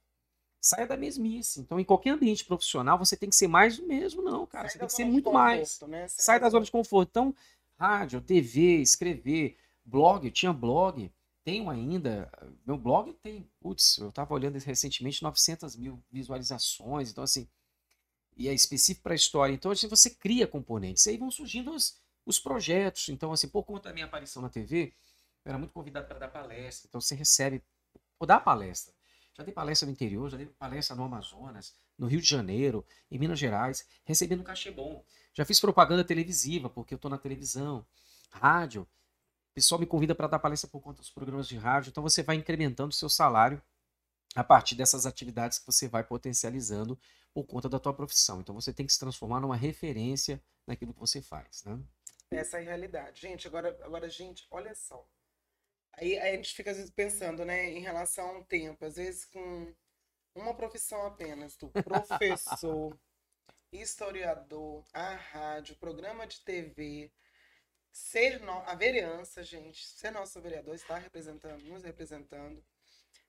Saia 0.62 0.86
da 0.86 0.96
mesmice. 0.96 1.60
Então, 1.60 1.80
em 1.80 1.84
qualquer 1.84 2.12
ambiente 2.12 2.46
profissional, 2.46 2.98
você 2.98 3.18
tem 3.18 3.28
que 3.28 3.36
ser 3.36 3.48
mais 3.48 3.78
do 3.78 3.88
mesmo, 3.88 4.22
não, 4.22 4.46
cara. 4.46 4.70
Sai 4.70 4.74
você 4.74 4.80
tem 4.80 4.88
que 4.88 4.94
ser 4.94 5.06
muito 5.06 5.26
conforto, 5.26 5.44
mais. 5.44 5.82
Né? 5.82 6.08
Sai, 6.08 6.26
Sai 6.26 6.40
da 6.40 6.50
zona 6.50 6.64
de 6.64 6.72
conforto. 6.72 7.10
Então, 7.10 7.36
rádio, 7.76 8.22
TV, 8.22 8.82
escrever, 8.82 9.58
blog, 9.84 10.28
eu 10.28 10.32
tinha 10.32 10.54
blog, 10.54 11.12
tenho 11.44 11.72
ainda. 11.72 12.32
Meu 12.64 12.78
blog 12.78 13.12
tem, 13.14 13.50
putz, 13.60 13.98
eu 13.98 14.10
estava 14.10 14.32
olhando 14.32 14.60
recentemente, 14.60 15.24
900 15.24 15.76
mil 15.76 16.00
visualizações. 16.12 17.10
Então, 17.10 17.24
assim, 17.24 17.48
e 18.38 18.48
é 18.48 18.54
específico 18.54 19.02
para 19.02 19.14
a 19.14 19.16
história. 19.16 19.54
Então, 19.54 19.72
assim, 19.72 19.88
você 19.88 20.12
cria 20.12 20.46
componentes. 20.46 21.08
Aí 21.08 21.18
vão 21.18 21.32
surgindo 21.32 21.72
os, 21.72 22.00
os 22.26 22.40
projetos. 22.40 23.10
Então, 23.10 23.32
assim, 23.32 23.48
por 23.48 23.64
conta 23.64 23.90
da 23.90 23.94
minha 23.94 24.06
aparição 24.06 24.42
na 24.42 24.50
TV, 24.50 24.94
eu 25.46 25.50
era 25.50 25.58
muito 25.58 25.74
convidado 25.74 26.08
para 26.08 26.20
dar 26.20 26.28
palestra. 26.28 26.88
Então, 26.88 27.00
você 27.02 27.16
recebe, 27.16 27.64
por 28.18 28.26
dar 28.26 28.40
palestra. 28.40 28.94
Já 29.34 29.44
dei 29.44 29.54
palestra 29.54 29.86
no 29.86 29.92
interior, 29.92 30.30
já 30.30 30.38
dei 30.38 30.46
palestra 30.46 30.96
no 30.96 31.04
Amazonas, 31.04 31.76
no 31.98 32.08
Rio 32.08 32.22
de 32.22 32.28
Janeiro, 32.28 32.86
em 33.10 33.18
Minas 33.18 33.40
Gerais, 33.40 33.88
recebendo 34.06 34.44
cachê 34.44 34.72
bom. 34.72 35.04
Já 35.34 35.44
fiz 35.44 35.60
propaganda 35.60 36.04
televisiva, 36.04 36.70
porque 36.70 36.94
eu 36.94 36.98
estou 36.98 37.10
na 37.10 37.18
televisão, 37.18 37.86
rádio. 38.32 38.84
O 38.84 39.54
pessoal 39.56 39.80
me 39.80 39.86
convida 39.88 40.14
para 40.14 40.28
dar 40.28 40.40
palestra 40.40 40.70
por 40.70 40.82
conta 40.82 41.02
dos 41.02 41.10
programas 41.10 41.48
de 41.48 41.58
rádio. 41.58 41.90
Então, 41.90 42.04
você 42.04 42.22
vai 42.22 42.36
incrementando 42.36 42.90
o 42.90 42.96
seu 42.96 43.10
salário 43.10 43.62
a 44.36 44.44
partir 44.44 44.76
dessas 44.76 45.06
atividades 45.06 45.60
que 45.60 45.66
você 45.66 45.88
vai 45.88 46.04
potencializando 46.04 46.98
por 47.34 47.44
conta 47.46 47.70
da 47.70 47.80
tua 47.80 47.94
profissão. 47.94 48.40
Então 48.40 48.54
você 48.56 48.72
tem 48.74 48.86
que 48.86 48.94
se 48.94 49.00
transformar 49.00 49.40
numa 49.40 49.56
referência 49.56 50.42
naquilo 50.68 50.94
que 50.94 51.00
você 51.00 51.22
faz, 51.22 51.64
né? 51.64 51.80
Essa 52.36 52.58
é 52.58 52.62
a 52.62 52.64
realidade. 52.64 53.22
Gente, 53.22 53.48
agora, 53.48 53.78
agora 53.84 54.10
gente, 54.10 54.46
olha 54.52 54.74
só. 54.76 55.08
Aí, 55.94 56.18
aí 56.18 56.34
a 56.34 56.36
gente 56.36 56.54
fica 56.54 56.72
às 56.72 56.78
vezes 56.78 56.92
pensando, 56.92 57.46
né, 57.46 57.70
em 57.70 57.82
relação 57.82 58.28
ao 58.28 58.46
tempo, 58.46 58.84
às 58.86 58.96
vezes 58.96 59.26
com 59.26 59.74
uma 60.36 60.56
profissão 60.56 61.06
apenas, 61.06 61.56
do 61.56 61.70
professor, 61.70 62.98
historiador, 63.72 64.84
a 64.94 65.16
rádio, 65.16 65.76
programa 65.78 66.26
de 66.26 66.42
TV, 66.42 67.12
ser 67.92 68.40
no... 68.42 68.52
a 68.52 68.74
vereança, 68.74 69.44
gente, 69.44 69.86
ser 69.88 70.12
nosso 70.12 70.42
vereador, 70.42 70.74
estar 70.74 70.98
representando, 70.98 71.62
nos 71.64 71.84
representando, 71.84 72.64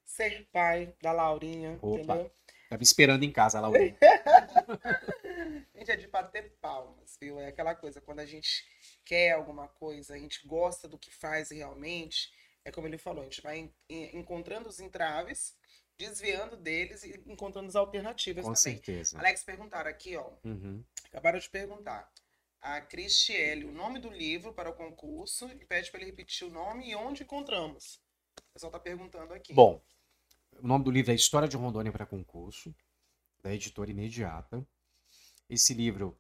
ser 0.05 0.49
pai 0.51 0.95
da 1.03 1.13
Laurinha, 1.13 1.79
Opa. 1.83 1.99
entendeu? 1.99 2.33
Tava 2.69 2.83
esperando 2.83 3.25
em 3.25 3.31
casa, 3.31 3.61
Laurinha. 3.61 3.97
gente, 5.75 5.91
é 5.91 5.97
de 5.97 6.07
bater 6.07 6.57
palmas, 6.61 7.17
viu? 7.21 7.39
É 7.39 7.49
aquela 7.49 7.75
coisa, 7.75 8.01
quando 8.01 8.21
a 8.21 8.27
gente 8.27 8.65
quer 9.05 9.33
alguma 9.33 9.69
coisa, 9.69 10.15
a 10.15 10.19
gente 10.19 10.47
gosta 10.47 10.89
do 10.89 10.99
que 10.99 11.11
faz 11.11 11.51
realmente, 11.51 12.33
é 12.65 12.71
como 12.71 12.87
ele 12.87 12.99
falou, 12.99 13.23
a 13.23 13.25
gente 13.25 13.43
vai 13.43 13.71
encontrando 13.89 14.69
os 14.69 14.81
entraves, 14.81 15.55
desviando 15.99 16.57
deles 16.57 17.05
e 17.05 17.23
encontrando 17.27 17.69
as 17.69 17.77
alternativas 17.77 18.45
Com 18.45 18.53
também. 18.53 18.77
certeza. 18.77 19.19
Alex, 19.19 19.45
perguntaram 19.45 19.91
aqui, 19.91 20.17
ó. 20.17 20.33
Uhum. 20.45 20.83
Acabaram 21.05 21.39
de 21.39 21.49
perguntar. 21.49 22.11
A 22.61 22.81
Cristiele, 22.81 23.67
o 23.67 23.73
nome 23.73 23.99
do 23.99 24.09
livro 24.09 24.55
para 24.55 24.71
o 24.71 24.75
concurso 24.75 25.47
e 25.61 25.67
pede 25.67 25.91
para 25.91 26.01
ele 26.01 26.11
repetir 26.11 26.47
o 26.47 26.51
nome 26.51 26.89
e 26.89 26.97
onde 26.97 27.23
encontramos. 27.23 28.01
O 28.39 28.53
pessoal 28.55 28.71
está 28.71 28.81
perguntando 28.81 29.35
aqui. 29.35 29.53
Bom, 29.53 29.83
o 30.61 30.67
nome 30.67 30.85
do 30.85 30.91
livro 30.91 31.13
é 31.13 31.15
História 31.15 31.49
de 31.49 31.57
Rondônia 31.57 31.93
para 31.93 32.07
Concurso, 32.07 32.75
da 33.43 33.55
editora 33.55 33.91
Imediata. 33.91 34.67
Esse 35.49 35.75
livro, 35.75 36.19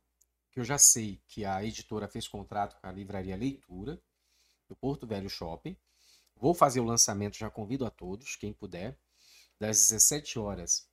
que 0.50 0.60
eu 0.60 0.64
já 0.64 0.78
sei 0.78 1.22
que 1.26 1.44
a 1.44 1.64
editora 1.64 2.08
fez 2.08 2.28
contrato 2.28 2.80
com 2.80 2.86
a 2.86 2.92
livraria 2.92 3.36
Leitura, 3.36 4.00
do 4.68 4.76
Porto 4.76 5.06
Velho 5.06 5.28
Shopping. 5.28 5.76
Vou 6.36 6.54
fazer 6.54 6.80
o 6.80 6.84
lançamento, 6.84 7.36
já 7.36 7.50
convido 7.50 7.86
a 7.86 7.90
todos, 7.90 8.36
quem 8.36 8.52
puder. 8.52 8.98
Das 9.58 9.88
17 9.88 10.38
horas 10.38 10.88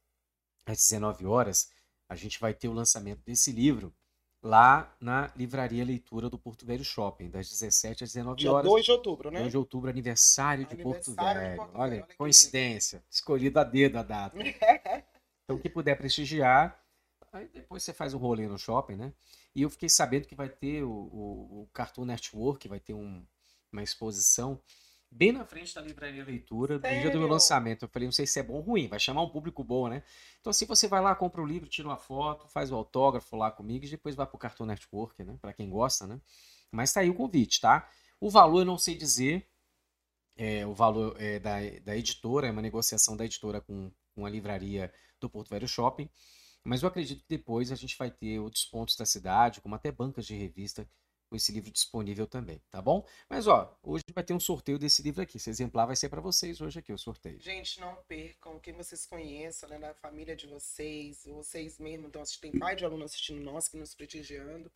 às 0.65 0.77
19 0.77 1.25
horas, 1.25 1.71
a 2.07 2.15
gente 2.15 2.39
vai 2.39 2.53
ter 2.53 2.67
o 2.67 2.73
lançamento 2.73 3.23
desse 3.23 3.51
livro 3.51 3.93
lá 4.41 4.95
na 4.99 5.31
Livraria 5.35 5.85
Leitura 5.85 6.29
do 6.29 6.37
Porto 6.37 6.65
Velho 6.65 6.83
Shopping, 6.83 7.29
das 7.29 7.49
17 7.49 8.03
às 8.03 8.13
19 8.13 8.47
horas. 8.47 8.63
Dia 8.63 8.71
2 8.71 8.85
de 8.85 8.91
outubro, 8.91 9.31
né? 9.31 9.39
2 9.39 9.51
de 9.51 9.57
outubro, 9.57 9.89
aniversário, 9.89 10.65
de, 10.65 10.75
Porto 10.75 11.13
Velho. 11.13 11.51
De 11.51 11.55
Porto 11.57 11.75
olha, 11.75 11.89
Velho. 11.89 12.01
olha, 12.01 12.07
coincidência. 12.17 13.03
Escolhido 13.09 13.59
a 13.59 13.63
dedo 13.63 13.97
a 13.97 14.03
data. 14.03 14.37
então, 15.43 15.59
quem 15.59 15.71
puder 15.71 15.95
prestigiar, 15.95 16.83
aí 17.31 17.47
depois 17.53 17.83
você 17.83 17.93
faz 17.93 18.13
um 18.13 18.17
rolê 18.17 18.47
no 18.47 18.57
shopping, 18.57 18.95
né? 18.95 19.13
E 19.53 19.61
eu 19.61 19.69
fiquei 19.69 19.89
sabendo 19.89 20.27
que 20.27 20.35
vai 20.35 20.49
ter 20.49 20.83
o, 20.83 20.89
o, 20.89 21.61
o 21.61 21.69
Cartoon 21.73 22.05
Network, 22.05 22.67
vai 22.67 22.79
ter 22.79 22.93
um, 22.93 23.23
uma 23.71 23.83
exposição 23.83 24.59
bem 25.11 25.33
na 25.33 25.43
frente 25.43 25.75
da 25.75 25.81
livraria 25.81 26.23
leitura, 26.23 26.79
Sério? 26.79 26.95
no 26.95 27.01
dia 27.01 27.11
do 27.11 27.19
meu 27.19 27.27
lançamento. 27.27 27.83
Eu 27.83 27.89
falei, 27.89 28.07
não 28.07 28.13
sei 28.13 28.25
se 28.25 28.39
é 28.39 28.43
bom 28.43 28.53
ou 28.53 28.61
ruim, 28.61 28.87
vai 28.87 28.99
chamar 28.99 29.21
um 29.21 29.29
público 29.29 29.63
bom, 29.63 29.89
né? 29.89 30.03
Então, 30.39 30.49
assim, 30.49 30.65
você 30.65 30.87
vai 30.87 31.01
lá, 31.01 31.13
compra 31.13 31.41
o 31.41 31.45
livro, 31.45 31.67
tira 31.67 31.87
uma 31.87 31.97
foto, 31.97 32.47
faz 32.47 32.71
o 32.71 32.75
autógrafo 32.75 33.35
lá 33.35 33.51
comigo 33.51 33.85
e 33.85 33.89
depois 33.89 34.15
vai 34.15 34.25
pro 34.25 34.37
Cartoon 34.37 34.65
Network, 34.65 35.21
né? 35.23 35.37
Pra 35.41 35.53
quem 35.53 35.69
gosta, 35.69 36.07
né? 36.07 36.19
Mas 36.71 36.93
tá 36.93 37.01
aí 37.01 37.09
o 37.09 37.13
convite, 37.13 37.59
tá? 37.59 37.89
O 38.19 38.29
valor 38.29 38.61
eu 38.61 38.65
não 38.65 38.77
sei 38.77 38.95
dizer. 38.95 39.47
É, 40.37 40.65
o 40.65 40.73
valor 40.73 41.15
é, 41.19 41.39
da, 41.39 41.57
da 41.83 41.95
editora, 41.95 42.47
é 42.47 42.51
uma 42.51 42.61
negociação 42.61 43.17
da 43.17 43.25
editora 43.25 43.59
com, 43.59 43.91
com 44.15 44.25
a 44.25 44.29
livraria 44.29 44.91
do 45.19 45.29
Porto 45.29 45.49
Velho 45.49 45.67
Shopping. 45.67 46.09
Mas 46.63 46.83
eu 46.83 46.87
acredito 46.87 47.21
que 47.21 47.29
depois 47.29 47.71
a 47.71 47.75
gente 47.75 47.97
vai 47.97 48.09
ter 48.09 48.39
outros 48.39 48.65
pontos 48.65 48.95
da 48.95 49.05
cidade, 49.05 49.61
como 49.61 49.75
até 49.75 49.91
bancas 49.91 50.25
de 50.25 50.35
revista, 50.35 50.87
com 51.31 51.37
esse 51.37 51.49
livro 51.53 51.71
disponível 51.71 52.27
também, 52.27 52.61
tá 52.69 52.81
bom? 52.81 53.07
Mas 53.29 53.47
ó, 53.47 53.73
hoje 53.81 54.03
vai 54.13 54.21
ter 54.21 54.33
um 54.33 54.39
sorteio 54.39 54.77
desse 54.77 55.01
livro 55.01 55.21
aqui. 55.21 55.37
Esse 55.37 55.49
exemplar 55.49 55.87
vai 55.87 55.95
ser 55.95 56.09
para 56.09 56.19
vocês 56.19 56.59
hoje 56.59 56.77
aqui, 56.77 56.91
o 56.91 56.97
sorteio. 56.97 57.39
Gente, 57.39 57.79
não 57.79 57.95
percam 58.05 58.59
quem 58.59 58.73
vocês 58.73 59.05
conheçam, 59.05 59.69
né, 59.69 59.79
da 59.79 59.93
família 59.93 60.35
de 60.35 60.45
vocês, 60.45 61.23
vocês 61.25 61.79
mesmos, 61.79 62.09
então 62.09 62.21
tem 62.41 62.59
pai 62.59 62.75
de 62.75 62.83
aluno 62.83 63.05
assistindo 63.05 63.41
nós, 63.41 63.69
que 63.69 63.77
nos 63.77 63.95
prestigiando, 63.95 64.69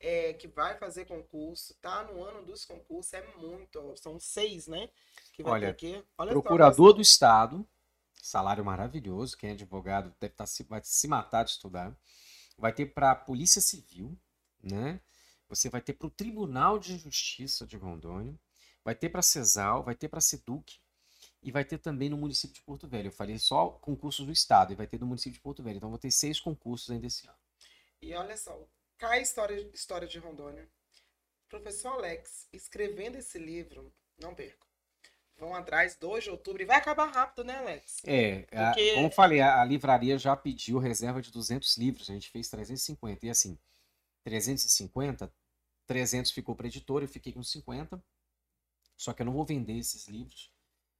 é, 0.00 0.32
que 0.32 0.48
vai 0.48 0.74
fazer 0.78 1.04
concurso, 1.04 1.74
tá 1.82 2.02
no 2.04 2.24
ano 2.24 2.46
dos 2.46 2.64
concursos, 2.64 3.12
é 3.12 3.22
muito, 3.36 3.78
ó, 3.78 3.94
são 3.94 4.18
seis, 4.18 4.66
né? 4.66 4.88
Que 5.34 5.42
vai 5.42 5.52
Olha, 5.52 5.66
ter 5.66 5.72
aqui. 5.72 6.04
Olha 6.16 6.32
procurador 6.32 6.94
do 6.94 7.02
Estado, 7.02 7.68
salário 8.22 8.64
maravilhoso, 8.64 9.36
quem 9.36 9.50
é 9.50 9.52
advogado 9.52 10.14
deve 10.18 10.32
estar 10.32 10.44
tá 10.44 10.46
se, 10.46 10.62
vai 10.62 10.80
se 10.82 11.06
matar 11.06 11.44
de 11.44 11.50
estudar. 11.50 11.94
Vai 12.56 12.72
ter 12.72 12.86
para 12.86 13.14
Polícia 13.14 13.60
Civil, 13.60 14.18
né? 14.62 14.98
Você 15.50 15.68
vai 15.68 15.80
ter 15.80 15.94
para 15.94 16.06
o 16.06 16.10
Tribunal 16.10 16.78
de 16.78 16.96
Justiça 16.96 17.66
de 17.66 17.76
Rondônia, 17.76 18.38
vai 18.84 18.94
ter 18.94 19.08
para 19.08 19.18
a 19.18 19.22
CESAL, 19.22 19.82
vai 19.82 19.96
ter 19.96 20.08
para 20.08 20.18
a 20.18 20.22
SEDUC 20.22 20.78
e 21.42 21.50
vai 21.50 21.64
ter 21.64 21.78
também 21.78 22.08
no 22.08 22.16
município 22.16 22.54
de 22.54 22.62
Porto 22.62 22.86
Velho. 22.86 23.08
Eu 23.08 23.12
falei 23.12 23.36
só 23.36 23.70
concursos 23.70 24.24
do 24.24 24.30
Estado 24.30 24.72
e 24.72 24.76
vai 24.76 24.86
ter 24.86 25.00
no 25.00 25.06
município 25.06 25.32
de 25.32 25.40
Porto 25.40 25.60
Velho. 25.60 25.78
Então 25.78 25.90
vou 25.90 25.98
ter 25.98 26.12
seis 26.12 26.38
concursos 26.38 26.88
ainda 26.88 27.08
esse 27.08 27.26
ano. 27.26 27.36
E 28.00 28.14
olha 28.14 28.36
só, 28.36 28.64
cai 28.96 29.22
história, 29.22 29.68
história 29.74 30.06
de 30.06 30.20
Rondônia. 30.20 30.68
Professor 31.48 31.94
Alex, 31.94 32.48
escrevendo 32.52 33.16
esse 33.16 33.36
livro, 33.36 33.92
não 34.16 34.32
perco. 34.32 34.68
Vão 35.36 35.52
atrás, 35.52 35.96
2 35.96 36.24
de 36.24 36.30
outubro, 36.30 36.62
e 36.62 36.66
vai 36.66 36.76
acabar 36.76 37.06
rápido, 37.06 37.42
né, 37.42 37.56
Alex? 37.56 37.96
É, 38.04 38.42
Porque... 38.42 38.90
a, 38.90 38.94
como 38.94 39.10
falei, 39.10 39.40
a, 39.40 39.60
a 39.60 39.64
livraria 39.64 40.16
já 40.16 40.36
pediu 40.36 40.78
reserva 40.78 41.20
de 41.20 41.32
200 41.32 41.76
livros, 41.76 42.08
a 42.08 42.12
gente 42.12 42.30
fez 42.30 42.48
350. 42.48 43.26
E 43.26 43.30
assim, 43.30 43.58
350 44.22 45.32
300 45.90 46.30
ficou 46.30 46.54
para 46.54 46.68
editora, 46.68 47.04
eu 47.04 47.08
fiquei 47.08 47.32
com 47.32 47.42
50. 47.42 48.00
Só 48.96 49.12
que 49.12 49.22
eu 49.22 49.26
não 49.26 49.32
vou 49.32 49.44
vender 49.44 49.76
esses 49.76 50.06
livros. 50.06 50.52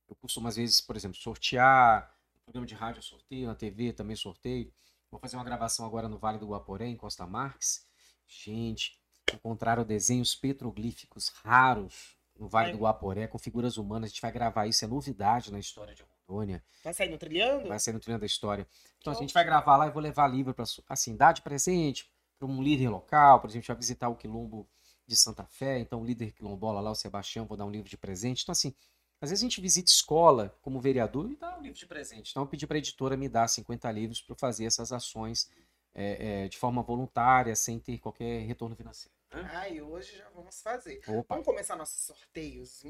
Eu 0.09 0.17
costumo, 0.17 0.49
às 0.49 0.57
vezes, 0.57 0.81
por 0.81 0.97
exemplo, 0.97 1.17
sortear. 1.17 2.13
No 2.35 2.41
programa 2.43 2.67
de 2.67 2.75
rádio 2.75 2.99
eu 2.99 3.03
sorteio, 3.05 3.47
na 3.47 3.55
TV 3.55 3.93
também 3.93 4.17
sorteio. 4.17 4.75
Vou 5.09 5.21
fazer 5.21 5.37
uma 5.37 5.45
gravação 5.45 5.87
agora 5.87 6.09
no 6.09 6.19
Vale 6.19 6.39
do 6.39 6.49
Guaporé, 6.49 6.89
em 6.89 6.97
Costa 6.97 7.25
Marques. 7.25 7.87
Gente, 8.27 9.01
encontraram 9.33 9.85
desenhos 9.85 10.35
petroglíficos 10.35 11.29
raros 11.29 12.17
no 12.37 12.49
Vale 12.49 12.73
do 12.73 12.79
Guaporé, 12.79 13.29
com 13.29 13.39
figuras 13.39 13.77
humanas. 13.77 14.09
A 14.09 14.11
gente 14.11 14.23
vai 14.23 14.33
gravar 14.33 14.67
isso, 14.67 14.85
é 14.85 14.89
novidade 14.89 15.53
na 15.53 15.61
história 15.61 15.95
de 15.95 16.03
Rondônia. 16.03 16.65
Vai 16.83 16.93
sair 16.93 17.11
no 17.11 17.19
trilhando? 17.19 17.69
Vai 17.69 17.79
sair 17.79 17.95
no 17.95 18.01
trilhando 18.01 18.23
da 18.23 18.27
história. 18.27 18.67
Então, 18.99 19.13
a 19.13 19.17
gente 19.17 19.33
vai 19.33 19.45
gravar 19.45 19.77
lá 19.77 19.87
e 19.87 19.91
vou 19.91 20.03
levar 20.03 20.27
livro 20.27 20.53
para 20.53 20.65
assim, 20.89 21.17
dar 21.17 21.31
de 21.31 21.43
presente 21.43 22.11
para 22.41 22.49
um 22.49 22.61
líder 22.61 22.89
local, 22.89 23.39
por 23.39 23.49
exemplo, 23.49 23.59
a 23.59 23.61
gente 23.61 23.69
vai 23.69 23.77
visitar 23.77 24.09
o 24.09 24.17
Quilombo 24.17 24.67
de 25.11 25.17
Santa 25.17 25.45
Fé, 25.45 25.81
então 25.81 26.01
o 26.01 26.05
líder 26.05 26.33
quilombola 26.33 26.81
lá, 26.81 26.91
o 26.91 26.95
Sebastião, 26.95 27.45
vou 27.45 27.57
dar 27.57 27.65
um 27.65 27.71
livro 27.71 27.91
de 27.91 27.97
presente. 27.97 28.43
Então, 28.43 28.53
assim, 28.53 28.73
às 29.21 29.29
vezes 29.29 29.43
a 29.43 29.47
gente 29.47 29.61
visita 29.61 29.91
escola 29.91 30.57
como 30.63 30.81
vereador 30.81 31.31
e 31.31 31.37
dá 31.37 31.59
um 31.59 31.61
livro 31.61 31.77
de 31.77 31.87
presente. 31.87 32.31
Então 32.31 32.45
eu 32.45 32.47
pedi 32.47 32.65
para 32.67 32.77
a 32.77 32.79
editora 32.79 33.17
me 33.17 33.29
dar 33.29 33.49
50 33.49 33.91
livros 33.91 34.23
para 34.23 34.37
fazer 34.37 34.65
essas 34.65 34.93
ações 34.93 35.51
é, 35.93 36.45
é, 36.45 36.49
de 36.49 36.57
forma 36.57 36.81
voluntária, 36.81 37.55
sem 37.57 37.79
ter 37.79 37.99
qualquer 37.99 38.47
retorno 38.47 38.77
financeiro. 38.77 39.15
Né? 39.33 39.51
Ah, 39.53 39.69
e 39.69 39.83
hoje 39.83 40.17
já 40.17 40.29
vamos 40.31 40.63
fazer. 40.63 41.03
Opa. 41.09 41.35
Vamos 41.35 41.45
começar 41.45 41.75
nossos 41.75 42.01
sorteios. 42.03 42.83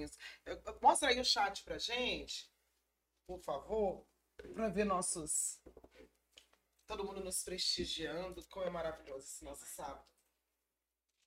Mostra 0.80 1.08
aí 1.08 1.18
o 1.18 1.24
chat 1.24 1.64
pra 1.64 1.78
gente, 1.78 2.50
por 3.26 3.40
favor, 3.40 4.04
para 4.54 4.68
ver 4.68 4.84
nossos. 4.84 5.58
Todo 6.86 7.04
mundo 7.04 7.24
nos 7.24 7.42
prestigiando. 7.42 8.44
Como 8.50 8.66
é 8.66 8.70
maravilhoso 8.70 9.24
esse 9.24 9.42
nosso 9.42 9.64
sábado. 9.64 10.04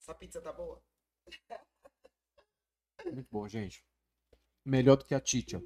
Essa 0.04 0.14
pizza 0.14 0.42
tá 0.42 0.52
boa? 0.52 0.84
Muito 3.06 3.32
boa, 3.32 3.48
gente. 3.48 3.86
Melhor 4.66 4.98
do 4.98 5.06
que 5.06 5.16
a 5.16 5.22
Tite, 5.22 5.56
ó. 5.56 5.62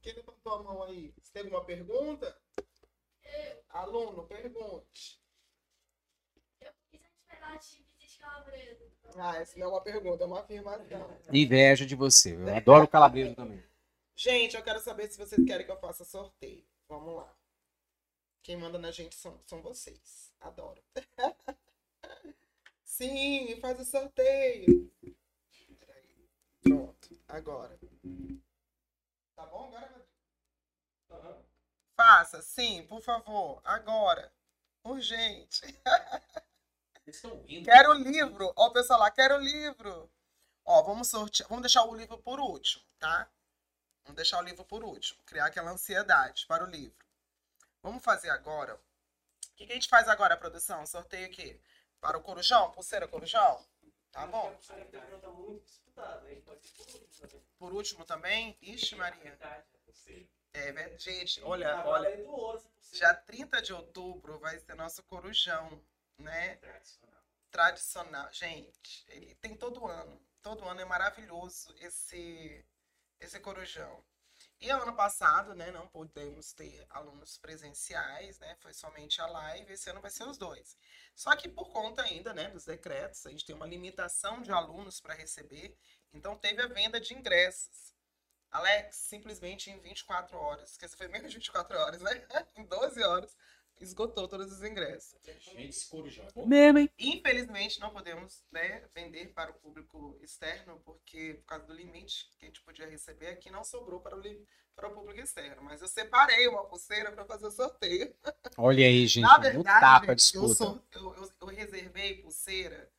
Quem 0.00 0.14
levantou 0.14 0.54
a 0.54 0.62
mão 0.62 0.82
aí? 0.84 1.12
Você 1.20 1.30
tem 1.30 1.42
alguma 1.42 1.62
pergunta? 1.62 2.40
Aluno, 3.68 4.26
pergunte. 4.26 5.22
Eu 6.58 6.72
quis 6.90 7.02
esperar 7.04 7.58
de 7.58 8.18
Calabresa. 8.18 8.90
Ah, 9.16 9.36
essa 9.36 9.58
não 9.58 9.66
é 9.66 9.68
uma 9.68 9.82
pergunta, 9.82 10.24
é 10.24 10.26
uma 10.26 10.40
afirmação. 10.40 11.18
Inveja 11.30 11.84
de 11.84 11.94
você. 11.94 12.34
Eu 12.34 12.56
adoro 12.56 12.84
o 12.84 12.88
calabreso 12.88 13.34
também. 13.34 13.62
Gente, 14.16 14.56
eu 14.56 14.62
quero 14.62 14.80
saber 14.80 15.10
se 15.10 15.18
vocês 15.18 15.44
querem 15.46 15.66
que 15.66 15.72
eu 15.72 15.80
faça 15.80 16.02
sorteio. 16.02 16.64
Vamos 16.88 17.16
lá. 17.16 17.39
Quem 18.42 18.56
manda 18.56 18.78
na 18.78 18.90
gente 18.90 19.14
são, 19.14 19.38
são 19.46 19.62
vocês. 19.62 20.32
Adoro. 20.40 20.82
Sim, 22.82 23.58
faz 23.60 23.80
o 23.80 23.84
sorteio. 23.84 24.92
Peraí. 25.78 26.28
Pronto, 26.62 27.20
agora. 27.28 27.78
Tá 29.34 29.46
bom 29.46 29.68
agora, 29.68 29.86
Rodrigo? 29.88 30.10
Faça, 31.96 32.40
sim, 32.42 32.86
por 32.86 33.02
favor. 33.02 33.60
Agora. 33.64 34.32
Urgente. 34.82 35.60
Quero 37.64 37.90
o 37.90 37.94
livro. 37.94 38.52
Ó, 38.56 38.68
o 38.68 38.72
pessoal 38.72 39.00
lá, 39.00 39.10
quero 39.10 39.36
o 39.36 39.40
livro. 39.40 40.10
Ó, 40.64 40.82
vamos 40.82 41.08
sortear. 41.08 41.48
Vamos 41.48 41.62
deixar 41.62 41.84
o 41.84 41.94
livro 41.94 42.16
por 42.18 42.38
último, 42.38 42.84
tá? 42.98 43.28
Vamos 44.04 44.16
deixar 44.16 44.38
o 44.38 44.42
livro 44.42 44.64
por 44.64 44.84
último. 44.84 45.22
Criar 45.24 45.46
aquela 45.46 45.70
ansiedade 45.72 46.46
para 46.46 46.64
o 46.64 46.70
livro. 46.70 47.09
Vamos 47.82 48.02
fazer 48.04 48.30
agora. 48.30 48.74
O 48.74 49.56
que, 49.56 49.66
que 49.66 49.72
a 49.72 49.74
gente 49.74 49.88
faz 49.88 50.08
agora, 50.08 50.36
produção? 50.36 50.84
Sorteio 50.86 51.26
aqui. 51.26 51.60
Para 52.00 52.16
o 52.18 52.22
corujão? 52.22 52.70
Pulseira 52.72 53.06
corujão? 53.06 53.64
Tá 54.10 54.26
bom. 54.26 54.50
Por 57.58 57.72
último 57.72 58.04
também? 58.04 58.56
Ixi, 58.62 58.96
Maria. 58.96 59.38
É, 60.52 60.72
ver- 60.72 60.98
gente, 60.98 61.40
olha, 61.42 61.68
olha. 61.86 62.08
Dia 62.92 63.14
30 63.14 63.62
de 63.62 63.72
outubro 63.72 64.38
vai 64.38 64.58
ser 64.58 64.74
nosso 64.74 65.02
corujão, 65.04 65.80
né? 66.18 66.56
tradicional. 67.50 68.32
Gente, 68.32 69.04
ele 69.08 69.34
tem 69.36 69.56
todo 69.56 69.86
ano. 69.86 70.20
Todo 70.42 70.66
ano 70.66 70.80
é 70.80 70.84
maravilhoso 70.84 71.74
esse, 71.80 72.64
esse 73.20 73.38
corujão. 73.40 74.02
E 74.60 74.68
ano 74.70 74.94
passado, 74.94 75.54
né, 75.54 75.70
não 75.70 75.88
pudemos 75.88 76.52
ter 76.52 76.86
alunos 76.90 77.38
presenciais, 77.38 78.38
né? 78.38 78.54
Foi 78.60 78.74
somente 78.74 79.18
a 79.20 79.26
live, 79.26 79.72
esse 79.72 79.88
ano 79.88 80.02
vai 80.02 80.10
ser 80.10 80.24
os 80.24 80.36
dois. 80.36 80.76
Só 81.14 81.34
que 81.34 81.48
por 81.48 81.70
conta 81.70 82.02
ainda, 82.02 82.34
né, 82.34 82.50
dos 82.50 82.66
decretos, 82.66 83.24
a 83.24 83.30
gente 83.30 83.46
tem 83.46 83.54
uma 83.56 83.66
limitação 83.66 84.42
de 84.42 84.52
alunos 84.52 85.00
para 85.00 85.14
receber, 85.14 85.74
então 86.12 86.36
teve 86.36 86.60
a 86.60 86.66
venda 86.66 87.00
de 87.00 87.14
ingressos. 87.14 87.94
Alex, 88.50 88.96
simplesmente 88.96 89.70
em 89.70 89.80
24 89.80 90.36
horas, 90.36 90.76
que 90.76 90.88
foi 90.88 91.08
menos 91.08 91.30
de 91.30 91.38
24 91.38 91.78
horas, 91.78 92.02
né? 92.02 92.10
em 92.56 92.64
12 92.66 93.02
horas, 93.02 93.36
esgotou 93.80 94.28
todos 94.28 94.52
os 94.52 94.62
ingressos. 94.62 95.16
Gente, 95.24 95.88
bom 96.34 96.46
mesmo, 96.46 96.78
hein? 96.78 96.90
Infelizmente, 96.98 97.80
não 97.80 97.90
podemos 97.90 98.44
né, 98.52 98.84
vender 98.94 99.32
para 99.32 99.50
o 99.50 99.54
público 99.54 100.18
externo, 100.22 100.80
porque 100.84 101.34
por 101.34 101.46
causa 101.46 101.66
do 101.66 101.74
limite 101.74 102.30
que 102.38 102.44
a 102.44 102.48
gente 102.48 102.62
podia 102.62 102.86
receber 102.86 103.28
aqui, 103.28 103.50
não 103.50 103.64
sobrou 103.64 104.00
para 104.00 104.16
o, 104.16 104.22
para 104.76 104.88
o 104.88 104.94
público 104.94 105.20
externo. 105.20 105.62
Mas 105.62 105.80
eu 105.80 105.88
separei 105.88 106.46
uma 106.48 106.64
pulseira 106.66 107.10
para 107.12 107.24
fazer 107.24 107.46
o 107.46 107.50
sorteio. 107.50 108.14
Olha 108.58 108.86
aí, 108.86 109.06
gente. 109.06 109.22
Na 109.22 109.36
no 109.38 109.42
verdade, 109.42 109.80
tapa 109.80 110.12
a 110.12 110.16
gente, 110.16 110.36
eu, 110.36 110.48
sou- 110.48 110.82
eu- 110.92 111.14
eu- 111.16 111.32
eu 111.40 111.46
reservei 111.48 112.22
pulseira 112.22 112.90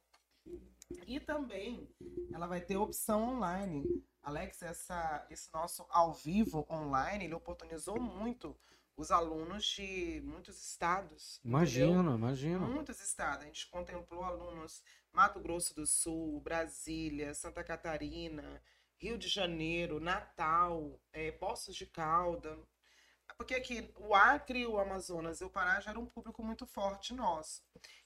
E 1.06 1.20
também 1.20 1.88
ela 2.32 2.48
vai 2.48 2.60
ter 2.60 2.76
opção 2.76 3.36
online. 3.36 3.84
Alex, 4.22 4.60
essa, 4.62 5.24
esse 5.30 5.52
nosso 5.52 5.86
ao 5.88 6.12
vivo 6.14 6.66
online, 6.68 7.26
ele 7.26 7.34
oportunizou 7.34 8.00
muito 8.00 8.58
os 8.96 9.10
alunos 9.10 9.64
de 9.64 10.20
muitos 10.24 10.60
estados. 10.62 11.40
Imagina, 11.44 12.14
imagina. 12.14 12.66
Muitos 12.66 13.00
estados. 13.00 13.44
A 13.44 13.46
gente 13.46 13.68
contemplou 13.68 14.22
alunos 14.22 14.82
Mato 15.12 15.40
Grosso 15.40 15.74
do 15.74 15.86
Sul, 15.86 16.40
Brasília, 16.40 17.34
Santa 17.34 17.64
Catarina, 17.64 18.62
Rio 18.96 19.16
de 19.18 19.28
Janeiro, 19.28 19.98
Natal, 19.98 21.00
eh, 21.12 21.32
Poços 21.32 21.74
de 21.74 21.86
Calda. 21.86 22.58
Porque 23.36 23.54
aqui 23.54 23.92
o 23.96 24.14
Acre, 24.14 24.66
o 24.66 24.78
Amazonas 24.78 25.40
e 25.40 25.44
o 25.44 25.50
Pará 25.50 25.80
já 25.80 25.90
era 25.90 25.98
um 25.98 26.06
público 26.06 26.42
muito 26.42 26.66
forte 26.66 27.14
nosso. 27.14 27.62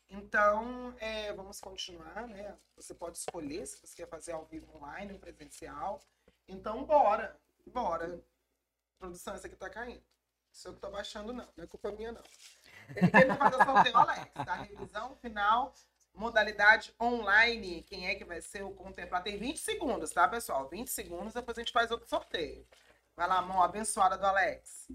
Então, 0.08 0.94
eh, 1.00 1.32
vamos 1.32 1.60
continuar, 1.60 2.28
né? 2.28 2.56
Você 2.76 2.94
pode 2.94 3.18
escolher 3.18 3.66
se 3.66 3.80
você 3.80 3.96
quer 3.96 4.08
fazer 4.08 4.32
ao 4.32 4.46
vivo 4.46 4.76
online 4.76 5.12
ou 5.12 5.18
presencial. 5.18 6.00
Então, 6.46 6.84
bora, 6.84 7.40
bora. 7.66 8.24
Produção, 8.98 9.34
essa 9.34 9.46
aqui 9.46 9.56
tá 9.56 9.68
caindo. 9.68 10.04
Isso 10.54 10.68
eu 10.68 10.74
que 10.74 10.80
tô 10.80 10.88
baixando, 10.88 11.32
não. 11.32 11.48
Não 11.56 11.64
é 11.64 11.66
culpa 11.66 11.90
minha, 11.90 12.12
não. 12.12 12.22
Quer 12.94 13.26
me 13.28 13.36
fazer 13.36 13.64
sorteio, 13.64 13.96
Alex, 13.96 14.30
tá? 14.34 14.54
Revisão 14.54 15.16
final, 15.16 15.74
modalidade 16.14 16.94
online. 17.00 17.82
Quem 17.82 18.06
é 18.06 18.14
que 18.14 18.24
vai 18.24 18.40
ser 18.40 18.62
o 18.62 18.70
contemplado? 18.70 19.24
Tem 19.24 19.36
20 19.36 19.58
segundos, 19.58 20.12
tá, 20.12 20.28
pessoal? 20.28 20.68
20 20.68 20.88
segundos, 20.88 21.34
depois 21.34 21.58
a 21.58 21.60
gente 21.60 21.72
faz 21.72 21.90
outro 21.90 22.08
sorteio. 22.08 22.64
Vai 23.16 23.26
lá, 23.26 23.42
mão 23.42 23.60
abençoada 23.62 24.16
do 24.16 24.24
Alex. 24.24 24.88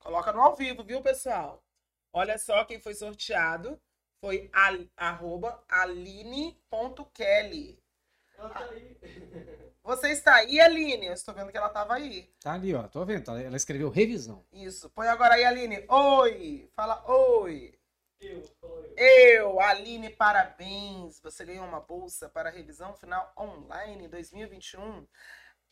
Coloca 0.00 0.32
no 0.32 0.40
ao 0.40 0.56
vivo, 0.56 0.82
viu, 0.82 1.00
pessoal? 1.00 1.62
Olha 2.12 2.38
só 2.38 2.64
quem 2.64 2.80
foi 2.80 2.94
sorteado. 2.94 3.80
Foi 4.20 4.50
al, 4.52 4.84
arroba 4.96 5.62
aline.kelly. 5.68 6.58
Você 9.82 10.10
está 10.10 10.34
aí, 10.36 10.60
Aline? 10.60 11.06
Eu 11.06 11.12
estou 11.14 11.34
vendo 11.34 11.50
que 11.50 11.56
ela 11.56 11.68
estava 11.68 11.94
aí. 11.94 12.30
Tá 12.40 12.52
ali, 12.52 12.74
ó. 12.74 12.82
Tô 12.84 13.04
vendo. 13.04 13.24
tá- 13.24 13.40
Ela 13.40 13.56
escreveu 13.56 13.88
revisão. 13.88 14.44
Isso. 14.52 14.90
Põe 14.90 15.08
agora 15.08 15.34
aí, 15.34 15.44
Aline. 15.44 15.84
Oi. 15.88 16.68
Fala 16.76 17.02
oi. 17.10 17.74
Eu, 18.96 19.60
Aline, 19.60 20.10
parabéns. 20.10 21.20
Você 21.20 21.44
ganhou 21.44 21.64
uma 21.66 21.80
bolsa 21.80 22.28
para 22.28 22.50
revisão 22.50 22.92
final 22.94 23.32
online 23.38 24.08
2021. 24.08 25.06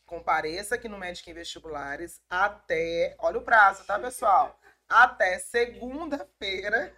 Compareça 0.05 0.75
aqui 0.75 0.87
no 0.87 0.97
Médico 0.97 1.29
em 1.29 1.33
Vestibulares 1.33 2.21
até. 2.29 3.15
Olha 3.19 3.37
o 3.39 3.43
prazo, 3.43 3.85
tá, 3.85 3.99
pessoal? 3.99 4.57
Até 4.89 5.37
segunda-feira. 5.37 6.95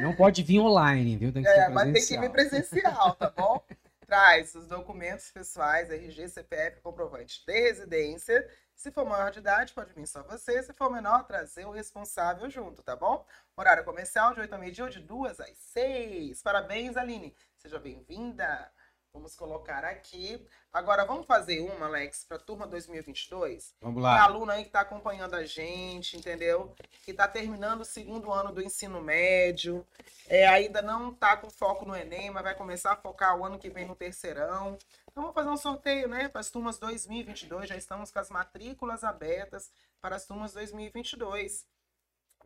Não 0.00 0.14
pode 0.14 0.42
vir 0.44 0.60
online, 0.60 1.16
viu? 1.16 1.32
Tem 1.32 1.42
que 1.42 1.48
É, 1.48 1.64
ser 1.64 1.68
mas 1.70 1.92
tem 1.92 2.06
que 2.06 2.18
vir 2.20 2.30
presencial, 2.30 3.16
tá 3.16 3.28
bom? 3.36 3.62
Traz 4.12 4.54
os 4.54 4.66
documentos 4.66 5.30
pessoais, 5.30 5.90
RG, 5.90 6.28
CPF, 6.28 6.82
comprovante 6.82 7.42
de 7.46 7.50
residência. 7.50 8.46
Se 8.74 8.92
for 8.92 9.06
maior 9.06 9.30
de 9.30 9.38
idade, 9.38 9.72
pode 9.72 9.94
vir 9.94 10.06
só 10.06 10.22
você. 10.22 10.62
Se 10.62 10.74
for 10.74 10.92
menor, 10.92 11.24
trazer 11.24 11.64
o 11.64 11.70
responsável 11.70 12.50
junto, 12.50 12.82
tá 12.82 12.94
bom? 12.94 13.26
Horário 13.56 13.86
comercial 13.86 14.34
de 14.34 14.40
8 14.40 14.52
ao 14.52 14.58
meio-dia 14.58 14.84
ou 14.84 14.90
de 14.90 15.00
2 15.00 15.40
às 15.40 15.56
6. 15.56 16.42
Parabéns, 16.42 16.94
Aline. 16.98 17.34
Seja 17.56 17.78
bem-vinda. 17.78 18.70
Vamos 19.12 19.36
colocar 19.36 19.84
aqui. 19.84 20.42
Agora, 20.72 21.04
vamos 21.04 21.26
fazer 21.26 21.60
uma, 21.60 21.84
Alex, 21.84 22.24
para 22.24 22.38
a 22.38 22.40
turma 22.40 22.66
2022? 22.66 23.74
Vamos 23.78 24.02
lá. 24.02 24.24
aluno 24.24 24.50
aí 24.50 24.62
que 24.62 24.68
está 24.68 24.80
acompanhando 24.80 25.34
a 25.34 25.44
gente, 25.44 26.16
entendeu? 26.16 26.74
Que 27.04 27.10
está 27.10 27.28
terminando 27.28 27.82
o 27.82 27.84
segundo 27.84 28.32
ano 28.32 28.52
do 28.52 28.62
ensino 28.62 29.02
médio, 29.02 29.86
é, 30.26 30.46
ainda 30.46 30.80
não 30.80 31.10
está 31.10 31.36
com 31.36 31.50
foco 31.50 31.84
no 31.84 31.94
Enem, 31.94 32.30
mas 32.30 32.42
vai 32.42 32.54
começar 32.54 32.92
a 32.92 32.96
focar 32.96 33.38
o 33.38 33.44
ano 33.44 33.58
que 33.58 33.68
vem 33.68 33.84
no 33.84 33.94
terceirão. 33.94 34.78
Então, 35.10 35.24
vamos 35.24 35.34
fazer 35.34 35.50
um 35.50 35.58
sorteio, 35.58 36.08
né? 36.08 36.28
Para 36.28 36.40
as 36.40 36.50
turmas 36.50 36.78
2022. 36.78 37.68
Já 37.68 37.76
estamos 37.76 38.10
com 38.10 38.18
as 38.18 38.30
matrículas 38.30 39.04
abertas 39.04 39.70
para 40.00 40.16
as 40.16 40.24
turmas 40.24 40.54
2022. 40.54 41.66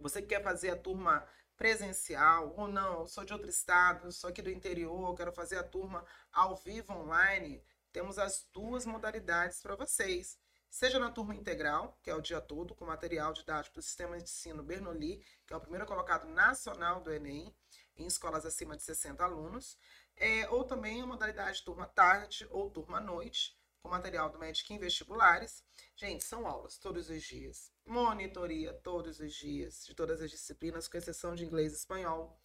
Você 0.01 0.21
que 0.21 0.29
quer 0.29 0.43
fazer 0.43 0.71
a 0.71 0.77
turma 0.77 1.25
presencial 1.57 2.55
ou 2.57 2.69
não, 2.69 3.07
sou 3.07 3.25
de 3.25 3.33
outro 3.33 3.49
estado, 3.49 4.13
sou 4.13 4.31
aqui 4.31 4.43
do 4.43 4.51
interior, 4.51 5.15
quero 5.17 5.33
fazer 5.33 5.57
a 5.57 5.65
turma 5.65 6.05
ao 6.33 6.57
vivo 6.57 6.93
online, 6.93 7.65
temos 7.93 8.19
as 8.19 8.47
duas 8.53 8.85
modalidades 8.85 9.63
para 9.63 9.75
vocês. 9.75 10.39
Seja 10.69 10.99
na 10.99 11.11
turma 11.11 11.35
integral, 11.35 11.99
que 12.03 12.11
é 12.11 12.15
o 12.15 12.21
dia 12.21 12.41
todo, 12.41 12.75
com 12.75 12.85
material 12.85 13.33
didático 13.33 13.77
do 13.77 13.83
Sistema 13.83 14.19
de 14.19 14.25
Ensino 14.25 14.63
Bernoulli, 14.63 15.25
que 15.47 15.55
é 15.55 15.57
o 15.57 15.61
primeiro 15.61 15.87
colocado 15.87 16.29
nacional 16.29 17.01
do 17.01 17.11
Enem, 17.11 17.55
em 17.97 18.07
escolas 18.07 18.45
acima 18.45 18.77
de 18.77 18.83
60 18.83 19.25
alunos, 19.25 19.79
é, 20.17 20.49
ou 20.51 20.65
também 20.65 21.01
a 21.01 21.07
modalidade 21.07 21.63
turma 21.65 21.87
tarde 21.87 22.47
ou 22.51 22.71
turma 22.71 23.01
noite, 23.01 23.57
com 23.81 23.89
material 23.89 24.29
do 24.29 24.39
Médico 24.39 24.73
em 24.73 24.79
Vestibulares. 24.79 25.65
Gente, 25.95 26.25
são 26.25 26.47
aulas 26.47 26.77
todos 26.77 27.09
os 27.09 27.23
dias, 27.23 27.73
monitoria 27.87 28.75
todos 28.75 29.21
os 29.21 29.33
dias, 29.33 29.87
de 29.87 29.95
todas 29.95 30.21
as 30.21 30.31
disciplinas, 30.31 30.89
com 30.89 30.99
exceção 30.99 31.35
de 31.35 31.45
inglês 31.45 31.73
e 31.73 31.77
espanhol. 31.77 32.39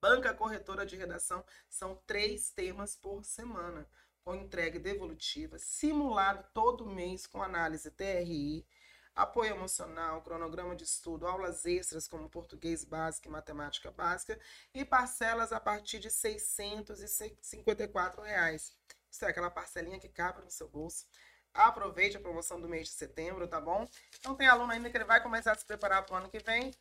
Banca 0.00 0.34
corretora 0.34 0.84
de 0.84 0.96
redação, 0.96 1.44
são 1.68 1.96
três 2.06 2.50
temas 2.50 2.96
por 2.96 3.24
semana 3.24 3.88
com 4.22 4.34
entrega 4.34 4.78
devolutiva, 4.78 5.58
simulado 5.58 6.44
todo 6.52 6.86
mês 6.86 7.26
com 7.26 7.42
análise 7.42 7.90
TRI, 7.90 8.66
apoio 9.14 9.54
emocional, 9.54 10.22
cronograma 10.22 10.74
de 10.74 10.84
estudo, 10.84 11.26
aulas 11.26 11.64
extras 11.64 12.08
como 12.08 12.28
português 12.28 12.84
básico 12.84 13.28
e 13.28 13.30
matemática 13.30 13.90
básica 13.90 14.38
e 14.74 14.84
parcelas 14.84 15.52
a 15.52 15.60
partir 15.60 16.00
de 16.00 16.10
654 16.10 18.22
reais. 18.22 18.76
Isso 19.10 19.24
é 19.24 19.28
aquela 19.28 19.50
parcelinha 19.50 20.00
que 20.00 20.08
cabe 20.08 20.42
no 20.42 20.50
seu 20.50 20.68
bolso. 20.68 21.06
Aproveite 21.54 22.16
a 22.16 22.20
promoção 22.20 22.60
do 22.60 22.68
mês 22.68 22.88
de 22.88 22.94
setembro, 22.94 23.46
tá 23.46 23.60
bom? 23.60 23.86
Então 24.18 24.34
tem 24.34 24.48
aluno 24.48 24.72
ainda 24.72 24.90
que 24.90 24.96
ele 24.96 25.04
vai 25.04 25.22
começar 25.22 25.52
a 25.52 25.54
se 25.54 25.64
preparar 25.64 26.04
para 26.04 26.14
o 26.14 26.18
ano 26.18 26.28
que 26.28 26.40
vem. 26.40 26.72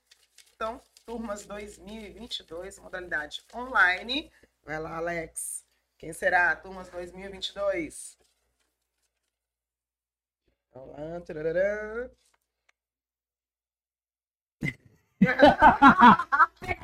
Então, 0.56 0.82
turmas 1.06 1.46
2022, 1.46 2.80
modalidade 2.80 3.44
online. 3.54 4.32
Vai 4.64 4.80
lá, 4.80 4.98
Alex. 4.98 5.64
Quem 5.98 6.12
será? 6.12 6.56
Turmas 6.56 6.90
2022. 6.90 8.18
Vamos 10.74 10.98
lá. 10.98 11.22
tararã. 11.22 12.10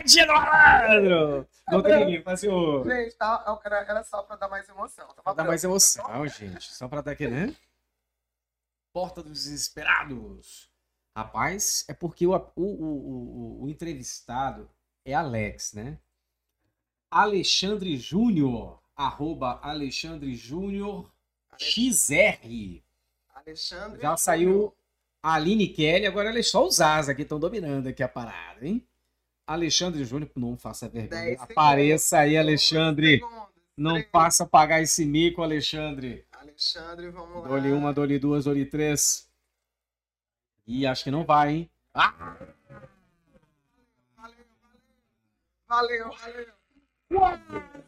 Dia 0.06 0.26
do 0.26 0.34
malandro! 0.34 1.48
Doutorinho, 1.70 2.24
faz 2.24 2.44
o... 2.44 2.84
Gente, 2.84 3.16
tá, 3.16 3.60
era, 3.66 3.78
era 3.82 4.04
só 4.04 4.24
para 4.24 4.36
dar 4.36 4.48
mais 4.48 4.70
emoção. 4.70 5.08
Tava 5.08 5.24
Pra 5.24 5.34
dar 5.34 5.44
mais 5.44 5.62
tá 5.62 5.68
emoção, 5.68 6.28
gente. 6.28 6.74
Só 6.74 6.88
pra 6.88 7.02
dar 7.02 7.12
aquele, 7.12 7.48
né? 7.48 7.56
Porta 8.94 9.22
dos 9.22 9.44
Desesperados. 9.44 10.70
Rapaz, 11.16 11.86
é 11.88 11.94
porque 11.94 12.26
o, 12.26 12.34
o, 12.34 12.64
o, 12.64 13.64
o, 13.64 13.70
entrevistado 13.70 14.70
é 15.04 15.14
Alex, 15.14 15.74
né? 15.74 15.98
Alexandre 17.12 17.98
Júnior. 17.98 18.80
Arroba 18.96 19.60
Alexandre 19.62 20.36
Júnior 20.36 21.10
XR. 21.58 22.82
Alexandre. 23.34 24.02
Já 24.02 24.18
saiu 24.18 24.76
a 25.24 25.36
Aline 25.36 25.68
Kelly, 25.68 26.06
agora 26.06 26.38
é 26.38 26.44
só 26.44 26.66
os 26.66 26.80
Asa 26.82 27.16
que 27.16 27.22
estão 27.22 27.40
dominando 27.40 27.88
aqui 27.88 28.04
a 28.04 28.08
parada, 28.08 28.66
hein? 28.66 28.86
Alexandre 29.48 30.06
Júnior, 30.06 30.30
não 30.36 30.58
faça 30.58 30.88
vergonha. 30.88 31.38
Apareça 31.40 32.20
aí, 32.20 32.38
Alexandre. 32.38 33.20
Não 33.76 34.04
faça 34.12 34.46
pagar 34.46 34.82
esse 34.82 35.06
mico, 35.06 35.42
Alexandre. 35.42 36.26
Alexandre, 36.60 37.10
vamos 37.10 37.42
lá. 37.42 37.48
Dole 37.48 37.72
uma, 37.72 37.94
dole 37.94 38.20
duas, 38.20 38.44
dole 38.44 38.66
três. 38.66 39.32
Ih, 40.68 40.86
acho 40.86 41.06
que 41.06 41.12
não 41.12 41.24
vai, 41.26 41.50
hein? 41.52 41.72
Ah, 41.94 42.38
Valeu, 45.66 46.10
valeu. 46.12 46.54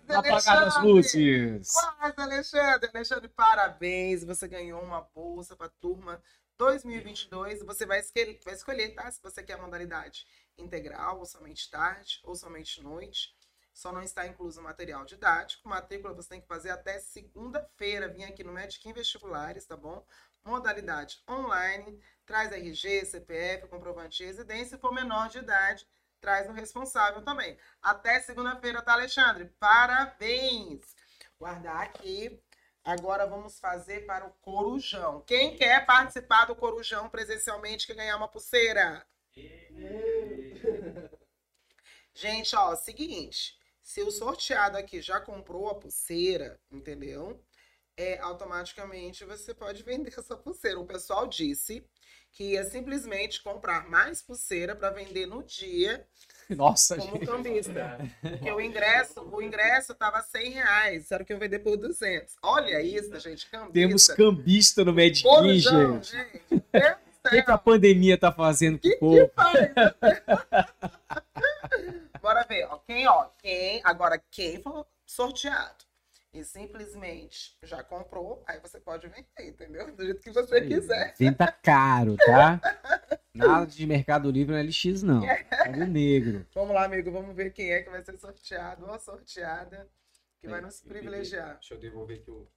apagadas 0.07 0.47
as 0.47 0.47
Alexandre. 0.47 0.87
luzes. 0.87 1.73
Quase, 1.73 2.13
Alexandre. 2.21 2.89
Alexandre, 2.93 3.27
parabéns. 3.27 4.23
Você 4.23 4.47
ganhou 4.47 4.81
uma 4.81 5.01
bolsa 5.01 5.53
para 5.55 5.65
a 5.65 5.69
turma 5.69 6.23
2022. 6.57 7.63
Você 7.63 7.85
vai 7.85 7.99
escolher, 7.99 8.39
vai 8.45 8.53
escolher, 8.53 8.89
tá? 8.95 9.11
Se 9.11 9.21
você 9.21 9.43
quer 9.43 9.53
a 9.53 9.61
modalidade 9.61 10.25
integral, 10.57 11.19
ou 11.19 11.25
somente 11.25 11.69
tarde, 11.69 12.21
ou 12.23 12.35
somente 12.35 12.81
noite. 12.81 13.35
Só 13.81 13.91
não 13.91 14.03
está 14.03 14.27
incluso 14.27 14.61
o 14.61 14.63
material 14.63 15.03
didático. 15.05 15.67
Matrícula 15.67 16.13
você 16.13 16.29
tem 16.29 16.39
que 16.39 16.45
fazer 16.45 16.69
até 16.69 16.99
segunda-feira. 16.99 18.07
Vim 18.07 18.25
aqui 18.25 18.43
no 18.43 18.53
Medic 18.53 18.87
em 18.87 18.93
Vestibulares, 18.93 19.65
tá 19.65 19.75
bom? 19.75 20.05
Modalidade 20.45 21.19
online. 21.27 21.99
Traz 22.23 22.51
RG, 22.51 23.05
CPF, 23.05 23.67
comprovante 23.69 24.19
de 24.19 24.25
residência. 24.25 24.75
Se 24.75 24.77
for 24.77 24.93
menor 24.93 25.29
de 25.29 25.39
idade, 25.39 25.87
traz 26.19 26.47
o 26.47 26.51
responsável 26.51 27.23
também. 27.23 27.57
Até 27.81 28.19
segunda-feira, 28.19 28.83
tá, 28.83 28.93
Alexandre? 28.93 29.45
Parabéns! 29.59 30.95
Guardar 31.39 31.81
aqui. 31.81 32.39
Agora 32.83 33.25
vamos 33.25 33.59
fazer 33.59 34.05
para 34.05 34.27
o 34.27 34.33
Corujão. 34.43 35.21
Quem 35.21 35.57
quer 35.57 35.87
participar 35.87 36.45
do 36.45 36.55
Corujão 36.55 37.09
presencialmente 37.09 37.87
quer 37.87 37.95
ganhar 37.95 38.17
uma 38.17 38.27
pulseira? 38.27 39.03
Gente, 42.13 42.55
ó, 42.55 42.75
seguinte. 42.75 43.59
Se 43.91 44.01
o 44.03 44.09
sorteado 44.09 44.77
aqui 44.77 45.01
já 45.01 45.19
comprou 45.19 45.67
a 45.67 45.75
pulseira, 45.75 46.57
entendeu? 46.71 47.43
É, 47.97 48.17
automaticamente 48.19 49.25
você 49.25 49.53
pode 49.53 49.83
vender 49.83 50.13
essa 50.17 50.37
pulseira. 50.37 50.79
O 50.79 50.85
pessoal 50.85 51.27
disse 51.27 51.83
que 52.31 52.51
ia 52.53 52.63
simplesmente 52.63 53.43
comprar 53.43 53.89
mais 53.89 54.21
pulseira 54.21 54.73
para 54.77 54.91
vender 54.91 55.25
no 55.25 55.43
dia 55.43 56.07
Nossa, 56.49 56.95
como 56.95 57.15
gente. 57.17 57.25
cambista. 57.25 57.97
Porque 58.21 58.49
o 58.49 58.61
ingresso, 58.61 59.21
o 59.29 59.41
ingresso 59.41 59.93
tava 59.93 60.21
100 60.21 60.51
reais. 60.51 61.01
Disseram 61.01 61.25
que 61.25 61.33
iam 61.33 61.39
vender 61.39 61.59
por 61.59 61.75
200. 61.75 62.33
Olha 62.41 62.81
isso, 62.81 63.19
gente. 63.19 63.49
Cambista. 63.49 63.73
Temos 63.73 64.07
cambista 64.07 64.85
no 64.85 64.93
Medkin, 64.93 65.23
Corujão, 65.23 66.01
gente. 66.01 66.11
gente. 66.13 66.63
O 67.25 67.29
que, 67.29 67.43
que 67.43 67.51
a 67.51 67.57
pandemia 67.57 68.17
tá 68.17 68.31
fazendo 68.31 68.79
com 68.79 68.87
o 68.87 68.91
Que 68.91 68.97
povo? 68.97 69.27
que 69.27 69.33
faz? 69.35 69.69
Bora 72.21 72.43
ver, 72.43 72.65
ó. 72.65 72.77
Quem, 72.79 73.07
ó, 73.07 73.29
quem, 73.39 73.81
agora 73.83 74.21
quem 74.29 74.61
for 74.61 74.85
sorteado 75.05 75.85
e 76.33 76.43
simplesmente 76.43 77.57
já 77.63 77.83
comprou, 77.83 78.43
aí 78.47 78.59
você 78.59 78.79
pode 78.79 79.07
vender, 79.07 79.25
entendeu? 79.39 79.93
Do 79.93 80.05
jeito 80.05 80.21
que 80.21 80.31
você 80.31 80.61
quiser. 80.61 81.13
Venda 81.17 81.51
caro, 81.51 82.15
tá? 82.17 82.61
Nada 83.33 83.65
de 83.65 83.85
Mercado 83.87 84.29
Livre 84.29 84.55
no 84.55 84.61
LX, 84.61 85.03
não. 85.03 85.23
É 85.25 85.71
do 85.71 85.85
negro. 85.87 86.45
Vamos 86.53 86.73
lá, 86.75 86.85
amigo, 86.85 87.11
vamos 87.11 87.35
ver 87.35 87.51
quem 87.51 87.71
é 87.71 87.81
que 87.81 87.89
vai 87.89 88.01
ser 88.01 88.17
sorteado 88.17 88.85
ou 88.85 88.99
sorteada 88.99 89.89
que 90.39 90.47
vai 90.47 90.59
Aí, 90.59 90.65
nos 90.65 90.81
privilegiar. 90.81 91.55
Deixa 91.55 91.73
eu 91.73 91.79
devolver 91.79 92.21
que 92.23 92.29
eu 92.29 92.47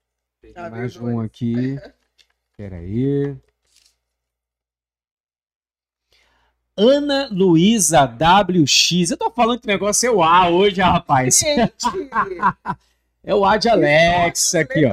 peguei 0.41 0.63
Ah, 0.63 0.71
mais 0.71 0.97
um 0.97 1.15
dois. 1.15 1.27
aqui. 1.27 1.77
Peraí. 2.57 3.37
Ana 6.77 7.29
Luísa 7.31 8.05
WX. 8.05 9.11
Eu 9.11 9.17
tô 9.17 9.31
falando 9.31 9.61
que 9.61 9.67
o 9.67 9.71
negócio 9.71 10.07
é 10.07 10.11
o 10.11 10.23
A 10.23 10.49
hoje, 10.49 10.81
rapaz. 10.81 11.39
Gente! 11.39 11.85
É 13.27 13.35
o 13.35 13.43
Ad 13.43 13.67
Alex 13.67 14.55
aqui, 14.55 14.85
ó. 14.85 14.93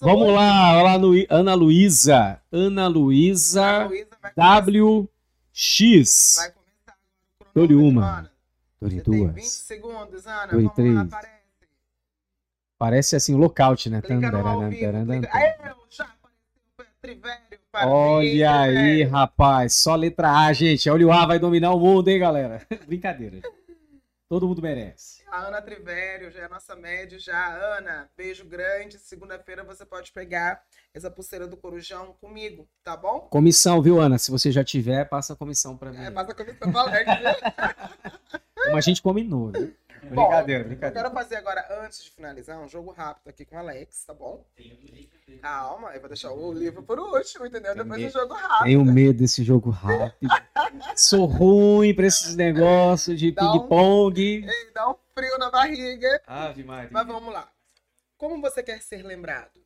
Vamos 0.00 0.34
lá, 0.34 0.74
olha 0.74 0.82
lá 0.82 0.98
no 0.98 1.12
Ana 1.30 1.54
Luísa. 1.54 2.42
Ana 2.50 2.88
Luísa 2.88 3.88
A 4.36 4.58
WX. 4.58 6.34
Vai 6.36 6.50
começar 6.50 6.96
Dou-lhe 7.54 7.76
uma. 7.76 8.28
Você 8.80 9.00
tem 9.00 9.28
20 9.28 9.32
duas. 9.32 9.46
segundos, 9.52 10.26
Ana. 10.26 10.48
Dou-lhe 10.48 10.68
três. 10.70 11.08
Parece 12.76 13.14
assim 13.14 13.34
o 13.34 13.38
lockout, 13.38 13.88
né? 13.88 14.02
Clica 14.02 14.28
no 14.28 14.48
ao 14.48 14.68
vivo. 14.68 14.76
Clica... 14.76 15.28
Aê. 15.32 15.54
Trivério, 17.00 17.58
Olha 17.84 18.60
aí, 18.60 19.02
rapaz. 19.04 19.74
Só 19.74 19.94
letra 19.94 20.32
A, 20.32 20.52
gente. 20.52 20.90
Olha 20.90 21.06
o 21.06 21.12
A 21.12 21.26
vai 21.26 21.38
dominar 21.38 21.72
o 21.72 21.78
mundo, 21.78 22.08
hein, 22.08 22.18
galera? 22.18 22.66
Brincadeira. 22.86 23.40
Todo 24.28 24.46
mundo 24.48 24.60
merece. 24.60 25.22
A 25.30 25.46
Ana 25.46 25.62
Trivério 25.62 26.30
já 26.30 26.40
é 26.40 26.44
a 26.44 26.48
nossa 26.48 26.74
média 26.74 27.18
já. 27.18 27.54
Ana, 27.76 28.10
beijo 28.16 28.44
grande. 28.44 28.98
Segunda-feira 28.98 29.62
você 29.62 29.86
pode 29.86 30.12
pegar 30.12 30.60
essa 30.92 31.10
pulseira 31.10 31.46
do 31.46 31.56
Corujão 31.56 32.14
comigo, 32.20 32.68
tá 32.82 32.96
bom? 32.96 33.20
Comissão, 33.30 33.80
viu, 33.80 34.00
Ana? 34.00 34.18
Se 34.18 34.30
você 34.30 34.50
já 34.50 34.64
tiver, 34.64 35.04
passa 35.08 35.32
a 35.32 35.36
comissão 35.36 35.76
pra 35.76 35.92
mim. 35.92 36.04
É, 36.04 36.10
passa 36.10 36.32
a 36.32 36.34
comissão 36.34 36.72
Valente, 36.72 37.04
viu? 37.04 38.64
Como 38.64 38.76
a 38.76 38.80
gente 38.80 39.00
combinou, 39.00 39.50
né? 39.50 39.70
Bom, 40.14 40.28
Brincadeira, 40.28 40.62
Eu 40.64 40.68
brincadeira. 40.68 41.02
quero 41.02 41.14
fazer 41.14 41.36
agora, 41.36 41.84
antes 41.84 42.04
de 42.04 42.10
finalizar, 42.10 42.58
um 42.60 42.68
jogo 42.68 42.90
rápido 42.92 43.28
aqui 43.28 43.44
com 43.44 43.56
o 43.56 43.58
Alex, 43.58 44.04
tá 44.04 44.14
bom? 44.14 44.44
Calma, 45.42 45.92
eu 45.94 46.00
vou 46.00 46.08
deixar 46.08 46.32
o 46.32 46.52
livro 46.52 46.82
por 46.82 46.98
último, 46.98 47.46
entendeu? 47.46 47.72
Tenho 47.72 47.84
Depois 47.84 48.12
do 48.12 48.18
jogo 48.20 48.34
rápido. 48.34 48.64
Tenho 48.64 48.84
medo 48.84 49.18
desse 49.18 49.42
jogo 49.44 49.70
rápido. 49.70 50.28
Sou 50.96 51.26
ruim 51.26 51.94
pra 51.94 52.06
esses 52.06 52.34
negócios 52.36 53.18
de 53.18 53.30
um- 53.30 53.34
ping-pong. 53.34 54.20
Ei, 54.46 54.70
Dá 54.72 54.90
um 54.90 54.96
frio 55.14 55.36
na 55.38 55.50
barriga. 55.50 56.22
Ave 56.26 56.62
Maria. 56.64 56.88
Mas 56.92 57.06
vamos 57.06 57.32
lá. 57.32 57.50
Como 58.16 58.40
você 58.40 58.62
quer 58.62 58.80
ser 58.82 59.02
lembrado? 59.02 59.60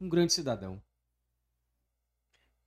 Um 0.00 0.08
grande 0.08 0.32
cidadão. 0.32 0.82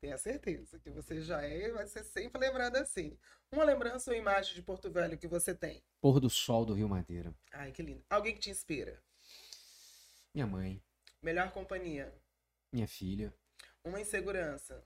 Tenha 0.03 0.17
certeza 0.17 0.77
que 0.79 0.89
você 0.91 1.21
já 1.21 1.41
é 1.45 1.69
e 1.69 1.71
vai 1.71 1.87
ser 1.87 2.03
sempre 2.03 2.37
lembrado 2.37 2.75
assim. 2.75 3.17
Uma 3.49 3.63
lembrança 3.63 4.11
ou 4.11 4.17
imagem 4.17 4.53
de 4.53 4.61
Porto 4.61 4.91
Velho 4.91 5.17
que 5.17 5.29
você 5.29 5.55
tem? 5.55 5.81
Pôr 6.01 6.19
do 6.19 6.29
sol 6.29 6.65
do 6.65 6.73
Rio 6.73 6.89
Madeira. 6.89 7.33
Ai, 7.53 7.71
que 7.71 7.81
lindo. 7.81 8.03
Alguém 8.09 8.33
que 8.33 8.41
te 8.41 8.49
inspira? 8.49 9.01
Minha 10.33 10.45
mãe, 10.45 10.83
Melhor 11.21 11.49
companhia? 11.53 12.13
minha 12.69 12.85
filha, 12.85 13.33
Uma 13.81 14.01
insegurança? 14.01 14.85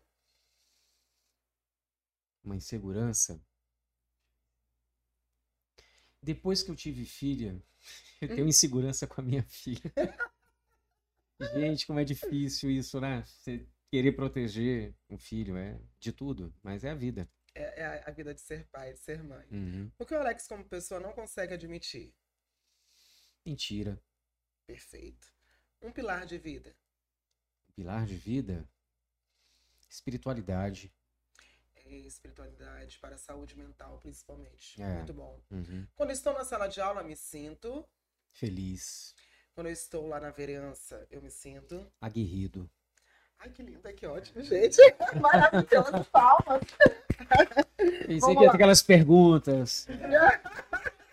uma 2.43 2.55
insegurança. 2.55 3.41
Depois 6.21 6.61
que 6.61 6.69
eu 6.69 6.75
tive 6.75 7.05
filha, 7.05 7.59
eu 8.21 8.27
tenho 8.27 8.47
insegurança 8.47 9.07
com 9.07 9.19
a 9.19 9.23
minha 9.23 9.41
filha. 9.41 9.91
Gente, 11.55 11.87
como 11.87 11.99
é 11.99 12.03
difícil 12.03 12.69
isso, 12.69 13.01
né? 13.01 13.23
Você 13.25 13.67
querer 13.89 14.11
proteger 14.13 14.95
um 15.09 15.17
filho, 15.17 15.55
é 15.57 15.79
de 15.99 16.11
tudo, 16.11 16.53
mas 16.61 16.83
é 16.83 16.89
a 16.91 16.95
vida. 16.95 17.29
É, 17.55 17.81
é 17.81 18.03
a- 18.05 18.11
vida 18.11 18.33
de 18.33 18.41
ser 18.41 18.65
pai, 18.67 18.93
de 18.93 18.99
ser 18.99 19.23
mãe. 19.23 19.47
Uhum. 19.51 19.91
O 19.97 20.05
que 20.05 20.13
o 20.13 20.19
Alex, 20.19 20.47
como 20.47 20.63
pessoa, 20.65 20.99
não 20.99 21.13
consegue 21.13 21.53
admitir? 21.53 22.13
Mentira. 23.45 24.01
Perfeito. 24.65 25.33
Um 25.81 25.91
pilar 25.91 26.25
de 26.25 26.37
vida? 26.37 26.75
Pilar 27.75 28.05
de 28.05 28.15
vida, 28.15 28.67
espiritualidade. 29.89 30.93
É 31.75 31.95
espiritualidade, 31.99 32.99
para 32.99 33.15
a 33.15 33.19
saúde 33.19 33.55
mental, 33.57 33.97
principalmente. 33.99 34.81
É. 34.81 34.95
Muito 34.97 35.13
bom. 35.13 35.41
Uhum. 35.49 35.87
Quando 35.95 36.11
estou 36.11 36.33
na 36.33 36.43
sala 36.43 36.67
de 36.67 36.81
aula, 36.81 37.03
me 37.03 37.15
sinto. 37.15 37.87
Feliz, 38.31 39.15
Quando 39.53 39.67
eu 39.67 39.73
estou 39.73 40.05
lá 40.07 40.19
na 40.19 40.29
vereança, 40.29 41.07
eu 41.09 41.21
me 41.21 41.31
sinto. 41.31 41.91
aguerrido. 42.01 42.69
Ai, 43.39 43.49
que 43.49 43.61
lindo, 43.61 43.79
que 43.93 44.05
ótimo, 44.07 44.41
gente. 44.43 44.77
Maravilhoso, 45.19 46.05
palmas. 46.11 46.61
Pensei 47.77 48.19
Vamos 48.19 48.37
que 48.37 48.43
ia 48.43 48.49
ter 48.49 48.55
aquelas 48.55 48.81
perguntas. 48.81 49.87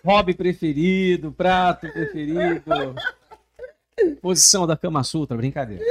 Hobby 0.04 0.34
preferido, 0.34 1.32
prato 1.32 1.90
preferido. 1.92 2.94
Posição 4.20 4.66
da 4.66 4.76
Kama 4.76 5.02
Sutra, 5.04 5.36
brincadeira. 5.36 5.84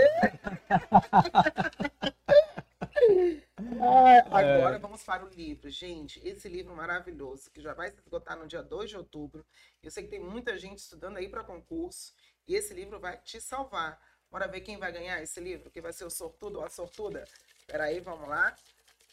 Ai, 3.80 4.58
agora 4.58 4.80
vamos 4.80 5.04
para 5.04 5.26
o 5.26 5.30
livro. 5.30 5.70
Gente, 5.70 6.22
esse 6.28 6.48
livro 6.48 6.76
maravilhoso, 6.76 7.50
que 7.52 7.62
já 7.62 7.74
vai 7.74 7.90
se 7.90 7.98
esgotar 8.00 8.38
no 8.38 8.48
dia 8.48 8.62
2 8.62 8.90
de 8.90 8.98
outubro. 8.98 9.46
Eu 9.82 9.92
sei 9.92 10.04
que 10.04 10.10
tem 10.10 10.20
muita 10.20 10.58
gente 10.58 10.80
estudando 10.80 11.18
aí 11.18 11.30
para 11.30 11.44
concurso. 11.44 12.14
E 12.48 12.56
esse 12.56 12.74
livro 12.74 13.00
vai 13.00 13.18
te 13.18 13.40
salvar. 13.40 14.00
Bora 14.34 14.48
ver 14.48 14.62
quem 14.62 14.78
vai 14.78 14.92
ganhar 14.92 15.22
esse 15.22 15.40
livro? 15.40 15.70
Quem 15.70 15.80
vai 15.80 15.94
ser 15.94 16.06
o 16.06 16.10
sortudo 16.10 16.58
ou 16.58 16.66
a 16.66 16.70
sortuda? 16.70 17.24
Espera 17.60 17.84
aí, 17.84 18.00
vamos 18.00 18.28
lá. 18.28 18.56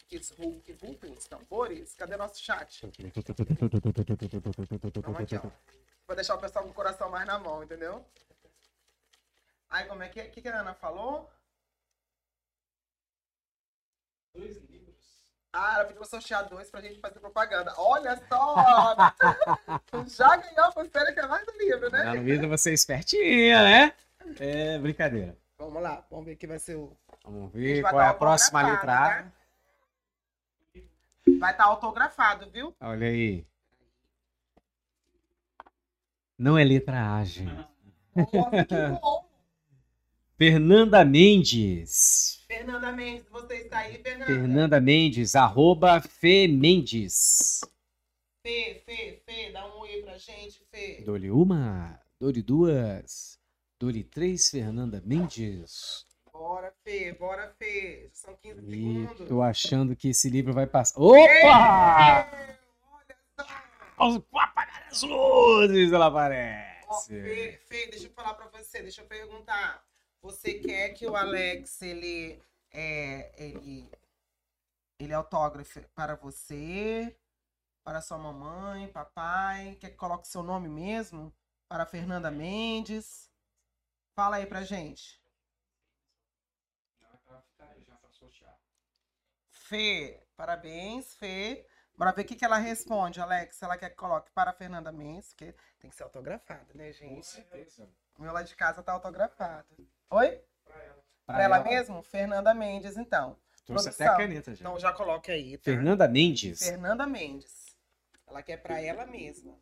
Que 0.09 0.17
Hulk, 0.17 0.73
vultos, 0.73 1.27
tambores. 1.27 1.93
Cadê 1.93 2.17
nosso 2.17 2.41
chat? 2.41 2.81
Vamos 5.03 5.21
aqui, 5.21 5.37
ó. 5.37 5.41
Vou 6.07 6.15
deixar 6.15 6.33
o 6.33 6.39
pessoal 6.39 6.65
com 6.65 6.71
o 6.71 6.73
coração 6.73 7.07
mais 7.07 7.27
na 7.27 7.37
mão, 7.37 7.63
entendeu? 7.63 8.03
Aí, 9.69 9.85
como 9.85 10.01
é 10.01 10.09
que 10.09 10.19
é? 10.19 10.23
O 10.23 10.31
que, 10.31 10.41
que 10.41 10.49
a 10.49 10.59
Ana 10.59 10.73
falou? 10.73 11.31
Dois 14.35 14.57
livros. 14.57 14.95
Ah, 15.53 15.75
ela 15.75 15.83
pediu 15.83 15.99
pra 15.99 16.09
sortear 16.09 16.49
dois 16.49 16.71
pra 16.71 16.81
gente 16.81 16.99
fazer 16.99 17.19
propaganda. 17.19 17.75
Olha 17.77 18.19
só! 18.27 18.95
Já 20.09 20.35
ganhou 20.35 20.65
a 20.65 20.71
pulseira 20.71 21.13
que 21.13 21.19
é 21.19 21.27
mais 21.27 21.45
do 21.45 21.51
livro, 21.59 21.91
né? 21.91 22.05
Na 22.05 22.13
Luísa, 22.13 22.47
você 22.47 22.71
é 22.71 22.73
espertinha, 22.73 23.61
né? 23.63 23.93
É 24.39 24.77
brincadeira. 24.79 25.37
Vamos 25.57 25.81
lá, 25.81 26.05
vamos 26.09 26.25
ver 26.25 26.35
quem 26.35 26.49
vai 26.49 26.59
ser 26.59 26.75
o. 26.75 26.97
Vamos 27.23 27.51
ver 27.53 27.81
qual 27.81 28.01
é 28.01 28.05
tá 28.05 28.09
a 28.09 28.13
próxima 28.13 28.61
letra 28.61 28.93
A. 28.93 29.23
tá? 29.23 29.31
Vai 31.39 31.51
estar 31.51 31.65
autografado, 31.65 32.49
viu? 32.49 32.75
Olha 32.79 33.07
aí. 33.07 33.45
Não 36.37 36.57
é 36.57 36.63
letra 36.63 37.15
A, 37.17 37.23
gente. 37.23 37.67
Nossa, 38.15 38.65
que 38.65 38.99
bom! 38.99 39.29
Fernanda 40.35 41.05
Mendes. 41.05 42.43
Fernanda 42.47 42.91
Mendes, 42.91 43.29
você 43.29 43.57
está 43.57 43.77
aí, 43.77 44.01
Fernanda? 44.01 44.25
Fernanda 44.25 44.81
Mendes, 44.81 45.35
arroba 45.35 46.01
Fê 46.01 46.47
Mendes. 46.47 47.61
Fê, 48.41 48.81
Fê, 48.83 49.21
Fê, 49.23 49.51
dá 49.51 49.67
um 49.67 49.81
oi 49.81 50.01
pra 50.01 50.17
gente, 50.17 50.65
Fê. 50.71 51.03
Dole 51.05 51.29
uma, 51.29 51.99
dole 52.19 52.41
duas, 52.41 53.39
dole 53.81 54.03
três, 54.03 54.47
Fernanda 54.51 55.01
Mendes. 55.03 56.05
Bora, 56.31 56.71
Fê, 56.83 57.13
bora, 57.13 57.51
Fê. 57.57 58.11
São 58.13 58.35
15 58.35 58.59
E 58.63 59.07
segundos. 59.07 59.27
tô 59.27 59.41
achando 59.41 59.95
que 59.95 60.09
esse 60.09 60.29
livro 60.29 60.53
vai 60.53 60.67
passar. 60.67 60.99
Opa! 61.01 62.29
Apagar 63.97 64.87
as 64.87 65.01
luzes, 65.01 65.91
ela 65.91 66.05
Ó, 66.05 66.09
aparece. 66.09 67.07
Fê, 67.09 67.59
Fê, 67.67 67.87
deixa 67.87 68.05
eu 68.05 68.11
falar 68.11 68.35
pra 68.35 68.47
você, 68.49 68.83
deixa 68.83 69.01
eu 69.01 69.05
perguntar. 69.07 69.83
Você 70.21 70.53
quer 70.55 70.89
que 70.89 71.07
o 71.07 71.15
Alex, 71.15 71.81
ele, 71.81 72.39
é, 72.71 73.31
ele, 73.43 73.89
ele 74.99 75.13
autógrafe 75.13 75.81
para 75.95 76.15
você, 76.15 77.15
para 77.83 77.99
sua 78.01 78.19
mamãe, 78.19 78.87
papai? 78.89 79.75
Quer 79.79 79.89
que 79.89 79.95
coloque 79.97 80.27
seu 80.27 80.43
nome 80.43 80.69
mesmo? 80.69 81.33
Para 81.67 81.87
Fernanda 81.87 82.29
Mendes? 82.29 83.30
Fala 84.21 84.35
aí 84.35 84.45
pra 84.45 84.61
gente. 84.61 85.19
Fê, 89.49 90.21
parabéns, 90.37 91.15
Fê. 91.15 91.65
Bora 91.97 92.11
ver 92.11 92.21
o 92.21 92.25
que, 92.25 92.35
que 92.35 92.45
ela 92.45 92.59
responde, 92.59 93.19
Alex. 93.19 93.55
Se 93.55 93.65
ela 93.65 93.75
quer 93.75 93.89
que 93.89 93.95
coloque 93.95 94.29
para 94.29 94.53
Fernanda 94.53 94.91
Mendes, 94.91 95.33
porque 95.33 95.55
tem 95.79 95.89
que 95.89 95.95
ser 95.95 96.03
autografado, 96.03 96.71
né, 96.75 96.93
gente? 96.93 97.43
O 98.15 98.21
meu 98.21 98.31
lá 98.31 98.43
de 98.43 98.55
casa 98.55 98.83
tá 98.83 98.91
autografado. 98.91 99.75
Oi? 100.11 100.39
Pra, 101.25 101.41
ela, 101.41 101.63
mesmo? 101.63 102.03
Fernanda 102.03 102.53
Mendes, 102.53 102.97
então. 102.97 103.35
Trouxe 103.65 103.89
até 103.89 104.05
Produção. 104.05 104.13
a 104.13 104.17
caneta 104.19 104.53
já. 104.53 104.59
Então 104.61 104.77
já 104.77 104.93
coloca 104.93 105.31
aí, 105.31 105.57
tá? 105.57 105.63
Fernanda 105.63 106.07
Mendes. 106.07 106.59
Fernanda 106.59 107.07
Mendes. 107.07 107.75
Ela 108.27 108.43
quer 108.43 108.57
pra 108.57 108.79
ela 108.79 109.07
mesma. 109.07 109.57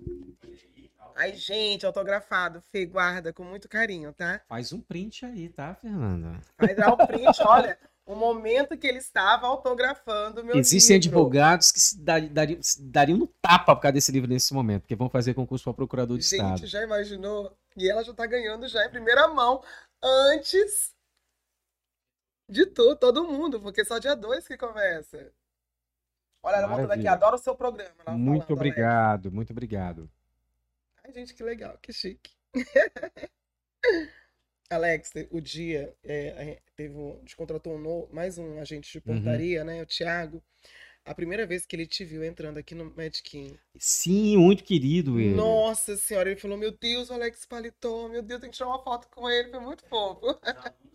Ai, 1.15 1.34
gente, 1.34 1.86
autografado. 1.86 2.61
Fê, 2.72 2.86
guarda 2.86 3.31
com 3.34 3.44
muito 3.44 3.68
carinho, 3.69 4.14
tá? 4.14 4.41
Faz 4.48 4.72
um 4.73 4.81
print 4.81 5.26
aí, 5.26 5.49
tá, 5.49 5.76
Fernanda? 5.76 6.40
Dar 6.76 6.94
o 6.94 7.07
print, 7.07 7.41
olha. 7.45 7.77
O 8.06 8.15
momento 8.15 8.76
que 8.76 8.88
ele 8.88 8.98
estava 8.98 9.45
autografando 9.45 10.44
meu 10.44 10.56
Existem 10.57 10.98
livro. 10.98 11.19
advogados 11.19 11.72
que 11.72 11.80
se 11.80 12.02
dar- 12.02 12.23
se 12.60 12.81
dariam 12.81 13.19
no 13.19 13.27
tapa 13.40 13.76
por 13.76 13.84
causa 13.84 13.94
desse 13.94 14.11
livro 14.11 14.27
nesse 14.27 14.52
momento, 14.52 14.81
porque 14.81 14.95
vão 14.95 15.07
fazer 15.11 15.36
concurso 15.36 15.64
para 15.65 15.73
procurador 15.76 16.18
de 16.18 16.23
Gente, 16.23 16.41
Estado. 16.41 16.65
já 16.65 16.81
imaginou? 16.81 17.56
E 17.77 17.88
ela 17.88 18.03
já 18.03 18.11
tá 18.11 18.26
ganhando 18.26 18.68
já 18.68 18.84
em 18.84 18.90
primeira 18.90 19.27
mão, 19.27 19.64
antes 20.03 20.95
de 22.49 22.65
todo 22.65 23.26
mundo, 23.26 23.61
porque 23.61 23.86
só 23.86 23.99
dia 23.99 24.15
2 24.15 24.48
que 24.48 24.57
começa. 24.57 25.31
Olha, 26.41 26.56
ela 26.56 26.68
voltando 26.68 26.91
aqui, 26.91 27.03
Maravilha. 27.03 27.11
adoro 27.11 27.36
o 27.36 27.40
seu 27.40 27.53
programa. 27.56 27.94
ela 28.07 28.18
Muito 28.18 28.48
falando, 28.48 28.60
Alex. 28.60 28.72
obrigado, 28.72 29.31
muito 29.31 29.52
obrigado. 29.52 30.10
Ai, 31.10 31.14
gente, 31.14 31.34
que 31.34 31.41
legal, 31.44 31.76
que 31.80 31.91
chique. 31.91 32.31
Alex, 34.72 35.11
o 35.31 35.41
dia, 35.41 35.95
é, 36.03 36.61
teve 36.76 36.95
um, 36.95 37.15
a 37.18 37.19
gente 37.19 37.36
contratou 37.36 37.73
um 37.76 37.80
novo, 37.80 38.10
mais 38.14 38.38
um 38.38 38.60
agente 38.60 38.91
de 38.91 38.99
Uhum. 39.06 39.15
portaria, 39.18 39.64
né, 39.64 39.81
o 39.81 39.86
Thiago. 39.86 40.44
A 41.06 41.15
primeira 41.15 41.45
vez 41.48 41.65
que 41.65 41.76
ele 41.76 41.88
te 41.88 42.06
viu 42.06 42.23
entrando 42.23 42.57
aqui 42.60 42.76
no 42.76 42.86
Medkin. 42.95 43.57
Sim, 43.80 44.38
muito 44.38 44.64
querido 44.64 45.19
ele. 45.19 45.34
Nossa 45.36 45.98
senhora, 45.98 46.30
ele 46.31 46.40
falou: 46.40 46.57
Meu 46.57 46.72
Deus, 46.72 47.10
o 47.10 47.14
Alex 47.14 47.45
Paletó, 47.45 48.07
meu 48.07 48.22
Deus, 48.22 48.41
tem 48.41 48.49
que 48.49 48.56
tirar 48.57 48.69
uma 48.69 48.84
foto 48.84 49.07
com 49.10 49.30
ele, 49.30 49.49
foi 49.49 49.60
muito 49.60 49.84
fofo. 49.86 50.22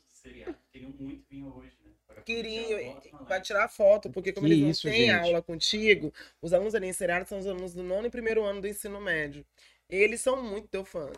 Seriado 0.08 0.56
queriam 0.72 0.90
muito 0.98 1.24
vir 1.28 1.44
hoje, 1.44 1.76
né? 1.84 1.92
Para 2.06 2.22
Queriam, 2.24 2.78
tirar 2.78 2.94
foto 2.94 3.08
com 3.10 3.16
a 3.16 3.20
vai 3.28 3.36
Alex. 3.36 3.48
tirar 3.48 3.68
foto, 3.68 4.10
porque 4.10 4.32
como 4.32 4.46
Que 4.46 4.46
eles 4.46 4.58
não 4.60 4.70
isso, 4.70 4.82
têm 4.82 5.10
gente. 5.10 5.10
aula 5.10 5.42
contigo, 5.42 6.12
os 6.40 6.52
alunos 6.52 6.74
ali 6.74 6.86
ensinados 6.88 7.28
são 7.28 7.38
os 7.38 7.46
alunos 7.46 7.74
do 7.74 7.82
nono 7.82 8.06
e 8.06 8.10
primeiro 8.10 8.42
ano 8.44 8.60
do 8.62 8.68
ensino 8.68 9.00
médio. 9.00 9.44
Eles 9.88 10.20
são 10.20 10.42
muito 10.42 10.68
teus 10.68 10.88
fãs. 10.88 11.16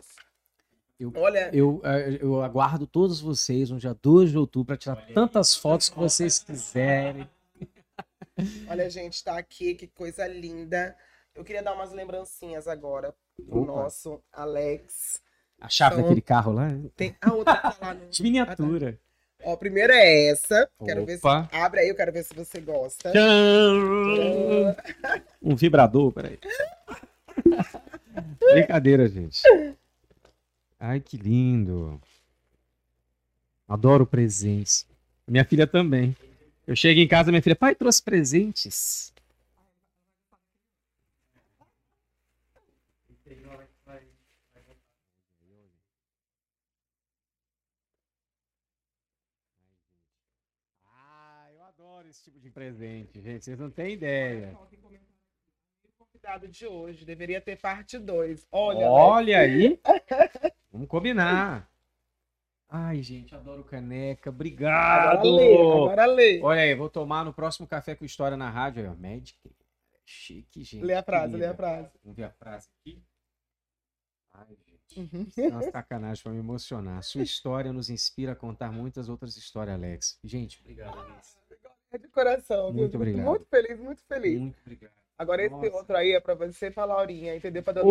Eu- 0.99 1.13
Olha, 1.15 1.49
Eu, 1.53 1.79
eh, 1.85 2.17
eu 2.21 2.41
aguardo 2.41 2.87
todos 2.87 3.21
vocês 3.21 3.69
no 3.69 3.77
dia 3.77 3.93
2 4.01 4.31
de 4.31 4.37
outubro 4.37 4.67
para 4.67 4.77
tirar 4.77 4.97
Olha 4.97 5.05
aí, 5.07 5.13
tantas 5.13 5.55
quanta 5.55 5.61
fotos 5.61 5.89
que 5.89 5.95
foto. 5.95 6.09
vocês 6.09 6.39
quiserem. 6.39 7.29
olha, 8.69 8.89
gente, 8.89 9.23
tá 9.23 9.37
aqui, 9.37 9.75
que 9.75 9.87
coisa 9.87 10.25
linda. 10.27 10.95
Eu 11.35 11.43
queria 11.43 11.61
dar 11.61 11.73
umas 11.73 11.91
lembrancinhas 11.93 12.67
agora 12.67 13.13
pro 13.47 13.61
Opa. 13.61 13.71
nosso 13.73 14.21
Alex. 14.33 15.21
A 15.61 15.69
chave 15.69 15.95
Então- 15.95 16.03
daquele 16.05 16.21
carro 16.21 16.51
lá, 16.51 16.67
Tem 16.95 17.15
a 17.21 17.31
outra 17.33 17.55
tá 17.55 17.77
lá 17.79 17.93
no. 17.93 18.09
de 18.09 18.23
miniatura. 18.23 18.99
Ó, 19.43 19.53
a 19.53 19.57
primeira 19.57 19.93
é 19.93 20.29
essa. 20.29 20.67
Quero 20.83 21.05
ver 21.05 21.13
se. 21.19 21.27
Opa. 21.27 21.47
Abre 21.51 21.81
aí, 21.81 21.89
eu 21.89 21.95
quero 21.95 22.11
ver 22.11 22.23
se 22.23 22.33
você 22.33 22.59
gosta. 22.59 23.13
Um 25.41 25.55
vibrador, 25.55 26.11
peraí. 26.11 26.39
Brincadeira, 28.53 29.07
gente. 29.07 29.41
Ai, 30.79 30.99
que 30.99 31.17
lindo. 31.17 31.99
Adoro 33.67 34.05
presentes. 34.05 34.87
Minha 35.27 35.43
filha 35.43 35.67
também. 35.67 36.15
Eu 36.65 36.75
chego 36.75 36.99
em 36.99 37.07
casa, 37.07 37.31
minha 37.31 37.41
filha, 37.41 37.55
pai, 37.55 37.75
trouxe 37.75 38.01
presentes. 38.01 39.13
Ah, 50.85 51.47
eu 51.53 51.63
adoro 51.63 52.07
esse 52.07 52.23
tipo 52.23 52.39
de 52.39 52.49
presente, 52.49 53.21
gente. 53.21 53.43
Vocês 53.43 53.59
não 53.59 53.69
têm 53.69 53.93
ideia. 53.93 54.57
Convidado 56.27 56.47
de 56.49 56.67
hoje 56.67 57.05
deveria 57.05 57.39
ter 57.39 57.55
parte 57.55 57.97
2. 57.97 58.45
Olha, 58.51 58.89
Olha 58.89 59.39
aí. 59.39 59.79
Vamos 60.69 60.89
combinar. 60.89 61.71
Ai, 62.67 63.01
gente, 63.01 63.33
adoro 63.33 63.63
caneca. 63.63 64.29
Agora 64.29 64.35
Obrigado. 64.35 65.35
lê, 65.35 65.53
agora 65.53 66.05
lê. 66.05 66.41
Olha 66.41 66.61
aí, 66.63 66.75
vou 66.75 66.89
tomar 66.89 67.23
no 67.23 67.33
próximo 67.33 67.65
café 67.65 67.95
com 67.95 68.03
história 68.03 68.35
na 68.35 68.49
rádio. 68.49 68.83
Aí, 68.83 68.89
ó, 68.89 68.95
Magic. 68.95 69.39
Chique, 70.03 70.65
gente. 70.65 70.83
Lê 70.83 70.95
a 70.95 71.01
frase, 71.01 71.37
lê 71.37 71.45
a 71.45 71.55
frase. 71.55 71.91
Vamos 72.03 72.17
ver 72.17 72.25
a 72.25 72.31
frase 72.31 72.67
aqui. 72.81 73.01
Ai, 74.33 74.57
gente. 74.65 74.99
Uhum. 74.99 75.27
É 75.37 75.47
uma 75.47 75.71
sacanagem 75.71 76.21
pra 76.21 76.33
me 76.33 76.39
emocionar. 76.39 77.01
Sua 77.03 77.23
história 77.23 77.71
nos 77.71 77.89
inspira 77.89 78.33
a 78.33 78.35
contar 78.35 78.69
muitas 78.69 79.07
outras 79.07 79.37
histórias, 79.37 79.75
Alex. 79.75 80.19
Gente, 80.25 80.59
obrigado, 80.59 80.99
Alex. 80.99 81.39
É 81.89 81.97
de 81.97 82.09
coração, 82.09 82.73
viu? 82.73 82.81
Muito 82.81 82.95
obrigado. 82.95 83.25
Muito 83.25 83.45
feliz, 83.45 83.79
muito 83.79 84.03
feliz. 84.03 84.41
Muito 84.41 84.59
obrigado. 84.59 85.06
Agora 85.19 85.41
esse 85.43 85.55
Nossa. 85.55 85.75
outro 85.75 85.97
aí 85.97 86.11
é 86.13 86.19
pra 86.19 86.35
você 86.35 86.67
e 86.67 86.71
pra 86.71 86.85
Laurinha, 86.85 87.35
entendeu? 87.35 87.63
Pra 87.63 87.73
dona, 87.73 87.87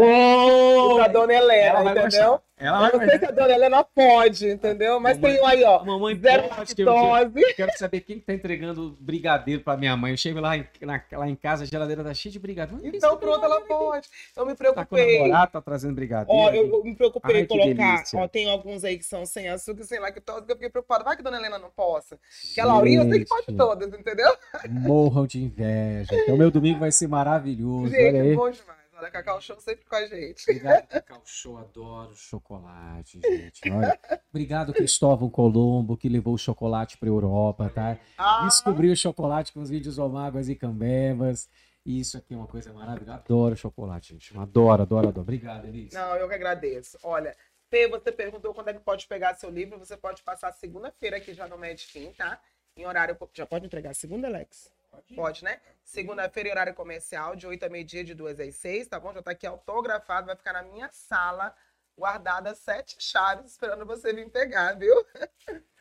pra 0.94 1.08
dona 1.08 1.34
Helena, 1.34 1.80
Ela 1.80 1.90
entendeu? 1.90 2.40
Ela 2.58 2.88
Eu 2.88 2.98
não 3.00 3.06
sei 3.08 3.18
se 3.18 3.24
a 3.26 3.30
dona 3.32 3.52
Helena 3.52 3.84
pode, 3.84 4.48
entendeu? 4.48 4.98
Mas 5.00 5.18
Mamãe- 5.18 5.34
tem 5.34 5.42
um 5.42 5.46
aí, 5.46 5.64
ó. 5.64 5.84
Mamãe 5.84 6.14
Zero 6.18 6.48
pode, 6.48 6.74
que 6.74 6.82
eu, 6.82 6.86
lactose. 6.94 7.54
quero 7.54 7.72
saber 7.76 8.00
quem 8.00 8.18
que 8.20 8.24
tá 8.26 8.32
entregando 8.32 8.96
brigadeiro 9.00 9.60
pra 9.62 9.76
minha 9.76 9.94
mãe. 9.96 10.12
Eu 10.12 10.16
chego 10.16 10.40
lá 10.40 10.56
em, 10.56 10.64
na- 10.80 11.02
lá 11.12 11.28
em 11.28 11.34
casa, 11.34 11.64
a 11.64 11.66
geladeira 11.66 12.02
tá 12.04 12.14
cheia 12.14 12.32
de 12.32 12.38
brigadeiro. 12.38 12.96
Então 12.96 13.16
pronto, 13.16 13.44
ela 13.44 13.60
pode. 13.62 14.08
Eu 14.36 14.46
me 14.46 14.54
Tá 14.54 14.56
com 14.56 14.72
preocupei. 14.72 15.18
namorado, 15.18 15.50
tá 15.52 15.60
trazendo 15.60 15.94
brigadeiro. 15.94 16.40
Ó, 16.40 16.50
eu, 16.50 16.66
eu 16.66 16.84
me 16.84 16.94
preocupei 16.94 17.36
Ai, 17.36 17.42
em 17.42 17.46
colocar. 17.46 18.04
Ó, 18.14 18.28
tem 18.28 18.48
alguns 18.48 18.84
aí 18.84 18.96
que 18.96 19.04
são 19.04 19.26
sem 19.26 19.48
açúcar 19.48 19.82
e 19.82 19.84
sem 19.84 19.98
lactose, 19.98 20.46
que 20.46 20.52
eu 20.52 20.56
fiquei 20.56 20.70
preocupada. 20.70 21.02
Vai 21.04 21.16
que 21.16 21.22
a 21.22 21.24
dona 21.24 21.36
Helena 21.38 21.58
não 21.58 21.70
possa. 21.70 22.18
Que 22.54 22.60
a 22.60 22.64
Laurinha 22.64 23.02
eu 23.02 23.10
sei 23.10 23.18
que 23.18 23.26
pode 23.26 23.52
todas, 23.54 23.88
entendeu? 23.92 24.32
Morram 24.70 25.26
de 25.26 25.42
inveja. 25.42 26.08
Então, 26.14 26.36
meu 26.38 26.50
domingo 26.50 26.78
vai 26.80 26.90
ser 26.92 27.06
maravilhoso. 27.16 27.92
Olha 27.94 28.00
Gente, 28.12 28.16
aí. 28.20 28.36
bom 28.36 28.50
demais. 28.50 28.76
Olha, 28.98 29.10
Cacau 29.10 29.40
Show 29.42 29.60
sempre 29.60 29.84
com 29.84 29.94
a 29.94 30.06
gente. 30.06 30.42
Obrigado, 30.50 30.86
Cacau 30.88 31.22
Show. 31.24 31.58
Adoro 31.58 32.14
chocolate, 32.16 33.20
gente. 33.22 33.70
Olha. 33.70 33.98
Obrigado, 34.30 34.72
Cristóvão 34.72 35.28
Colombo, 35.28 35.96
que 35.98 36.08
levou 36.08 36.34
o 36.34 36.38
chocolate 36.38 36.96
pra 36.96 37.08
Europa, 37.08 37.70
tá? 37.74 37.98
Ah, 38.16 38.44
Descobri 38.44 38.90
o 38.90 38.96
chocolate 38.96 39.52
com 39.52 39.60
os 39.60 39.68
vídeos 39.68 39.98
omáguas 39.98 40.48
e 40.48 40.54
cambebas. 40.54 41.48
Isso 41.84 42.16
aqui 42.16 42.32
é 42.34 42.36
uma 42.36 42.46
coisa 42.46 42.72
maravilhosa. 42.72 43.14
Adoro 43.18 43.54
chocolate, 43.56 44.14
gente. 44.14 44.36
Adoro, 44.36 44.82
adoro, 44.82 45.08
adoro. 45.08 45.20
Obrigado, 45.20 45.66
Elis. 45.66 45.92
Não, 45.92 46.16
eu 46.16 46.26
que 46.28 46.34
agradeço. 46.34 46.98
Olha, 47.02 47.36
Fê, 47.70 47.86
você 47.88 48.10
perguntou 48.10 48.54
quando 48.54 48.68
é 48.68 48.72
que 48.72 48.80
pode 48.80 49.06
pegar 49.06 49.34
seu 49.34 49.50
livro. 49.50 49.78
Você 49.78 49.96
pode 49.96 50.22
passar 50.22 50.52
segunda-feira 50.52 51.18
aqui 51.18 51.34
já 51.34 51.46
no 51.46 51.58
Medkin, 51.58 52.12
tá? 52.12 52.40
Em 52.76 52.86
horário. 52.86 53.16
Já 53.34 53.44
pode 53.46 53.66
entregar 53.66 53.94
segunda, 53.94 54.26
Alex? 54.26 54.72
Pode, 55.14 55.44
né? 55.44 55.60
Segunda-feira, 55.84 56.50
horário 56.50 56.74
comercial, 56.74 57.36
de 57.36 57.46
8 57.46 57.64
a 57.64 57.68
meio-dia, 57.68 58.04
de 58.04 58.14
2 58.14 58.40
às 58.40 58.54
6, 58.56 58.88
tá 58.88 58.98
bom? 58.98 59.12
Já 59.12 59.22
tá 59.22 59.30
aqui 59.30 59.46
autografado, 59.46 60.26
vai 60.26 60.36
ficar 60.36 60.52
na 60.52 60.62
minha 60.62 60.88
sala, 60.90 61.54
guardada 61.96 62.54
sete 62.54 62.96
chaves, 62.98 63.52
esperando 63.52 63.86
você 63.86 64.12
vir 64.12 64.28
pegar, 64.30 64.74
viu? 64.78 64.94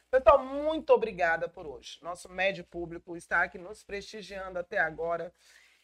Pessoal, 0.09 0.39
muito 0.45 0.91
obrigada 0.91 1.49
por 1.49 1.67
hoje. 1.67 1.99
Nosso 2.01 2.29
médio 2.29 2.63
público 2.63 3.17
está 3.17 3.43
aqui 3.43 3.57
nos 3.57 3.83
prestigiando 3.83 4.57
até 4.57 4.79
agora. 4.79 5.33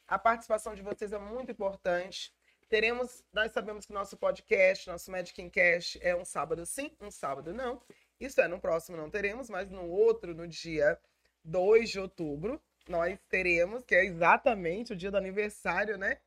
A 0.08 0.18
participação 0.18 0.74
de 0.74 0.82
vocês 0.82 1.12
é 1.12 1.18
muito 1.18 1.52
importante. 1.52 2.34
Teremos, 2.70 3.24
nós 3.34 3.52
sabemos 3.52 3.86
que 3.86 3.92
nosso 3.92 4.16
podcast, 4.16 4.90
nosso 4.90 5.12
Magic 5.12 5.50
Cast 5.50 6.00
é 6.02 6.16
um 6.16 6.24
sábado 6.24 6.66
sim, 6.66 6.96
um 7.02 7.12
sábado 7.12 7.54
não. 7.54 7.82
Isso 8.18 8.40
é, 8.40 8.48
no 8.48 8.62
próximo 8.62 8.96
não 8.96 9.10
teremos, 9.10 9.50
mas 9.50 9.70
no 9.70 9.90
outro, 9.90 10.34
no 10.34 10.48
dia 10.48 10.98
2 11.44 11.90
de 11.90 12.00
outubro, 12.00 12.62
nós 12.92 13.18
teremos, 13.30 13.84
que 13.84 13.96
é 13.96 14.06
exatamente 14.06 14.94
o 14.94 14.96
dia 14.96 15.10
do 15.10 15.18
aniversário, 15.18 15.98
né? 15.98 16.18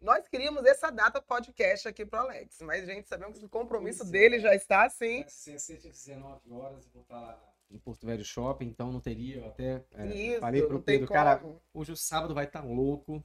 Nós 0.00 0.28
queríamos 0.28 0.64
essa 0.64 0.90
data 0.90 1.22
podcast 1.22 1.88
aqui 1.88 2.04
pro 2.04 2.18
Alex, 2.20 2.60
mas, 2.60 2.84
gente, 2.84 3.08
sabemos 3.08 3.38
que 3.38 3.44
o 3.44 3.48
compromisso 3.48 4.02
é. 4.02 4.06
dele 4.06 4.38
já 4.38 4.54
está 4.54 4.84
assim. 4.84 5.22
Vai 5.22 5.30
ser 5.30 5.54
às 5.54 5.82
19 5.82 6.52
horas, 6.52 6.86
vou 6.88 7.02
estar 7.02 7.18
lá 7.18 7.54
em 7.70 7.78
Porto 7.78 8.06
Velho 8.06 8.24
Shopping, 8.24 8.66
então 8.66 8.90
não 8.90 9.00
teria, 9.00 9.36
eu 9.36 9.46
até 9.46 9.84
é, 9.92 10.06
Isso, 10.06 10.40
falei 10.40 10.62
pro 10.62 10.74
não 10.74 10.82
tem 10.82 10.98
Pedro, 11.00 11.12
cara, 11.12 11.42
hoje 11.72 11.92
o 11.92 11.96
sábado 11.96 12.34
vai 12.34 12.46
estar 12.46 12.64
louco, 12.64 13.22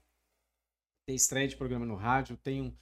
tem 1.06 1.16
estreia 1.16 1.48
de 1.48 1.56
programa 1.56 1.86
no 1.86 1.96
rádio, 1.96 2.36
tem 2.36 2.62
um, 2.62 2.76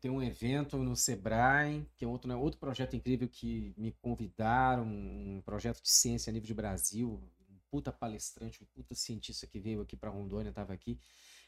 tem 0.00 0.10
um 0.10 0.22
evento 0.22 0.76
no 0.78 0.96
Sebrae, 0.96 1.86
que 1.96 2.04
é 2.04 2.08
outro, 2.08 2.28
né, 2.28 2.34
outro 2.34 2.58
projeto 2.58 2.96
incrível 2.96 3.28
que 3.28 3.72
me 3.76 3.92
convidaram, 3.92 4.84
um 4.84 5.40
projeto 5.44 5.80
de 5.80 5.88
ciência 5.88 6.30
a 6.30 6.32
nível 6.32 6.46
de 6.46 6.54
Brasil, 6.54 7.22
puta 7.70 7.92
palestrante, 7.92 8.62
um 8.62 8.66
puta 8.66 8.94
cientista 8.94 9.46
que 9.46 9.58
veio 9.58 9.80
aqui 9.80 9.96
para 9.96 10.10
Rondônia, 10.10 10.50
estava 10.50 10.72
aqui, 10.72 10.98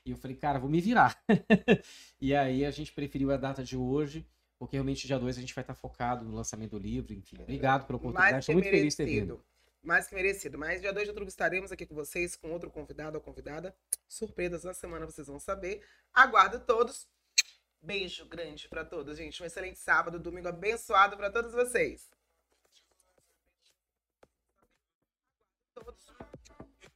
e 0.05 0.11
eu 0.11 0.17
falei, 0.17 0.37
cara, 0.37 0.59
vou 0.59 0.71
me 0.71 0.81
virar. 0.81 1.23
e 2.21 2.35
aí 2.35 2.65
a 2.65 2.71
gente 2.71 2.93
preferiu 2.93 3.31
a 3.31 3.37
data 3.37 3.63
de 3.63 3.77
hoje, 3.77 4.27
porque 4.59 4.77
realmente 4.77 5.07
dia 5.07 5.19
2 5.19 5.37
a 5.37 5.41
gente 5.41 5.55
vai 5.55 5.63
estar 5.63 5.75
focado 5.75 6.25
no 6.25 6.35
lançamento 6.35 6.73
do 6.73 6.79
livro, 6.79 7.13
enfim. 7.13 7.37
Obrigado 7.41 7.87
pela 7.87 7.97
oportunidade, 7.97 8.33
Mais 8.33 8.47
que 8.47 8.53
estou 8.53 8.63
muito 8.63 8.71
feliz 8.71 8.93
de 8.93 8.97
ter 8.97 9.05
vindo. 9.05 9.15
merecido. 9.15 9.45
Mais 9.83 10.07
que 10.07 10.15
merecido. 10.15 10.59
Mas 10.59 10.81
dia 10.81 10.93
2 10.93 11.05
de 11.05 11.11
outubro 11.11 11.29
estaremos 11.29 11.73
aqui 11.73 11.87
com 11.87 11.95
vocês, 11.95 12.37
com 12.37 12.51
outro 12.51 12.71
convidado 12.71 13.17
ou 13.17 13.23
convidada. 13.23 13.75
Surpresas 14.07 14.65
na 14.65 14.75
semana, 14.75 15.07
vocês 15.07 15.27
vão 15.27 15.39
saber. 15.39 15.83
Aguardo 16.13 16.61
todos. 16.61 17.09
Beijo 17.83 18.27
grande 18.27 18.69
pra 18.69 18.85
todos, 18.85 19.17
gente. 19.17 19.43
Um 19.43 19.47
excelente 19.47 19.79
sábado, 19.79 20.19
domingo 20.19 20.49
abençoado 20.49 21.17
pra 21.17 21.31
todos 21.31 21.53
vocês. 21.53 22.11